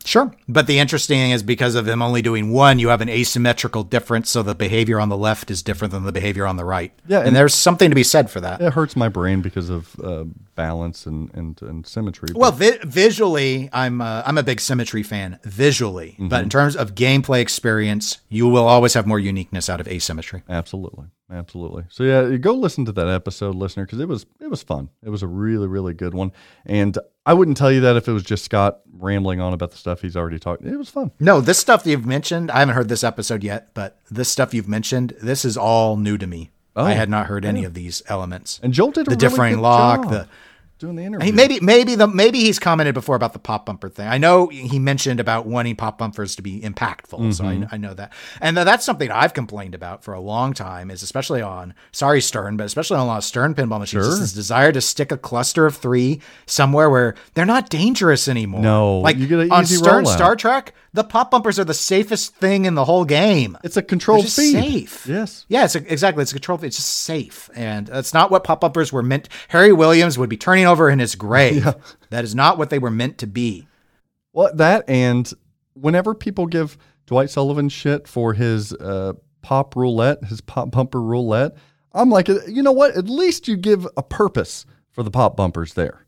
Sure. 0.05 0.33
But 0.47 0.67
the 0.67 0.79
interesting 0.79 1.17
thing 1.19 1.31
is 1.31 1.43
because 1.43 1.75
of 1.75 1.87
him 1.87 2.01
only 2.01 2.21
doing 2.21 2.51
one, 2.51 2.77
you 2.79 2.89
have 2.89 3.01
an 3.01 3.09
asymmetrical 3.09 3.83
difference. 3.83 4.29
So 4.29 4.43
the 4.43 4.55
behavior 4.55 4.99
on 4.99 5.09
the 5.09 5.17
left 5.17 5.49
is 5.49 5.63
different 5.63 5.91
than 5.93 6.03
the 6.03 6.11
behavior 6.11 6.45
on 6.45 6.57
the 6.57 6.65
right. 6.65 6.91
Yeah, 7.07 7.19
And, 7.19 7.27
and- 7.29 7.35
there's 7.35 7.53
something 7.53 7.89
to 7.89 7.95
be 7.95 8.03
said 8.03 8.29
for 8.29 8.41
that. 8.41 8.61
It 8.61 8.73
hurts 8.73 8.95
my 8.95 9.09
brain 9.09 9.41
because 9.41 9.69
of 9.69 9.95
uh, 10.03 10.25
balance 10.55 11.05
and, 11.05 11.33
and, 11.33 11.61
and 11.61 11.87
symmetry. 11.87 12.29
Well, 12.35 12.51
vi- 12.51 12.79
visually, 12.83 13.69
I'm 13.73 14.01
uh, 14.01 14.23
I'm 14.25 14.37
a 14.37 14.43
big 14.43 14.59
symmetry 14.59 15.03
fan 15.03 15.39
visually, 15.43 16.15
but 16.19 16.43
in 16.43 16.49
terms 16.49 16.75
of 16.75 16.95
gameplay 16.95 17.39
experience, 17.41 18.19
you 18.29 18.47
will 18.47 18.67
always 18.67 18.93
have 18.95 19.05
more 19.07 19.19
uniqueness 19.19 19.69
out 19.69 19.79
of 19.79 19.87
asymmetry. 19.87 20.43
Absolutely, 20.49 21.05
absolutely. 21.33 21.83
So 21.89 22.03
yeah, 22.03 22.37
go 22.37 22.53
listen 22.53 22.85
to 22.85 22.91
that 22.93 23.07
episode, 23.07 23.55
listener, 23.55 23.85
because 23.85 23.99
it 23.99 24.07
was 24.07 24.25
it 24.39 24.49
was 24.49 24.63
fun. 24.63 24.89
It 25.03 25.09
was 25.09 25.23
a 25.23 25.27
really 25.27 25.67
really 25.67 25.93
good 25.93 26.13
one, 26.13 26.31
and 26.65 26.97
I 27.25 27.33
wouldn't 27.33 27.57
tell 27.57 27.71
you 27.71 27.81
that 27.81 27.95
if 27.95 28.07
it 28.07 28.13
was 28.13 28.23
just 28.23 28.45
Scott 28.45 28.81
rambling 28.97 29.39
on 29.39 29.53
about 29.53 29.71
the 29.71 29.77
stuff 29.77 30.01
he's 30.01 30.15
already 30.15 30.39
talked. 30.39 30.63
It 30.63 30.77
was 30.77 30.89
fun. 30.89 31.11
No, 31.19 31.41
this 31.41 31.59
stuff 31.59 31.85
you've 31.85 32.05
mentioned, 32.05 32.51
I 32.51 32.59
haven't 32.59 32.75
heard 32.75 32.89
this 32.89 33.03
episode 33.03 33.43
yet, 33.43 33.73
but 33.73 33.99
this 34.11 34.29
stuff 34.29 34.53
you've 34.53 34.67
mentioned, 34.67 35.13
this 35.21 35.45
is 35.45 35.57
all 35.57 35.97
new 35.97 36.17
to 36.17 36.27
me. 36.27 36.51
Oh, 36.75 36.83
I 36.83 36.93
had 36.93 37.09
not 37.09 37.27
heard 37.27 37.45
any 37.45 37.63
of 37.65 37.75
these 37.75 38.01
elements. 38.07 38.59
And 38.63 38.73
Joel 38.73 38.91
did 38.91 39.05
the 39.05 39.11
really 39.11 39.19
differing 39.19 39.59
lock, 39.59 40.03
job 40.03 40.11
the 40.11 40.27
doing 40.79 40.95
the 40.95 41.03
interview. 41.03 41.25
He 41.25 41.31
maybe 41.31 41.59
maybe 41.61 41.95
the 41.95 42.07
maybe 42.07 42.39
he's 42.39 42.59
commented 42.59 42.93
before 42.93 43.15
about 43.15 43.33
the 43.33 43.39
pop 43.39 43.65
bumper 43.65 43.89
thing. 43.89 44.07
I 44.07 44.17
know 44.17 44.47
he 44.47 44.79
mentioned 44.79 45.19
about 45.19 45.45
wanting 45.45 45.75
pop 45.75 45.97
bumpers 45.97 46.35
to 46.35 46.41
be 46.41 46.59
impactful, 46.61 47.33
so 47.33 47.43
Mm-hmm. 47.43 47.63
I, 47.63 47.75
I 47.75 47.77
know 47.77 47.93
that. 47.93 48.11
And 48.41 48.57
tha- 48.57 48.63
that's 48.65 48.83
something 48.85 49.09
I've 49.11 49.33
complained 49.33 49.75
about 49.75 50.03
for 50.03 50.13
a 50.13 50.19
long 50.19 50.53
time. 50.53 50.91
Is 50.91 51.03
especially 51.03 51.41
on 51.41 51.73
sorry 51.91 52.21
Stern, 52.21 52.57
but 52.57 52.65
especially 52.65 52.97
on 52.97 53.03
a 53.03 53.07
lot 53.07 53.17
of 53.19 53.23
Stern 53.23 53.55
pinball 53.55 53.79
machines, 53.79 54.05
is 54.07 54.13
Sure. 54.15 54.19
this 54.19 54.33
desire 54.33 54.71
to 54.71 54.81
stick 54.81 55.11
a 55.11 55.17
cluster 55.17 55.65
of 55.65 55.75
three 55.77 56.21
somewhere 56.45 56.89
where 56.89 57.15
they're 57.33 57.45
not 57.45 57.69
dangerous 57.69 58.27
anymore. 58.27 58.61
No, 58.61 58.99
like 58.99 59.17
you 59.17 59.27
get 59.27 59.39
an 59.39 59.51
on 59.51 59.63
easy 59.63 59.75
Stern 59.77 60.03
rollout. 60.05 60.15
Star 60.15 60.35
Trek, 60.35 60.73
the 60.93 61.03
pop 61.03 61.31
bumpers 61.31 61.57
are 61.59 61.63
the 61.63 61.73
safest 61.73 62.35
thing 62.35 62.65
in 62.65 62.75
the 62.75 62.85
whole 62.85 63.05
game. 63.05 63.57
it's 63.63 63.77
a 63.77 63.81
controlled 63.81 64.21
They're 64.21 64.25
just 64.25 64.35
speed. 64.35 64.89
safe. 64.89 65.07
Yes. 65.07 65.45
Yeah, 65.47 65.65
it's 65.65 65.75
a, 65.75 65.91
exactly. 65.91 66.21
It's 66.21 66.31
a 66.31 66.35
control. 66.35 66.59
It's 66.63 66.75
just 66.75 66.89
safe, 66.89 67.49
and 67.55 67.87
that's 67.87 68.13
not 68.13 68.31
what 68.31 68.43
pop 68.43 68.61
bumpers 68.61 68.91
were 68.91 69.03
meant. 69.03 69.29
Harry 69.49 69.71
Williams 69.73 70.17
would 70.17 70.29
be 70.29 70.37
turning 70.37 70.65
over 70.73 70.89
in 70.89 70.99
his 70.99 71.15
grave. 71.15 71.65
That 72.09 72.23
is 72.23 72.35
not 72.35 72.57
what 72.57 72.69
they 72.69 72.79
were 72.79 72.91
meant 72.91 73.17
to 73.19 73.27
be. 73.27 73.67
Well, 74.33 74.51
that 74.55 74.87
and 74.89 75.31
whenever 75.73 76.13
people 76.13 76.47
give 76.47 76.77
Dwight 77.05 77.29
Sullivan 77.29 77.69
shit 77.69 78.07
for 78.07 78.33
his 78.33 78.73
uh, 78.73 79.13
pop 79.41 79.75
roulette, 79.75 80.23
his 80.25 80.41
pop 80.41 80.71
bumper 80.71 81.01
roulette, 81.01 81.55
I'm 81.93 82.09
like, 82.09 82.27
you 82.27 82.63
know 82.63 82.71
what? 82.71 82.95
At 82.95 83.07
least 83.07 83.47
you 83.47 83.55
give 83.55 83.87
a 83.95 84.03
purpose 84.03 84.65
for 84.91 85.03
the 85.03 85.11
pop 85.11 85.37
bumpers 85.37 85.73
there. 85.75 86.02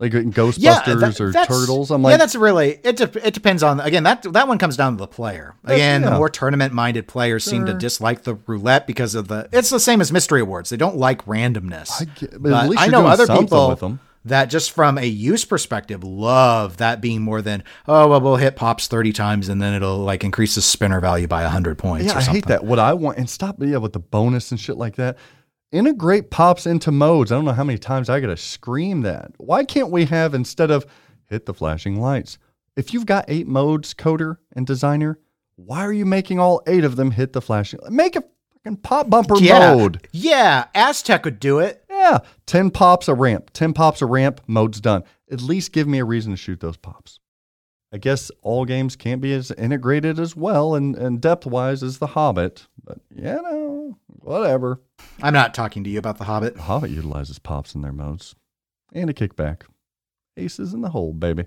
Like 0.00 0.12
in 0.12 0.32
Ghostbusters 0.32 0.60
that- 0.60 1.20
or 1.20 1.32
Turtles. 1.32 1.90
I'm 1.90 2.02
like, 2.02 2.12
yeah, 2.12 2.16
that's 2.16 2.34
really 2.34 2.80
it. 2.82 2.96
De- 2.96 3.26
it 3.26 3.32
depends 3.32 3.62
on 3.62 3.78
again 3.80 4.02
that 4.02 4.22
that 4.32 4.48
one 4.48 4.58
comes 4.58 4.76
down 4.76 4.94
to 4.94 4.98
the 4.98 5.06
player. 5.06 5.54
Again, 5.64 6.02
yeah. 6.02 6.10
the 6.10 6.16
more 6.16 6.28
tournament-minded 6.28 7.06
players 7.06 7.44
seem 7.44 7.64
to 7.66 7.74
dislike 7.74 8.24
the 8.24 8.34
roulette 8.46 8.86
because 8.86 9.14
of 9.14 9.28
the. 9.28 9.48
It's 9.52 9.70
the 9.70 9.78
same 9.78 10.00
as 10.00 10.10
mystery 10.10 10.40
awards. 10.40 10.70
They 10.70 10.76
don't 10.76 10.96
like 10.96 11.24
randomness. 11.26 12.02
I 12.02 12.04
get- 12.06 12.42
but 12.42 12.52
at 12.52 12.68
least 12.70 12.82
I 12.82 12.88
know 12.88 13.06
other 13.06 13.26
people 13.26 13.98
that 14.24 14.46
just 14.46 14.72
from 14.72 14.98
a 14.98 15.04
use 15.06 15.44
perspective 15.44 16.02
love 16.02 16.78
that 16.78 17.00
being 17.00 17.20
more 17.20 17.42
than 17.42 17.62
oh 17.86 18.08
well 18.08 18.20
we'll 18.20 18.36
hit 18.36 18.56
pops 18.56 18.86
30 18.86 19.12
times 19.12 19.48
and 19.50 19.60
then 19.60 19.74
it'll 19.74 19.98
like 19.98 20.24
increase 20.24 20.54
the 20.54 20.62
spinner 20.62 20.98
value 20.98 21.26
by 21.26 21.42
100 21.42 21.76
points 21.76 22.06
yeah, 22.06 22.16
I 22.16 22.22
hate 22.22 22.46
that. 22.46 22.64
What 22.64 22.78
I 22.78 22.94
want, 22.94 23.18
and 23.18 23.28
stop, 23.28 23.56
yeah, 23.60 23.76
with 23.76 23.92
the 23.92 24.00
bonus 24.00 24.50
and 24.50 24.58
shit 24.58 24.76
like 24.76 24.96
that. 24.96 25.18
Integrate 25.74 26.30
pops 26.30 26.66
into 26.66 26.92
modes. 26.92 27.32
I 27.32 27.34
don't 27.34 27.46
know 27.46 27.52
how 27.52 27.64
many 27.64 27.78
times 27.78 28.08
I 28.08 28.20
got 28.20 28.28
to 28.28 28.36
scream 28.36 29.00
that. 29.00 29.32
Why 29.38 29.64
can't 29.64 29.90
we 29.90 30.04
have, 30.04 30.32
instead 30.32 30.70
of 30.70 30.86
hit 31.26 31.46
the 31.46 31.52
flashing 31.52 32.00
lights, 32.00 32.38
if 32.76 32.94
you've 32.94 33.06
got 33.06 33.24
eight 33.26 33.48
modes, 33.48 33.92
coder 33.92 34.36
and 34.54 34.68
designer, 34.68 35.18
why 35.56 35.84
are 35.84 35.92
you 35.92 36.06
making 36.06 36.38
all 36.38 36.62
eight 36.68 36.84
of 36.84 36.94
them 36.94 37.10
hit 37.10 37.32
the 37.32 37.42
flashing? 37.42 37.80
Make 37.88 38.14
a 38.14 38.22
fucking 38.52 38.76
pop 38.82 39.10
bumper 39.10 39.36
yeah. 39.38 39.74
mode. 39.74 40.06
Yeah, 40.12 40.66
Aztec 40.76 41.24
would 41.24 41.40
do 41.40 41.58
it. 41.58 41.84
Yeah, 41.90 42.20
10 42.46 42.70
pops 42.70 43.08
a 43.08 43.14
ramp. 43.14 43.50
10 43.52 43.72
pops 43.72 44.00
a 44.00 44.06
ramp, 44.06 44.42
mode's 44.46 44.80
done. 44.80 45.02
At 45.28 45.42
least 45.42 45.72
give 45.72 45.88
me 45.88 45.98
a 45.98 46.04
reason 46.04 46.30
to 46.30 46.36
shoot 46.36 46.60
those 46.60 46.76
pops. 46.76 47.18
I 47.94 47.96
guess 47.96 48.28
all 48.42 48.64
games 48.64 48.96
can't 48.96 49.20
be 49.20 49.32
as 49.32 49.52
integrated 49.52 50.18
as 50.18 50.34
well 50.34 50.74
and, 50.74 50.96
and 50.96 51.20
depth 51.20 51.46
wise 51.46 51.80
as 51.80 51.98
The 51.98 52.08
Hobbit, 52.08 52.66
but 52.82 52.98
you 53.14 53.22
know, 53.22 53.96
whatever. 54.08 54.80
I'm 55.22 55.32
not 55.32 55.54
talking 55.54 55.84
to 55.84 55.90
you 55.90 56.00
about 56.00 56.18
the 56.18 56.24
Hobbit. 56.24 56.56
The 56.56 56.62
Hobbit 56.62 56.90
utilizes 56.90 57.38
pops 57.38 57.72
in 57.76 57.82
their 57.82 57.92
modes 57.92 58.34
and 58.92 59.08
a 59.08 59.12
kickback. 59.12 59.62
Aces 60.36 60.74
in 60.74 60.80
the 60.80 60.88
hole, 60.90 61.12
baby. 61.12 61.44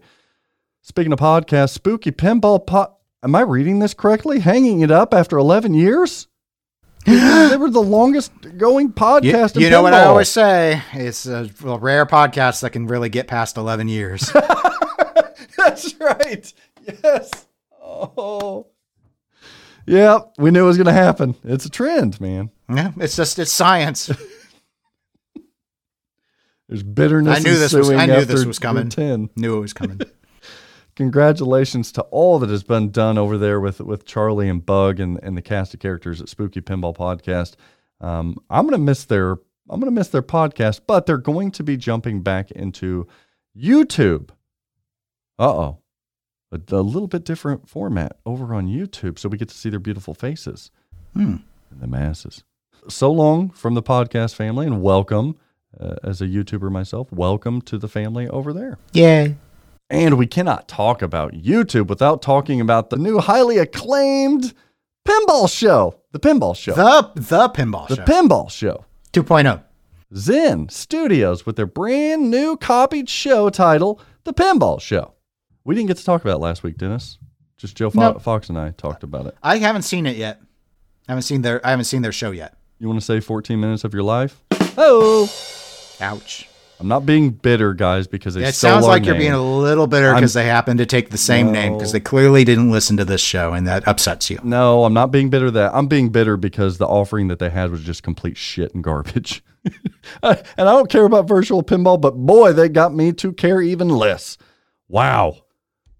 Speaking 0.81 1.11
of 1.11 1.19
podcasts, 1.19 1.71
Spooky 1.71 2.11
Pinball 2.11 2.65
Pot. 2.65 2.95
Am 3.21 3.35
I 3.35 3.41
reading 3.41 3.79
this 3.79 3.93
correctly? 3.93 4.39
Hanging 4.39 4.79
it 4.79 4.89
up 4.89 5.13
after 5.13 5.37
11 5.37 5.73
years? 5.73 6.29
they 7.05 7.57
were 7.57 7.69
the 7.69 7.81
longest 7.81 8.31
going 8.57 8.93
podcast. 8.93 9.57
in 9.57 9.63
you 9.63 9.69
know 9.69 9.81
what 9.81 9.93
I 9.93 10.05
always 10.05 10.29
say? 10.29 10.81
It's 10.93 11.25
a 11.25 11.49
rare 11.61 12.05
podcast 12.05 12.61
that 12.61 12.69
can 12.69 12.87
really 12.87 13.09
get 13.09 13.27
past 13.27 13.57
11 13.57 13.89
years. 13.89 14.31
That's 15.65 15.93
right. 15.99 16.53
Yes. 17.03 17.47
Oh. 17.81 18.67
Yeah, 19.85 20.19
we 20.37 20.51
knew 20.51 20.63
it 20.63 20.67
was 20.67 20.77
going 20.77 20.87
to 20.87 20.93
happen. 20.93 21.35
It's 21.43 21.65
a 21.65 21.69
trend, 21.69 22.19
man. 22.19 22.51
yeah, 22.69 22.91
it's 22.97 23.15
just 23.15 23.39
it's 23.39 23.51
science. 23.51 24.09
There's 26.67 26.83
bitterness. 26.83 27.37
I 27.37 27.39
knew 27.39 27.57
this 27.57 27.73
was- 27.73 27.89
I 27.91 28.05
knew 28.05 28.25
this 28.25 28.45
was 28.45 28.59
coming. 28.59 28.89
10. 28.89 29.29
Knew 29.37 29.57
it 29.57 29.61
was 29.61 29.73
coming. 29.73 30.01
Congratulations 30.97 31.91
to 31.93 32.01
all 32.03 32.39
that 32.39 32.49
has 32.49 32.63
been 32.63 32.89
done 32.91 33.17
over 33.19 33.37
there 33.37 33.59
with 33.59 33.79
with 33.81 34.03
Charlie 34.05 34.49
and 34.49 34.65
Bug 34.65 34.99
and, 34.99 35.19
and 35.21 35.37
the 35.37 35.43
cast 35.43 35.73
of 35.75 35.79
characters 35.79 36.19
at 36.21 36.27
Spooky 36.27 36.59
Pinball 36.59 36.95
Podcast. 36.95 37.53
Um, 38.01 38.37
I'm 38.49 38.65
gonna 38.65 38.79
miss 38.79 39.05
their 39.05 39.33
I'm 39.69 39.79
gonna 39.79 39.91
miss 39.91 40.07
their 40.07 40.23
podcast, 40.23 40.81
but 40.87 41.05
they're 41.05 41.17
going 41.19 41.51
to 41.51 41.63
be 41.63 41.77
jumping 41.77 42.21
back 42.23 42.49
into 42.51 43.07
YouTube. 43.55 44.29
Uh 45.39 45.49
oh, 45.49 45.77
a, 46.51 46.59
a 46.75 46.81
little 46.81 47.07
bit 47.07 47.23
different 47.23 47.69
format 47.69 48.17
over 48.25 48.53
on 48.55 48.67
YouTube, 48.67 49.19
so 49.19 49.29
we 49.29 49.37
get 49.37 49.49
to 49.49 49.55
see 49.57 49.69
their 49.69 49.79
beautiful 49.79 50.13
faces 50.13 50.71
Hmm. 51.13 51.37
and 51.71 51.79
the 51.79 51.87
masses. 51.87 52.43
So 52.89 53.11
long 53.11 53.49
from 53.51 53.73
the 53.75 53.83
podcast 53.83 54.33
family, 54.35 54.65
and 54.65 54.81
welcome 54.81 55.35
uh, 55.79 55.95
as 56.03 56.21
a 56.21 56.25
YouTuber 56.27 56.71
myself. 56.71 57.11
Welcome 57.11 57.61
to 57.63 57.77
the 57.77 57.87
family 57.87 58.27
over 58.29 58.51
there. 58.53 58.77
Yeah. 58.93 59.29
And 59.89 60.17
we 60.17 60.25
cannot 60.27 60.67
talk 60.67 61.01
about 61.01 61.33
YouTube 61.33 61.87
without 61.87 62.21
talking 62.21 62.59
about 62.59 62.89
the 62.89 62.97
new 62.97 63.19
highly 63.19 63.57
acclaimed 63.57 64.53
pinball 65.07 65.53
show. 65.55 66.01
The 66.13 66.19
pinball 66.19 66.55
show. 66.55 66.73
The 66.73 67.11
the 67.15 67.49
pinball 67.49 67.87
The 67.87 67.95
show. 67.97 68.03
pinball 68.05 68.49
show. 68.49 68.85
2.0. 69.13 69.63
Zen 70.15 70.69
Studios 70.69 71.45
with 71.45 71.57
their 71.57 71.65
brand 71.67 72.31
new 72.31 72.57
copied 72.57 73.07
show 73.09 73.49
title, 73.49 74.01
The 74.23 74.33
Pinball 74.33 74.79
Show. 74.81 75.13
We 75.67 75.75
didn't 75.75 75.89
get 75.89 75.97
to 75.97 76.05
talk 76.05 76.21
about 76.21 76.35
it 76.35 76.39
last 76.39 76.63
week, 76.63 76.77
Dennis. 76.77 77.17
Just 77.57 77.75
Joe 77.75 77.89
Fo- 77.89 78.13
No. 78.13 78.19
Fox 78.19 78.47
and 78.47 78.57
I 78.57 78.71
talked 78.71 79.03
about 79.03 79.25
it. 79.25 79.35
I 79.43 79.57
haven't 79.57 79.81
seen 79.81 80.05
it 80.05 80.15
yet. 80.15 80.39
I 81.09 81.11
haven't 81.11 81.23
seen 81.23 81.41
their 81.41 81.65
I 81.65 81.71
haven't 81.71 81.85
seen 81.85 82.01
their 82.03 82.13
show 82.13 82.31
yet. 82.31 82.55
You 82.79 82.87
want 82.87 83.01
to 83.01 83.05
say 83.05 83.19
14 83.19 83.59
minutes 83.59 83.83
of 83.83 83.93
your 83.93 84.03
life? 84.03 84.41
Oh, 84.77 85.29
Ouch. 85.99 86.47
I'm 86.79 86.87
not 86.87 87.05
being 87.05 87.31
bitter, 87.31 87.73
guys, 87.73 88.07
because 88.07 88.35
they 88.35 88.45
It 88.45 88.55
sounds 88.55 88.85
like 88.85 89.05
you're 89.05 89.15
being 89.15 89.33
a 89.33 89.43
little 89.43 89.87
bitter 89.87 90.13
because 90.13 90.33
they 90.33 90.45
happen 90.45 90.77
to 90.77 90.85
take 90.85 91.09
the 91.09 91.17
same 91.17 91.51
name 91.51 91.73
because 91.73 91.91
they 91.91 91.99
clearly 91.99 92.45
didn't 92.45 92.71
listen 92.71 92.95
to 92.97 93.05
this 93.05 93.19
show 93.19 93.51
and 93.51 93.67
that 93.67 93.85
upsets 93.89 94.29
you. 94.29 94.39
No, 94.43 94.85
I'm 94.85 94.93
not 94.93 95.11
being 95.11 95.29
bitter. 95.29 95.51
That 95.51 95.73
I'm 95.73 95.87
being 95.87 96.09
bitter 96.09 96.37
because 96.37 96.77
the 96.77 96.87
offering 96.87 97.27
that 97.27 97.39
they 97.39 97.49
had 97.49 97.71
was 97.71 97.83
just 97.83 98.03
complete 98.03 98.37
shit 98.37 98.73
and 98.73 98.83
garbage. 98.83 99.43
And 100.23 100.39
I 100.57 100.63
don't 100.63 100.89
care 100.89 101.03
about 101.03 101.27
virtual 101.27 101.61
pinball, 101.61 101.99
but 101.99 102.11
boy, 102.11 102.53
they 102.53 102.69
got 102.69 102.93
me 102.93 103.11
to 103.11 103.33
care 103.33 103.61
even 103.61 103.89
less. 103.89 104.37
Wow, 104.87 105.39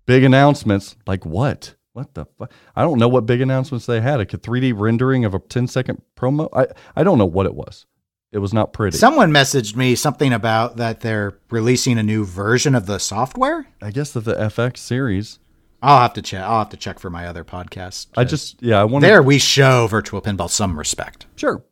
big 0.08 0.24
announcements 0.24 0.95
like 1.05 1.24
what? 1.24 1.76
What 1.93 2.16
the? 2.16 2.26
Fu- 2.26 2.47
I 2.76 2.82
don't 2.82 2.97
know 2.97 3.08
what 3.08 3.28
big 3.28 3.41
announcements 3.41 3.86
they 3.86 4.01
had. 4.01 4.20
A 4.20 4.26
3D 4.26 4.74
rendering 4.76 5.26
of 5.26 5.36
a 5.36 5.39
10 5.39 5.68
second 5.68 6.01
promo. 6.16 6.49
I 6.53 6.68
I 6.95 7.03
don't 7.03 7.20
know 7.20 7.26
what 7.26 7.45
it 7.45 7.53
was. 7.53 7.86
It 8.32 8.39
was 8.39 8.53
not 8.53 8.74
pretty. 8.74 8.97
Someone 8.97 9.32
messaged 9.32 9.76
me 9.76 9.95
something 9.95 10.34
about 10.34 10.78
that 10.78 10.99
they're 11.01 11.39
releasing 11.49 11.97
a 11.97 12.03
new 12.03 12.26
version 12.26 12.76
of 12.76 12.86
the 12.86 12.99
software. 12.99 13.68
I 13.82 13.91
guess 13.91 14.12
that 14.12 14.22
the 14.22 14.36
FX 14.36 14.78
series. 14.78 15.39
I'll 15.82 16.01
have 16.01 16.14
to 16.14 16.22
check. 16.22 16.41
I'll 16.41 16.60
have 16.60 16.70
to 16.70 16.78
check 16.78 16.99
for 16.99 17.10
my 17.10 17.28
other 17.28 17.43
podcast. 17.43 18.08
I 18.18 18.24
just 18.24 18.62
yeah, 18.62 18.82
I 18.82 18.84
want 18.84 19.03
there 19.03 19.22
we 19.22 19.38
show 19.38 19.88
virtual 19.88 20.22
pinball 20.22 20.49
some 20.49 20.78
respect. 20.78 21.28
Sure. 21.36 21.64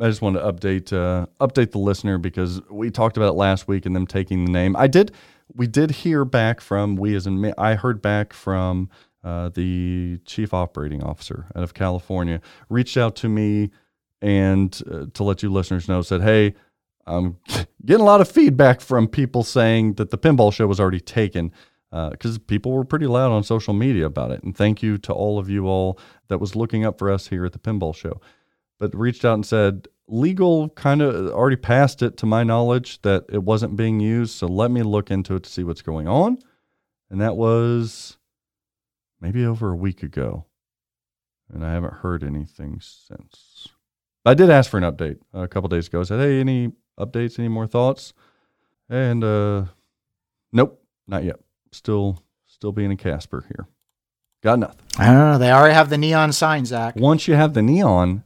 I 0.00 0.08
just 0.08 0.22
want 0.22 0.36
to 0.36 0.42
update 0.42 0.92
uh, 0.92 1.26
update 1.40 1.70
the 1.70 1.78
listener 1.78 2.18
because 2.18 2.60
we 2.70 2.90
talked 2.90 3.16
about 3.16 3.28
it 3.28 3.36
last 3.36 3.68
week 3.68 3.86
and 3.86 3.94
them 3.94 4.06
taking 4.06 4.44
the 4.44 4.50
name. 4.50 4.74
I 4.76 4.86
did. 4.86 5.12
We 5.54 5.66
did 5.66 5.90
hear 5.90 6.24
back 6.24 6.60
from 6.60 6.96
we 6.96 7.14
as 7.14 7.26
in. 7.26 7.52
I 7.58 7.74
heard 7.74 8.00
back 8.02 8.32
from 8.32 8.90
uh, 9.22 9.50
the 9.50 10.18
chief 10.24 10.52
operating 10.54 11.02
officer 11.02 11.46
out 11.54 11.62
of 11.62 11.74
California. 11.74 12.40
Reached 12.68 12.96
out 12.96 13.16
to 13.16 13.28
me 13.28 13.70
and 14.20 14.80
uh, 14.90 15.06
to 15.14 15.24
let 15.24 15.42
you 15.42 15.50
listeners 15.50 15.88
know 15.88 16.02
said, 16.02 16.22
"Hey, 16.22 16.54
I'm 17.06 17.38
getting 17.84 18.02
a 18.02 18.06
lot 18.06 18.20
of 18.20 18.30
feedback 18.30 18.80
from 18.80 19.08
people 19.08 19.42
saying 19.44 19.94
that 19.94 20.10
the 20.10 20.18
pinball 20.18 20.52
show 20.52 20.66
was 20.66 20.80
already 20.80 21.00
taken." 21.00 21.52
Because 21.90 22.38
people 22.38 22.72
were 22.72 22.84
pretty 22.84 23.06
loud 23.06 23.32
on 23.32 23.42
social 23.42 23.74
media 23.74 24.06
about 24.06 24.30
it. 24.30 24.42
And 24.42 24.56
thank 24.56 24.82
you 24.82 24.96
to 24.96 25.12
all 25.12 25.38
of 25.38 25.50
you 25.50 25.66
all 25.66 25.98
that 26.28 26.38
was 26.38 26.56
looking 26.56 26.86
up 26.86 26.98
for 26.98 27.10
us 27.10 27.26
here 27.26 27.44
at 27.44 27.52
the 27.52 27.58
pinball 27.58 27.94
show 27.94 28.18
but 28.82 28.92
reached 28.96 29.24
out 29.24 29.34
and 29.34 29.46
said 29.46 29.86
legal 30.12 30.68
kind 30.70 31.00
of 31.00 31.32
already 31.32 31.56
passed 31.56 32.02
it 32.02 32.16
to 32.18 32.26
my 32.26 32.44
knowledge 32.44 33.00
that 33.02 33.24
it 33.30 33.42
wasn't 33.42 33.76
being 33.76 33.98
used 33.98 34.34
so 34.34 34.46
let 34.46 34.70
me 34.70 34.82
look 34.82 35.10
into 35.10 35.34
it 35.34 35.42
to 35.44 35.50
see 35.50 35.64
what's 35.64 35.82
going 35.82 36.06
on. 36.06 36.38
And 37.10 37.20
that 37.20 37.36
was 37.36 38.18
maybe 39.20 39.44
over 39.44 39.72
a 39.72 39.76
week 39.76 40.02
ago. 40.02 40.46
And 41.52 41.64
i 41.64 41.72
haven't 41.72 41.94
heard 41.94 42.22
anything 42.22 42.80
since. 42.80 43.68
I 44.24 44.34
did 44.34 44.50
ask 44.50 44.70
for 44.70 44.78
an 44.78 44.84
update 44.84 45.18
a 45.34 45.48
couple 45.48 45.68
days 45.68 45.88
ago. 45.88 46.00
I 46.00 46.04
said 46.04 46.20
hey 46.20 46.40
any 46.40 46.72
updates 46.98 47.38
any 47.38 47.48
more 47.48 47.66
thoughts? 47.66 48.12
And 48.88 49.24
uh 49.24 49.64
nope 50.52 50.82
not 51.06 51.24
yet. 51.24 51.36
Still 51.72 52.22
still 52.46 52.72
being 52.72 52.92
a 52.92 52.96
casper 52.96 53.46
here. 53.48 53.66
Got 54.42 54.58
nothing. 54.58 54.84
I 54.98 55.06
don't 55.06 55.32
know. 55.32 55.38
They 55.38 55.52
already 55.52 55.74
have 55.74 55.88
the 55.88 55.98
neon 55.98 56.32
sign, 56.32 56.66
Zach. 56.66 56.96
once 56.96 57.28
you 57.28 57.34
have 57.34 57.54
the 57.54 57.62
neon 57.62 58.24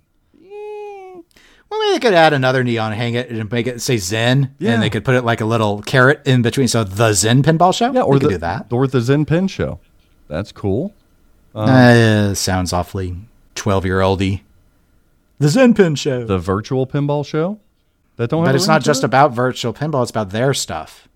Well, 1.70 1.80
maybe 1.80 1.94
they 1.94 2.00
could 2.00 2.14
add 2.14 2.32
another 2.32 2.62
neon, 2.62 2.92
hang 2.92 3.14
it, 3.14 3.28
and 3.30 3.50
make 3.50 3.66
it 3.66 3.80
say 3.82 3.96
Zen, 3.96 4.54
Yeah. 4.58 4.72
and 4.74 4.82
they 4.82 4.90
could 4.90 5.04
put 5.04 5.14
it 5.16 5.22
like 5.24 5.40
a 5.40 5.44
little 5.44 5.82
carrot 5.82 6.22
in 6.24 6.42
between. 6.42 6.68
So 6.68 6.84
the 6.84 7.12
Zen 7.12 7.42
Pinball 7.42 7.74
Show. 7.74 7.92
Yeah, 7.92 8.02
or 8.02 8.12
we 8.14 8.18
the, 8.20 8.24
could 8.26 8.32
do 8.34 8.38
that. 8.38 8.66
or 8.70 8.86
the 8.86 9.00
Zen 9.00 9.24
Pin 9.24 9.48
Show. 9.48 9.80
That's 10.28 10.52
cool. 10.52 10.94
Uh, 11.54 12.34
sounds 12.34 12.72
awfully 12.72 13.16
twelve-year-oldy. 13.54 14.42
The 15.38 15.48
Zen 15.48 15.74
Pin 15.74 15.94
Show. 15.94 16.24
The 16.24 16.38
virtual 16.38 16.86
pinball 16.86 17.24
show. 17.26 17.58
That 18.16 18.30
don't. 18.30 18.44
but 18.44 18.54
it's 18.54 18.66
not 18.68 18.82
just 18.82 19.02
it? 19.02 19.06
about 19.06 19.32
virtual 19.32 19.72
pinball; 19.74 20.02
it's 20.02 20.10
about 20.10 20.30
their 20.30 20.54
stuff. 20.54 21.08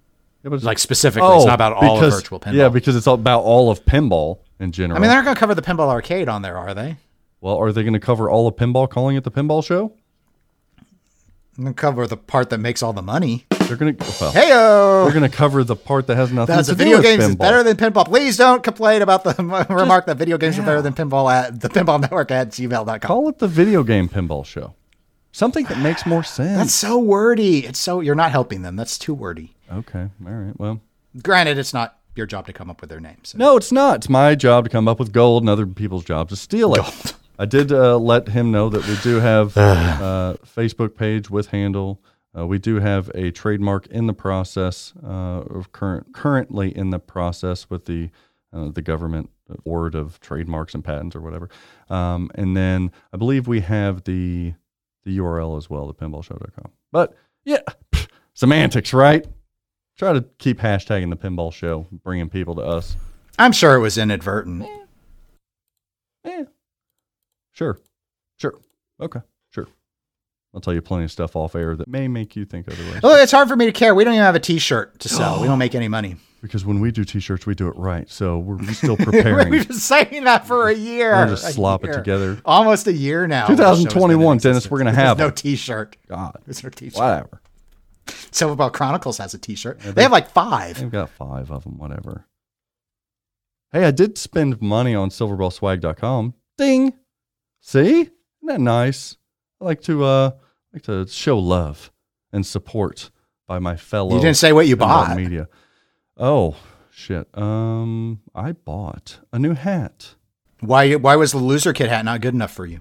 Yeah, 0.42 0.51
Like 0.62 0.78
specifically, 0.78 1.28
oh, 1.28 1.36
it's 1.36 1.46
not 1.46 1.55
about 1.55 1.74
all 1.74 1.96
because- 1.96 2.14
of 2.14 2.20
virtual 2.20 2.40
pinball. 2.40 2.55
Yeah, 2.55 2.68
because 2.70 2.96
it's 2.96 3.07
about 3.07 3.40
all 3.42 3.70
of 3.70 3.84
pinball 3.84 4.38
in 4.59 4.72
general. 4.72 4.96
I 4.96 5.01
mean, 5.01 5.09
they're 5.09 5.18
not 5.18 5.24
going 5.24 5.34
to 5.36 5.40
cover 5.40 5.55
the 5.55 5.62
pinball 5.62 5.88
arcade 5.88 6.28
on 6.28 6.42
there, 6.42 6.57
are 6.59 6.74
they? 6.74 6.96
well, 7.42 7.57
are 7.59 7.72
they 7.72 7.82
going 7.82 7.94
to 7.94 8.01
cover 8.01 8.28
all 8.28 8.46
of 8.48 8.57
pinball, 8.57 8.88
calling 8.88 9.16
it 9.16 9.24
the 9.24 9.30
pinball 9.30 9.64
show? 9.64 9.92
I'm 11.61 11.64
going 11.64 11.74
to 11.74 11.78
cover 11.80 12.06
the 12.06 12.16
part 12.16 12.48
that 12.50 12.58
makes 12.58 12.82
all 12.82 12.94
the 12.94 13.02
money. 13.02 13.44
They're 13.50 13.76
going 13.76 13.94
to. 13.94 14.02
Well, 14.18 14.32
Heyo! 14.32 15.04
they're 15.04 15.12
going 15.20 15.30
to 15.30 15.36
cover 15.36 15.62
the 15.62 15.76
part 15.76 16.06
that 16.06 16.16
has 16.16 16.32
nothing 16.32 16.56
That's 16.56 16.68
to 16.68 16.72
a 16.74 16.74
do 16.74 16.84
video 16.84 16.96
with 16.96 17.04
games 17.04 17.22
is 17.24 17.34
pinball. 17.36 17.38
better 17.38 17.62
than 17.62 17.76
pinball. 17.76 18.06
Please 18.06 18.38
don't 18.38 18.62
complain 18.62 19.02
about 19.02 19.24
the 19.24 19.34
remark 19.68 20.06
that 20.06 20.16
video 20.16 20.38
games 20.38 20.58
are 20.58 20.62
better 20.62 20.80
than 20.80 20.94
pinball 20.94 21.30
at 21.30 21.61
the 21.61 21.68
pinball 21.68 22.00
network 22.00 22.30
at 22.30 22.48
gmail.com. 22.48 23.00
Call 23.00 23.28
it 23.28 23.38
the 23.40 23.46
video 23.46 23.82
game 23.82 24.08
pinball 24.08 24.46
show. 24.46 24.72
Something 25.32 25.66
that 25.66 25.76
makes 25.80 26.06
more 26.06 26.22
sense. 26.24 26.56
That's 26.56 26.74
so 26.74 26.98
wordy. 26.98 27.66
It's 27.66 27.78
so 27.78 28.00
you're 28.00 28.14
not 28.14 28.30
helping 28.30 28.62
them. 28.62 28.74
That's 28.76 28.96
too 28.96 29.12
wordy. 29.12 29.54
okay. 29.70 30.08
All 30.26 30.32
right. 30.32 30.58
Well, 30.58 30.80
Granted, 31.22 31.58
it's 31.58 31.74
not 31.74 31.98
your 32.16 32.24
job 32.24 32.46
to 32.46 32.54
come 32.54 32.70
up 32.70 32.80
with 32.80 32.88
their 32.88 33.00
names. 33.00 33.34
No, 33.36 33.58
it's 33.58 33.70
not. 33.70 33.96
It's 33.96 34.08
my 34.08 34.34
job 34.34 34.64
to 34.64 34.70
come 34.70 34.88
up 34.88 34.98
with 34.98 35.12
gold 35.12 35.42
and 35.42 35.50
other 35.50 35.66
people's 35.66 36.04
jobs 36.04 36.30
to 36.30 36.36
steal 36.36 36.74
it. 36.74 37.14
I 37.41 37.47
did 37.47 37.72
uh, 37.72 37.97
let 37.97 38.28
him 38.28 38.53
know 38.53 38.68
that 38.68 38.86
we 38.86 38.97
do 38.97 39.18
have 39.18 39.57
uh, 39.57 40.36
Facebook 40.45 40.95
page 40.95 41.30
with 41.30 41.49
handle. 41.49 42.03
Uh, 42.36 42.47
we 42.47 42.59
do 42.59 42.80
have 42.80 43.11
a 43.14 43.30
trademark 43.30 43.86
in 43.86 44.07
the 44.07 44.12
process 44.12 44.93
uh, 45.03 45.41
of 45.49 45.72
current 45.72 46.12
currently 46.12 46.76
in 46.76 46.91
the 46.91 46.99
process 46.99 47.70
with 47.70 47.86
the 47.86 48.11
uh, 48.53 48.68
the 48.68 48.82
government 48.82 49.30
board 49.64 49.95
of 49.95 50.20
trademarks 50.20 50.74
and 50.74 50.84
patents 50.84 51.16
or 51.16 51.22
whatever. 51.22 51.49
Um, 51.88 52.30
and 52.34 52.55
then 52.55 52.93
I 53.11 53.16
believe 53.16 53.49
we 53.49 53.61
have 53.61 54.05
the 54.05 54.53
the 55.05 55.16
URL 55.16 55.57
as 55.57 55.70
well, 55.70 55.86
the 55.86 55.95
pinballshow.com. 55.95 56.70
But 56.93 57.16
yeah, 57.47 57.62
semantics, 58.34 58.93
right? 58.93 59.26
Try 59.97 60.12
to 60.12 60.26
keep 60.36 60.59
hashtagging 60.59 61.09
the 61.09 61.16
pinball 61.16 61.55
show, 61.55 61.86
bringing 62.05 62.28
people 62.28 62.55
to 62.57 62.62
us. 62.62 62.97
I'm 63.38 63.53
sure 63.53 63.74
it 63.76 63.80
was 63.80 63.97
inadvertent. 63.97 64.66
Eh. 66.24 66.45
Sure. 67.61 67.78
Sure. 68.38 68.54
Okay. 69.02 69.20
Sure. 69.52 69.66
I'll 70.54 70.62
tell 70.62 70.72
you 70.72 70.80
plenty 70.80 71.04
of 71.04 71.11
stuff 71.12 71.36
off 71.36 71.54
air 71.54 71.76
that 71.76 71.86
may 71.88 72.08
make 72.08 72.34
you 72.34 72.46
think 72.46 72.68
otherwise. 72.68 73.00
Oh, 73.04 73.14
it's 73.16 73.32
hard 73.32 73.48
for 73.48 73.56
me 73.56 73.66
to 73.66 73.72
care. 73.72 73.94
We 73.94 74.02
don't 74.02 74.14
even 74.14 74.24
have 74.24 74.34
a 74.34 74.40
T-shirt 74.40 74.98
to 75.00 75.11
sell. 75.11 75.42
we 75.42 75.46
don't 75.46 75.58
make 75.66 75.74
any 75.74 75.86
money. 75.88 76.16
Because 76.40 76.64
when 76.64 76.80
we 76.80 76.90
do 76.90 77.04
t-shirts, 77.04 77.44
we 77.44 77.54
do 77.54 77.68
it 77.68 77.76
right. 77.76 78.08
So 78.11 78.38
we're 78.38 78.62
still 78.72 78.96
preparing. 78.96 79.50
We've 79.50 79.68
been 79.68 79.76
saying 79.76 80.24
that 80.24 80.46
for 80.46 80.68
a 80.70 80.74
year. 80.74 81.12
We're 81.12 81.26
just 81.28 81.52
slop 81.52 81.84
it 81.84 81.92
together. 81.92 82.40
Almost 82.46 82.86
a 82.86 82.94
year 82.94 83.26
now. 83.26 83.48
the 83.48 83.56
show's 83.58 83.58
been 83.58 83.88
in 83.88 83.88
2021, 83.90 84.38
Dennis, 84.38 84.70
we're 84.70 84.78
gonna 84.78 84.92
have 84.94 85.18
no. 85.18 85.28
T-shirt. 85.28 85.98
God. 86.08 86.38
There's 86.46 86.64
no 86.64 86.70
T-shirt. 86.70 86.98
Whatever. 86.98 87.42
Silverball 88.06 88.72
Chronicles 88.72 89.18
has 89.18 89.34
a 89.34 89.38
T-shirt. 89.38 89.80
they 89.80 90.00
have 90.02 90.12
like 90.12 90.30
five. 90.30 90.80
They've 90.80 90.90
got 90.90 91.11
five 91.11 91.50
of 91.50 91.64
them, 91.64 91.76
whatever. 91.76 92.24
Hey, 93.70 93.84
I 93.84 93.90
did 93.90 94.16
spend 94.16 94.62
money 94.62 94.94
on 94.94 95.11
silverballswag.com. 95.11 96.32
Ding. 96.56 96.94
See? 97.61 98.00
Isn't 98.00 98.11
that 98.44 98.61
nice? 98.61 99.16
I 99.61 99.64
like 99.64 99.82
to 99.82 100.04
uh 100.04 100.30
like 100.72 100.82
to 100.82 101.06
show 101.06 101.38
love 101.38 101.90
and 102.32 102.44
support 102.46 103.11
by 103.46 103.58
my 103.58 103.76
fellow 103.76 104.14
You 104.14 104.20
didn't 104.22 104.36
say 104.36 104.52
what 104.52 104.66
you 104.66 104.76
bought. 104.76 105.16
media. 105.16 105.48
Oh, 106.16 106.56
shit. 106.90 107.28
Um 107.36 108.20
I 108.34 108.52
bought 108.52 109.20
a 109.32 109.38
new 109.38 109.54
hat. 109.54 110.14
Why? 110.61 110.94
Why 110.94 111.16
was 111.16 111.32
the 111.32 111.38
loser 111.38 111.72
kid 111.72 111.88
hat 111.88 112.04
not 112.04 112.20
good 112.20 112.34
enough 112.34 112.52
for 112.52 112.66
you? 112.66 112.80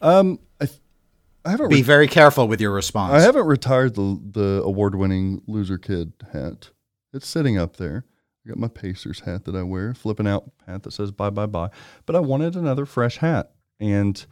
Um 0.00 0.38
I 0.60 0.68
I 1.44 1.50
haven't 1.52 1.70
Be 1.70 1.76
re- 1.76 1.82
very 1.82 2.08
careful 2.08 2.46
with 2.48 2.60
your 2.60 2.72
response. 2.72 3.14
I 3.14 3.20
haven't 3.20 3.46
retired 3.46 3.94
the 3.94 4.20
the 4.32 4.62
award 4.64 4.94
winning 4.94 5.42
loser 5.46 5.78
kid 5.78 6.12
hat. 6.32 6.70
It's 7.12 7.26
sitting 7.26 7.56
up 7.58 7.76
there. 7.76 8.04
I 8.44 8.48
got 8.50 8.58
my 8.58 8.68
Pacers 8.68 9.20
hat 9.20 9.44
that 9.44 9.54
I 9.56 9.62
wear, 9.62 9.92
flipping 9.94 10.26
out 10.26 10.50
hat 10.66 10.82
that 10.82 10.92
says 10.92 11.10
bye 11.10 11.30
bye 11.30 11.46
bye. 11.46 11.70
But 12.06 12.16
I 12.16 12.20
wanted 12.20 12.56
another 12.56 12.84
fresh 12.86 13.18
hat. 13.18 13.52
And 13.80 14.24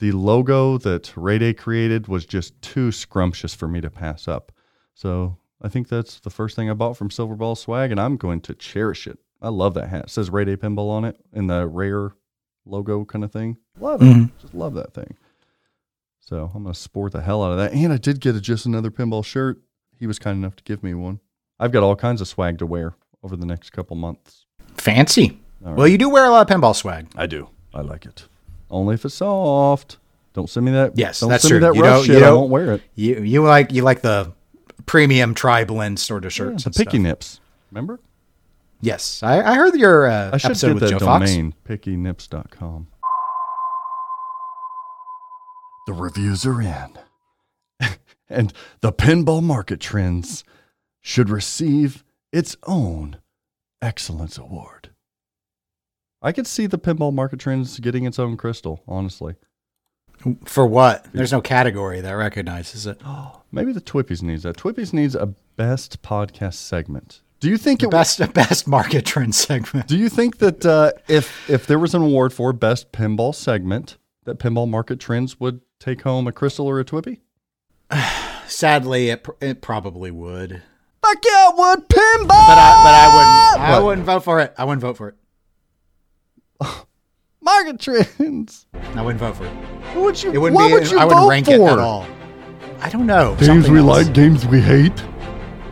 the 0.00 0.12
logo 0.12 0.78
that 0.78 1.12
Ray 1.16 1.38
Day 1.38 1.54
created 1.54 2.08
was 2.08 2.26
just 2.26 2.60
too 2.60 2.92
scrumptious 2.92 3.54
for 3.54 3.68
me 3.68 3.80
to 3.80 3.90
pass 3.90 4.28
up. 4.28 4.52
So 4.94 5.38
I 5.62 5.68
think 5.68 5.88
that's 5.88 6.20
the 6.20 6.30
first 6.30 6.56
thing 6.56 6.68
I 6.68 6.74
bought 6.74 6.96
from 6.96 7.10
Silver 7.10 7.34
Ball 7.34 7.54
Swag, 7.54 7.90
and 7.90 8.00
I'm 8.00 8.16
going 8.16 8.40
to 8.42 8.54
cherish 8.54 9.06
it. 9.06 9.18
I 9.40 9.48
love 9.48 9.74
that 9.74 9.88
hat. 9.88 10.04
It 10.04 10.10
says 10.10 10.30
Ray 10.30 10.44
Day 10.44 10.56
Pinball 10.56 10.90
on 10.90 11.04
it 11.04 11.16
in 11.32 11.46
the 11.46 11.66
rare 11.66 12.12
logo 12.66 13.04
kind 13.04 13.24
of 13.24 13.32
thing. 13.32 13.56
Love 13.80 14.02
it. 14.02 14.06
Mm-hmm. 14.06 14.24
Just 14.40 14.54
love 14.54 14.74
that 14.74 14.92
thing. 14.92 15.16
So 16.20 16.50
I'm 16.54 16.64
gonna 16.64 16.74
sport 16.74 17.12
the 17.12 17.22
hell 17.22 17.42
out 17.42 17.52
of 17.52 17.58
that. 17.58 17.72
And 17.72 17.92
I 17.92 17.96
did 17.96 18.20
get 18.20 18.36
a, 18.36 18.40
just 18.40 18.66
another 18.66 18.90
pinball 18.90 19.24
shirt. 19.24 19.62
He 19.98 20.06
was 20.06 20.18
kind 20.18 20.36
enough 20.36 20.56
to 20.56 20.64
give 20.64 20.82
me 20.82 20.94
one. 20.94 21.20
I've 21.58 21.72
got 21.72 21.82
all 21.82 21.96
kinds 21.96 22.20
of 22.20 22.28
swag 22.28 22.58
to 22.58 22.66
wear 22.66 22.94
over 23.22 23.36
the 23.36 23.46
next 23.46 23.70
couple 23.70 23.96
months. 23.96 24.44
Fancy. 24.76 25.40
All 25.64 25.74
Well, 25.74 25.88
you 25.88 25.98
do 25.98 26.08
wear 26.08 26.26
a 26.26 26.30
lot 26.30 26.48
of 26.48 26.54
pinball 26.54 26.76
swag. 26.76 27.08
I 27.16 27.26
do. 27.26 27.48
I 27.72 27.80
like 27.80 28.04
it. 28.04 28.28
Only 28.70 28.94
if 28.94 29.04
it's 29.04 29.14
soft. 29.16 29.98
Don't 30.34 30.48
send 30.48 30.66
me 30.66 30.72
that. 30.72 30.92
Yes, 30.96 31.20
don't 31.20 31.30
that's 31.30 31.42
send 31.42 31.50
true. 31.52 31.60
me 31.60 31.66
that 31.66 31.74
You 31.74 31.82
rough 31.82 31.90
don't- 31.98 32.04
shit. 32.04 32.18
you 32.18 32.24
I 32.24 32.28
don't- 32.28 32.38
won't 32.40 32.50
wear 32.50 32.72
it. 32.74 32.82
You 32.94 33.22
you 33.22 33.42
like 33.42 33.72
you 33.72 33.82
like 33.82 34.02
the 34.02 34.32
premium 34.86 35.34
tri 35.34 35.64
blend 35.64 35.98
sort 35.98 36.24
of 36.24 36.32
Yeah, 36.32 36.36
shirts. 36.36 36.64
the 36.64 36.68
and 36.68 36.76
picky 36.76 36.90
stuff. 36.90 37.00
nips. 37.02 37.40
Remember? 37.72 37.98
Yes, 38.80 39.22
I, 39.24 39.40
I 39.42 39.54
heard 39.56 39.74
your 39.74 40.06
uh, 40.06 40.30
I 40.32 40.36
should 40.36 40.50
episode 40.52 40.66
get 40.68 40.74
with 40.74 40.82
that 40.84 40.90
Joe 40.90 40.98
Fox. 41.00 41.30
domain, 41.30 41.54
pickynips.com. 41.64 42.86
the 45.86 45.92
reviews 45.92 46.44
are 46.46 46.60
in. 46.60 46.98
and 48.28 48.52
the 48.80 48.92
pinball 48.92 49.42
market 49.42 49.80
trends 49.80 50.44
should 51.00 51.30
receive 51.30 52.04
its 52.32 52.56
own 52.66 53.16
excellence 53.82 54.36
award. 54.38 54.77
I 56.20 56.32
could 56.32 56.46
see 56.46 56.66
the 56.66 56.78
pinball 56.78 57.12
market 57.12 57.38
trends 57.40 57.78
getting 57.78 58.04
its 58.04 58.18
own 58.18 58.36
crystal, 58.36 58.82
honestly. 58.88 59.36
For 60.44 60.66
what? 60.66 61.06
There's 61.12 61.30
no 61.30 61.40
category 61.40 62.00
that 62.00 62.10
recognizes 62.12 62.86
it. 62.86 63.00
Maybe 63.52 63.72
the 63.72 63.80
Twippies 63.80 64.22
needs 64.22 64.42
that. 64.42 64.56
Twippies 64.56 64.92
needs 64.92 65.14
a 65.14 65.26
best 65.56 66.02
podcast 66.02 66.54
segment. 66.54 67.20
Do 67.40 67.48
you 67.48 67.56
think 67.56 67.84
it 67.84 67.90
Best 67.90 68.18
a 68.20 68.26
best 68.32 68.66
market 68.66 69.06
trend 69.06 69.32
segment. 69.34 69.86
Do 69.86 69.96
you 69.96 70.08
think 70.08 70.38
that 70.38 70.66
uh, 70.66 70.90
if 71.06 71.48
if 71.48 71.66
there 71.68 71.78
was 71.78 71.94
an 71.94 72.02
award 72.02 72.32
for 72.32 72.52
best 72.52 72.90
pinball 72.90 73.32
segment, 73.32 73.96
that 74.24 74.40
pinball 74.40 74.68
market 74.68 74.98
trends 74.98 75.38
would 75.38 75.60
take 75.78 76.02
home 76.02 76.26
a 76.26 76.32
crystal 76.32 76.66
or 76.66 76.80
a 76.80 76.84
Twippy? 76.84 77.20
Sadly, 78.48 79.10
it, 79.10 79.22
pr- 79.22 79.30
it 79.40 79.62
probably 79.62 80.10
would. 80.10 80.62
Fuck 81.04 81.24
yeah, 81.24 81.50
it 81.50 81.54
would 81.56 81.88
pinball. 81.88 82.26
But 82.26 82.58
I 82.58 82.82
but 82.82 82.94
I 82.94 83.06
wouldn't 83.14 83.68
I 83.68 83.70
What? 83.78 83.84
wouldn't 83.86 84.06
vote 84.06 84.24
for 84.24 84.40
it. 84.40 84.52
I 84.58 84.64
wouldn't 84.64 84.82
vote 84.82 84.96
for 84.96 85.08
it. 85.10 85.14
market 87.40 87.80
trends. 87.80 88.66
I 88.94 89.02
wouldn't 89.02 89.20
vote 89.20 89.36
for 89.36 89.44
it. 89.46 89.50
What 89.94 90.04
would 90.04 90.22
you? 90.22 90.32
It 90.32 90.38
wouldn't 90.38 90.56
what 90.56 90.68
be 90.68 90.74
would 90.74 90.90
you 90.90 90.98
I 90.98 91.04
wouldn't 91.04 91.22
vote 91.22 91.28
rank 91.28 91.46
for? 91.46 91.52
it 91.52 91.60
at 91.62 91.78
all. 91.78 92.06
I 92.80 92.88
don't 92.90 93.06
know. 93.06 93.34
Games 93.34 93.46
Something 93.46 93.72
we 93.72 93.78
else. 93.80 94.06
like, 94.06 94.12
games 94.14 94.46
we 94.46 94.60
hate. 94.60 95.04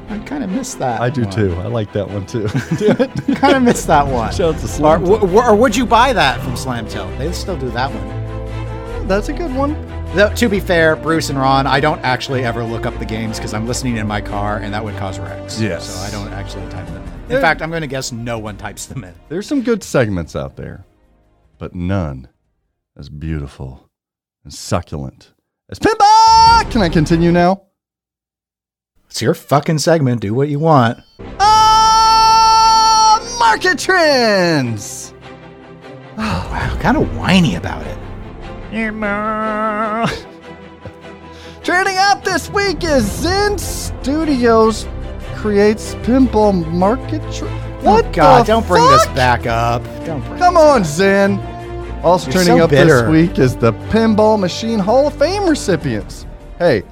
I 0.09 0.19
kind 0.21 0.45
of 0.45 0.51
miss 0.51 0.75
that. 0.75 1.01
I 1.01 1.11
do 1.11 1.23
one. 1.23 1.31
too. 1.31 1.55
I 1.57 1.67
like 1.67 1.93
that 1.93 2.09
one 2.09 2.27
too. 2.27 2.47
Damn 2.79 3.37
kind 3.37 3.57
of 3.57 3.63
miss 3.63 3.85
that 3.85 4.07
one. 4.07 4.33
Shout 4.33 4.55
out 4.55 4.59
to 4.61 4.65
Or, 4.65 4.69
Slam. 4.69 5.01
w- 5.03 5.21
w- 5.21 5.41
or 5.41 5.55
would 5.57 5.75
you 5.77 5.85
buy 5.87 6.13
that 6.13 6.41
from 6.43 6.57
Slam 6.57 6.87
Tilt? 6.89 7.17
They 7.19 7.31
still 7.33 7.57
do 7.57 7.69
that 7.71 7.91
one. 7.93 9.07
That's 9.09 9.29
a 9.29 9.33
good 9.33 9.55
one. 9.55 9.75
Though, 10.15 10.33
to 10.35 10.49
be 10.49 10.61
fair, 10.61 10.97
Bruce 10.97 11.29
and 11.31 11.39
Ron, 11.39 11.67
I 11.67 11.81
don't 11.81 11.99
actually 12.01 12.45
ever 12.45 12.65
look 12.65 12.87
up 12.87 12.97
the 12.99 13.05
games 13.05 13.39
because 13.39 13.53
I'm 13.53 13.67
listening 13.67 13.97
in 13.97 14.07
my 14.07 14.21
car 14.21 14.59
and 14.59 14.73
that 14.73 14.83
would 14.83 14.97
cause 14.97 15.19
wrecks. 15.19 15.61
Yes. 15.61 15.93
So 15.95 16.01
I 16.01 16.11
don't 16.11 16.33
actually 16.33 16.69
type 16.71 16.87
them 16.87 17.06
in. 17.31 17.41
Fact, 17.41 17.63
I'm 17.63 17.71
going 17.71 17.83
to 17.83 17.87
guess 17.87 18.13
no 18.13 18.39
one 18.39 18.57
types 18.57 18.87
them 18.87 19.05
in. 19.05 19.15
There's 19.29 19.47
some 19.47 19.63
good 19.63 19.83
segments 19.83 20.37
out 20.37 20.57
there, 20.57 20.85
but 21.59 21.75
none 21.75 22.29
as 22.97 23.09
beautiful 23.09 23.91
and 24.45 24.53
succulent 24.55 25.33
as 25.69 25.79
pinball. 25.79 26.71
Can 26.71 26.83
I 26.83 26.89
continue 26.89 27.33
now? 27.33 27.63
It's 29.09 29.23
your 29.23 29.35
fucking 29.35 29.79
segment. 29.79 30.21
Do 30.21 30.35
what 30.35 30.49
you 30.49 30.59
want. 30.59 30.99
Ah, 31.41 33.21
market 33.39 33.79
trends. 33.79 35.15
Oh, 36.19 36.49
wow, 36.51 36.79
kind 36.81 36.97
of 36.97 37.17
whiny 37.17 37.57
about 37.57 37.87
it. 37.87 37.99
Trending 41.63 41.97
up 41.99 42.25
this 42.25 42.51
week 42.51 42.85
is 42.85 43.05
Zen 43.05 43.59
Studios 43.59 44.87
creates 45.37 45.95
pinball 45.97 46.67
market. 46.73 47.21
Tr- 47.33 47.47
oh, 47.47 47.81
what 47.83 48.07
oh, 48.07 48.13
God, 48.13 48.47
don't 48.47 48.67
bring 48.67 48.85
this 48.91 49.07
back 49.09 49.47
up. 49.47 49.83
Don't 50.05 50.25
bring 50.27 50.39
Come 50.39 50.57
on, 50.57 50.85
Zen. 50.85 51.39
Also 52.03 52.27
You're 52.27 52.33
trending 52.33 52.59
so 52.59 52.65
up 52.65 52.71
bitter. 52.71 53.03
this 53.03 53.11
week 53.11 53.39
is 53.39 53.57
the 53.57 53.73
Pinball 53.91 54.39
Machine 54.39 54.79
Hall 54.79 55.07
of 55.07 55.15
Fame 55.19 55.49
recipients. 55.49 56.27
Hey, 56.59 56.83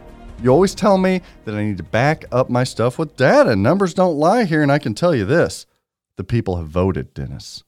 you 0.43 0.51
always 0.51 0.75
tell 0.75 0.99
me 0.99 1.23
that 1.45 1.55
I 1.55 1.65
need 1.65 1.79
to 1.79 1.83
back 1.83 2.25
up 2.33 2.51
my 2.51 2.65
stuff 2.65 2.99
with 2.99 3.17
data. 3.17 3.57
Numbers 3.57 3.95
don't 3.95 4.17
lie 4.17 4.45
here, 4.45 4.63
and 4.63 4.71
I 4.71 4.79
can 4.79 4.95
tell 4.95 5.15
you 5.15 5.25
this 5.25 5.67
the 6.17 6.25
people 6.25 6.57
have 6.57 6.69
voted, 6.69 7.15
Dennis. 7.15 7.65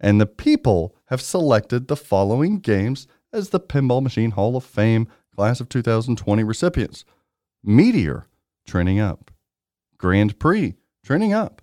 And 0.00 0.20
the 0.20 0.26
people 0.26 0.94
have 1.06 1.20
selected 1.20 1.88
the 1.88 1.96
following 1.96 2.58
games 2.58 3.06
as 3.32 3.50
the 3.50 3.60
Pinball 3.60 4.02
Machine 4.02 4.32
Hall 4.32 4.56
of 4.56 4.64
Fame 4.64 5.08
Class 5.34 5.60
of 5.60 5.68
2020 5.68 6.44
recipients 6.44 7.04
Meteor, 7.62 8.28
trending 8.66 9.00
up. 9.00 9.30
Grand 9.98 10.38
Prix, 10.38 10.74
trending 11.04 11.32
up. 11.32 11.62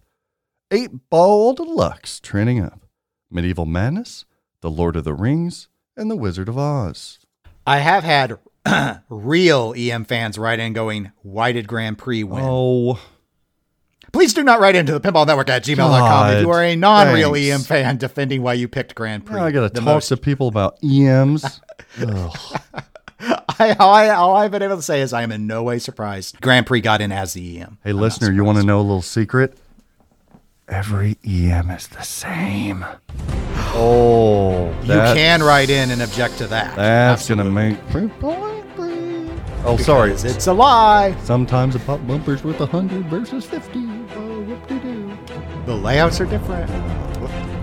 8 0.71 1.09
Ball 1.09 1.53
Deluxe, 1.53 2.19
trending 2.19 2.61
up. 2.63 2.81
Medieval 3.29 3.65
Madness, 3.65 4.25
The 4.61 4.69
Lord 4.71 4.95
of 4.95 5.03
the 5.03 5.13
Rings, 5.13 5.67
and 5.97 6.09
The 6.09 6.15
Wizard 6.15 6.49
of 6.49 6.57
Oz. 6.57 7.19
I 7.65 7.79
have 7.79 8.03
had 8.03 8.37
real 9.09 9.73
EM 9.77 10.05
fans 10.05 10.37
write 10.37 10.59
in 10.59 10.73
going, 10.73 11.11
Why 11.21 11.51
did 11.51 11.67
Grand 11.67 11.97
Prix 11.97 12.23
win? 12.23 12.43
Oh, 12.43 12.99
Please 14.13 14.33
do 14.33 14.43
not 14.43 14.59
write 14.59 14.75
into 14.75 14.91
the 14.91 14.99
pinball 14.99 15.25
network 15.25 15.49
at 15.49 15.63
gmail.com 15.63 16.31
if 16.35 16.41
you 16.41 16.49
are 16.49 16.61
a 16.63 16.75
non 16.75 17.13
real. 17.13 17.33
EM 17.33 17.61
fan 17.61 17.95
defending 17.95 18.41
why 18.41 18.53
you 18.53 18.67
picked 18.67 18.93
Grand 18.93 19.25
Prix. 19.25 19.37
now 19.37 19.45
I 19.45 19.51
got 19.51 19.61
to 19.61 19.69
talk 19.69 19.83
most- 19.85 20.09
to 20.09 20.17
people 20.17 20.49
about 20.49 20.77
EMs. 20.83 21.61
I, 23.61 23.73
all, 23.73 23.93
I, 23.93 24.09
all 24.09 24.35
I've 24.35 24.49
been 24.51 24.63
able 24.63 24.77
to 24.77 24.81
say 24.81 25.01
is 25.01 25.13
I 25.13 25.21
am 25.21 25.31
in 25.31 25.45
no 25.45 25.61
way 25.61 25.77
surprised 25.79 26.41
Grand 26.41 26.65
Prix 26.65 26.81
got 26.81 26.99
in 26.99 27.11
as 27.11 27.33
the 27.33 27.61
EM. 27.61 27.77
Hey, 27.83 27.93
listener, 27.93 28.31
you 28.31 28.43
want 28.43 28.57
to 28.57 28.63
know 28.65 28.79
a 28.79 28.81
little 28.81 29.01
secret? 29.03 29.57
Every 30.67 31.17
EM 31.23 31.69
is 31.69 31.87
the 31.89 32.01
same. 32.01 32.85
Oh, 33.73 34.73
You 34.83 34.93
can 34.93 35.43
write 35.43 35.69
in 35.69 35.91
and 35.91 36.01
object 36.01 36.37
to 36.39 36.47
that. 36.47 36.75
That's 36.75 37.27
gonna 37.29 37.43
make 37.45 37.77
people 37.89 38.31
angry. 38.33 39.29
Oh, 39.63 39.77
sorry. 39.77 40.11
It's 40.13 40.47
a 40.47 40.53
lie. 40.53 41.15
Sometimes 41.23 41.75
a 41.75 41.79
pop 41.79 42.05
bumpers 42.07 42.43
worth 42.43 42.59
a 42.61 42.65
hundred 42.65 43.05
versus 43.07 43.45
fifty. 43.45 43.85
Oh, 44.15 44.41
whoop-de-doo. 44.41 45.17
The 45.65 45.75
layouts 45.75 46.19
are 46.19 46.25
different. 46.25 46.69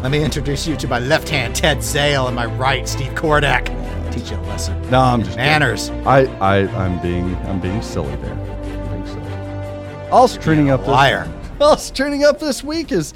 Let 0.03 0.12
me 0.12 0.23
introduce 0.23 0.66
you 0.66 0.77
to 0.77 0.87
my 0.87 1.01
left 1.01 1.29
hand, 1.29 1.57
Ted 1.57 1.83
Zale, 1.83 2.27
and 2.29 2.37
my 2.37 2.47
right, 2.47 2.87
Steve 2.89 3.12
Kordak. 3.15 3.66
Teach 4.10 4.30
you 4.30 4.36
a 4.36 4.43
lesson. 4.43 4.90
No, 4.90 5.01
I'm 5.01 5.20
just 5.20 5.36
kidding. 5.36 5.44
Manners. 5.44 5.90
I, 6.06 6.24
I, 6.40 6.56
I'm 6.85 7.01
being, 7.01 7.35
I'm 7.47 7.60
being 7.60 7.82
silly 7.82 8.14
there. 8.16 8.32
I'm 8.35 8.90
being 8.90 9.06
silly. 9.06 10.10
Also 10.10 10.40
trending 10.40 10.70
up 10.70 10.80
this, 10.80 10.89
Liar. 10.89 11.32
also 11.60 11.93
trending 11.93 12.24
up 12.24 12.39
this 12.39 12.64
week 12.64 12.93
is, 12.93 13.14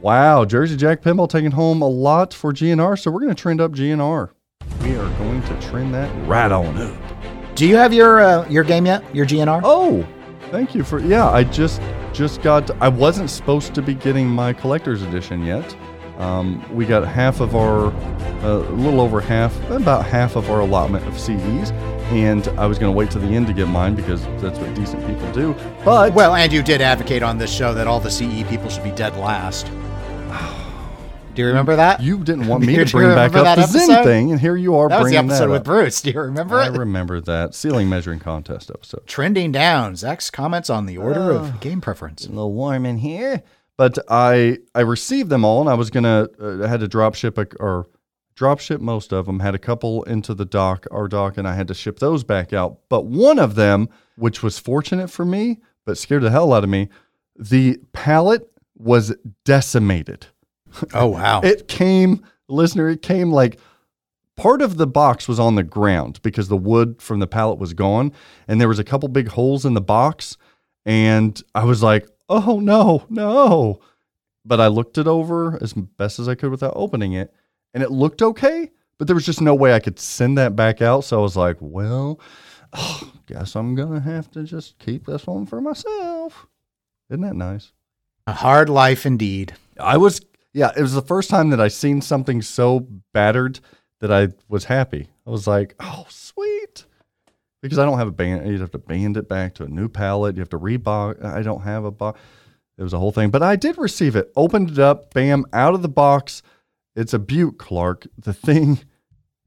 wow, 0.00 0.44
Jersey 0.44 0.76
Jack 0.76 1.02
Pinball 1.02 1.28
taking 1.28 1.52
home 1.52 1.82
a 1.82 1.88
lot 1.88 2.34
for 2.34 2.52
GNR. 2.52 2.98
So 2.98 3.10
we're 3.10 3.20
going 3.20 3.34
to 3.34 3.40
trend 3.40 3.60
up 3.60 3.72
GNR. 3.72 4.30
We 4.82 4.96
are 4.96 5.18
going 5.18 5.42
to 5.42 5.60
trend 5.60 5.94
that 5.94 6.10
right 6.26 6.50
on 6.50 6.76
up. 6.78 7.54
Do 7.54 7.66
you 7.66 7.76
have 7.76 7.92
your 7.92 8.20
uh, 8.20 8.48
your 8.48 8.62
game 8.62 8.86
yet? 8.86 9.02
Your 9.12 9.26
GNR? 9.26 9.62
Oh, 9.64 10.06
thank 10.52 10.74
you 10.76 10.84
for 10.84 11.00
yeah. 11.00 11.28
I 11.28 11.42
just 11.42 11.82
just 12.12 12.40
got. 12.40 12.70
I 12.80 12.88
wasn't 12.88 13.30
supposed 13.30 13.74
to 13.74 13.82
be 13.82 13.94
getting 13.94 14.28
my 14.28 14.52
collector's 14.52 15.02
edition 15.02 15.44
yet. 15.44 15.76
Um, 16.18 16.64
we 16.74 16.84
got 16.84 17.06
half 17.06 17.40
of 17.40 17.54
our, 17.54 17.86
uh, 18.42 18.58
a 18.68 18.74
little 18.74 19.00
over 19.00 19.20
half, 19.20 19.56
about 19.70 20.04
half 20.04 20.34
of 20.36 20.50
our 20.50 20.60
allotment 20.60 21.06
of 21.06 21.18
CEs, 21.18 21.70
and 22.10 22.48
I 22.58 22.66
was 22.66 22.76
going 22.78 22.92
to 22.92 22.96
wait 22.96 23.10
to 23.12 23.18
the 23.20 23.28
end 23.28 23.46
to 23.46 23.52
get 23.52 23.68
mine 23.68 23.94
because 23.94 24.22
that's 24.42 24.58
what 24.58 24.74
decent 24.74 25.06
people 25.06 25.30
do. 25.32 25.54
But 25.84 26.12
Well, 26.14 26.34
and 26.34 26.52
you 26.52 26.62
did 26.62 26.80
advocate 26.80 27.22
on 27.22 27.38
this 27.38 27.52
show 27.52 27.72
that 27.74 27.86
all 27.86 28.00
the 28.00 28.10
CE 28.10 28.42
people 28.48 28.68
should 28.68 28.82
be 28.82 28.90
dead 28.90 29.16
last. 29.16 29.66
Do 31.34 31.42
you 31.42 31.48
remember 31.48 31.76
that? 31.76 32.02
you 32.02 32.18
didn't 32.18 32.48
want 32.48 32.62
me 32.66 32.74
to 32.74 32.80
you 32.84 32.90
bring 32.90 33.08
back 33.14 33.30
remember 33.32 33.48
up 33.50 33.56
the 33.56 33.78
that 33.78 33.86
Zen 33.86 34.02
thing, 34.04 34.32
and 34.32 34.40
here 34.40 34.56
you 34.56 34.74
are 34.74 34.88
that 34.88 35.00
was 35.00 35.12
the 35.12 35.18
episode 35.18 35.50
with. 35.50 35.62
Bruce. 35.62 36.02
Do 36.02 36.10
you 36.10 36.20
remember 36.20 36.56
I 36.56 36.66
it? 36.66 36.72
remember 36.72 37.20
that 37.20 37.54
ceiling 37.54 37.88
measuring 37.88 38.18
contest 38.18 38.70
episode. 38.70 39.06
Trending 39.06 39.52
down. 39.52 39.94
Zach's 39.94 40.30
comments 40.30 40.68
on 40.68 40.86
the 40.86 40.98
order 40.98 41.30
of 41.30 41.60
game 41.60 41.80
preference. 41.80 42.26
a 42.26 42.30
little 42.30 42.52
warm 42.52 42.84
in 42.84 42.96
here. 42.98 43.44
But 43.78 43.98
I 44.10 44.58
I 44.74 44.80
received 44.80 45.30
them 45.30 45.44
all, 45.44 45.62
and 45.62 45.70
I 45.70 45.74
was 45.74 45.88
gonna 45.88 46.28
uh, 46.38 46.64
I 46.64 46.68
had 46.68 46.80
to 46.80 46.88
drop 46.88 47.14
ship 47.14 47.38
a, 47.38 47.46
or 47.58 47.86
drop 48.34 48.60
ship 48.60 48.82
most 48.82 49.12
of 49.12 49.24
them. 49.24 49.40
Had 49.40 49.54
a 49.54 49.58
couple 49.58 50.02
into 50.02 50.34
the 50.34 50.44
dock, 50.44 50.86
our 50.90 51.08
dock, 51.08 51.38
and 51.38 51.48
I 51.48 51.54
had 51.54 51.68
to 51.68 51.74
ship 51.74 51.98
those 52.00 52.24
back 52.24 52.52
out. 52.52 52.80
But 52.90 53.06
one 53.06 53.38
of 53.38 53.54
them, 53.54 53.88
which 54.16 54.42
was 54.42 54.58
fortunate 54.58 55.08
for 55.08 55.24
me, 55.24 55.60
but 55.86 55.96
scared 55.96 56.22
the 56.22 56.30
hell 56.30 56.52
out 56.52 56.64
of 56.64 56.68
me, 56.68 56.90
the 57.38 57.80
pallet 57.94 58.50
was 58.76 59.14
decimated. 59.44 60.26
Oh 60.92 61.06
wow. 61.06 61.40
It 61.40 61.68
came, 61.68 62.24
listener, 62.48 62.88
it 62.90 63.02
came 63.02 63.30
like 63.32 63.58
part 64.36 64.60
of 64.60 64.76
the 64.76 64.86
box 64.86 65.26
was 65.28 65.40
on 65.40 65.54
the 65.54 65.62
ground 65.62 66.20
because 66.22 66.48
the 66.48 66.56
wood 66.56 67.00
from 67.00 67.18
the 67.18 67.26
pallet 67.26 67.58
was 67.58 67.74
gone. 67.74 68.12
And 68.46 68.60
there 68.60 68.68
was 68.68 68.78
a 68.78 68.84
couple 68.84 69.08
big 69.08 69.28
holes 69.28 69.64
in 69.64 69.74
the 69.74 69.80
box. 69.80 70.36
And 70.84 71.40
I 71.54 71.64
was 71.64 71.82
like, 71.82 72.08
oh 72.28 72.60
no, 72.60 73.04
no. 73.08 73.80
But 74.44 74.60
I 74.60 74.68
looked 74.68 74.98
it 74.98 75.06
over 75.06 75.58
as 75.62 75.72
best 75.72 76.18
as 76.18 76.28
I 76.28 76.34
could 76.34 76.50
without 76.50 76.72
opening 76.76 77.12
it. 77.12 77.32
And 77.74 77.82
it 77.82 77.90
looked 77.90 78.22
okay. 78.22 78.70
But 78.98 79.06
there 79.06 79.14
was 79.14 79.26
just 79.26 79.40
no 79.40 79.54
way 79.54 79.74
I 79.74 79.80
could 79.80 79.98
send 79.98 80.38
that 80.38 80.56
back 80.56 80.82
out. 80.82 81.04
So 81.04 81.18
I 81.18 81.22
was 81.22 81.36
like, 81.36 81.56
well, 81.60 82.18
oh, 82.72 83.12
guess 83.26 83.54
I'm 83.54 83.74
going 83.74 83.92
to 83.92 84.00
have 84.00 84.30
to 84.32 84.44
just 84.44 84.78
keep 84.78 85.06
this 85.06 85.26
one 85.26 85.46
for 85.46 85.60
myself. 85.60 86.46
Isn't 87.10 87.22
that 87.22 87.36
nice? 87.36 87.72
A 88.26 88.32
hard 88.32 88.68
life 88.68 89.06
indeed. 89.06 89.54
I 89.78 89.96
was 89.96 90.20
yeah, 90.52 90.72
it 90.76 90.82
was 90.82 90.94
the 90.94 91.02
first 91.02 91.30
time 91.30 91.50
that 91.50 91.60
I 91.60 91.68
seen 91.68 92.00
something 92.00 92.42
so 92.42 92.80
battered 93.12 93.60
that 94.00 94.10
I 94.12 94.28
was 94.48 94.64
happy. 94.64 95.08
I 95.26 95.30
was 95.30 95.46
like, 95.46 95.74
"Oh, 95.78 96.06
sweet." 96.08 96.84
Because 97.62 97.78
I 97.78 97.84
don't 97.84 97.98
have 97.98 98.08
a 98.08 98.12
band, 98.12 98.48
you'd 98.48 98.60
have 98.60 98.70
to 98.72 98.78
band 98.78 99.16
it 99.16 99.28
back 99.28 99.54
to 99.54 99.64
a 99.64 99.68
new 99.68 99.88
pallet. 99.88 100.36
You 100.36 100.40
have 100.40 100.50
to 100.50 100.58
rebox. 100.58 101.24
I 101.24 101.42
don't 101.42 101.62
have 101.62 101.84
a 101.84 101.90
box. 101.90 102.20
It 102.76 102.82
was 102.84 102.92
a 102.92 102.98
whole 102.98 103.10
thing, 103.10 103.30
but 103.30 103.42
I 103.42 103.56
did 103.56 103.76
receive 103.76 104.14
it. 104.14 104.30
Opened 104.36 104.70
it 104.70 104.78
up, 104.78 105.12
bam, 105.12 105.44
out 105.52 105.74
of 105.74 105.82
the 105.82 105.88
box. 105.88 106.42
It's 106.94 107.12
a 107.12 107.18
beaut, 107.18 107.58
Clark. 107.58 108.06
The 108.16 108.32
thing, 108.32 108.80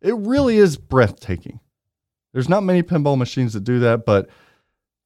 it 0.02 0.16
really 0.16 0.58
is 0.58 0.76
breathtaking. 0.76 1.62
There's 2.34 2.50
not 2.50 2.64
many 2.64 2.84
pinball 2.84 3.18
machines 3.18 3.54
that 3.54 3.64
do 3.64 3.80
that, 3.80 4.06
but 4.06 4.30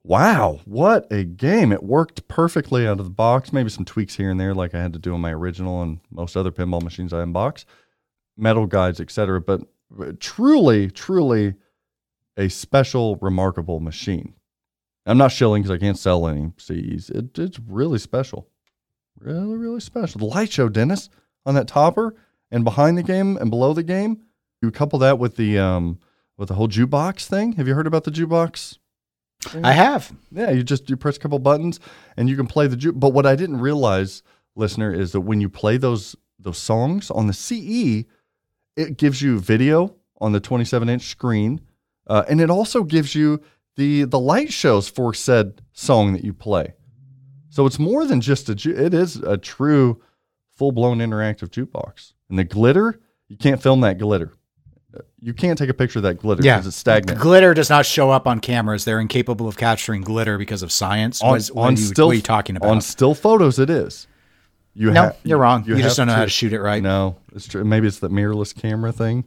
wow, 0.04 0.60
what 0.66 1.12
a 1.12 1.24
game. 1.24 1.72
It 1.72 1.84
worked 1.84 2.28
perfectly 2.28 2.88
out 2.88 3.00
of 3.00 3.06
the 3.06 3.12
box. 3.12 3.54
Maybe 3.54 3.70
some 3.70 3.86
tweaks 3.86 4.16
here 4.16 4.32
and 4.32 4.40
there, 4.40 4.56
like 4.56 4.74
I 4.74 4.82
had 4.82 4.94
to 4.94 5.00
do 5.00 5.14
on 5.14 5.22
my 5.22 5.34
original 5.34 5.82
and 5.84 6.00
most 6.12 6.36
other 6.36 6.52
pinball 6.52 6.82
machines 6.82 7.14
I 7.14 7.24
unbox, 7.24 7.66
metal 8.38 8.66
guides, 8.66 9.00
etc. 9.00 9.42
But 9.42 9.62
uh, 10.00 10.14
truly, 10.20 10.90
truly 10.90 11.56
a 12.38 12.50
special, 12.50 13.18
remarkable 13.18 13.80
machine. 13.80 14.34
I'm 15.06 15.18
not 15.18 15.32
shilling 15.32 15.62
because 15.62 15.76
I 15.76 15.80
can't 15.80 15.98
sell 15.98 16.28
any 16.28 16.52
CEs. 16.58 17.10
It, 17.10 17.38
it's 17.38 17.60
really 17.60 18.00
special. 18.00 18.50
Really, 19.20 19.56
really 19.56 19.80
special. 19.80 20.20
The 20.20 20.26
light 20.26 20.52
show, 20.52 20.68
Dennis, 20.68 21.10
on 21.46 21.56
that 21.56 21.68
topper 21.68 22.16
and 22.52 22.64
behind 22.64 22.98
the 22.98 23.04
game 23.04 23.38
and 23.38 23.50
below 23.50 23.74
the 23.74 23.84
game. 23.84 24.22
You 24.62 24.72
couple 24.72 25.00
that 25.00 25.20
with 25.20 25.36
the 25.36 25.60
um 25.60 26.00
with 26.38 26.50
the 26.50 26.56
whole 26.56 26.68
jukebox 26.68 27.26
thing. 27.26 27.54
Have 27.54 27.68
you 27.68 27.76
heard 27.76 27.88
about 27.88 28.04
the 28.04 28.12
jukebox? 28.12 28.80
I 29.64 29.74
have. 29.74 30.12
Yeah, 30.32 30.52
you 30.52 30.64
just 30.64 30.90
you 30.90 30.98
press 30.98 31.18
a 31.18 31.20
couple 31.20 31.38
buttons 31.40 31.80
and 32.18 32.30
you 32.30 32.36
can 32.36 32.48
play 32.48 32.68
the 32.68 32.76
juke. 32.76 33.00
But 33.00 33.14
what 33.14 33.26
I 33.26 33.36
didn't 33.36 33.60
realize, 33.60 34.24
listener, 34.56 34.92
is 34.92 35.12
that 35.12 35.22
when 35.22 35.40
you 35.40 35.50
play 35.50 35.78
those 35.78 36.16
those 36.40 36.58
songs 36.58 37.12
on 37.12 37.28
the 37.28 37.34
CE, 37.34 38.06
it 38.76 38.98
gives 38.98 39.22
you 39.22 39.40
video 39.40 39.96
on 40.20 40.32
the 40.32 40.40
27 40.40 40.90
inch 40.90 41.04
screen, 41.04 41.62
uh, 42.08 42.24
and 42.30 42.42
it 42.42 42.50
also 42.50 42.84
gives 42.84 43.16
you 43.16 43.42
the 43.76 44.04
the 44.04 44.20
light 44.20 44.52
shows 44.52 44.88
for 44.88 45.14
said 45.14 45.62
song 45.74 46.14
that 46.14 46.24
you 46.24 46.34
play. 46.34 46.74
So 47.50 47.66
it's 47.66 47.80
more 47.80 48.06
than 48.06 48.22
just 48.22 48.50
a 48.50 48.56
ju- 48.56 48.76
it 48.76 48.94
is 48.94 49.18
a 49.18 49.38
true 49.38 50.02
full 50.56 50.72
blown 50.72 51.00
interactive 51.00 51.50
jukebox. 51.50 52.14
And 52.30 52.40
the 52.40 52.44
glitter, 52.44 53.00
you 53.28 53.38
can't 53.38 53.62
film 53.62 53.82
that 53.82 53.98
glitter. 53.98 54.34
You 55.20 55.34
can't 55.34 55.58
take 55.58 55.70
a 55.70 55.74
picture 55.74 56.00
of 56.00 56.04
that 56.04 56.16
glitter 56.16 56.42
Yeah, 56.44 56.56
because 56.56 56.68
it's 56.68 56.78
stagnant. 56.78 57.20
Glitter 57.20 57.54
does 57.54 57.70
not 57.70 57.86
show 57.86 58.12
up 58.12 58.28
on 58.28 58.40
cameras. 58.40 58.86
They're 58.86 59.02
incapable 59.02 59.48
of 59.48 59.58
capturing 59.58 60.02
glitter 60.02 60.38
because 60.38 60.64
of 60.64 60.72
science. 60.72 61.22
on, 61.22 61.32
what, 61.32 61.52
on 61.52 61.58
are 61.58 61.72
you, 61.72 61.78
still 61.78 62.08
what 62.08 62.16
you 62.16 62.22
talking 62.22 62.56
about? 62.56 62.70
on 62.70 62.82
still 62.82 63.14
photos 63.14 63.60
it 63.60 63.70
is 63.70 64.08
you 64.76 64.92
no, 64.92 65.04
ha- 65.04 65.12
you're 65.24 65.38
wrong. 65.38 65.64
You, 65.66 65.78
just 65.78 65.98
don't 65.98 66.08
know 66.08 66.14
how 66.14 66.24
to 66.24 66.30
shoot 66.30 66.54
it 66.54 66.62
right. 66.62 66.84
no 66.84 67.18
it's 67.34 67.48
true 67.48 67.64
maybe 67.64 67.88
it's 67.88 68.00
the 68.00 68.10
mirrorless 68.10 68.54
camera 68.54 68.92
thing 68.92 69.24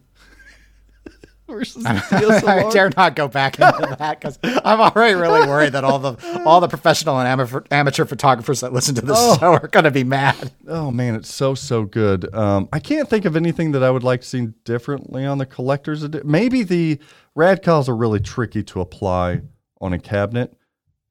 versus 1.55 1.85
I 1.87 2.69
dare 2.71 2.91
not 2.97 3.17
go 3.17 3.27
back 3.29 3.59
into 3.59 3.97
that 3.99 4.21
because 4.21 4.39
I'm 4.43 4.81
already 4.81 5.15
really 5.15 5.47
worried 5.47 5.73
that 5.73 5.85
all 5.85 5.99
the 5.99 6.43
all 6.45 6.61
the 6.61 6.69
professional 6.69 7.19
and 7.19 7.27
amateur, 7.27 7.63
amateur 7.71 8.05
photographers 8.05 8.61
that 8.61 8.73
listen 8.73 8.95
to 8.97 9.01
this 9.03 9.39
show 9.39 9.55
are 9.55 9.69
going 9.69 9.85
to 9.85 9.91
be 9.91 10.05
mad. 10.05 10.53
oh 10.69 10.91
man 10.91 11.15
it's 11.15 11.33
so 11.33 11.55
so 11.55 11.85
good. 11.85 12.33
Um, 12.35 12.69
i 12.73 12.79
can't 12.79 13.09
think 13.09 13.25
of 13.25 13.35
anything 13.37 13.73
that 13.73 13.83
i 13.83 13.91
would 13.91 14.05
like 14.05 14.21
to 14.21 14.27
see 14.27 14.47
differently 14.65 15.25
on 15.25 15.39
the 15.39 15.47
collector's 15.47 16.05
edi- 16.05 16.21
maybe 16.25 16.63
the 16.63 16.99
radcals 17.35 17.89
are 17.89 17.97
really 17.97 18.21
tricky 18.21 18.63
to 18.65 18.81
apply 18.81 19.43
on 19.81 19.93
a 19.93 19.99
cabinet 19.99 20.55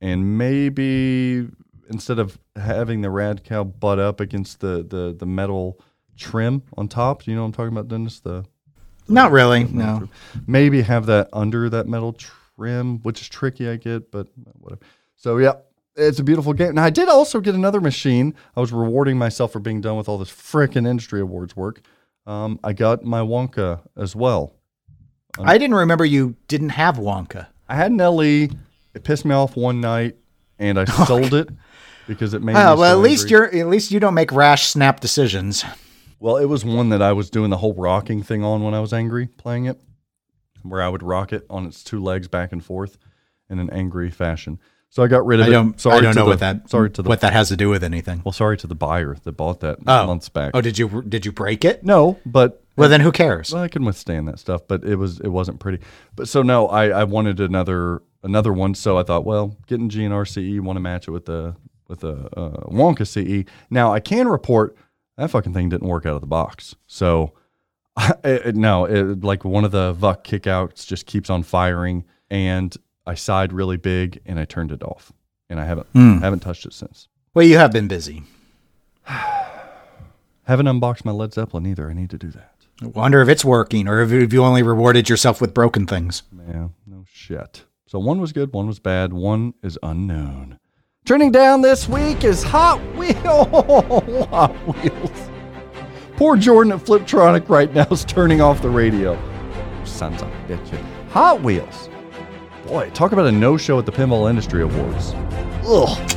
and 0.01 0.38
maybe 0.38 1.47
instead 1.89 2.19
of 2.19 2.38
having 2.55 3.01
the 3.01 3.07
radcal 3.07 3.80
butt 3.80 3.97
up 3.99 4.19
against 4.19 4.59
the 4.59 4.85
the, 4.88 5.15
the 5.18 5.26
metal 5.26 5.80
trim 6.18 6.61
on 6.77 6.88
top 6.88 7.26
you 7.26 7.34
know 7.35 7.41
what 7.41 7.47
i'm 7.47 7.51
talking 7.53 7.72
about 7.72 7.88
dennis? 7.88 8.19
The 8.19 8.45
Not 9.07 9.31
really. 9.31 9.63
No. 9.65 10.09
maybe 10.45 10.81
have 10.81 11.05
that 11.07 11.29
under 11.34 11.69
that 11.69 11.88
metal 11.88 12.13
trim, 12.13 12.99
which 12.99 13.21
is 13.21 13.29
tricky, 13.29 13.69
I 13.69 13.77
get, 13.77 14.11
but 14.11 14.27
whatever. 14.59 14.81
So 15.15 15.38
yeah, 15.38 15.53
it's 15.95 16.19
a 16.19 16.23
beautiful 16.23 16.53
game. 16.53 16.75
Now 16.75 16.84
I 16.84 16.89
did 16.89 17.09
also 17.09 17.39
get 17.39 17.55
another 17.55 17.81
machine. 17.81 18.35
I 18.55 18.59
was 18.59 18.71
rewarding 18.71 19.17
myself 19.17 19.51
for 19.51 19.59
being 19.59 19.81
done 19.81 19.97
with 19.97 20.07
all 20.07 20.17
this 20.17 20.29
frickin' 20.31 20.88
industry 20.88 21.21
awards 21.21 21.55
work. 21.55 21.81
Um, 22.25 22.59
I 22.63 22.73
got 22.73 23.03
my 23.03 23.21
Wonka 23.21 23.81
as 23.95 24.15
well. 24.15 24.53
I 25.39 25.57
didn't 25.57 25.75
remember 25.75 26.03
you 26.03 26.35
didn't 26.47 26.69
have 26.69 26.97
Wonka. 26.97 27.47
I 27.69 27.75
had 27.75 27.91
an 27.91 27.97
LE. 27.97 28.49
It 28.93 29.03
pissed 29.03 29.23
me 29.23 29.35
off 29.35 29.55
one 29.55 29.79
night, 29.81 30.15
and 30.57 30.79
I 30.79 30.85
sold 31.05 31.34
it 31.34 31.49
because 32.07 32.34
it 32.34 32.41
made 32.41 32.53
me. 32.53 32.59
Oh, 32.59 32.75
well, 32.75 32.95
so 32.95 32.99
at 32.99 33.03
least 33.03 33.31
angry. 33.31 33.31
you're 33.31 33.65
at 33.65 33.69
least 33.69 33.91
you 33.91 33.99
don't 33.99 34.13
make 34.13 34.31
rash 34.31 34.67
snap 34.67 34.99
decisions. 34.99 35.63
Well, 36.19 36.38
it 36.38 36.45
was 36.45 36.65
one 36.65 36.89
that 36.89 37.02
I 37.02 37.14
was 37.14 37.30
doing 37.30 37.49
the 37.49 37.57
whole 37.57 37.73
rocking 37.73 38.23
thing 38.23 38.44
on 38.44 38.64
when 38.64 38.73
I 38.73 38.80
was 38.80 38.91
angry 38.94 39.27
playing 39.27 39.65
it, 39.65 39.80
where 40.64 40.81
I 40.81 40.89
would 40.89 41.03
rock 41.03 41.31
it 41.34 41.45
on 41.49 41.65
its 41.65 41.84
two 41.84 42.02
legs 42.02 42.27
back 42.27 42.52
and 42.52 42.64
forth 42.64 42.98
in 43.49 43.60
an 43.60 43.69
angry 43.69 44.10
fashion. 44.10 44.60
So 44.89 45.03
I 45.03 45.07
got 45.07 45.26
rid 45.26 45.41
of 45.41 45.45
I 45.45 45.49
it. 45.49 45.52
don't. 45.52 45.80
Sorry 45.80 45.98
I 45.98 46.02
don't 46.02 46.15
know 46.15 46.23
the- 46.23 46.30
what 46.30 46.39
that. 46.39 46.69
Sorry 46.69 46.89
to 46.91 47.02
the. 47.02 47.10
what 47.10 47.19
that 47.22 47.34
has 47.34 47.49
to 47.49 47.57
do 47.57 47.69
with 47.69 47.84
anything. 47.84 48.22
Well, 48.26 48.31
sorry 48.31 48.57
to 48.57 48.68
the 48.68 48.73
buyer 48.76 49.15
that 49.23 49.31
bought 49.34 49.60
that 49.60 49.80
Oh. 49.85 50.07
months 50.07 50.30
back. 50.30 50.52
Oh, 50.53 50.61
did 50.61 50.80
you 50.80 51.03
did 51.03 51.26
you 51.26 51.31
break 51.31 51.64
it? 51.65 51.84
no, 51.84 52.18
but 52.26 52.64
Well, 52.77 52.88
then 52.89 53.02
who 53.02 53.11
cares? 53.11 53.52
well, 53.53 53.64
I 53.64 53.68
can 53.68 53.84
withstand 53.85 54.27
that 54.30 54.39
stuff. 54.39 54.61
But 54.68 54.84
it 54.85 54.95
was 54.95 55.19
it 55.19 55.27
wasn't 55.27 55.60
pretty. 55.60 55.84
But 56.15 56.30
so 56.30 56.41
no, 56.41 56.68
I 56.68 56.88
I 56.88 57.03
wanted 57.03 57.39
another 57.41 58.02
another 58.23 58.53
one. 58.53 58.73
So 58.76 58.98
I 58.98 59.03
thought, 59.03 59.26
well, 59.26 59.57
getting 59.68 59.89
GNR 59.89 60.26
CE, 60.26 60.60
want 60.61 60.77
to 60.77 60.81
match 60.81 61.07
it 61.07 61.11
with 61.11 61.26
the 61.26 61.56
with 61.89 61.99
the 61.99 62.30
uh, 62.38 62.69
Wonka 62.72 63.06
CE. 63.06 63.45
Now 63.69 63.94
I 63.94 63.99
can 63.99 64.27
report 64.30 64.76
that 65.18 65.30
fucking 65.30 65.53
thing 65.53 65.69
didn't 65.69 65.88
work 65.88 66.06
out 66.06 66.15
of 66.15 66.22
the 66.22 66.27
box. 66.27 66.76
So 66.88 67.34
it, 68.23 68.56
no, 68.56 68.85
it, 68.85 69.23
like 69.23 69.44
one 69.44 69.65
of 69.65 69.72
the 69.72 69.94
VUK 69.94 70.23
kickouts 70.23 70.85
just 70.85 71.06
keeps 71.06 71.30
on 71.30 71.44
firing, 71.44 72.06
and 72.30 72.76
I 73.06 73.15
sighed 73.15 73.53
really 73.53 73.77
big 73.77 74.22
and 74.26 74.39
I 74.39 74.45
turned 74.45 74.72
it 74.72 74.84
off, 74.84 75.11
and 75.49 75.60
I 75.60 75.65
haven't 75.65 75.88
hmm. 75.88 76.19
haven't 76.19 76.41
touched 76.41 76.65
it 76.65 76.73
since. 76.73 77.07
Well, 77.34 77.45
you 77.45 77.57
have 77.57 77.72
been 77.72 77.88
busy. 77.88 78.23
Haven't 80.44 80.68
unboxed 80.68 81.03
my 81.03 81.11
Led 81.11 81.34
Zeppelin 81.34 81.65
either. 81.65 81.89
I 81.89 81.94
need 81.94 82.10
to 82.11 82.18
do 82.18 82.31
that. 82.31 82.57
I 82.81 82.88
wonder 82.88 83.22
if 83.22 83.27
it's 83.27 83.44
working 83.44 83.88
or 83.88 84.02
if 84.02 84.31
you 84.31 84.44
only 84.45 84.64
rewarded 84.64 85.10
yourself 85.10 85.41
with 85.41 85.53
broken 85.53 85.85
things. 85.85 86.23
Yeah, 86.48 86.69
no 86.85 87.03
shit. 87.11 87.65
So 87.85 87.99
one 87.99 88.22
was 88.22 88.31
good, 88.31 88.53
one 88.53 88.65
was 88.65 88.80
bad, 88.80 89.11
one 89.11 89.56
is 89.61 89.77
unknown. 89.84 90.60
Trending 91.07 91.31
down 91.31 91.61
this 91.61 91.88
week 91.88 92.25
is 92.25 92.43
Hot 92.43 92.81
Wheels. 92.97 93.15
Hot 94.27 94.53
Wheels. 94.67 95.29
Poor 96.17 96.35
Jordan 96.35 96.73
at 96.73 96.79
Fliptronic 96.79 97.47
right 97.47 97.73
now 97.73 97.88
is 97.89 98.03
turning 98.03 98.41
off 98.41 98.61
the 98.61 98.69
radio. 98.69 99.17
Sons 99.85 100.21
of 100.21 100.27
a 100.27 100.47
bitch. 100.49 100.77
Hot 101.11 101.41
Wheels. 101.41 101.89
Boy, 102.65 102.89
talk 102.89 103.13
about 103.13 103.25
a 103.25 103.31
no-show 103.31 103.79
at 103.79 103.85
the 103.85 103.91
Pinball 103.93 104.29
Industry 104.29 104.63
Awards. 104.63 105.13
Ugh. 105.65 106.11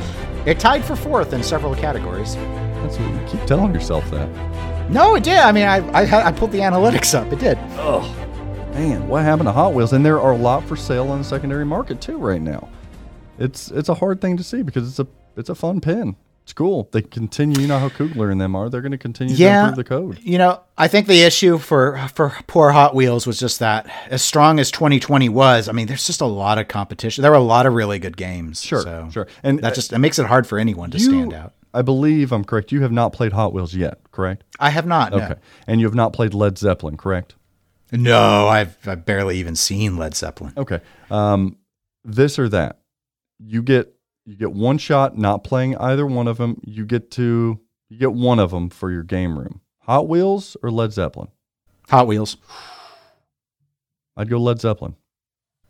It 0.45 0.59
tied 0.59 0.85
for 0.85 0.97
fourth 0.97 1.35
in 1.35 1.45
several 1.45 1.77
categories. 1.77 2.35
That's 2.35 2.99
what 2.99 3.13
you 3.13 3.29
keep 3.29 3.47
telling 3.47 3.73
yourself 3.73 4.11
that. 4.11 4.29
No, 4.91 5.15
it 5.15 5.23
did. 5.23 5.39
I 5.39 5.53
mean, 5.53 5.69
I 5.69 5.89
I, 5.93 6.27
I 6.27 6.33
pulled 6.33 6.51
the 6.51 6.59
analytics 6.59 7.15
up. 7.15 7.33
It 7.33 7.39
did. 7.39 7.59
Ugh. 7.75 8.03
Man, 8.75 9.07
what 9.07 9.23
happened 9.23 9.47
to 9.47 9.53
Hot 9.53 9.73
Wheels? 9.73 9.93
And 9.93 10.05
there 10.05 10.21
are 10.21 10.33
a 10.33 10.37
lot 10.37 10.65
for 10.65 10.75
sale 10.75 11.11
on 11.11 11.19
the 11.19 11.25
secondary 11.25 11.65
market 11.65 12.01
too 12.01 12.19
right 12.19 12.43
now. 12.43 12.69
It's 13.41 13.71
it's 13.71 13.89
a 13.89 13.95
hard 13.95 14.21
thing 14.21 14.37
to 14.37 14.45
see 14.45 14.63
because 14.63 14.89
it's 14.89 14.99
a 15.01 15.07
it's 15.37 15.49
a 15.49 15.55
fun 15.55 15.81
pin. 15.81 16.15
It's 16.45 16.53
cool. 16.53 16.89
They 16.93 17.03
continue. 17.03 17.61
You 17.61 17.69
know 17.69 17.79
how 17.79 17.89
Kugler 17.91 18.31
and 18.31 18.41
them 18.41 18.57
are. 18.57 18.69
They're 18.69 18.81
going 18.81 18.93
to 18.93 18.99
continue 18.99 19.37
to 19.37 19.43
improve 19.61 19.77
the 19.77 19.85
code. 19.85 20.19
You 20.23 20.37
know, 20.39 20.61
I 20.77 20.89
think 20.89 21.07
the 21.07 21.23
issue 21.23 21.59
for 21.59 21.97
for 22.15 22.35
poor 22.47 22.71
Hot 22.71 22.95
Wheels 22.95 23.27
was 23.27 23.39
just 23.39 23.61
that 23.61 23.87
as 24.09 24.23
strong 24.23 24.59
as 24.59 24.71
2020 24.71 25.29
was, 25.29 25.69
I 25.69 25.73
mean, 25.73 25.87
there's 25.87 26.07
just 26.07 26.21
a 26.21 26.27
lot 26.27 26.59
of 26.59 26.67
competition. 26.69 27.23
There 27.23 27.31
were 27.31 27.37
a 27.37 27.41
lot 27.43 27.67
of 27.67 27.75
really 27.75 27.99
good 27.99 28.17
games. 28.17 28.63
Sure, 28.63 28.83
so 28.83 29.09
sure. 29.13 29.27
And 29.43 29.61
that 29.61 29.73
uh, 29.73 29.75
just 29.75 29.93
it 29.93 29.99
makes 29.99 30.19
it 30.19 30.27
hard 30.27 30.47
for 30.47 30.59
anyone 30.59 30.91
to 30.91 30.99
You- 30.99 31.05
stand 31.05 31.33
out. 31.35 31.55
I 31.73 31.83
believe 31.83 32.33
I'm 32.33 32.43
correct. 32.45 32.73
You 32.73 32.83
have 32.83 32.91
not 32.91 33.13
played 33.13 33.33
Hot 33.33 33.53
Wheels 33.53 33.73
yet, 33.77 34.01
correct? 34.11 34.43
I 34.59 34.71
have 34.71 34.87
not. 34.87 35.13
no. 35.13 35.19
Okay. 35.19 35.35
And 35.69 35.81
you 35.81 35.87
have 35.87 35.95
not 35.95 36.13
played 36.13 36.35
Led 36.35 36.59
Zeppelin, 36.59 36.97
correct? 36.97 37.37
No, 37.93 38.49
I've 38.49 38.77
I've 38.89 39.05
barely 39.07 39.39
even 39.39 39.55
seen 39.55 39.97
Led 39.97 40.17
Zeppelin. 40.17 40.53
Okay. 40.57 40.81
Um, 41.13 41.59
this 42.05 42.41
or 42.41 42.49
that. 42.49 42.80
You 43.43 43.63
get 43.63 43.95
you 44.27 44.37
get 44.37 44.53
one 44.53 44.79
shot 44.79 45.17
not 45.17 45.45
playing 45.45 45.77
either 45.79 46.07
one 46.07 46.29
of 46.29 46.37
them. 46.37 46.61
You 46.65 46.85
get 46.85 47.11
to 47.13 47.59
you 47.89 47.99
get 47.99 48.13
one 48.13 48.39
of 48.39 48.51
them 48.51 48.69
for 48.71 48.91
your 48.91 49.03
game 49.03 49.39
room. 49.39 49.61
Hot 49.81 50.09
Wheels 50.09 50.57
or 50.63 50.71
Led 50.71 50.93
Zeppelin? 50.93 51.29
Hot 51.89 52.07
Wheels. 52.07 52.37
I'd 54.17 54.29
go 54.29 54.39
Led 54.39 54.61
Zeppelin. 54.61 54.95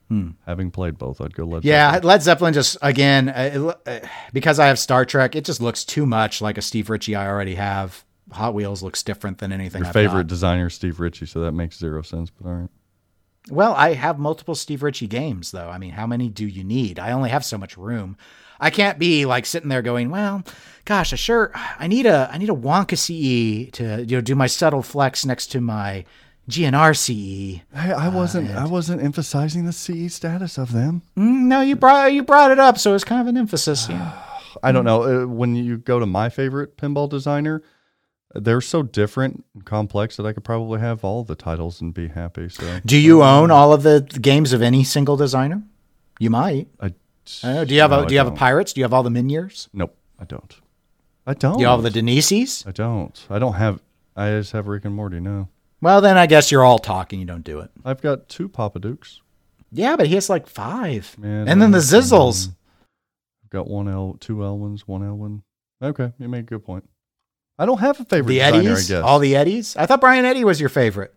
Hmm. 0.09 0.31
Having 0.45 0.73
played 0.73 0.99
both, 0.99 1.21
I'd 1.21 1.35
go 1.35 1.45
Led 1.45 1.65
Yeah, 1.65 1.93
Zeppelin. 1.93 2.09
Led 2.09 2.23
Zeppelin 2.23 2.55
just 2.55 2.77
again 2.83 3.29
uh, 3.29 3.73
uh, 3.87 4.01
because 4.33 4.59
I 4.59 4.67
have 4.67 4.79
Star 4.79 5.05
Trek, 5.05 5.37
it 5.37 5.45
just 5.45 5.61
looks 5.61 5.85
too 5.85 6.05
much 6.05 6.43
like 6.43 6.59
a 6.59 6.63
Steve 6.63 6.91
Ritchie 6.91 7.15
I 7.15 7.29
already 7.29 7.55
have. 7.55 8.05
Hot 8.33 8.53
Wheels 8.53 8.83
looks 8.83 9.03
different 9.03 9.39
than 9.39 9.53
anything. 9.53 9.81
Your 9.81 9.89
I've 9.89 9.93
favorite 9.93 10.27
designer, 10.27 10.69
Steve 10.69 10.99
Ritchie, 11.01 11.27
so 11.27 11.41
that 11.41 11.53
makes 11.53 11.79
zero 11.79 12.03
sense. 12.03 12.31
But 12.31 12.49
all 12.49 12.55
right. 12.55 12.71
Well, 13.49 13.75
I 13.75 13.95
have 13.95 14.19
multiple 14.19 14.55
Steve 14.55 14.83
Ritchie 14.83 15.07
games 15.07 15.51
though. 15.51 15.69
I 15.69 15.79
mean, 15.79 15.93
how 15.93 16.07
many 16.07 16.29
do 16.29 16.47
you 16.47 16.63
need? 16.63 16.99
I 16.99 17.13
only 17.13 17.31
have 17.31 17.45
so 17.45 17.57
much 17.57 17.77
room. 17.77 18.17
I 18.61 18.69
can't 18.71 18.99
be 18.99 19.25
like 19.25 19.47
sitting 19.47 19.71
there 19.71 19.81
going, 19.83 20.11
"Well, 20.11 20.43
gosh, 20.85 21.13
I 21.13 21.17
sure 21.17 21.51
I 21.55 21.87
need 21.87 22.05
a 22.05 22.29
I 22.31 22.37
need 22.37 22.51
a 22.51 22.55
Wonka 22.55 22.99
CE 22.99 23.71
to 23.73 24.05
you 24.05 24.17
know 24.17 24.21
do 24.21 24.35
my 24.35 24.47
subtle 24.47 24.83
flex 24.83 25.25
next 25.25 25.47
to 25.49 25.61
my 25.61 26.05
GNR 26.49 26.95
CE." 26.95 27.63
Hey, 27.75 27.93
I 27.93 28.09
wasn't. 28.09 28.51
I 28.51 28.67
wasn't 28.67 29.03
emphasizing 29.03 29.65
the 29.65 29.73
CE 29.73 30.13
status 30.13 30.59
of 30.59 30.73
them. 30.73 31.03
Mm, 31.17 31.45
no, 31.45 31.63
you 31.63 31.77
brought 31.77 32.13
you 32.13 32.23
brought 32.23 32.51
it 32.51 32.59
up, 32.59 32.77
so 32.77 32.95
it's 32.95 33.05
kind 33.05 33.23
of 33.23 33.27
an 33.27 33.39
emphasis. 33.39 33.89
Yeah. 33.89 34.13
I 34.63 34.73
don't 34.73 34.85
know. 34.85 35.23
Uh, 35.23 35.27
when 35.27 35.55
you 35.55 35.79
go 35.79 35.99
to 35.99 36.07
my 36.07 36.29
favorite 36.29 36.77
pinball 36.77 37.09
designer, 37.09 37.63
they're 38.35 38.61
so 38.61 38.83
different 38.83 39.45
and 39.55 39.65
complex 39.65 40.17
that 40.17 40.27
I 40.27 40.33
could 40.33 40.45
probably 40.45 40.81
have 40.81 41.05
all 41.05 41.25
the 41.25 41.35
titles 41.35 41.81
and 41.81 41.93
be 41.93 42.09
happy. 42.09 42.49
So 42.49 42.81
Do 42.85 42.97
you 42.97 43.23
own 43.23 43.51
all 43.51 43.73
of 43.73 43.83
the 43.83 44.01
games 44.21 44.53
of 44.53 44.63
any 44.63 44.85
single 44.85 45.17
designer? 45.17 45.63
You 46.19 46.31
might. 46.31 46.69
I, 46.81 46.95
I. 47.43 47.65
Do 47.65 47.75
you 47.75 47.81
have 47.81 47.91
no, 47.91 48.01
a 48.01 48.03
I 48.03 48.07
Do 48.07 48.15
you 48.15 48.19
have 48.19 48.27
a 48.29 48.31
don't. 48.31 48.39
Pirates? 48.39 48.73
Do 48.73 48.81
you 48.81 48.85
have 48.85 48.93
all 48.93 49.03
the 49.03 49.11
Miniers? 49.11 49.69
Nope, 49.73 49.97
I 50.19 50.25
don't. 50.25 50.55
I 51.27 51.35
don't. 51.35 51.55
Do 51.57 51.63
you 51.63 51.69
have 51.69 51.83
the 51.83 51.91
Denises? 51.91 52.67
I 52.67 52.73
don't. 52.73 53.27
I 53.29 53.39
don't 53.39 53.55
have. 53.55 53.81
I 54.17 54.31
just 54.31 54.53
have 54.53 54.67
Rick 54.67 54.85
and 54.85 54.95
Morty. 54.95 55.21
No, 55.21 55.49
Well, 55.81 56.01
then 56.01 56.19
I 56.19 56.27
guess 56.27 56.51
you're 56.51 56.65
all 56.65 56.79
talking. 56.79 57.21
You 57.21 57.27
don't 57.27 57.45
do 57.45 57.61
it. 57.61 57.71
I've 57.85 58.01
got 58.01 58.29
two 58.29 58.49
Papa 58.49 58.81
Dukes. 58.81 59.21
Yeah, 59.73 59.97
but 59.97 60.09
he 60.09 60.15
has 60.15 60.29
like 60.29 60.47
five. 60.47 61.17
Man, 61.19 61.49
and 61.49 61.63
then 61.63 61.71
the 61.71 61.79
Zizzles. 61.79 62.49
I've 63.45 63.51
got 63.51 63.69
one 63.69 63.89
L, 63.89 64.17
two 64.19 64.43
L 64.45 64.59
ones, 64.59 64.87
one 64.87 65.05
L 65.05 65.17
one. 65.17 65.43
Okay, 65.83 66.13
you 66.19 66.29
make 66.29 66.43
a 66.43 66.45
good 66.45 66.65
point. 66.65 66.89
I 67.61 67.67
don't 67.67 67.79
have 67.81 68.01
a 68.01 68.05
favorite 68.05 68.33
The 68.33 68.39
designer. 68.41 68.71
Eddies? 68.73 68.91
All 68.93 69.19
the 69.19 69.37
Eddies? 69.37 69.77
I 69.77 69.85
thought 69.87 70.01
Brian 70.01 70.25
Eddy 70.25 70.45
was 70.45 70.59
your 70.59 70.71
favorite. 70.71 71.15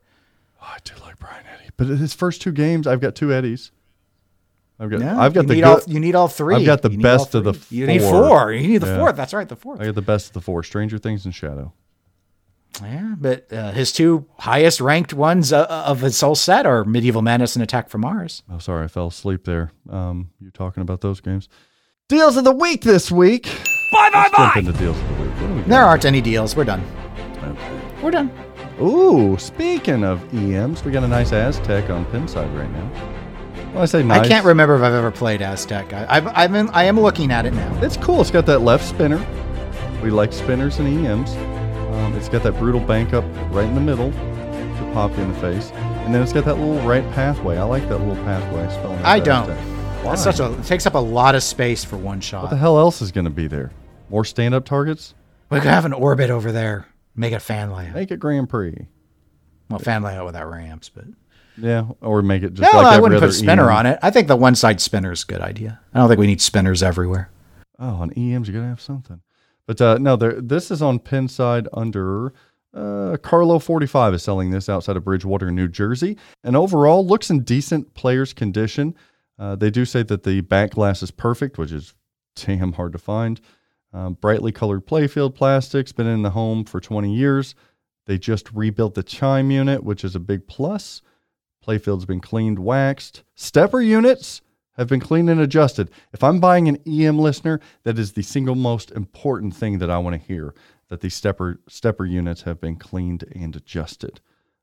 Oh, 0.62 0.66
I 0.66 0.78
do 0.84 0.94
like 1.02 1.18
Brian 1.18 1.46
Eddy, 1.54 1.70
but 1.78 1.88
his 1.88 2.14
first 2.14 2.42
two 2.42 2.52
games, 2.52 2.86
I've 2.86 3.00
got 3.00 3.16
two 3.16 3.32
Eddies. 3.34 3.72
I've 4.80 4.90
got. 4.90 5.00
No, 5.00 5.20
I've 5.20 5.34
got 5.34 5.44
you 5.44 5.48
the 5.48 5.54
need 5.56 5.62
good, 5.62 5.68
all, 5.68 5.82
you 5.88 6.00
need 6.00 6.16
all 6.16 6.28
three. 6.28 6.56
I've 6.56 6.66
got 6.66 6.82
the 6.82 6.92
You 6.92 6.98
best 7.00 7.34
of 7.36 7.44
the 7.46 7.54
three. 7.54 7.78
You 7.78 7.88
need 7.88 8.02
four. 8.02 8.28
four. 8.28 8.52
You 8.54 8.68
need 8.68 8.80
the 8.80 8.88
Yeah. 8.88 8.98
fourth. 8.98 9.16
That's 9.16 9.34
right, 9.34 9.48
the 9.48 9.56
fourth. 9.56 9.80
I 9.80 9.86
got 9.86 9.96
the 9.96 10.02
best 10.02 10.28
of 10.28 10.34
the 10.34 10.42
four: 10.42 10.64
Stranger 10.64 10.98
Things 10.98 11.24
and 11.26 11.34
Shadow. 11.34 11.74
Yeah, 12.82 13.14
but 13.20 13.54
uh, 13.54 13.72
his 13.72 13.92
two 13.92 14.26
highest 14.40 14.82
ranked 14.82 15.14
ones 15.14 15.54
uh, 15.54 15.66
of 15.86 16.02
his 16.02 16.20
whole 16.20 16.34
set 16.36 16.66
are 16.66 16.84
Medieval 16.84 17.22
Madness 17.22 17.56
and 17.56 17.62
Attack 17.64 17.88
from 17.90 18.02
Mars. 18.02 18.42
Oh, 18.52 18.58
sorry, 18.58 18.84
I 18.84 18.88
fell 18.88 19.08
asleep 19.08 19.46
there. 19.46 19.72
Um, 19.90 20.32
you 20.42 20.50
talking 20.50 20.82
about 20.82 21.02
those 21.02 21.22
games? 21.22 21.48
Deals 22.10 22.36
of 22.36 22.44
the 22.44 22.52
week 22.52 22.82
this 22.82 23.12
week. 23.12 23.48
Bye 23.94 24.10
bye 24.12 24.20
Let's 24.24 24.38
Jump 24.38 24.58
into 24.58 24.74
deals 24.74 25.00
of 25.00 25.08
the 25.08 25.24
week. 25.24 25.32
What 25.34 25.48
do 25.48 25.54
we 25.54 25.60
got? 25.62 25.70
There 25.70 25.84
aren't 25.84 26.06
any 26.06 26.20
deals. 26.20 26.56
We're 26.56 26.64
done. 26.64 26.84
Okay. 27.44 27.82
We're 28.02 28.12
done. 28.12 28.32
Ooh, 28.82 29.38
speaking 29.38 30.04
of 30.04 30.34
EMs, 30.34 30.84
we 30.84 30.92
got 30.92 31.04
a 31.04 31.08
nice 31.08 31.32
Aztec 31.32 31.92
on 31.92 32.06
Pinside 32.06 32.58
right 32.58 32.72
now. 32.72 32.88
When 33.74 33.84
I 33.84 33.86
say 33.86 34.02
nice, 34.02 34.22
I 34.22 34.28
can't 34.28 34.46
remember 34.46 34.76
if 34.76 34.82
I've 34.82 34.94
ever 34.94 35.12
played 35.12 35.44
Aztec. 35.44 35.94
I, 35.94 36.08
I've, 36.10 36.28
I've 36.28 36.52
been, 36.52 36.70
I 36.70 36.86
am 36.86 37.00
looking 37.00 37.32
at 37.32 37.46
it 37.46 37.54
now. 37.54 37.84
It's 37.84 37.98
cool. 37.98 38.22
It's 38.22 38.32
got 38.32 38.48
that 38.48 38.60
left 38.60 38.84
spinner. 38.84 39.24
We 40.02 40.10
like 40.10 40.34
spinners 40.34 40.80
and 40.80 40.88
EMs. 40.88 41.32
Um, 41.94 42.16
it's 42.16 42.30
got 42.30 42.42
that 42.44 42.58
brutal 42.58 42.82
bank 42.82 43.14
up 43.14 43.24
right 43.52 43.66
in 43.66 43.76
the 43.76 43.82
middle 43.82 44.12
to 44.12 44.92
pop 44.94 45.16
you 45.16 45.24
in 45.24 45.32
the 45.32 45.40
face, 45.40 45.72
and 45.72 46.14
then 46.14 46.24
it's 46.24 46.34
got 46.34 46.46
that 46.46 46.58
little 46.58 46.80
right 46.88 47.04
pathway. 47.12 47.58
I 47.58 47.64
like 47.64 47.88
that 47.90 48.00
little 48.00 48.22
pathway. 48.24 48.68
Spelling 48.74 49.00
I 49.04 49.20
don't. 49.20 49.50
Aztec. 49.50 49.74
That's 50.04 50.24
such 50.24 50.40
a 50.40 50.52
it 50.52 50.66
takes 50.66 50.86
up 50.86 50.96
a 50.96 51.00
lot 51.00 51.36
of 51.36 51.44
space 51.44 51.84
for 51.84 51.96
one 51.96 52.20
shot. 52.20 52.44
What 52.44 52.50
the 52.50 52.58
hell 52.58 52.78
else 52.78 53.02
is 53.02 53.12
going 53.12 53.26
to 53.26 53.32
be 53.32 53.48
there? 53.48 53.72
More 54.14 54.24
stand-up 54.24 54.64
targets? 54.64 55.16
We 55.50 55.60
could 55.60 55.72
have 55.72 55.86
an 55.86 55.94
orbit 55.94 56.30
over 56.30 56.52
there. 56.52 56.86
Make 57.16 57.34
it 57.34 57.40
fan 57.40 57.72
layout. 57.72 57.96
Make 57.96 58.12
it 58.12 58.20
Grand 58.20 58.48
Prix. 58.48 58.86
Well, 59.72 59.80
fan 59.80 60.04
layout 60.04 60.28
without 60.28 60.52
ramps, 60.52 60.88
but 60.88 61.06
Yeah, 61.58 61.88
or 62.00 62.22
make 62.22 62.44
it 62.44 62.54
just 62.54 62.72
no, 62.72 62.80
like 62.80 62.94
I 62.94 63.00
wouldn't 63.00 63.20
put 63.20 63.30
a 63.30 63.34
spinner 63.34 63.72
EM. 63.72 63.76
on 63.78 63.86
it. 63.88 63.98
I 64.04 64.12
think 64.12 64.28
the 64.28 64.36
one 64.36 64.54
side 64.54 64.80
spinner 64.80 65.12
is 65.12 65.24
a 65.24 65.26
good 65.26 65.42
idea. 65.42 65.80
I 65.96 65.98
don't 65.98 66.10
think 66.10 66.20
we 66.20 66.28
need 66.28 66.42
spinners 66.42 66.84
everywhere. 66.84 67.32
Oh, 67.80 67.88
on 67.88 68.12
EMs, 68.14 68.48
you 68.48 68.54
gotta 68.54 68.68
have 68.68 68.80
something. 68.82 69.20
But 69.66 69.82
uh, 69.82 69.98
no, 69.98 70.16
there. 70.16 70.40
This 70.40 70.70
is 70.70 70.84
on 70.84 71.00
Pinside 71.00 71.66
under 71.74 72.34
uh, 72.76 73.18
Carlo 73.24 73.58
Forty 73.58 73.88
Five 73.88 74.14
is 74.14 74.22
selling 74.22 74.52
this 74.52 74.70
outside 74.70 74.96
of 74.96 75.04
Bridgewater, 75.04 75.50
New 75.50 75.68
Jersey, 75.68 76.18
and 76.44 76.56
overall 76.56 77.04
looks 77.04 77.32
in 77.32 77.40
decent 77.40 77.96
player's 77.96 78.32
condition. 78.32 78.94
Uh, 79.40 79.56
they 79.56 79.72
do 79.72 79.86
say 79.86 80.04
that 80.04 80.22
the 80.22 80.42
back 80.42 80.70
glass 80.70 81.02
is 81.02 81.10
perfect, 81.10 81.58
which 81.58 81.72
is 81.72 81.96
damn 82.36 82.74
hard 82.74 82.92
to 82.92 83.00
find. 83.00 83.42
Um, 83.94 84.16
brightly 84.16 84.52
colored 84.52 84.88
playfield 84.88 85.36
plastics, 85.36 85.92
been 85.92 86.08
in 86.08 86.24
the 86.24 86.32
home 86.32 86.66
for 86.66 86.80
20 86.80 87.14
years. 87.14 87.54
They 88.06 88.18
just 88.18 88.52
rebuilt 88.52 88.96
the 88.96 89.04
chime 89.04 89.52
unit, 89.52 89.84
which 89.84 90.04
is 90.04 90.16
a 90.16 90.20
big 90.20 90.48
plus. 90.48 91.02
Playfield's 91.64 92.06
been 92.06 92.20
cleaned, 92.20 92.60
waxed. 92.60 93.24
Stepper 93.36 93.82
units 93.82 94.42
have 94.78 94.88
been 94.88 95.00
cleaned 95.00 95.30
and 95.30 95.40
adjusted. 95.40 95.92
If 96.12 96.24
I'm 96.24 96.40
buying 96.40 96.68
an 96.68 96.80
EM 96.88 97.20
listener, 97.20 97.60
that 97.84 98.00
is 98.00 98.14
the 98.14 98.24
single 98.24 98.56
most 98.56 98.92
important 98.92 99.56
thing 99.56 99.78
that 99.78 99.90
I 99.90 100.00
want 100.00 100.20
to 100.20 100.28
hear 100.28 100.54
that 100.90 101.02
the 101.02 101.10
stepper 101.10 101.60
stepper 101.68 102.06
units 102.06 102.42
have 102.42 102.60
been 102.60 102.76
cleaned 102.76 103.24
and 103.36 103.56
adjusted. 103.56 104.20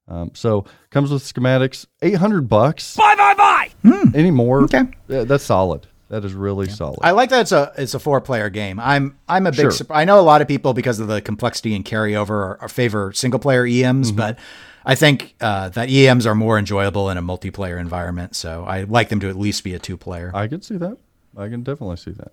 Um, 0.08 0.32
so 0.34 0.64
comes 0.90 1.10
with 1.12 1.22
schematics, 1.22 1.86
800 2.02 2.48
bucks. 2.48 2.96
Bye 2.96 3.14
bye 3.16 3.34
bye. 3.34 3.70
Any 4.14 4.30
more? 4.30 4.62
Okay. 4.64 4.82
Yeah, 5.08 5.24
that's 5.24 5.44
solid. 5.44 5.86
That 6.10 6.24
is 6.24 6.34
really 6.34 6.68
solid. 6.68 6.98
I 7.02 7.12
like 7.12 7.30
that 7.30 7.40
it's 7.42 7.52
a 7.52 7.72
it's 7.78 7.94
a 7.94 7.98
four 7.98 8.20
player 8.20 8.50
game. 8.50 8.78
I'm 8.78 9.16
I'm 9.28 9.46
a 9.46 9.52
big 9.52 9.72
Sure. 9.72 9.86
I 9.90 10.04
know 10.04 10.20
a 10.20 10.22
lot 10.22 10.42
of 10.42 10.48
people 10.48 10.74
because 10.74 11.00
of 11.00 11.06
the 11.08 11.20
complexity 11.22 11.74
and 11.74 11.84
carryover 11.84 12.30
are, 12.30 12.58
are 12.62 12.68
favor 12.68 13.12
single 13.12 13.40
player 13.40 13.64
EMs, 13.64 14.08
Mm-hmm. 14.08 14.16
but 14.16 14.38
I 14.84 14.94
think 14.96 15.34
uh, 15.40 15.68
that 15.70 15.88
EMs 15.90 16.26
are 16.26 16.34
more 16.34 16.58
enjoyable 16.58 17.10
in 17.10 17.16
a 17.16 17.22
multiplayer 17.22 17.78
environment. 17.80 18.34
So 18.34 18.64
I 18.64 18.82
like 18.84 19.08
them 19.08 19.20
to 19.20 19.28
at 19.28 19.36
least 19.36 19.62
be 19.62 19.72
a 19.74 19.78
two 19.78 19.96
player. 19.96 20.30
I 20.34 20.48
can 20.48 20.62
see 20.62 20.76
that. 20.78 20.96
I 21.36 21.48
can 21.48 21.62
definitely 21.62 21.96
see 21.96 22.12
that. 22.12 22.32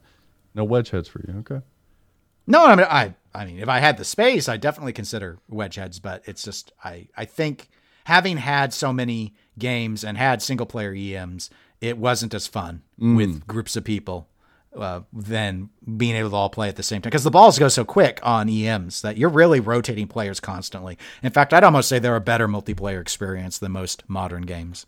No 0.56 0.64
wedge 0.64 0.90
heads 0.90 1.08
for 1.08 1.20
you. 1.28 1.40
Okay. 1.40 1.62
No, 2.48 2.66
I 2.66 2.76
mean 2.76 2.88
I 2.90 3.14
I 3.34 3.46
mean 3.46 3.60
if 3.60 3.70
I 3.70 3.78
had 3.80 3.98
the 3.98 4.06
space, 4.06 4.50
I 4.50 4.58
definitely 4.58 4.94
consider 4.94 5.38
wedge 5.48 5.76
heads, 5.76 6.00
but 6.00 6.24
it's 6.26 6.42
just 6.42 6.72
I 6.84 7.10
I 7.16 7.26
think 7.26 7.70
having 8.06 8.38
had 8.38 8.74
so 8.74 8.92
many 8.92 9.36
games 9.60 10.04
and 10.04 10.18
had 10.18 10.42
single 10.42 10.66
player 10.66 10.94
EMs, 10.96 11.50
it 11.82 11.98
wasn't 11.98 12.34
as 12.34 12.48
fun 12.48 12.82
with 12.98 13.46
groups 13.48 13.76
of 13.76 13.84
people 13.84 14.28
uh, 14.76 15.02
than 15.14 15.70
being 15.98 16.16
able 16.16 16.30
to 16.30 16.36
all 16.36 16.50
play 16.50 16.70
at 16.70 16.76
the 16.76 16.84
same 16.84 17.02
time 17.02 17.10
because 17.10 17.24
the 17.24 17.32
balls 17.32 17.60
go 17.60 17.68
so 17.68 17.84
quick 17.86 18.20
on 18.24 18.50
EMs 18.50 19.02
that 19.02 19.18
you're 19.18 19.30
really 19.30 19.60
rotating 19.60 20.08
players 20.08 20.40
constantly. 20.40 20.98
In 21.24 21.32
fact, 21.32 21.54
I'd 21.54 21.64
almost 21.64 21.90
say 21.90 22.00
they're 22.00 22.16
a 22.16 22.22
better 22.22 22.48
multiplayer 22.48 23.02
experience 23.02 23.58
than 23.58 23.72
most 23.72 24.04
modern 24.08 24.44
games 24.44 24.86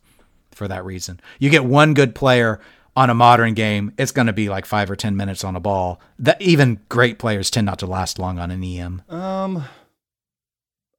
for 0.51 0.67
that 0.67 0.85
reason. 0.85 1.19
You 1.39 1.49
get 1.49 1.65
one 1.65 1.93
good 1.93 2.15
player 2.15 2.59
on 2.95 3.09
a 3.09 3.13
modern 3.13 3.53
game, 3.53 3.93
it's 3.97 4.11
going 4.11 4.27
to 4.27 4.33
be 4.33 4.49
like 4.49 4.65
five 4.65 4.91
or 4.91 4.95
10 4.95 5.15
minutes 5.15 5.43
on 5.43 5.55
a 5.55 5.59
ball. 5.59 6.01
That 6.17 6.41
even 6.41 6.81
great 6.89 7.17
players 7.17 7.49
tend 7.49 7.65
not 7.65 7.79
to 7.79 7.85
last 7.85 8.19
long 8.19 8.39
on 8.39 8.51
an 8.51 8.63
EM. 8.63 9.03
Um, 9.07 9.63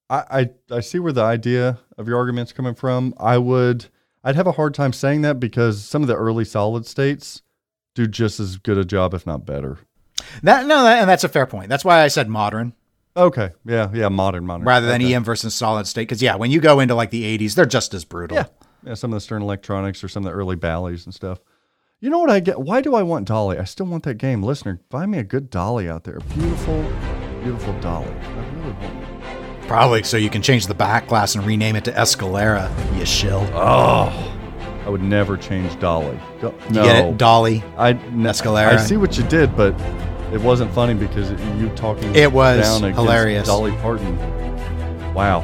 I, 0.08 0.24
I 0.70 0.76
I 0.76 0.80
see 0.80 0.98
where 0.98 1.12
the 1.12 1.22
idea 1.22 1.78
of 1.98 2.08
your 2.08 2.16
argument's 2.16 2.52
coming 2.52 2.74
from. 2.74 3.12
I 3.18 3.36
would 3.38 3.86
I'd 4.22 4.36
have 4.36 4.46
a 4.46 4.52
hard 4.52 4.74
time 4.74 4.92
saying 4.92 5.22
that 5.22 5.40
because 5.40 5.84
some 5.84 6.02
of 6.02 6.08
the 6.08 6.16
early 6.16 6.44
solid 6.44 6.86
states 6.86 7.42
do 7.94 8.06
just 8.06 8.40
as 8.40 8.56
good 8.56 8.78
a 8.78 8.84
job, 8.84 9.14
if 9.14 9.26
not 9.26 9.46
better. 9.46 9.78
That 10.42 10.66
no, 10.66 10.82
that, 10.84 11.00
and 11.00 11.08
that's 11.08 11.24
a 11.24 11.28
fair 11.28 11.46
point. 11.46 11.68
That's 11.68 11.84
why 11.84 12.02
I 12.02 12.08
said 12.08 12.28
modern 12.28 12.74
Okay, 13.16 13.50
yeah, 13.64 13.90
yeah, 13.92 14.08
modern, 14.08 14.46
modern, 14.46 14.64
rather 14.64 14.86
than 14.86 15.02
okay. 15.02 15.14
EM 15.14 15.24
versus 15.24 15.52
solid 15.54 15.86
state. 15.86 16.02
Because 16.02 16.22
yeah, 16.22 16.36
when 16.36 16.50
you 16.50 16.60
go 16.60 16.78
into 16.78 16.94
like 16.94 17.10
the 17.10 17.38
80s, 17.38 17.54
they're 17.54 17.66
just 17.66 17.92
as 17.92 18.04
brutal. 18.04 18.36
Yeah, 18.36 18.46
yeah, 18.84 18.94
some 18.94 19.12
of 19.12 19.16
the 19.16 19.20
Stern 19.20 19.42
Electronics 19.42 20.04
or 20.04 20.08
some 20.08 20.24
of 20.24 20.32
the 20.32 20.36
early 20.36 20.56
Bally's 20.56 21.04
and 21.06 21.14
stuff. 21.14 21.40
You 21.98 22.08
know 22.08 22.18
what 22.18 22.30
I 22.30 22.40
get? 22.40 22.60
Why 22.60 22.80
do 22.80 22.94
I 22.94 23.02
want 23.02 23.28
Dolly? 23.28 23.58
I 23.58 23.64
still 23.64 23.86
want 23.86 24.04
that 24.04 24.14
game. 24.14 24.42
Listener, 24.42 24.80
find 24.90 25.10
me 25.10 25.18
a 25.18 25.24
good 25.24 25.50
Dolly 25.50 25.88
out 25.88 26.04
there. 26.04 26.16
A 26.16 26.20
beautiful, 26.20 26.82
beautiful 27.42 27.78
Dolly. 27.80 28.08
I 28.08 28.48
really 28.54 28.72
want. 28.72 28.99
Probably 29.70 30.02
so 30.02 30.16
you 30.16 30.30
can 30.30 30.42
change 30.42 30.66
the 30.66 30.74
back 30.74 31.06
glass 31.06 31.36
and 31.36 31.46
rename 31.46 31.76
it 31.76 31.84
to 31.84 31.92
Escalera. 31.92 32.68
You 32.98 33.06
shill. 33.06 33.48
Oh, 33.54 34.08
I 34.84 34.88
would 34.88 35.00
never 35.00 35.36
change 35.36 35.78
Dolly. 35.78 36.18
Do- 36.40 36.52
You 36.70 36.74
no. 36.74 36.82
get 36.82 37.04
it, 37.04 37.16
Dolly. 37.18 37.62
I 37.78 37.92
Escalera. 37.92 38.72
I 38.72 38.76
see 38.78 38.96
what 38.96 39.16
you 39.16 39.22
did, 39.28 39.56
but 39.56 39.80
it 40.32 40.40
wasn't 40.40 40.72
funny 40.74 40.94
because 40.94 41.30
you 41.60 41.68
talking. 41.76 42.12
It 42.16 42.32
was 42.32 42.80
down 42.80 42.92
hilarious. 42.92 43.46
Dolly 43.46 43.70
Parton. 43.76 44.18
Wow. 45.14 45.42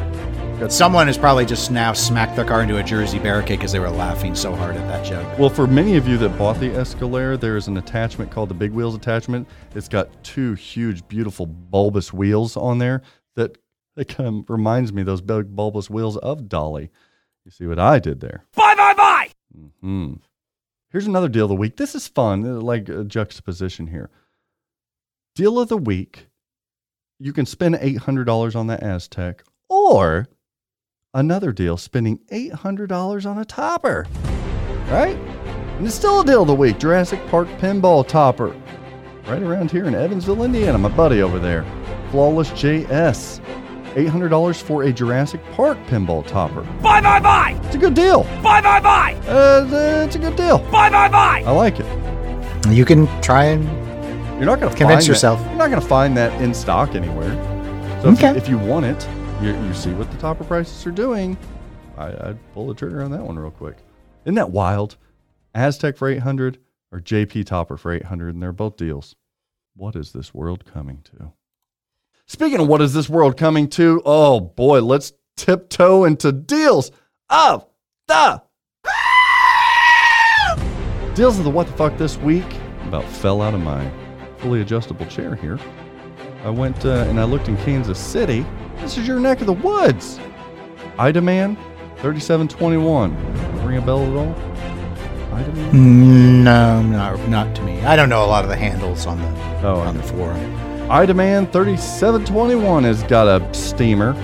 Got- 0.58 0.72
Someone 0.72 1.06
has 1.06 1.16
probably 1.16 1.46
just 1.46 1.70
now 1.70 1.92
smacked 1.92 2.34
their 2.34 2.44
car 2.44 2.62
into 2.62 2.78
a 2.78 2.82
Jersey 2.82 3.20
barricade 3.20 3.60
because 3.60 3.70
they 3.70 3.78
were 3.78 3.90
laughing 3.90 4.34
so 4.34 4.56
hard 4.56 4.74
at 4.74 4.88
that 4.88 5.04
joke. 5.06 5.38
Well, 5.38 5.50
for 5.50 5.68
many 5.68 5.96
of 5.96 6.08
you 6.08 6.18
that 6.18 6.36
bought 6.36 6.58
the 6.58 6.70
Escalera, 6.70 7.38
there 7.38 7.56
is 7.56 7.68
an 7.68 7.76
attachment 7.76 8.32
called 8.32 8.48
the 8.48 8.54
Big 8.54 8.72
Wheels 8.72 8.96
attachment. 8.96 9.46
It's 9.76 9.86
got 9.88 10.08
two 10.24 10.54
huge, 10.54 11.06
beautiful, 11.06 11.46
bulbous 11.46 12.12
wheels 12.12 12.56
on 12.56 12.78
there 12.78 13.02
that 13.36 13.56
that 13.96 14.08
kind 14.08 14.28
of 14.28 14.50
reminds 14.50 14.92
me 14.92 15.02
of 15.02 15.06
those 15.06 15.20
big 15.20 15.54
bulbous 15.54 15.90
wheels 15.90 16.16
of 16.18 16.48
Dolly. 16.48 16.90
You 17.44 17.50
see 17.50 17.66
what 17.66 17.78
I 17.78 17.98
did 17.98 18.20
there? 18.20 18.44
Bye 18.54 18.74
bye 18.76 18.94
bye. 18.94 19.28
Hmm. 19.80 20.14
Here's 20.90 21.06
another 21.06 21.28
deal 21.28 21.46
of 21.46 21.50
the 21.50 21.56
week. 21.56 21.76
This 21.76 21.94
is 21.94 22.06
fun, 22.06 22.46
uh, 22.46 22.60
like 22.60 22.88
a 22.88 23.04
juxtaposition 23.04 23.88
here. 23.88 24.10
Deal 25.34 25.58
of 25.58 25.68
the 25.68 25.76
week. 25.76 26.28
You 27.18 27.32
can 27.32 27.46
spend 27.46 27.78
eight 27.80 27.98
hundred 27.98 28.24
dollars 28.24 28.54
on 28.54 28.66
the 28.66 28.82
Aztec, 28.82 29.42
or 29.68 30.28
another 31.12 31.52
deal, 31.52 31.76
spending 31.76 32.20
eight 32.30 32.52
hundred 32.52 32.88
dollars 32.88 33.26
on 33.26 33.38
a 33.38 33.44
topper 33.44 34.06
right? 34.88 35.16
And 35.78 35.86
it's 35.86 35.96
still 35.96 36.20
a 36.20 36.24
deal 36.24 36.42
of 36.42 36.48
the 36.48 36.54
week. 36.54 36.78
Jurassic 36.78 37.24
Park 37.28 37.48
pinball 37.58 38.06
topper. 38.06 38.56
Right 39.26 39.42
around 39.42 39.70
here 39.70 39.86
in 39.86 39.94
Evansville, 39.94 40.44
Indiana. 40.44 40.78
My 40.78 40.88
buddy 40.88 41.22
over 41.22 41.38
there. 41.38 41.64
Flawless 42.10 42.50
JS. 42.50 43.40
$800 43.96 44.62
for 44.62 44.82
a 44.84 44.92
Jurassic 44.92 45.40
Park 45.52 45.78
pinball 45.86 46.26
topper. 46.26 46.62
Bye, 46.82 47.00
bye, 47.00 47.18
bye! 47.20 47.58
It's 47.64 47.74
a 47.74 47.78
good 47.78 47.94
deal. 47.94 48.24
Bye, 48.42 48.60
bye, 48.60 48.80
bye! 48.80 49.14
Uh, 49.26 50.04
it's 50.06 50.16
a 50.16 50.18
good 50.18 50.36
deal. 50.36 50.58
Bye, 50.70 50.90
bye, 50.90 51.08
bye! 51.08 51.42
I 51.46 51.50
like 51.50 51.80
it. 51.80 51.86
You 52.72 52.84
can 52.84 53.06
try 53.22 53.44
and 53.46 53.64
You're 54.36 54.44
not 54.46 54.60
going 54.60 54.70
to 54.72 54.76
Convince 54.76 55.04
find 55.04 55.08
yourself. 55.08 55.40
That, 55.40 55.48
you're 55.48 55.58
not 55.58 55.70
going 55.70 55.80
to 55.80 55.86
find 55.88 56.16
that 56.16 56.40
in 56.42 56.52
stock 56.52 56.94
anywhere. 56.94 57.32
So 58.02 58.10
if, 58.10 58.20
you, 58.20 58.28
Okay. 58.28 58.36
if 58.38 58.48
you 58.48 58.58
want 58.58 58.84
it, 58.86 59.08
you, 59.40 59.50
you 59.64 59.72
see 59.72 59.92
what 59.92 60.10
the 60.10 60.18
topper 60.18 60.44
prices 60.44 60.86
are 60.86 60.90
doing. 60.90 61.36
I, 61.96 62.08
I'd 62.28 62.52
pull 62.52 62.66
the 62.66 62.74
trigger 62.74 63.02
on 63.02 63.10
that 63.12 63.22
one 63.22 63.38
real 63.38 63.50
quick. 63.50 63.76
Isn't 64.24 64.34
that 64.34 64.50
wild? 64.50 64.96
Aztec 65.54 65.96
for 65.96 66.08
800 66.08 66.58
or 66.92 67.00
JP 67.00 67.46
Topper 67.46 67.76
for 67.76 67.92
800, 67.92 68.34
and 68.34 68.42
they're 68.42 68.52
both 68.52 68.76
deals. 68.76 69.16
What 69.74 69.96
is 69.96 70.12
this 70.12 70.34
world 70.34 70.64
coming 70.66 71.02
to? 71.16 71.32
Speaking 72.28 72.58
of 72.58 72.66
what 72.66 72.82
is 72.82 72.92
this 72.92 73.08
world 73.08 73.36
coming 73.36 73.68
to? 73.70 74.02
Oh 74.04 74.40
boy, 74.40 74.80
let's 74.80 75.12
tiptoe 75.36 76.02
into 76.04 76.32
deals 76.32 76.90
of 77.30 77.64
the 78.08 78.42
deals 81.14 81.38
of 81.38 81.44
the 81.44 81.50
what 81.50 81.68
the 81.68 81.72
fuck 81.74 81.96
this 81.96 82.16
week. 82.18 82.44
About 82.82 83.04
fell 83.04 83.42
out 83.42 83.54
of 83.54 83.60
my 83.60 83.88
fully 84.38 84.60
adjustable 84.60 85.06
chair 85.06 85.36
here. 85.36 85.56
I 86.42 86.50
went 86.50 86.84
uh, 86.84 87.06
and 87.08 87.20
I 87.20 87.24
looked 87.24 87.46
in 87.46 87.56
Kansas 87.58 87.98
City. 87.98 88.44
This 88.78 88.98
is 88.98 89.06
your 89.06 89.20
neck 89.20 89.40
of 89.40 89.46
the 89.46 89.52
woods. 89.52 90.18
Idaman, 90.98 91.54
3721. 91.98 93.64
Ring 93.64 93.78
a 93.78 93.80
bell 93.80 94.02
at 94.04 94.16
all? 94.16 94.34
Idaman? 95.32 96.42
No, 96.42 96.82
not 96.82 97.28
not 97.28 97.54
to 97.54 97.62
me. 97.62 97.82
I 97.82 97.94
don't 97.94 98.08
know 98.08 98.24
a 98.24 98.26
lot 98.26 98.42
of 98.42 98.50
the 98.50 98.56
handles 98.56 99.06
on 99.06 99.20
the 99.22 99.46
Oh, 99.62 99.76
on 99.76 99.96
the 99.96 100.02
forum. 100.02 100.65
Idaman 100.88 101.48
3721 101.48 102.84
has 102.84 103.02
got 103.02 103.26
a 103.26 103.52
steamer. 103.52 104.14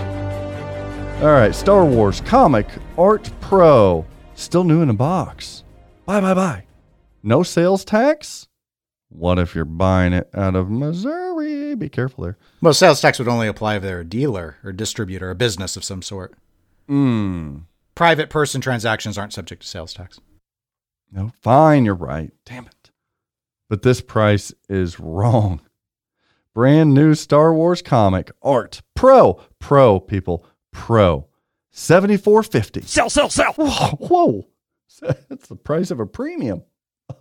All 1.20 1.32
right, 1.32 1.52
Star 1.52 1.84
Wars 1.84 2.20
Comic 2.20 2.68
Art 2.96 3.28
Pro. 3.40 4.06
Still 4.36 4.62
new 4.62 4.80
in 4.80 4.88
a 4.88 4.94
box. 4.94 5.64
Bye, 6.06 6.20
bye, 6.20 6.34
bye. 6.34 6.64
No 7.20 7.42
sales 7.42 7.84
tax? 7.84 8.46
What 9.08 9.40
if 9.40 9.56
you're 9.56 9.64
buying 9.64 10.12
it 10.12 10.30
out 10.34 10.54
of 10.54 10.70
Missouri? 10.70 11.74
Be 11.74 11.88
careful 11.88 12.22
there. 12.22 12.38
Well, 12.60 12.74
sales 12.74 13.00
tax 13.00 13.18
would 13.18 13.26
only 13.26 13.48
apply 13.48 13.76
if 13.76 13.82
they're 13.82 14.00
a 14.00 14.04
dealer 14.04 14.56
or 14.62 14.70
distributor, 14.70 15.30
a 15.30 15.34
business 15.34 15.76
of 15.76 15.82
some 15.82 16.00
sort. 16.00 16.34
Hmm. 16.86 17.58
Private 17.96 18.30
person 18.30 18.60
transactions 18.60 19.18
aren't 19.18 19.32
subject 19.32 19.62
to 19.62 19.68
sales 19.68 19.94
tax. 19.94 20.20
No, 21.10 21.32
fine, 21.42 21.84
you're 21.84 21.94
right. 21.96 22.30
Damn 22.44 22.66
it. 22.66 22.90
But 23.68 23.82
this 23.82 24.00
price 24.00 24.54
is 24.68 25.00
wrong. 25.00 25.60
Brand 26.54 26.92
new 26.92 27.14
Star 27.14 27.54
Wars 27.54 27.80
comic 27.80 28.30
art. 28.42 28.82
Pro. 28.94 29.40
Pro, 29.58 30.00
people. 30.00 30.44
Pro. 30.70 31.26
7450. 31.70 32.82
Sell, 32.82 33.08
sell, 33.08 33.30
sell. 33.30 33.52
Whoa. 33.54 33.96
whoa. 33.96 34.46
That's 35.00 35.48
the 35.48 35.56
price 35.56 35.90
of 35.90 36.00
a 36.00 36.06
premium. 36.06 36.62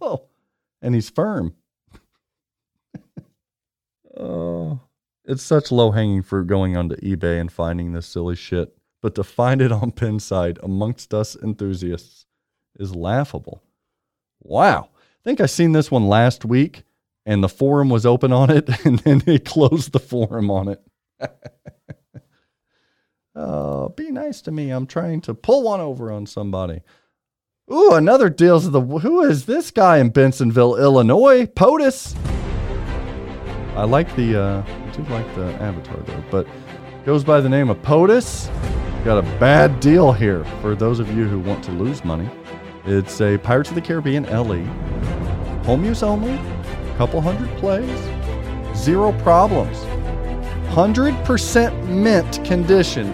Oh. 0.02 0.26
And 0.82 0.94
he's 0.94 1.10
firm. 1.10 1.54
oh. 4.18 4.80
It's 5.24 5.44
such 5.44 5.72
low 5.72 5.92
hanging 5.92 6.24
fruit 6.24 6.48
going 6.48 6.76
onto 6.76 6.96
eBay 6.98 7.40
and 7.40 7.52
finding 7.52 7.94
this 7.94 8.08
silly 8.08 8.36
shit. 8.36 8.76
But 9.02 9.16
to 9.16 9.24
find 9.24 9.62
it 9.62 9.72
on 9.72 9.92
Pinside 9.92 10.58
amongst 10.62 11.14
us 11.14 11.36
enthusiasts 11.36 12.26
is 12.78 12.96
laughable. 12.96 13.64
Wow. 14.42 14.90
I 14.94 15.24
think 15.24 15.40
I 15.40 15.46
seen 15.46 15.72
this 15.72 15.90
one 15.90 16.08
last 16.08 16.44
week 16.44 16.84
and 17.26 17.44
the 17.44 17.50
forum 17.50 17.90
was 17.90 18.06
open 18.06 18.32
on 18.32 18.50
it 18.50 18.70
and 18.86 19.00
then 19.00 19.20
they 19.20 19.40
closed 19.40 19.92
the 19.92 20.00
forum 20.00 20.50
on 20.50 20.68
it. 20.68 20.82
oh, 23.36 23.90
be 23.90 24.12
nice 24.12 24.42
to 24.42 24.52
me. 24.52 24.70
I'm 24.70 24.88
trying 24.88 25.22
to 25.22 25.34
pull 25.34 25.64
one 25.64 25.80
over 25.80 26.12
on 26.12 26.26
somebody. 26.26 26.82
Ooh, 27.72 27.94
another 27.94 28.30
deals 28.30 28.66
of 28.66 28.74
the 28.74 28.82
who 28.82 29.24
is 29.24 29.46
this 29.46 29.72
guy 29.72 30.00
in 30.00 30.12
Bensenville, 30.12 30.80
Illinois? 30.80 31.46
POTUS. 31.46 32.16
I 33.76 33.86
like 33.86 34.14
the 34.16 34.38
uh 34.38 34.64
I 34.66 34.92
do 34.92 35.04
like 35.04 35.36
the 35.36 35.46
avatar 35.62 35.98
though, 35.98 36.24
but 36.30 36.48
goes 37.06 37.24
by 37.24 37.40
the 37.40 37.50
name 37.50 37.70
of 37.70 37.82
POTUS. 37.82 38.50
Got 39.06 39.18
a 39.20 39.40
bad 39.40 39.80
deal 39.80 40.12
here 40.12 40.44
for 40.62 40.76
those 40.76 41.00
of 41.00 41.10
you 41.16 41.28
who 41.28 41.40
want 41.40 41.64
to 41.64 41.72
lose 41.72 42.04
money. 42.04 42.30
It's 42.86 43.22
a 43.22 43.38
Pirates 43.38 43.70
of 43.70 43.76
the 43.76 43.82
Caribbean 43.82 44.24
LE. 44.26 44.64
Home 45.64 45.86
use 45.86 46.04
only. 46.04 46.40
Couple 47.02 47.20
hundred 47.20 47.50
plays. 47.58 48.00
Zero 48.78 49.12
problems. 49.24 49.76
100% 50.70 51.88
mint 51.88 52.46
condition. 52.46 53.12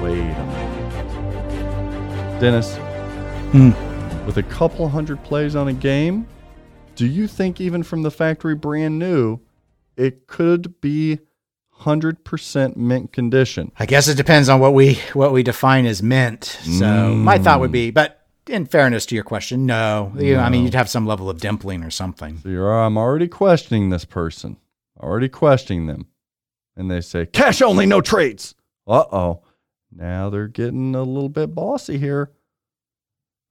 Wait 0.00 0.18
a 0.18 0.46
minute. 0.46 2.40
Dennis, 2.40 2.76
hmm. 3.52 3.72
with 4.24 4.38
a 4.38 4.42
couple 4.44 4.88
hundred 4.88 5.22
plays 5.24 5.54
on 5.54 5.68
a 5.68 5.74
game, 5.74 6.26
do 6.96 7.06
you 7.06 7.28
think 7.28 7.60
even 7.60 7.82
from 7.82 8.00
the 8.00 8.10
factory 8.10 8.54
brand 8.54 8.98
new, 8.98 9.40
it 9.98 10.26
could 10.26 10.80
be 10.80 11.18
100% 11.80 12.76
mint 12.76 13.12
condition? 13.12 13.72
I 13.78 13.84
guess 13.84 14.08
it 14.08 14.16
depends 14.16 14.48
on 14.48 14.58
what 14.58 14.72
we 14.72 14.94
what 15.12 15.34
we 15.34 15.42
define 15.42 15.84
as 15.84 16.02
mint. 16.02 16.44
So 16.62 17.14
my 17.14 17.36
thought 17.36 17.60
would 17.60 17.72
be, 17.72 17.90
but 17.90 18.17
in 18.50 18.66
fairness 18.66 19.06
to 19.06 19.14
your 19.14 19.24
question, 19.24 19.66
no. 19.66 20.12
You- 20.16 20.36
I 20.38 20.48
mean, 20.50 20.64
you'd 20.64 20.74
have 20.74 20.88
some 20.88 21.06
level 21.06 21.28
of 21.30 21.38
dimpling 21.38 21.86
or 21.86 21.90
something. 21.90 22.38
So 22.38 22.48
you're, 22.48 22.72
I'm 22.72 22.96
already 22.96 23.28
questioning 23.28 23.90
this 23.90 24.04
person, 24.04 24.56
already 25.00 25.28
questioning 25.28 25.86
them. 25.86 26.06
And 26.76 26.90
they 26.90 27.00
say, 27.00 27.26
cash 27.26 27.60
only, 27.62 27.86
no 27.86 28.00
trades. 28.00 28.54
Uh 28.86 29.04
oh. 29.12 29.42
Now 29.90 30.30
they're 30.30 30.48
getting 30.48 30.94
a 30.94 31.02
little 31.02 31.28
bit 31.28 31.54
bossy 31.54 31.98
here. 31.98 32.30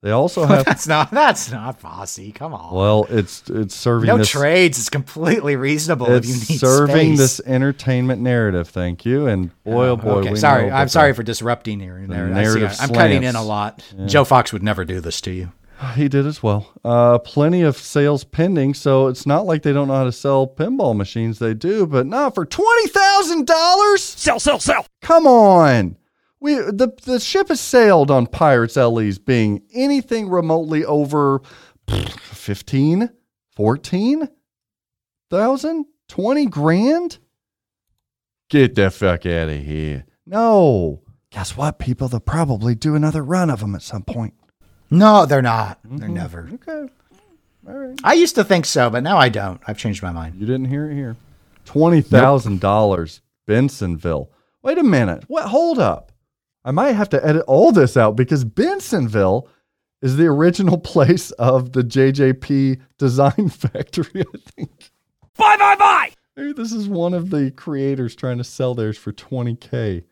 They 0.07 0.13
also 0.13 0.45
have, 0.45 0.63
that's 0.63 0.87
not 0.87 1.11
that's 1.11 1.51
not 1.51 1.81
bossy. 1.81 2.31
Come 2.31 2.53
on. 2.53 2.73
well, 2.73 3.07
it's 3.09 3.43
it's 3.49 3.75
serving 3.75 4.07
no 4.07 4.19
this, 4.19 4.29
trades. 4.29 4.79
It's 4.79 4.87
completely 4.87 5.57
reasonable 5.57 6.09
if 6.09 6.25
you 6.25 6.33
it's 6.33 6.49
need 6.49 6.59
serving 6.59 7.17
space. 7.17 7.37
this 7.37 7.41
entertainment 7.45 8.21
narrative. 8.21 8.69
Thank 8.69 9.05
you. 9.05 9.27
And 9.27 9.51
boy, 9.65 9.87
oh 9.87 9.97
boy, 9.97 10.11
okay, 10.19 10.31
we 10.31 10.37
sorry. 10.37 10.69
know 10.69 10.75
I'm 10.75 10.87
sorry 10.87 11.11
for 11.11 11.23
disrupting 11.23 11.81
your 11.81 11.97
narrative. 11.99 12.37
I 12.37 12.43
see. 12.43 12.59
narrative 12.59 12.77
I'm 12.79 12.93
cutting 12.93 13.23
in 13.23 13.35
a 13.35 13.43
lot. 13.43 13.83
Yeah. 13.97 14.05
Joe 14.05 14.23
Fox 14.23 14.53
would 14.53 14.63
never 14.63 14.85
do 14.85 15.01
this 15.01 15.19
to 15.21 15.31
you. 15.31 15.51
He 15.95 16.07
did 16.07 16.25
as 16.25 16.41
well. 16.41 16.71
Uh, 16.85 17.19
plenty 17.19 17.61
of 17.63 17.75
sales 17.75 18.23
pending, 18.23 18.75
so 18.75 19.07
it's 19.07 19.25
not 19.25 19.45
like 19.45 19.63
they 19.63 19.73
don't 19.73 19.89
know 19.89 19.95
how 19.95 20.05
to 20.05 20.13
sell 20.13 20.47
pinball 20.47 20.95
machines. 20.95 21.39
They 21.39 21.53
do, 21.53 21.85
but 21.85 22.05
not 22.07 22.33
for 22.33 22.45
twenty 22.45 22.87
thousand 22.87 23.45
dollars. 23.45 24.03
Sell, 24.03 24.39
sell, 24.39 24.61
sell. 24.61 24.85
Come 25.01 25.27
on, 25.27 25.97
we 26.47 26.55
the 26.71 26.93
the 27.03 27.19
ship 27.19 27.49
has 27.49 27.59
sailed 27.59 28.09
on 28.09 28.27
Pirates 28.27 28.75
LEs 28.77 29.17
being 29.17 29.61
anything 29.73 30.29
remotely 30.29 30.85
over 30.85 31.41
pfft, 31.87 32.19
15, 32.19 33.09
14 33.55 34.29
thousand, 35.29 35.85
20 36.07 36.45
grand. 36.45 37.17
Get 38.49 38.75
the 38.75 38.89
fuck 38.89 39.25
out 39.25 39.49
of 39.49 39.63
here. 39.63 40.05
No. 40.25 41.01
Guess 41.31 41.57
what, 41.57 41.79
people? 41.79 42.07
They'll 42.07 42.19
probably 42.21 42.75
do 42.75 42.95
another 42.95 43.21
run 43.23 43.49
of 43.49 43.59
them 43.59 43.75
at 43.75 43.81
some 43.81 44.03
point. 44.03 44.33
No, 44.89 45.25
they're 45.25 45.41
not. 45.41 45.79
They're 45.83 46.07
Mm-hmm. 46.07 46.13
never. 46.13 46.49
Okay. 46.53 46.89
All 47.67 47.73
right. 47.73 47.99
I 48.05 48.13
used 48.13 48.35
to 48.35 48.45
think 48.45 48.65
so, 48.65 48.89
but 48.89 49.03
now 49.03 49.17
I 49.17 49.27
don't. 49.27 49.59
I've 49.67 49.77
changed 49.77 50.01
my 50.01 50.11
mind. 50.13 50.35
You 50.39 50.45
didn't 50.45 50.65
hear 50.67 50.89
it 50.89 50.95
here. 50.95 51.17
Twenty 51.65 51.99
thousand 51.99 52.61
dollars, 52.61 53.21
Bensenville. 53.45 54.29
Wait 54.63 54.77
a 54.77 54.83
minute. 54.83 55.25
What? 55.27 55.47
Hold 55.49 55.79
up. 55.79 56.13
I 56.67 56.71
might 56.71 56.97
have 56.97 57.07
to 57.09 57.25
edit 57.25 57.45
all 57.47 57.71
this 57.71 57.95
out 57.95 58.17
because 58.17 58.43
Bensenville 58.43 59.47
is 60.01 60.17
the 60.17 60.25
original 60.25 60.77
place 60.93 61.31
of 61.31 61.71
the 61.71 61.81
JJP 61.81 62.81
Design 62.97 63.49
Factory. 63.49 64.21
I 64.21 64.37
think. 64.51 64.91
Bye 65.37 65.55
bye 65.57 65.77
bye. 65.77 66.11
Maybe 66.35 66.51
this 66.51 66.73
is 66.73 66.89
one 66.89 67.13
of 67.13 67.29
the 67.29 67.51
creators 67.51 68.17
trying 68.17 68.37
to 68.39 68.43
sell 68.43 68.75
theirs 68.75 68.97
for 68.97 69.13
twenty 69.13 69.55
k. 69.55 70.03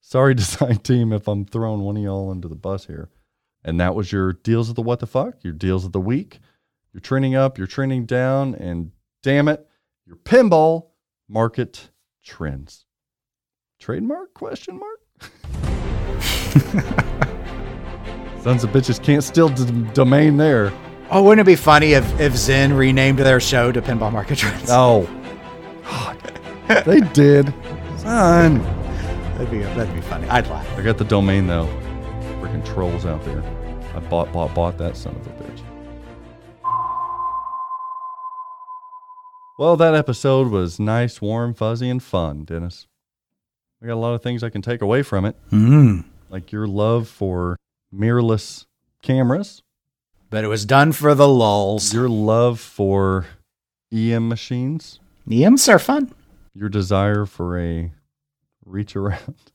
Sorry, 0.00 0.32
design 0.42 0.76
team, 0.76 1.12
if 1.12 1.28
I'm 1.28 1.44
throwing 1.44 1.82
one 1.82 1.98
of 1.98 2.02
y'all 2.02 2.30
under 2.30 2.48
the 2.48 2.54
bus 2.54 2.86
here. 2.86 3.10
And 3.62 3.78
that 3.78 3.94
was 3.94 4.10
your 4.10 4.32
deals 4.32 4.70
of 4.70 4.76
the 4.76 4.82
what 4.82 5.00
the 5.00 5.06
fuck, 5.06 5.44
your 5.44 5.52
deals 5.52 5.84
of 5.84 5.92
the 5.92 6.00
week. 6.00 6.40
You're 6.94 7.02
trending 7.02 7.34
up, 7.34 7.58
you're 7.58 7.66
trending 7.66 8.06
down, 8.06 8.54
and 8.54 8.92
damn 9.22 9.46
it, 9.46 9.68
your 10.06 10.16
pinball 10.16 10.88
market 11.28 11.90
trends. 12.24 12.86
Trademark? 13.78 14.32
Question 14.32 14.78
mark? 14.78 15.01
Sons 18.42 18.64
of 18.64 18.70
bitches 18.70 19.02
can't 19.02 19.22
steal 19.22 19.48
the 19.48 19.66
domain 19.94 20.36
there. 20.36 20.72
Oh, 21.10 21.22
wouldn't 21.22 21.46
it 21.46 21.50
be 21.50 21.56
funny 21.56 21.92
if, 21.92 22.20
if 22.20 22.34
Zen 22.36 22.74
renamed 22.74 23.18
their 23.18 23.38
show 23.40 23.70
to 23.70 23.82
Pinball 23.82 24.12
Market 24.12 24.38
Trends? 24.38 24.68
Oh, 24.70 25.06
God. 25.84 26.18
they 26.86 27.00
did. 27.00 27.52
Son. 27.98 28.58
That'd 29.32 29.50
be 29.50 29.58
that'd 29.60 29.94
be 29.94 30.00
funny. 30.00 30.26
I'd 30.28 30.46
laugh. 30.48 30.78
I 30.78 30.82
got 30.82 30.98
the 30.98 31.04
domain 31.04 31.46
though. 31.46 31.66
Freaking 32.40 32.64
trolls 32.64 33.06
out 33.06 33.22
there. 33.24 33.42
I 33.94 34.00
bought, 34.00 34.32
bought, 34.32 34.54
bought 34.54 34.78
that 34.78 34.96
son 34.96 35.14
of 35.16 35.26
a 35.26 35.30
bitch. 35.30 35.60
Well, 39.58 39.76
that 39.76 39.94
episode 39.94 40.50
was 40.50 40.80
nice, 40.80 41.20
warm, 41.20 41.54
fuzzy, 41.54 41.88
and 41.88 42.02
fun, 42.02 42.44
Dennis. 42.44 42.86
I 43.82 43.86
got 43.86 43.94
a 43.94 43.96
lot 43.96 44.14
of 44.14 44.22
things 44.22 44.42
I 44.42 44.50
can 44.50 44.62
take 44.62 44.82
away 44.82 45.02
from 45.02 45.24
it, 45.24 45.36
Mm. 45.50 46.04
Like 46.32 46.50
your 46.50 46.66
love 46.66 47.06
for 47.08 47.58
mirrorless 47.94 48.64
cameras, 49.02 49.62
But 50.30 50.44
it 50.44 50.48
was 50.48 50.64
done 50.64 50.92
for 50.92 51.14
the 51.14 51.28
lulls. 51.28 51.92
your 51.92 52.08
love 52.08 52.58
for 52.58 53.26
EM 53.92 54.28
machines, 54.28 54.98
EMs 55.30 55.68
are 55.68 55.78
fun. 55.78 56.10
your 56.54 56.68
desire 56.70 57.26
for 57.26 57.58
a 57.58 57.92
reach 58.64 58.96
around. 58.96 59.34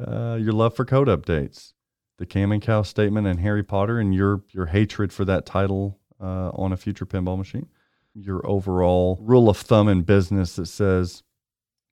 Uh, 0.00 0.36
your 0.40 0.52
love 0.52 0.74
for 0.74 0.84
code 0.84 1.08
updates, 1.08 1.72
the 2.16 2.24
Kaminkow 2.24 2.86
statement, 2.86 3.26
and 3.26 3.40
Harry 3.40 3.64
Potter, 3.64 3.98
and 3.98 4.14
your 4.14 4.42
your 4.50 4.66
hatred 4.66 5.12
for 5.12 5.24
that 5.24 5.44
title 5.44 5.98
uh, 6.22 6.50
on 6.50 6.72
a 6.72 6.76
future 6.76 7.04
pinball 7.04 7.36
machine. 7.36 7.66
Your 8.14 8.40
overall 8.46 9.18
rule 9.20 9.48
of 9.50 9.56
thumb 9.58 9.88
in 9.88 10.02
business 10.02 10.54
that 10.56 10.66
says, 10.66 11.24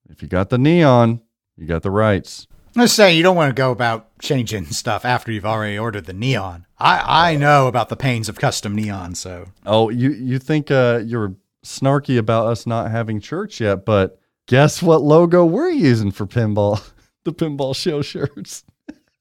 if 0.09 0.23
you 0.23 0.29
got 0.29 0.49
the 0.49 0.59
neon, 0.59 1.21
you 1.57 1.67
got 1.67 1.83
the 1.83 1.91
rights. 1.91 2.47
I'm 2.79 2.85
just 2.85 2.95
saying 2.95 3.17
you 3.17 3.25
don't 3.25 3.35
want 3.35 3.51
to 3.51 3.61
go 3.61 3.73
about 3.73 4.17
changing 4.21 4.67
stuff 4.71 5.05
after 5.05 5.33
you've 5.33 5.45
already 5.45 5.77
ordered 5.77 6.05
the 6.07 6.13
neon. 6.13 6.65
I, 6.79 7.31
I 7.33 7.37
know 7.37 7.67
about 7.67 7.89
the 7.89 7.97
pains 7.97 8.29
of 8.29 8.39
custom 8.39 8.77
neon, 8.77 9.17
so 9.17 9.47
Oh, 9.67 9.91
you 9.91 10.11
you 10.13 10.39
think 10.39 10.71
uh, 10.71 11.01
you're 11.05 11.35
snarky 11.65 12.19
about 12.19 12.47
us 12.47 12.67
not 12.69 12.91
having 12.93 13.21
church 13.21 13.61
yet, 13.61 13.85
but 13.85 14.21
guess 14.47 14.81
what 14.81 15.03
logo 15.03 15.45
we're 15.45 15.71
using 15.71 16.13
for 16.13 16.25
pinball? 16.25 16.81
the 17.25 17.33
pinball 17.33 17.75
show 17.75 18.01
shirts. 18.01 18.63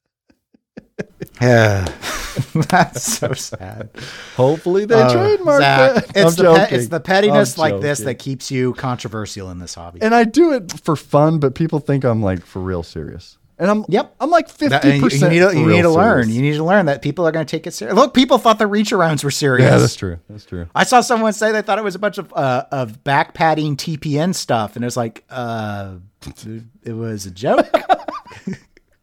yeah, 1.41 1.85
that's 2.69 3.01
so 3.01 3.33
sad. 3.33 3.89
Hopefully 4.35 4.85
they 4.85 5.01
Uh, 5.01 5.11
trademark 5.11 5.61
Zach, 5.61 5.93
that. 5.95 6.03
It's 6.15 6.35
the 6.35 6.43
pe- 6.43 6.59
joking. 6.59 6.77
it's 6.79 6.87
the 6.89 6.99
pettiness 6.99 7.57
I'm 7.57 7.71
like 7.71 7.81
this 7.81 7.99
that 8.01 8.19
keeps 8.19 8.51
you 8.51 8.73
controversial 8.75 9.49
in 9.49 9.57
this 9.57 9.73
hobby. 9.73 9.99
and 10.03 10.13
I 10.13 10.25
do 10.25 10.53
it 10.53 10.79
for 10.83 10.95
fun, 10.95 11.39
but 11.39 11.55
people 11.55 11.79
think 11.79 12.03
I'm 12.03 12.21
like 12.21 12.45
for 12.45 12.59
real 12.61 12.83
serious. 12.83 13.36
And 13.59 13.71
I'm 13.71 13.85
Yep. 13.87 14.15
I'm 14.19 14.29
like 14.29 14.49
fifty 14.49 14.75
and 14.75 14.85
you, 14.85 14.93
you 14.95 15.01
percent. 15.01 15.33
need 15.33 15.39
to, 15.39 15.51
you 15.57 15.65
need 15.65 15.81
to 15.81 15.89
learn. 15.89 16.29
You 16.29 16.41
need 16.43 16.53
to 16.53 16.63
learn 16.63 16.85
that 16.85 17.01
people 17.01 17.27
are 17.27 17.31
going 17.31 17.45
to 17.45 17.49
take 17.49 17.65
it 17.65 17.71
serious. 17.71 17.95
Look, 17.95 18.13
people 18.13 18.37
thought 18.37 18.59
the 18.59 18.67
reach 18.67 18.91
arounds 18.91 19.23
were 19.23 19.31
serious. 19.31 19.67
Yeah, 19.69 19.77
that's 19.79 19.95
true. 19.95 20.19
That's 20.29 20.45
true. 20.45 20.67
I 20.75 20.83
saw 20.83 21.01
someone 21.01 21.33
say 21.33 21.51
they 21.51 21.63
thought 21.63 21.79
it 21.79 21.83
was 21.83 21.95
a 21.95 21.99
bunch 21.99 22.19
of 22.19 22.31
uh, 22.33 22.65
of 22.71 23.03
back 23.03 23.33
padding 23.33 23.75
TPN 23.75 24.35
stuff, 24.35 24.75
and 24.75 24.83
it 24.83 24.87
was 24.87 24.97
like, 24.97 25.23
uh, 25.31 25.95
it 26.83 26.93
was 26.93 27.25
a 27.25 27.31
joke. 27.31 27.67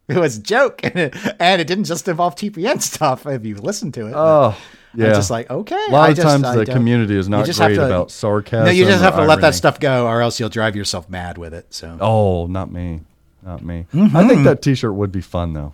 it 0.09 0.17
was 0.19 0.37
a 0.39 0.43
joke, 0.43 0.81
and 0.85 0.97
it, 0.97 1.17
and 1.41 1.61
it 1.61 1.67
didn't 1.67 1.85
just 1.85 2.07
involve 2.07 2.37
TPN 2.37 2.81
stuff. 2.81 3.27
If 3.27 3.45
you 3.45 3.57
listen 3.57 3.91
to 3.93 4.07
it, 4.07 4.13
Oh, 4.15 4.57
yeah. 4.95 5.07
I'm 5.09 5.15
just 5.15 5.31
like, 5.31 5.51
okay. 5.51 5.85
a 5.89 5.93
lot 5.93 6.09
I 6.09 6.11
of 6.11 6.17
just- 6.17 6.29
times 6.29 6.45
I 6.45 6.57
the 6.57 6.65
don't- 6.65 6.77
community 6.77 7.17
is 7.17 7.29
not 7.29 7.45
great 7.47 7.57
to- 7.75 7.87
about 7.87 8.11
sarcasm. 8.13 8.67
No, 8.67 8.71
you 8.71 8.85
just 8.85 9.03
have 9.03 9.17
to 9.17 9.25
let 9.25 9.41
that 9.41 9.55
stuff 9.57 9.81
go, 9.81 10.07
or 10.07 10.21
else 10.21 10.39
you'll 10.39 10.49
drive 10.49 10.77
yourself 10.77 11.09
mad 11.11 11.39
with 11.39 11.55
it. 11.55 11.75
So 11.75 11.97
Oh, 12.01 12.47
not 12.47 12.71
me. 12.71 13.01
Not 13.45 13.63
me. 13.65 13.87
Mm-hmm. 13.93 14.17
I 14.17 14.27
think 14.27 14.45
that 14.45 14.63
T-shirt 14.63 14.95
would 14.95 15.13
be 15.13 15.21
fun 15.21 15.53
though. 15.53 15.73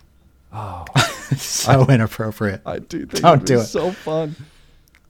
Oh, 0.52 0.84
so 1.36 1.86
inappropriate. 1.88 2.62
I 2.66 2.80
do 2.80 3.06
think 3.06 3.22
Don't 3.22 3.46
do 3.46 3.60
it. 3.60 3.64
so 3.66 3.92
fun. 3.92 4.34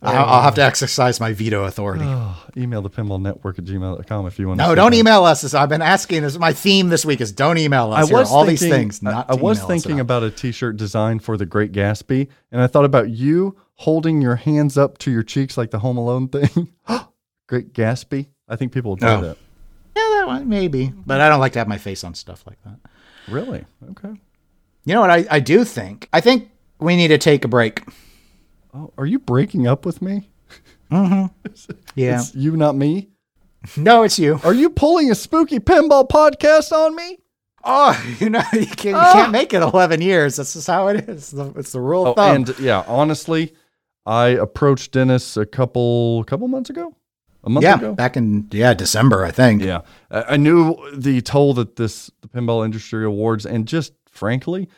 I'll, 0.02 0.24
I'll 0.24 0.42
have 0.42 0.54
to 0.54 0.62
exercise 0.62 1.20
my 1.20 1.32
veto 1.34 1.64
authority. 1.64 2.04
Email 2.56 2.80
the 2.80 2.88
pinball 2.88 3.20
network 3.20 3.58
at 3.58 3.66
gmail.com 3.66 4.26
if 4.26 4.38
you 4.38 4.48
want 4.48 4.58
to. 4.60 4.66
No, 4.66 4.74
don't 4.74 4.92
that. 4.92 4.96
email 4.96 5.24
us. 5.24 5.42
This 5.42 5.52
I've 5.54 5.68
been 5.68 5.82
asking. 5.82 6.22
This 6.22 6.32
is 6.34 6.38
my 6.38 6.52
theme 6.54 6.88
this 6.88 7.04
week 7.04 7.20
is 7.20 7.32
don't 7.32 7.58
email 7.58 7.92
us. 7.92 8.10
I 8.10 8.14
was 8.14 8.30
all 8.30 8.44
thinking, 8.46 8.68
these 8.70 8.98
things. 8.98 9.04
I- 9.06 9.24
I, 9.28 9.34
was 9.34 9.62
thinking 9.62 10.00
about. 10.00 10.22
about 10.22 10.32
a 10.32 10.36
T-shirt 10.36 10.76
design 10.78 11.18
for 11.18 11.36
the 11.36 11.44
Great 11.46 11.72
Gatsby, 11.72 12.28
and 12.52 12.60
I 12.62 12.66
thought 12.66 12.84
about 12.86 13.10
you 13.10 13.56
holding 13.74 14.20
your 14.22 14.36
hands 14.36 14.76
up 14.78 14.96
to 14.98 15.10
your 15.10 15.22
cheeks 15.22 15.56
like 15.58 15.70
the 15.70 15.78
Home 15.80 15.96
Alone 15.98 16.28
thing. 16.28 16.72
Great 17.46 17.72
Gatsby. 17.74 18.28
I 18.48 18.56
think 18.56 18.72
people 18.72 18.92
would 18.92 19.00
do 19.00 19.06
Oh. 19.06 19.20
that. 19.22 19.36
One 20.30 20.48
maybe, 20.48 20.92
but 21.06 21.20
I 21.20 21.28
don't 21.28 21.40
like 21.40 21.52
to 21.54 21.58
have 21.58 21.68
my 21.68 21.78
face 21.78 22.04
on 22.04 22.14
stuff 22.14 22.44
like 22.46 22.58
that. 22.64 22.78
Really? 23.28 23.64
Okay. 23.90 24.10
You 24.84 24.94
know 24.94 25.00
what 25.00 25.10
I, 25.10 25.26
I 25.30 25.40
do 25.40 25.64
think? 25.64 26.08
I 26.12 26.20
think 26.20 26.50
we 26.78 26.96
need 26.96 27.08
to 27.08 27.18
take 27.18 27.44
a 27.44 27.48
break. 27.48 27.82
Oh, 28.74 28.92
are 28.96 29.06
you 29.06 29.18
breaking 29.18 29.66
up 29.66 29.84
with 29.84 30.00
me? 30.02 30.28
Mm-hmm. 30.90 31.26
Yeah. 31.94 32.20
It's 32.20 32.34
you, 32.34 32.56
not 32.56 32.76
me. 32.76 33.08
No, 33.76 34.04
it's 34.04 34.18
you. 34.18 34.40
Are 34.44 34.54
you 34.54 34.70
pulling 34.70 35.10
a 35.10 35.14
spooky 35.14 35.58
pinball 35.58 36.08
podcast 36.08 36.72
on 36.72 36.94
me? 36.96 37.18
Oh, 37.64 38.00
you 38.20 38.30
know, 38.30 38.42
you, 38.52 38.66
can, 38.66 38.94
Ah. 38.94 39.12
can't 39.12 39.32
make 39.32 39.52
it 39.52 39.60
11 39.62 40.00
years. 40.00 40.36
This 40.36 40.56
is 40.56 40.66
how 40.66 40.88
it 40.88 41.08
is. 41.08 41.16
It's 41.18 41.30
the, 41.32 41.52
it's 41.56 41.72
the 41.72 41.80
rule 41.80 42.06
Oh, 42.06 42.10
of 42.10 42.16
thumb. 42.16 42.36
and 42.36 42.58
yeah, 42.58 42.84
honestly, 42.86 43.52
I 44.06 44.28
approached 44.28 44.92
Dennis 44.92 45.36
a 45.36 45.44
couple 45.44 46.24
couple 46.24 46.48
months 46.48 46.70
ago, 46.70 46.94
a 47.44 47.50
month 47.50 47.64
yeah, 47.64 47.76
ago. 47.76 47.94
back 47.94 48.16
in 48.16 48.48
yeah 48.50 48.74
December, 48.74 49.24
I 49.24 49.30
think. 49.30 49.62
Yeah, 49.62 49.82
I 50.10 50.36
knew 50.36 50.76
the 50.94 51.20
toll 51.22 51.54
that 51.54 51.76
this 51.76 52.10
the 52.20 52.28
Pinball 52.28 52.64
Industry 52.64 53.04
Awards 53.04 53.46
and 53.46 53.66
just 53.66 53.92
frankly, 54.10 54.68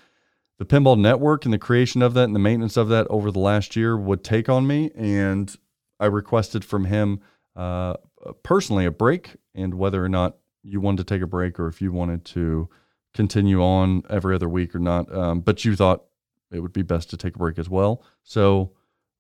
the 0.59 0.65
Pinball 0.65 0.99
Network 0.99 1.45
and 1.45 1.53
the 1.53 1.59
creation 1.59 2.03
of 2.03 2.15
that 2.15 2.25
and 2.25 2.35
the 2.35 2.41
maintenance 2.41 2.77
of 2.77 2.89
that 2.89 3.07
over 3.09 3.31
the 3.31 3.41
last 3.41 3.75
year 3.75 3.97
would 3.97 4.23
take 4.23 4.49
on 4.49 4.67
me, 4.67 4.91
and 4.95 5.55
I 5.99 6.07
requested 6.07 6.65
from 6.65 6.85
him 6.85 7.21
uh, 7.57 7.95
personally 8.43 8.85
a 8.85 8.91
break 8.91 9.37
and 9.55 9.75
whether 9.75 10.03
or 10.05 10.09
not 10.09 10.37
you 10.63 10.81
wanted 10.81 11.07
to 11.07 11.15
take 11.15 11.23
a 11.23 11.27
break 11.27 11.59
or 11.59 11.67
if 11.67 11.83
you 11.83 11.93
wanted 11.93 12.25
to 12.25 12.69
continue 13.15 13.61
on 13.63 14.03
every 14.09 14.35
other 14.35 14.49
week 14.49 14.75
or 14.75 14.79
not. 14.79 15.13
Um, 15.15 15.41
but 15.41 15.65
you 15.65 15.75
thought 15.75 16.05
it 16.53 16.61
would 16.61 16.73
be 16.73 16.83
best 16.83 17.11
to 17.11 17.17
take 17.17 17.35
a 17.35 17.39
break 17.39 17.59
as 17.59 17.69
well, 17.69 18.05
so 18.23 18.73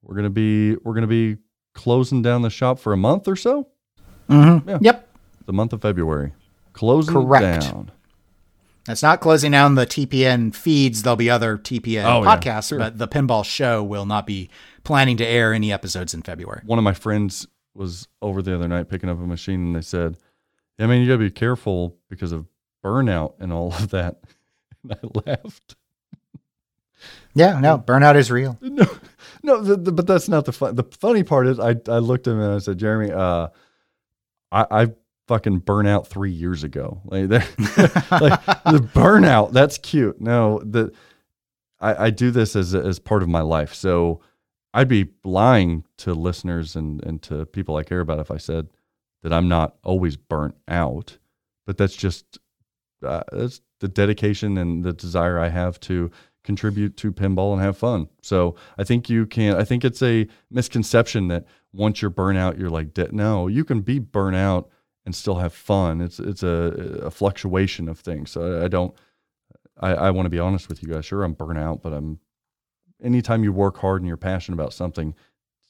we're 0.02 0.14
gonna 0.16 0.30
be 0.30 0.76
we're 0.76 0.94
gonna 0.94 1.06
be 1.06 1.38
closing 1.74 2.22
down 2.22 2.42
the 2.42 2.50
shop 2.50 2.78
for 2.78 2.92
a 2.92 2.96
month 2.96 3.26
or 3.28 3.36
so 3.36 3.68
Mhm. 4.28 4.66
Yeah. 4.68 4.78
Yep. 4.80 5.08
the 5.46 5.52
month 5.52 5.72
of 5.72 5.82
February. 5.82 6.32
Closing 6.72 7.14
Correct. 7.14 7.62
down. 7.64 7.90
That's 8.86 9.02
not 9.02 9.20
closing 9.20 9.52
down 9.52 9.74
the 9.76 9.86
TPN 9.86 10.52
feeds. 10.54 11.02
There'll 11.02 11.16
be 11.16 11.30
other 11.30 11.56
TPN 11.56 12.04
Oh, 12.04 12.22
yeah, 12.24 12.36
podcasts, 12.36 12.68
sure. 12.68 12.78
but 12.78 12.98
the 12.98 13.06
pinball 13.06 13.44
show 13.44 13.82
will 13.82 14.06
not 14.06 14.26
be 14.26 14.50
planning 14.84 15.16
to 15.18 15.26
air 15.26 15.52
any 15.52 15.72
episodes 15.72 16.14
in 16.14 16.22
February. 16.22 16.62
One 16.66 16.78
of 16.78 16.82
my 16.84 16.94
friends 16.94 17.46
was 17.74 18.08
over 18.20 18.42
the 18.42 18.54
other 18.54 18.68
night 18.68 18.88
picking 18.88 19.08
up 19.08 19.18
a 19.18 19.26
machine 19.26 19.60
and 19.66 19.76
they 19.76 19.82
said, 19.82 20.16
I 20.78 20.86
mean, 20.86 21.00
you 21.02 21.06
gotta 21.08 21.18
be 21.18 21.30
careful 21.30 21.96
because 22.10 22.32
of 22.32 22.46
burnout 22.84 23.34
and 23.38 23.52
all 23.52 23.72
of 23.72 23.90
that. 23.90 24.20
And 24.84 24.94
I 24.94 25.30
laughed. 25.30 25.76
Yeah, 27.34 27.60
no, 27.60 27.78
burnout 27.78 28.16
is 28.16 28.30
real. 28.30 28.58
No, 28.62 28.84
no, 29.42 29.62
the, 29.62 29.76
the, 29.76 29.92
but 29.92 30.06
that's 30.06 30.28
not 30.28 30.44
the 30.44 30.52
fun. 30.52 30.74
The 30.74 30.84
funny 30.84 31.22
part 31.22 31.46
is, 31.46 31.58
I, 31.58 31.76
I 31.88 31.98
looked 31.98 32.26
at 32.26 32.32
him 32.32 32.40
and 32.40 32.54
I 32.54 32.58
said, 32.58 32.78
Jeremy, 32.78 33.12
uh, 33.12 33.48
I, 34.50 34.66
I 34.70 34.86
fucking 35.28 35.58
burn 35.60 35.86
out 35.86 36.06
three 36.06 36.30
years 36.30 36.64
ago. 36.64 37.00
Like, 37.04 37.30
like 37.30 38.44
the 38.64 38.88
burnout, 38.94 39.52
that's 39.52 39.78
cute. 39.78 40.20
No, 40.20 40.60
the 40.64 40.92
I, 41.80 42.06
I 42.06 42.10
do 42.10 42.30
this 42.30 42.54
as 42.56 42.74
as 42.74 42.98
part 42.98 43.22
of 43.22 43.28
my 43.28 43.40
life. 43.40 43.74
So 43.74 44.20
I'd 44.74 44.88
be 44.88 45.08
lying 45.24 45.84
to 45.98 46.14
listeners 46.14 46.76
and 46.76 47.04
and 47.04 47.20
to 47.22 47.46
people 47.46 47.76
I 47.76 47.82
care 47.82 48.00
about 48.00 48.20
if 48.20 48.30
I 48.30 48.38
said 48.38 48.68
that 49.22 49.32
I'm 49.32 49.48
not 49.48 49.76
always 49.82 50.16
burnt 50.16 50.56
out. 50.68 51.18
But 51.66 51.76
that's 51.76 51.96
just 51.96 52.38
uh, 53.04 53.22
that's 53.32 53.60
the 53.80 53.88
dedication 53.88 54.56
and 54.58 54.84
the 54.84 54.92
desire 54.92 55.38
I 55.38 55.48
have 55.48 55.78
to 55.80 56.10
contribute 56.44 56.96
to 56.98 57.12
pinball 57.12 57.52
and 57.52 57.62
have 57.62 57.76
fun. 57.76 58.08
So 58.20 58.56
I 58.78 58.84
think 58.84 59.08
you 59.08 59.26
can. 59.26 59.56
I 59.56 59.64
think 59.64 59.84
it's 59.84 60.02
a 60.02 60.26
misconception 60.50 61.28
that 61.28 61.44
once 61.72 62.02
you're 62.02 62.10
burnout, 62.10 62.58
you're 62.58 62.70
like, 62.70 62.94
de- 62.94 63.12
no, 63.12 63.46
you 63.46 63.64
can 63.64 63.80
be 63.80 64.00
burnout 64.00 64.66
and 65.04 65.14
still 65.14 65.36
have 65.36 65.52
fun. 65.52 66.00
It's 66.00 66.18
it's 66.18 66.42
a, 66.42 67.00
a 67.04 67.10
fluctuation 67.10 67.88
of 67.88 67.98
things. 67.98 68.30
So 68.30 68.60
I, 68.60 68.64
I 68.64 68.68
don't. 68.68 68.94
I, 69.80 69.94
I 69.94 70.10
want 70.10 70.26
to 70.26 70.30
be 70.30 70.38
honest 70.38 70.68
with 70.68 70.82
you 70.82 70.88
guys. 70.88 71.04
Sure, 71.04 71.24
I'm 71.24 71.34
burnout, 71.34 71.82
but 71.82 71.92
I'm. 71.92 72.18
Anytime 73.02 73.42
you 73.42 73.52
work 73.52 73.78
hard 73.78 74.00
and 74.00 74.06
you're 74.06 74.16
passionate 74.16 74.54
about 74.54 74.72
something, 74.72 75.14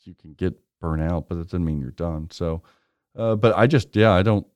you 0.05 0.15
can 0.15 0.35
get 0.35 0.59
burnout, 0.83 1.29
but 1.29 1.37
that 1.37 1.45
doesn't 1.45 1.65
mean 1.65 1.81
you're 1.81 1.91
done. 1.93 2.29
So, 2.31 2.63
uh, 3.17 3.37
but 3.37 3.57
I 3.57 3.67
just 3.67 3.95
yeah, 3.97 4.13
I 4.13 4.23
don't. 4.23 4.47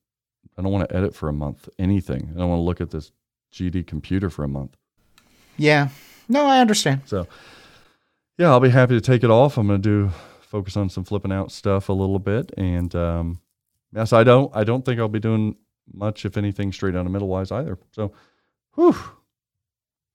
I 0.59 0.63
don't 0.63 0.73
want 0.73 0.89
to 0.89 0.97
edit 0.97 1.15
for 1.15 1.29
a 1.29 1.33
month. 1.33 1.69
Anything. 1.79 2.33
I 2.35 2.39
don't 2.39 2.49
want 2.49 2.59
to 2.59 2.65
look 2.65 2.81
at 2.81 2.91
this 2.91 3.13
GD 3.53 3.87
computer 3.87 4.31
for 4.31 4.45
a 4.45 4.49
month. 4.49 4.77
Yeah, 5.57 5.89
no, 6.29 6.47
I 6.47 6.61
understand. 6.61 7.03
So, 7.07 7.27
yeah, 8.39 8.51
I'll 8.51 8.61
be 8.61 8.71
happy 8.71 8.95
to 8.95 9.01
take 9.01 9.25
it 9.25 9.31
off. 9.31 9.57
I'm 9.57 9.67
going 9.67 9.81
to 9.81 9.89
do 9.89 10.13
focus 10.41 10.77
on 10.77 10.89
some 10.89 11.05
flipping 11.05 11.33
out 11.33 11.51
stuff 11.51 11.89
a 11.89 11.93
little 11.93 12.19
bit, 12.19 12.53
and 12.57 12.95
um, 12.95 13.41
yeah, 13.93 14.05
so 14.05 14.17
I 14.17 14.25
don't, 14.25 14.55
I 14.55 14.65
don't 14.65 14.85
think 14.85 15.01
I'll 15.01 15.09
be 15.09 15.21
doing 15.21 15.57
much, 15.93 16.25
if 16.25 16.37
anything, 16.37 16.73
straight 16.73 16.95
down 16.95 17.05
the 17.05 17.11
middle 17.11 17.29
wise 17.29 17.51
either. 17.53 17.79
So, 17.93 18.13
whew, 18.75 18.97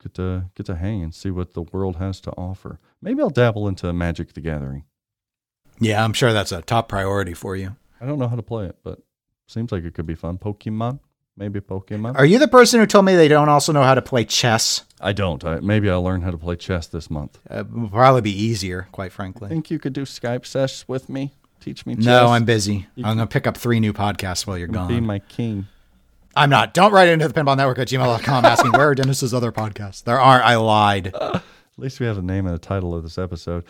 get 0.01 0.13
to 0.15 0.45
get 0.55 0.65
to 0.67 0.75
hang 0.75 1.03
and 1.03 1.13
see 1.13 1.31
what 1.31 1.53
the 1.53 1.61
world 1.63 1.97
has 1.97 2.21
to 2.21 2.31
offer. 2.31 2.79
Maybe 3.01 3.21
I'll 3.21 3.29
dabble 3.29 3.67
into 3.67 3.91
Magic: 3.93 4.33
The 4.33 4.41
Gathering. 4.41 4.85
Yeah, 5.79 6.03
I'm 6.03 6.13
sure 6.13 6.31
that's 6.31 6.51
a 6.51 6.61
top 6.61 6.89
priority 6.89 7.33
for 7.33 7.55
you. 7.55 7.75
I 7.99 8.05
don't 8.05 8.19
know 8.19 8.27
how 8.27 8.35
to 8.35 8.43
play 8.43 8.65
it, 8.65 8.77
but 8.83 8.99
seems 9.47 9.71
like 9.71 9.83
it 9.83 9.93
could 9.93 10.05
be 10.05 10.15
fun. 10.15 10.37
Pokemon, 10.37 10.99
maybe 11.41 11.59
Pokemon. 11.59 12.15
Are 12.17 12.25
you 12.25 12.37
the 12.37 12.47
person 12.47 12.79
who 12.79 12.85
told 12.85 13.03
me 13.05 13.15
they 13.15 13.27
don't 13.27 13.49
also 13.49 13.73
know 13.73 13.81
how 13.81 13.95
to 13.95 14.01
play 14.01 14.23
chess? 14.25 14.83
I 15.01 15.11
don't. 15.11 15.43
I, 15.43 15.59
maybe 15.59 15.89
I'll 15.89 16.03
learn 16.03 16.21
how 16.21 16.29
to 16.29 16.37
play 16.37 16.55
chess 16.55 16.85
this 16.85 17.09
month. 17.09 17.39
Uh, 17.49 17.63
will 17.69 17.89
probably 17.89 18.21
be 18.21 18.31
easier, 18.31 18.87
quite 18.91 19.11
frankly. 19.11 19.47
I 19.47 19.49
think 19.49 19.71
you 19.71 19.79
could 19.79 19.93
do 19.93 20.03
Skype 20.03 20.45
sesh 20.45 20.87
with 20.87 21.09
me. 21.09 21.33
Teach 21.59 21.85
me. 21.85 21.95
No. 21.95 22.27
I'm 22.27 22.45
busy. 22.45 22.87
You 22.95 23.05
I'm 23.05 23.17
going 23.17 23.27
to 23.27 23.33
pick 23.33 23.47
up 23.47 23.57
three 23.57 23.79
new 23.79 23.91
podcasts 23.91 24.45
while 24.45 24.57
you're 24.57 24.67
gone. 24.67 24.87
Be 24.87 24.99
my 24.99 25.19
king. 25.19 25.67
I'm 26.35 26.49
not. 26.49 26.73
Don't 26.73 26.91
write 26.91 27.09
into 27.09 27.27
the 27.27 27.33
pinball 27.33 27.57
network 27.57 27.79
at 27.79 27.87
gmail.com 27.87 28.45
asking 28.45 28.71
where 28.71 28.89
are 28.89 28.95
Dennis's 28.95 29.33
other 29.33 29.51
podcasts. 29.51 30.03
There 30.03 30.19
aren't. 30.19 30.45
I 30.45 30.55
lied. 30.55 31.13
At 31.15 31.43
least 31.77 31.99
we 31.99 32.05
have 32.05 32.17
a 32.17 32.21
name 32.21 32.45
and 32.45 32.55
a 32.55 32.59
title 32.59 32.95
of 32.95 33.03
this 33.03 33.17
episode. 33.17 33.63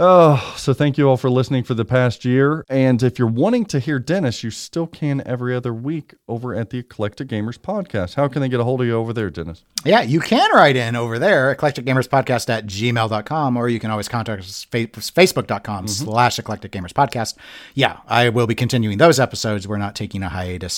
Oh, 0.00 0.54
so 0.56 0.72
thank 0.72 0.96
you 0.96 1.08
all 1.08 1.16
for 1.16 1.28
listening 1.28 1.64
for 1.64 1.74
the 1.74 1.84
past 1.84 2.24
year. 2.24 2.64
And 2.68 3.02
if 3.02 3.18
you're 3.18 3.26
wanting 3.26 3.64
to 3.66 3.80
hear 3.80 3.98
Dennis, 3.98 4.44
you 4.44 4.50
still 4.52 4.86
can 4.86 5.20
every 5.26 5.56
other 5.56 5.74
week 5.74 6.14
over 6.28 6.54
at 6.54 6.70
the 6.70 6.78
Eclectic 6.78 7.26
Gamers 7.26 7.58
Podcast. 7.58 8.14
How 8.14 8.28
can 8.28 8.40
they 8.40 8.48
get 8.48 8.60
a 8.60 8.64
hold 8.64 8.80
of 8.80 8.86
you 8.86 8.94
over 8.94 9.12
there, 9.12 9.28
Dennis? 9.28 9.64
Yeah, 9.84 10.02
you 10.02 10.20
can 10.20 10.48
write 10.54 10.76
in 10.76 10.94
over 10.94 11.18
there, 11.18 11.52
eclecticgamerspodcast 11.54 12.48
at 12.48 12.66
gmail.com, 12.66 13.56
or 13.56 13.68
you 13.68 13.80
can 13.80 13.90
always 13.90 14.08
contact 14.08 14.42
us 14.42 14.62
fa- 14.64 14.86
facebook.com 14.86 15.58
Mm-hmm. 15.86 15.86
slash 15.88 16.38
eclectic 16.38 16.70
gamers 16.70 16.92
podcast. 16.92 17.34
Yeah, 17.74 17.98
I 18.06 18.28
will 18.28 18.46
be 18.46 18.54
continuing 18.54 18.98
those 18.98 19.18
episodes. 19.18 19.66
We're 19.66 19.78
not 19.78 19.96
taking 19.96 20.22
a 20.22 20.28
hiatus. 20.28 20.74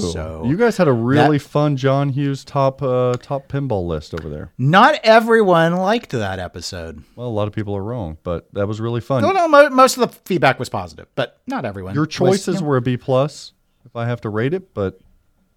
So 0.00 0.44
You 0.46 0.56
guys 0.56 0.76
had 0.76 0.86
a 0.88 0.92
really 0.92 1.38
fun 1.40 1.76
John 1.76 2.10
Hughes 2.10 2.44
top 2.44 2.82
uh, 2.82 3.14
top 3.20 3.48
pinball 3.48 3.86
list 3.86 4.14
over 4.14 4.28
there. 4.28 4.52
not 4.58 4.94
everyone 5.02 5.74
liked 5.76 6.10
that 6.10 6.38
episode. 6.38 7.02
Well, 7.16 7.26
a 7.26 7.28
lot 7.28 7.48
of 7.48 7.54
people 7.54 7.76
are 7.76 7.82
wrong, 7.82 8.18
but 8.22 8.48
that 8.60 8.66
was 8.68 8.80
really 8.80 9.00
fun. 9.00 9.22
No, 9.22 9.32
no, 9.32 9.48
mo- 9.48 9.70
most 9.70 9.96
of 9.96 10.02
the 10.08 10.16
feedback 10.24 10.58
was 10.58 10.68
positive, 10.68 11.06
but 11.16 11.40
not 11.46 11.64
everyone. 11.64 11.94
Your 11.94 12.04
was- 12.04 12.14
choices 12.14 12.60
yeah. 12.60 12.66
were 12.66 12.76
a 12.76 12.80
B 12.82 12.96
plus, 12.96 13.52
if 13.84 13.96
I 13.96 14.06
have 14.06 14.20
to 14.20 14.28
rate 14.28 14.54
it. 14.54 14.72
But 14.74 15.00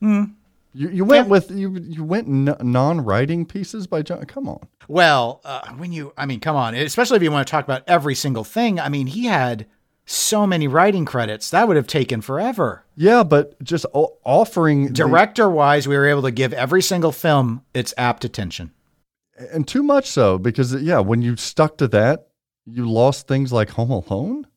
you, 0.01 0.35
you 0.73 1.05
went 1.05 1.27
Yeah. 1.27 1.31
with 1.31 1.51
you 1.51 1.77
you 1.77 2.03
went 2.03 2.27
n- 2.27 2.55
non-writing 2.61 3.45
pieces 3.45 3.87
by 3.87 4.01
John. 4.01 4.23
Come 4.25 4.47
on, 4.49 4.67
Well, 4.87 5.41
uh, 5.45 5.69
when 5.77 5.91
you, 5.91 6.13
I 6.17 6.25
mean, 6.25 6.39
come 6.39 6.55
on, 6.55 6.73
especially 6.75 7.17
if 7.17 7.23
you 7.23 7.31
want 7.31 7.45
to 7.47 7.51
talk 7.51 7.63
about 7.63 7.83
every 7.87 8.15
single 8.15 8.43
thing. 8.43 8.79
I 8.79 8.89
mean, 8.89 9.07
he 9.07 9.25
had 9.25 9.65
so 10.05 10.45
many 10.45 10.67
writing 10.67 11.05
credits 11.05 11.49
that 11.51 11.67
would 11.67 11.77
have 11.77 11.87
taken 11.87 12.21
forever. 12.21 12.83
yeah, 12.95 13.23
but 13.23 13.61
just 13.63 13.85
o- 13.93 14.17
offering 14.25 14.91
Director 14.91 15.49
wise, 15.49 15.87
we 15.87 15.95
were 15.95 16.07
able 16.07 16.23
to 16.23 16.31
give 16.31 16.51
every 16.53 16.81
single 16.81 17.11
film 17.13 17.61
its 17.73 17.93
apt 17.97 18.25
attention. 18.25 18.71
and 19.51 19.67
too 19.67 19.81
much 19.83 20.05
so 20.07 20.37
because 20.37 20.73
yeah, 20.81 20.99
when 20.99 21.21
you 21.21 21.35
stuck 21.35 21.77
to 21.77 21.87
that, 21.87 22.27
you 22.65 22.89
lost 22.89 23.27
things 23.27 23.51
like 23.51 23.69
Home 23.71 23.91
Alone, 23.91 24.47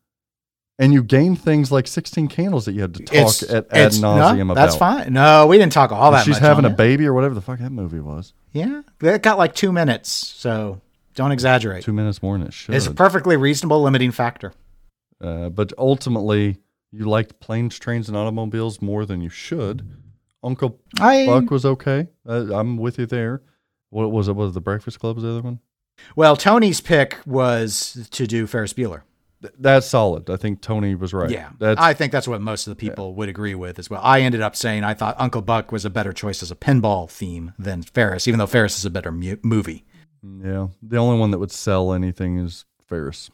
and 0.78 0.93
you 0.93 1.03
gained 1.03 1.41
things 1.41 1.73
like 1.73 1.87
Sixteen 1.87 2.28
Candles 2.28 2.66
that 2.66 2.73
you 2.73 2.83
had 2.83 2.95
to 2.95 3.03
talk 3.03 3.43
at 3.51 3.73
ad 3.73 3.93
nauseum 3.93 4.37
no, 4.37 4.53
about. 4.53 4.55
That's 4.55 4.77
fine. 4.77 5.12
No, 5.12 5.47
we 5.47 5.59
didn't 5.59 5.73
talk 5.73 5.93
all 5.93 6.12
that 6.12 6.24
She's 6.24 6.39
having 6.39 6.65
a 6.65 6.70
it. 6.70 6.77
baby 6.77 7.07
or 7.07 7.15
whatever 7.15 7.35
the 7.35 7.41
fuck 7.41 7.59
that 7.61 7.73
movie 7.73 8.01
was. 8.01 8.33
Yeah, 8.53 8.83
that 9.01 9.23
got 9.23 9.39
like 9.39 9.55
two 9.55 9.73
minutes, 9.73 10.11
so 10.11 10.81
don't 11.15 11.33
exaggerate. 11.33 11.85
Two 11.85 11.93
minutes 11.93 12.23
more 12.23 12.39
than 12.39 12.47
it 12.47 12.55
should. 12.55 12.74
It's 12.74 12.87
a 12.87 12.95
perfectly 12.95 13.37
reasonable 13.37 13.83
limiting 13.83 14.12
factor. 14.12 14.53
Uh, 15.20 15.49
but 15.49 15.73
ultimately, 15.78 16.59
you 16.93 17.07
liked 17.07 17.41
planes, 17.41 17.78
trains, 17.78 18.09
and 18.09 18.16
automobiles 18.16 18.83
more 18.83 19.07
than 19.07 19.20
you 19.20 19.31
should. 19.31 19.87
Uncle 20.43 20.81
I 21.01 21.27
Buck 21.27 21.51
was 21.51 21.65
okay. 21.65 22.09
Uh, 22.28 22.55
I'm 22.55 22.77
with 22.77 22.99
you 22.99 23.07
there. 23.07 23.43
What 23.91 24.12
was 24.12 24.28
it? 24.28 24.37
Was 24.37 24.51
it 24.51 24.55
the 24.55 24.61
Breakfast 24.61 25.01
Club 25.01 25.16
was 25.16 25.24
the 25.24 25.31
other 25.31 25.43
one? 25.43 25.61
Well, 26.14 26.36
Tony's 26.36 26.81
pick 26.81 27.18
was 27.27 28.09
to 28.12 28.27
do 28.27 28.47
Ferris 28.47 28.73
Bueller. 28.73 29.02
Th- 29.43 29.55
that's 29.59 29.86
solid. 29.86 30.31
I 30.31 30.36
think 30.36 30.60
Tony 30.60 30.94
was 30.94 31.12
right. 31.12 31.31
Yeah, 31.31 31.51
that's 31.59 31.81
I 31.81 31.93
think 31.94 32.10
that's 32.12 32.27
what 32.27 32.40
most 32.40 32.66
of 32.66 32.70
the 32.70 32.77
people 32.77 33.14
would 33.14 33.28
agree 33.28 33.55
with 33.55 33.78
as 33.78 33.90
well. 33.90 34.01
I 34.02 34.20
ended 34.20 34.40
up 34.40 34.56
saying 34.56 34.82
I 34.85 34.94
thought 34.94 35.14
Uncle 35.18 35.43
Buck 35.43 35.73
was 35.73 35.85
a 35.85 35.90
better 35.90 36.12
choice 36.12 36.43
as 36.43 36.51
a 36.51 36.56
pinball 36.56 37.09
theme 37.10 37.52
than 37.59 37.82
Ferris, 37.82 38.27
even 38.27 38.39
though 38.39 38.47
Ferris 38.47 38.78
is 38.78 38.85
a 38.85 38.90
better 38.90 39.12
mu- 39.12 39.36
movie. 39.43 39.85
yeah. 40.43 40.68
The 40.82 40.97
only 40.97 41.18
one 41.18 41.31
that 41.32 41.39
would 41.39 41.52
sell 41.52 41.93
anything 41.93 42.39
is 42.39 42.64
Ferris. 42.86 43.31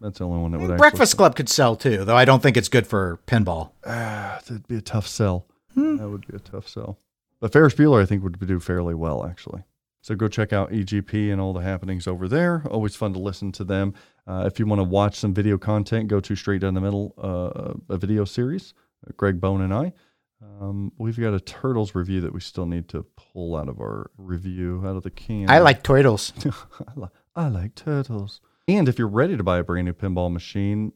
That's 0.00 0.18
the 0.18 0.26
only 0.26 0.40
one 0.40 0.52
that 0.52 0.58
would. 0.58 0.70
Actually 0.70 0.78
Breakfast 0.78 1.16
Club 1.16 1.36
could 1.36 1.48
sell 1.48 1.76
too, 1.76 2.04
though 2.04 2.16
I 2.16 2.24
don't 2.24 2.42
think 2.42 2.56
it's 2.56 2.68
good 2.68 2.86
for 2.86 3.20
pinball. 3.26 3.72
Actually, 3.84 4.56
that'd 4.58 4.68
be 4.68 4.76
a 4.76 4.80
tough 4.80 5.06
sell. 5.06 5.46
Hmm. 5.74 5.96
That 5.96 6.08
would 6.08 6.26
be 6.26 6.36
a 6.36 6.40
tough 6.40 6.68
sell. 6.68 6.98
But 7.40 7.52
Ferris 7.52 7.74
Bueller, 7.74 8.02
I 8.02 8.06
think, 8.06 8.22
would 8.22 8.38
do 8.46 8.60
fairly 8.60 8.94
well 8.94 9.26
actually. 9.26 9.62
So 10.02 10.14
go 10.14 10.28
check 10.28 10.52
out 10.52 10.70
EGP 10.70 11.30
and 11.30 11.40
all 11.40 11.52
the 11.52 11.60
happenings 11.60 12.06
over 12.06 12.26
there. 12.26 12.62
Always 12.70 12.96
fun 12.96 13.12
to 13.12 13.18
listen 13.18 13.52
to 13.52 13.64
them. 13.64 13.92
Uh, 14.26 14.44
if 14.46 14.58
you 14.58 14.66
want 14.66 14.78
to 14.80 14.84
watch 14.84 15.16
some 15.16 15.34
video 15.34 15.58
content, 15.58 16.08
go 16.08 16.20
to 16.20 16.34
Straight 16.34 16.62
Down 16.62 16.74
the 16.74 16.80
Middle, 16.80 17.14
uh, 17.18 17.74
a 17.94 17.98
video 17.98 18.24
series. 18.24 18.72
uh, 19.06 19.12
Greg 19.16 19.40
Bone 19.40 19.60
and 19.60 19.74
I. 19.74 19.92
Um, 20.42 20.90
we've 20.96 21.20
got 21.20 21.34
a 21.34 21.40
Turtles 21.40 21.94
review 21.94 22.22
that 22.22 22.32
we 22.32 22.40
still 22.40 22.64
need 22.64 22.88
to 22.88 23.04
pull 23.14 23.56
out 23.56 23.68
of 23.68 23.78
our 23.78 24.10
review 24.16 24.82
out 24.86 24.96
of 24.96 25.02
the 25.02 25.10
can. 25.10 25.50
I 25.50 25.58
like 25.58 25.82
turtles. 25.82 26.32
I, 26.46 26.92
li- 26.96 27.08
I 27.36 27.48
like 27.48 27.74
turtles. 27.74 28.40
And 28.66 28.88
if 28.88 28.98
you're 28.98 29.06
ready 29.08 29.36
to 29.36 29.42
buy 29.44 29.58
a 29.58 29.64
brand 29.64 29.84
new 29.86 29.92
pinball 29.92 30.32
machine, 30.32 30.92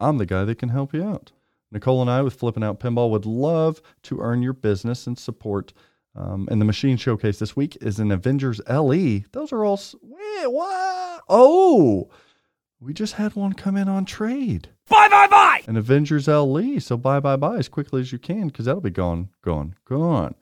I'm 0.00 0.18
the 0.18 0.26
guy 0.26 0.44
that 0.44 0.58
can 0.58 0.70
help 0.70 0.92
you 0.94 1.04
out. 1.04 1.30
Nicole 1.70 2.00
and 2.00 2.10
I, 2.10 2.22
with 2.22 2.34
Flipping 2.34 2.64
Out 2.64 2.80
Pinball, 2.80 3.10
would 3.10 3.26
love 3.26 3.82
to 4.04 4.18
earn 4.20 4.42
your 4.42 4.54
business 4.54 5.06
and 5.06 5.18
support. 5.18 5.72
Um, 6.20 6.48
and 6.50 6.60
the 6.60 6.64
machine 6.64 6.96
showcase 6.96 7.38
this 7.38 7.54
week 7.54 7.78
is 7.80 8.00
an 8.00 8.10
Avengers 8.10 8.60
LE. 8.68 9.20
Those 9.30 9.52
are 9.52 9.64
all. 9.64 9.74
s- 9.74 9.94
Wait, 10.02 10.50
what? 10.52 11.22
Oh, 11.28 12.10
we 12.80 12.92
just 12.92 13.14
had 13.14 13.36
one 13.36 13.52
come 13.52 13.76
in 13.76 13.88
on 13.88 14.04
trade. 14.04 14.68
Bye 14.88 15.08
bye 15.08 15.28
bye! 15.28 15.60
An 15.68 15.76
Avengers 15.76 16.26
LE. 16.26 16.80
So 16.80 16.96
bye, 16.96 17.20
bye, 17.20 17.36
buy 17.36 17.58
as 17.58 17.68
quickly 17.68 18.00
as 18.00 18.10
you 18.10 18.18
can 18.18 18.48
because 18.48 18.64
that'll 18.64 18.80
be 18.80 18.90
gone, 18.90 19.28
gone, 19.42 19.76
gone. 19.84 20.34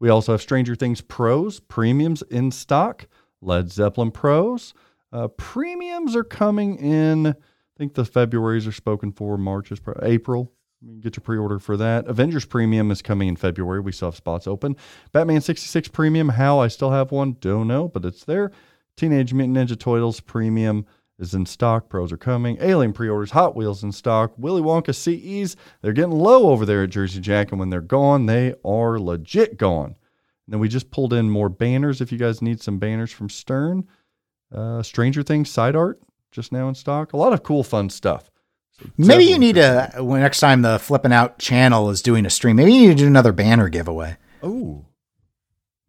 We 0.00 0.08
also 0.08 0.32
have 0.32 0.42
Stranger 0.42 0.74
Things 0.74 1.00
Pros, 1.00 1.60
premiums 1.60 2.22
in 2.22 2.50
stock, 2.50 3.06
Led 3.40 3.70
Zeppelin 3.70 4.10
Pros. 4.10 4.74
Uh, 5.12 5.28
premiums 5.28 6.16
are 6.16 6.24
coming 6.24 6.76
in. 6.78 7.28
I 7.28 7.34
think 7.78 7.94
the 7.94 8.02
Februarys 8.02 8.66
are 8.66 8.72
spoken 8.72 9.12
for. 9.12 9.38
March 9.38 9.70
is 9.70 9.78
pro- 9.78 9.94
April. 10.02 10.50
Get 11.00 11.16
your 11.16 11.22
pre-order 11.22 11.60
for 11.60 11.76
that. 11.76 12.08
Avengers 12.08 12.44
Premium 12.44 12.90
is 12.90 13.02
coming 13.02 13.28
in 13.28 13.36
February. 13.36 13.80
We 13.80 13.92
still 13.92 14.08
have 14.08 14.16
spots 14.16 14.48
open. 14.48 14.76
Batman 15.12 15.40
66 15.40 15.88
Premium. 15.88 16.30
How 16.30 16.58
I 16.58 16.68
still 16.68 16.90
have 16.90 17.12
one, 17.12 17.36
don't 17.40 17.68
know, 17.68 17.86
but 17.86 18.04
it's 18.04 18.24
there. 18.24 18.50
Teenage 18.96 19.32
Mutant 19.32 19.56
Ninja 19.56 19.78
Turtles 19.78 20.20
Premium 20.20 20.84
is 21.20 21.34
in 21.34 21.46
stock. 21.46 21.88
Pros 21.88 22.10
are 22.10 22.16
coming. 22.16 22.58
Alien 22.60 22.92
pre-orders. 22.92 23.30
Hot 23.30 23.54
Wheels 23.54 23.84
in 23.84 23.92
stock. 23.92 24.32
Willy 24.36 24.60
Wonka 24.60 24.92
CEs. 24.92 25.56
They're 25.82 25.92
getting 25.92 26.10
low 26.10 26.50
over 26.50 26.66
there 26.66 26.82
at 26.82 26.90
Jersey 26.90 27.20
Jack, 27.20 27.52
and 27.52 27.60
when 27.60 27.70
they're 27.70 27.80
gone, 27.80 28.26
they 28.26 28.54
are 28.64 28.98
legit 28.98 29.58
gone. 29.58 29.94
And 30.46 30.54
then 30.54 30.60
we 30.60 30.68
just 30.68 30.90
pulled 30.90 31.12
in 31.12 31.30
more 31.30 31.48
banners. 31.48 32.00
If 32.00 32.10
you 32.10 32.18
guys 32.18 32.42
need 32.42 32.60
some 32.60 32.78
banners 32.78 33.12
from 33.12 33.28
Stern, 33.28 33.86
uh, 34.52 34.82
Stranger 34.82 35.22
Things 35.22 35.48
side 35.48 35.76
art 35.76 36.00
just 36.32 36.50
now 36.50 36.68
in 36.68 36.74
stock. 36.74 37.12
A 37.12 37.16
lot 37.16 37.32
of 37.32 37.44
cool, 37.44 37.62
fun 37.62 37.88
stuff. 37.88 38.31
So 38.78 38.88
Maybe 38.96 39.24
you 39.24 39.38
need 39.38 39.56
to, 39.56 39.92
when 39.98 40.20
next 40.20 40.40
time 40.40 40.62
the 40.62 40.78
Flipping 40.78 41.12
Out 41.12 41.38
channel 41.38 41.90
is 41.90 42.02
doing 42.02 42.26
a 42.26 42.30
stream, 42.30 42.56
maybe 42.56 42.72
you 42.72 42.88
need 42.88 42.98
to 42.98 43.02
do 43.02 43.06
another 43.06 43.32
banner 43.32 43.68
giveaway. 43.68 44.16
Oh, 44.42 44.86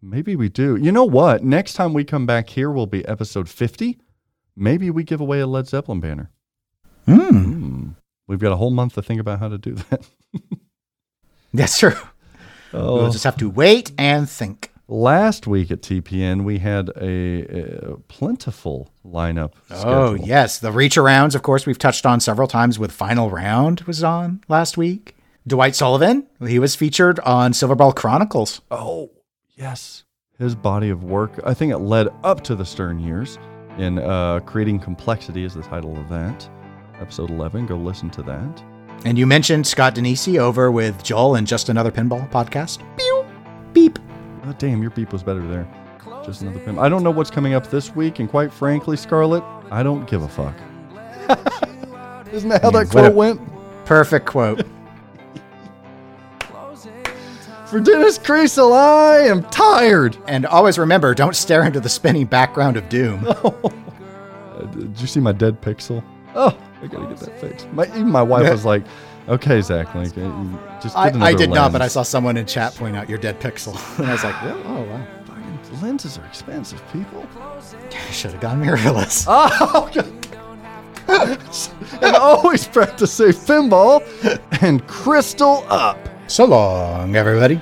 maybe 0.01 0.35
we 0.35 0.49
do. 0.49 0.76
You 0.76 0.91
know 0.91 1.05
what? 1.05 1.43
Next 1.43 1.73
time 1.73 1.93
we 1.93 2.03
come 2.03 2.26
back 2.26 2.49
here 2.49 2.69
will 2.69 2.88
be 2.88 3.05
episode 3.07 3.49
50. 3.49 3.99
Maybe 4.55 4.89
we 4.91 5.03
give 5.03 5.22
away 5.22 5.39
a 5.39 5.47
Led 5.47 5.68
Zeppelin 5.68 5.99
banner. 5.99 6.31
Hmm. 7.05 7.30
Hmm. 7.30 7.89
We've 8.27 8.39
got 8.39 8.51
a 8.51 8.57
whole 8.57 8.72
month 8.72 8.93
to 8.95 9.01
think 9.01 9.19
about 9.19 9.39
how 9.39 9.49
to 9.49 9.57
do 9.57 9.76
that. 9.76 10.05
That's 11.53 11.77
true. 11.77 11.95
Oh. 12.73 12.95
We'll 12.95 13.11
just 13.11 13.23
have 13.23 13.38
to 13.38 13.49
wait 13.49 13.91
and 13.97 14.30
think. 14.30 14.72
Last 14.94 15.48
week 15.48 15.72
at 15.72 15.82
TPN, 15.82 16.44
we 16.44 16.60
had 16.60 16.91
a, 17.02 17.94
a 17.94 17.98
plentiful 18.10 18.91
lineup. 19.03 19.53
Oh, 19.72 20.11
schedule. 20.11 20.28
yes. 20.28 20.60
The 20.60 20.72
reach 20.72 20.98
arounds, 20.98 21.34
of 21.34 21.41
course, 21.41 21.65
we've 21.65 21.80
touched 21.80 22.06
on 22.06 22.20
several 22.20 22.48
times 22.48 22.78
with 22.78 22.91
Final 22.91 23.32
Round 23.32 23.82
was 23.82 24.03
on 24.03 24.44
last 24.48 24.78
week. 24.78 25.15
Dwight 25.48 25.74
Sullivan, 25.74 26.28
he 26.45 26.60
was 26.60 26.76
featured 26.76 27.20
on 27.22 27.53
Silverball 27.53 27.95
Chronicles. 27.95 28.61
Oh, 28.70 29.10
yes. 29.56 30.03
His 30.38 30.53
body 30.53 30.90
of 30.90 31.03
work, 31.03 31.40
I 31.44 31.56
think 31.56 31.72
it 31.72 31.80
led 31.80 32.10
up 32.24 32.44
to 32.44 32.53
the 32.53 32.64
Stern 32.64 32.99
years 32.99 33.40
in 33.80 33.98
uh, 33.98 34.41
Creating 34.41 34.78
Complexity, 34.78 35.44
is 35.44 35.56
the 35.56 35.64
title 35.64 35.98
of 35.98 36.07
that. 36.10 36.48
Episode 37.02 37.32
11. 37.32 37.65
Go 37.65 37.78
listen 37.78 38.11
to 38.11 38.22
that. 38.22 38.64
And 39.06 39.18
you 39.18 39.26
mentioned 39.26 39.65
Scott 39.65 39.95
Danesi 39.95 40.38
over 40.38 40.70
with 40.70 41.02
Joel 41.03 41.34
and 41.34 41.48
Just 41.48 41.70
Another 41.70 41.91
Pinball 41.91 42.30
podcast. 42.30 42.78
Pew, 42.95 43.26
beep. 43.74 43.98
Oh, 44.45 44.53
damn, 44.57 44.82
your 44.82 44.91
beep 44.91 45.11
was 45.14 45.24
better 45.24 45.45
there. 45.48 45.68
Just 46.26 46.41
another 46.41 46.60
pimp. 46.60 46.80
I 46.80 46.90
don't 46.90 47.03
know 47.03 47.11
what's 47.11 47.32
coming 47.32 47.53
up 47.53 47.70
this 47.70 47.95
week, 47.95 48.20
and 48.20 48.30
quite 48.30 48.52
frankly, 48.53 48.98
Scarlett, 48.98 49.44
I 49.72 49.84
don't 49.84 50.06
give 50.10 50.22
a 50.24 50.28
fuck. 50.28 50.56
Isn't 52.34 52.49
that 52.49 52.61
how 52.61 52.72
Yeah, 52.72 52.80
that 52.84 52.90
quote 52.90 53.14
went? 53.14 53.41
Perfect 53.86 54.26
quote. 54.26 54.65
For 57.68 57.80
Dennis 57.80 58.20
Kriesel, 58.20 58.72
I 58.78 59.22
am 59.28 59.44
tired. 59.45 60.18
and 60.28 60.45
always 60.45 60.78
remember, 60.78 61.14
don't 61.15 61.36
stare 61.36 61.64
into 61.65 61.80
the 61.80 61.90
spinning 61.90 62.26
background 62.26 62.78
of 62.78 62.88
doom. 62.90 63.28
Uh, 64.53 64.65
did 64.68 65.02
you 65.02 65.07
see 65.07 65.20
my 65.20 65.32
dead 65.32 65.60
pixel? 65.64 66.03
Oh, 66.36 66.56
I 66.84 66.86
gotta 66.86 67.07
get 67.07 67.18
that 67.18 67.41
fixed. 67.41 67.68
My, 67.74 67.86
even 67.88 68.11
my 68.11 68.22
wife 68.22 68.48
was 68.52 68.64
like, 68.64 68.84
"Okay, 69.28 69.62
Zach, 69.62 69.94
like, 69.95 70.18
uh, 70.18 70.80
just 70.82 70.98
I, 70.98 71.12
I 71.20 71.34
did 71.34 71.50
not, 71.50 71.72
but 71.72 71.82
I 71.82 71.88
saw 71.88 72.04
someone 72.04 72.38
in 72.38 72.45
chat 72.45 72.76
point 72.76 72.95
out 72.95 73.10
your 73.10 73.18
dead 73.18 73.40
pixel. 73.40 73.74
and 74.00 74.08
I 74.08 74.14
was 74.14 74.24
like, 74.24 74.36
oh, 74.44 74.64
oh 74.66 74.82
wow. 74.84 75.08
Fucking 75.26 75.82
lenses 75.82 76.18
are 76.18 76.26
expensive, 76.26 76.82
people. 76.91 77.26
Should 78.12 78.32
have 78.32 78.41
gone 78.41 78.62
mirrorless. 78.62 79.26
Oh, 81.06 81.30
and 82.02 82.16
always 82.16 82.66
practice 82.66 83.12
safe 83.12 83.36
pinball 83.36 84.02
and 84.64 84.88
crystal 84.88 85.66
up. 85.68 85.98
So 86.28 86.45
long, 86.45 87.16
everybody. 87.18 87.62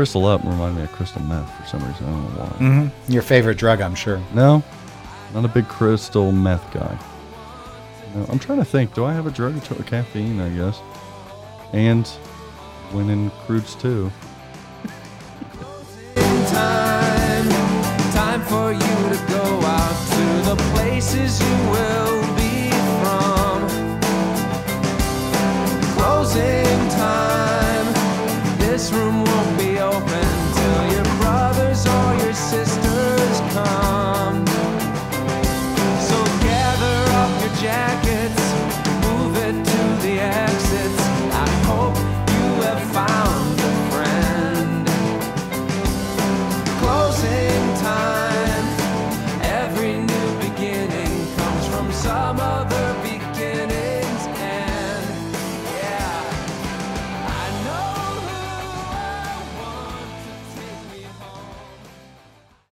Crystal 0.00 0.24
Up 0.24 0.42
reminded 0.44 0.78
me 0.78 0.84
of 0.84 0.92
crystal 0.92 1.20
meth 1.22 1.54
for 1.60 1.66
some 1.66 1.86
reason. 1.86 2.06
I 2.06 2.10
don't 2.10 2.22
know 2.22 2.40
why. 2.40 2.48
Mm-hmm. 2.52 3.12
Your 3.12 3.20
favorite 3.20 3.58
drug, 3.58 3.82
I'm 3.82 3.94
sure. 3.94 4.22
No, 4.32 4.62
not 5.34 5.44
a 5.44 5.48
big 5.48 5.68
crystal 5.68 6.32
meth 6.32 6.72
guy. 6.72 6.98
No, 8.14 8.26
I'm 8.28 8.38
trying 8.38 8.58
to 8.58 8.64
think. 8.64 8.94
Do 8.94 9.04
I 9.04 9.12
have 9.12 9.26
a 9.26 9.30
drug 9.30 9.62
choice? 9.62 9.82
Caffeine, 9.86 10.40
I 10.40 10.48
guess. 10.50 10.80
And 11.72 12.10
winning 12.92 13.30
crudes 13.46 13.80
too. 13.80 14.10
time, 16.16 17.48
time 18.12 18.42
for 18.42 18.72
you 18.72 18.78
to 18.80 19.24
go 19.28 19.44
out 19.62 20.08
to 20.10 20.50
the 20.50 20.56
places 20.74 21.40
you 21.40 21.56
will 21.70 22.20
be 22.34 22.70
from. 23.00 24.00
Closing 25.96 26.88
time, 26.90 27.86
this 28.58 28.92
room 28.92 29.24
won't 29.24 29.58
be 29.58 29.78
open 29.78 30.39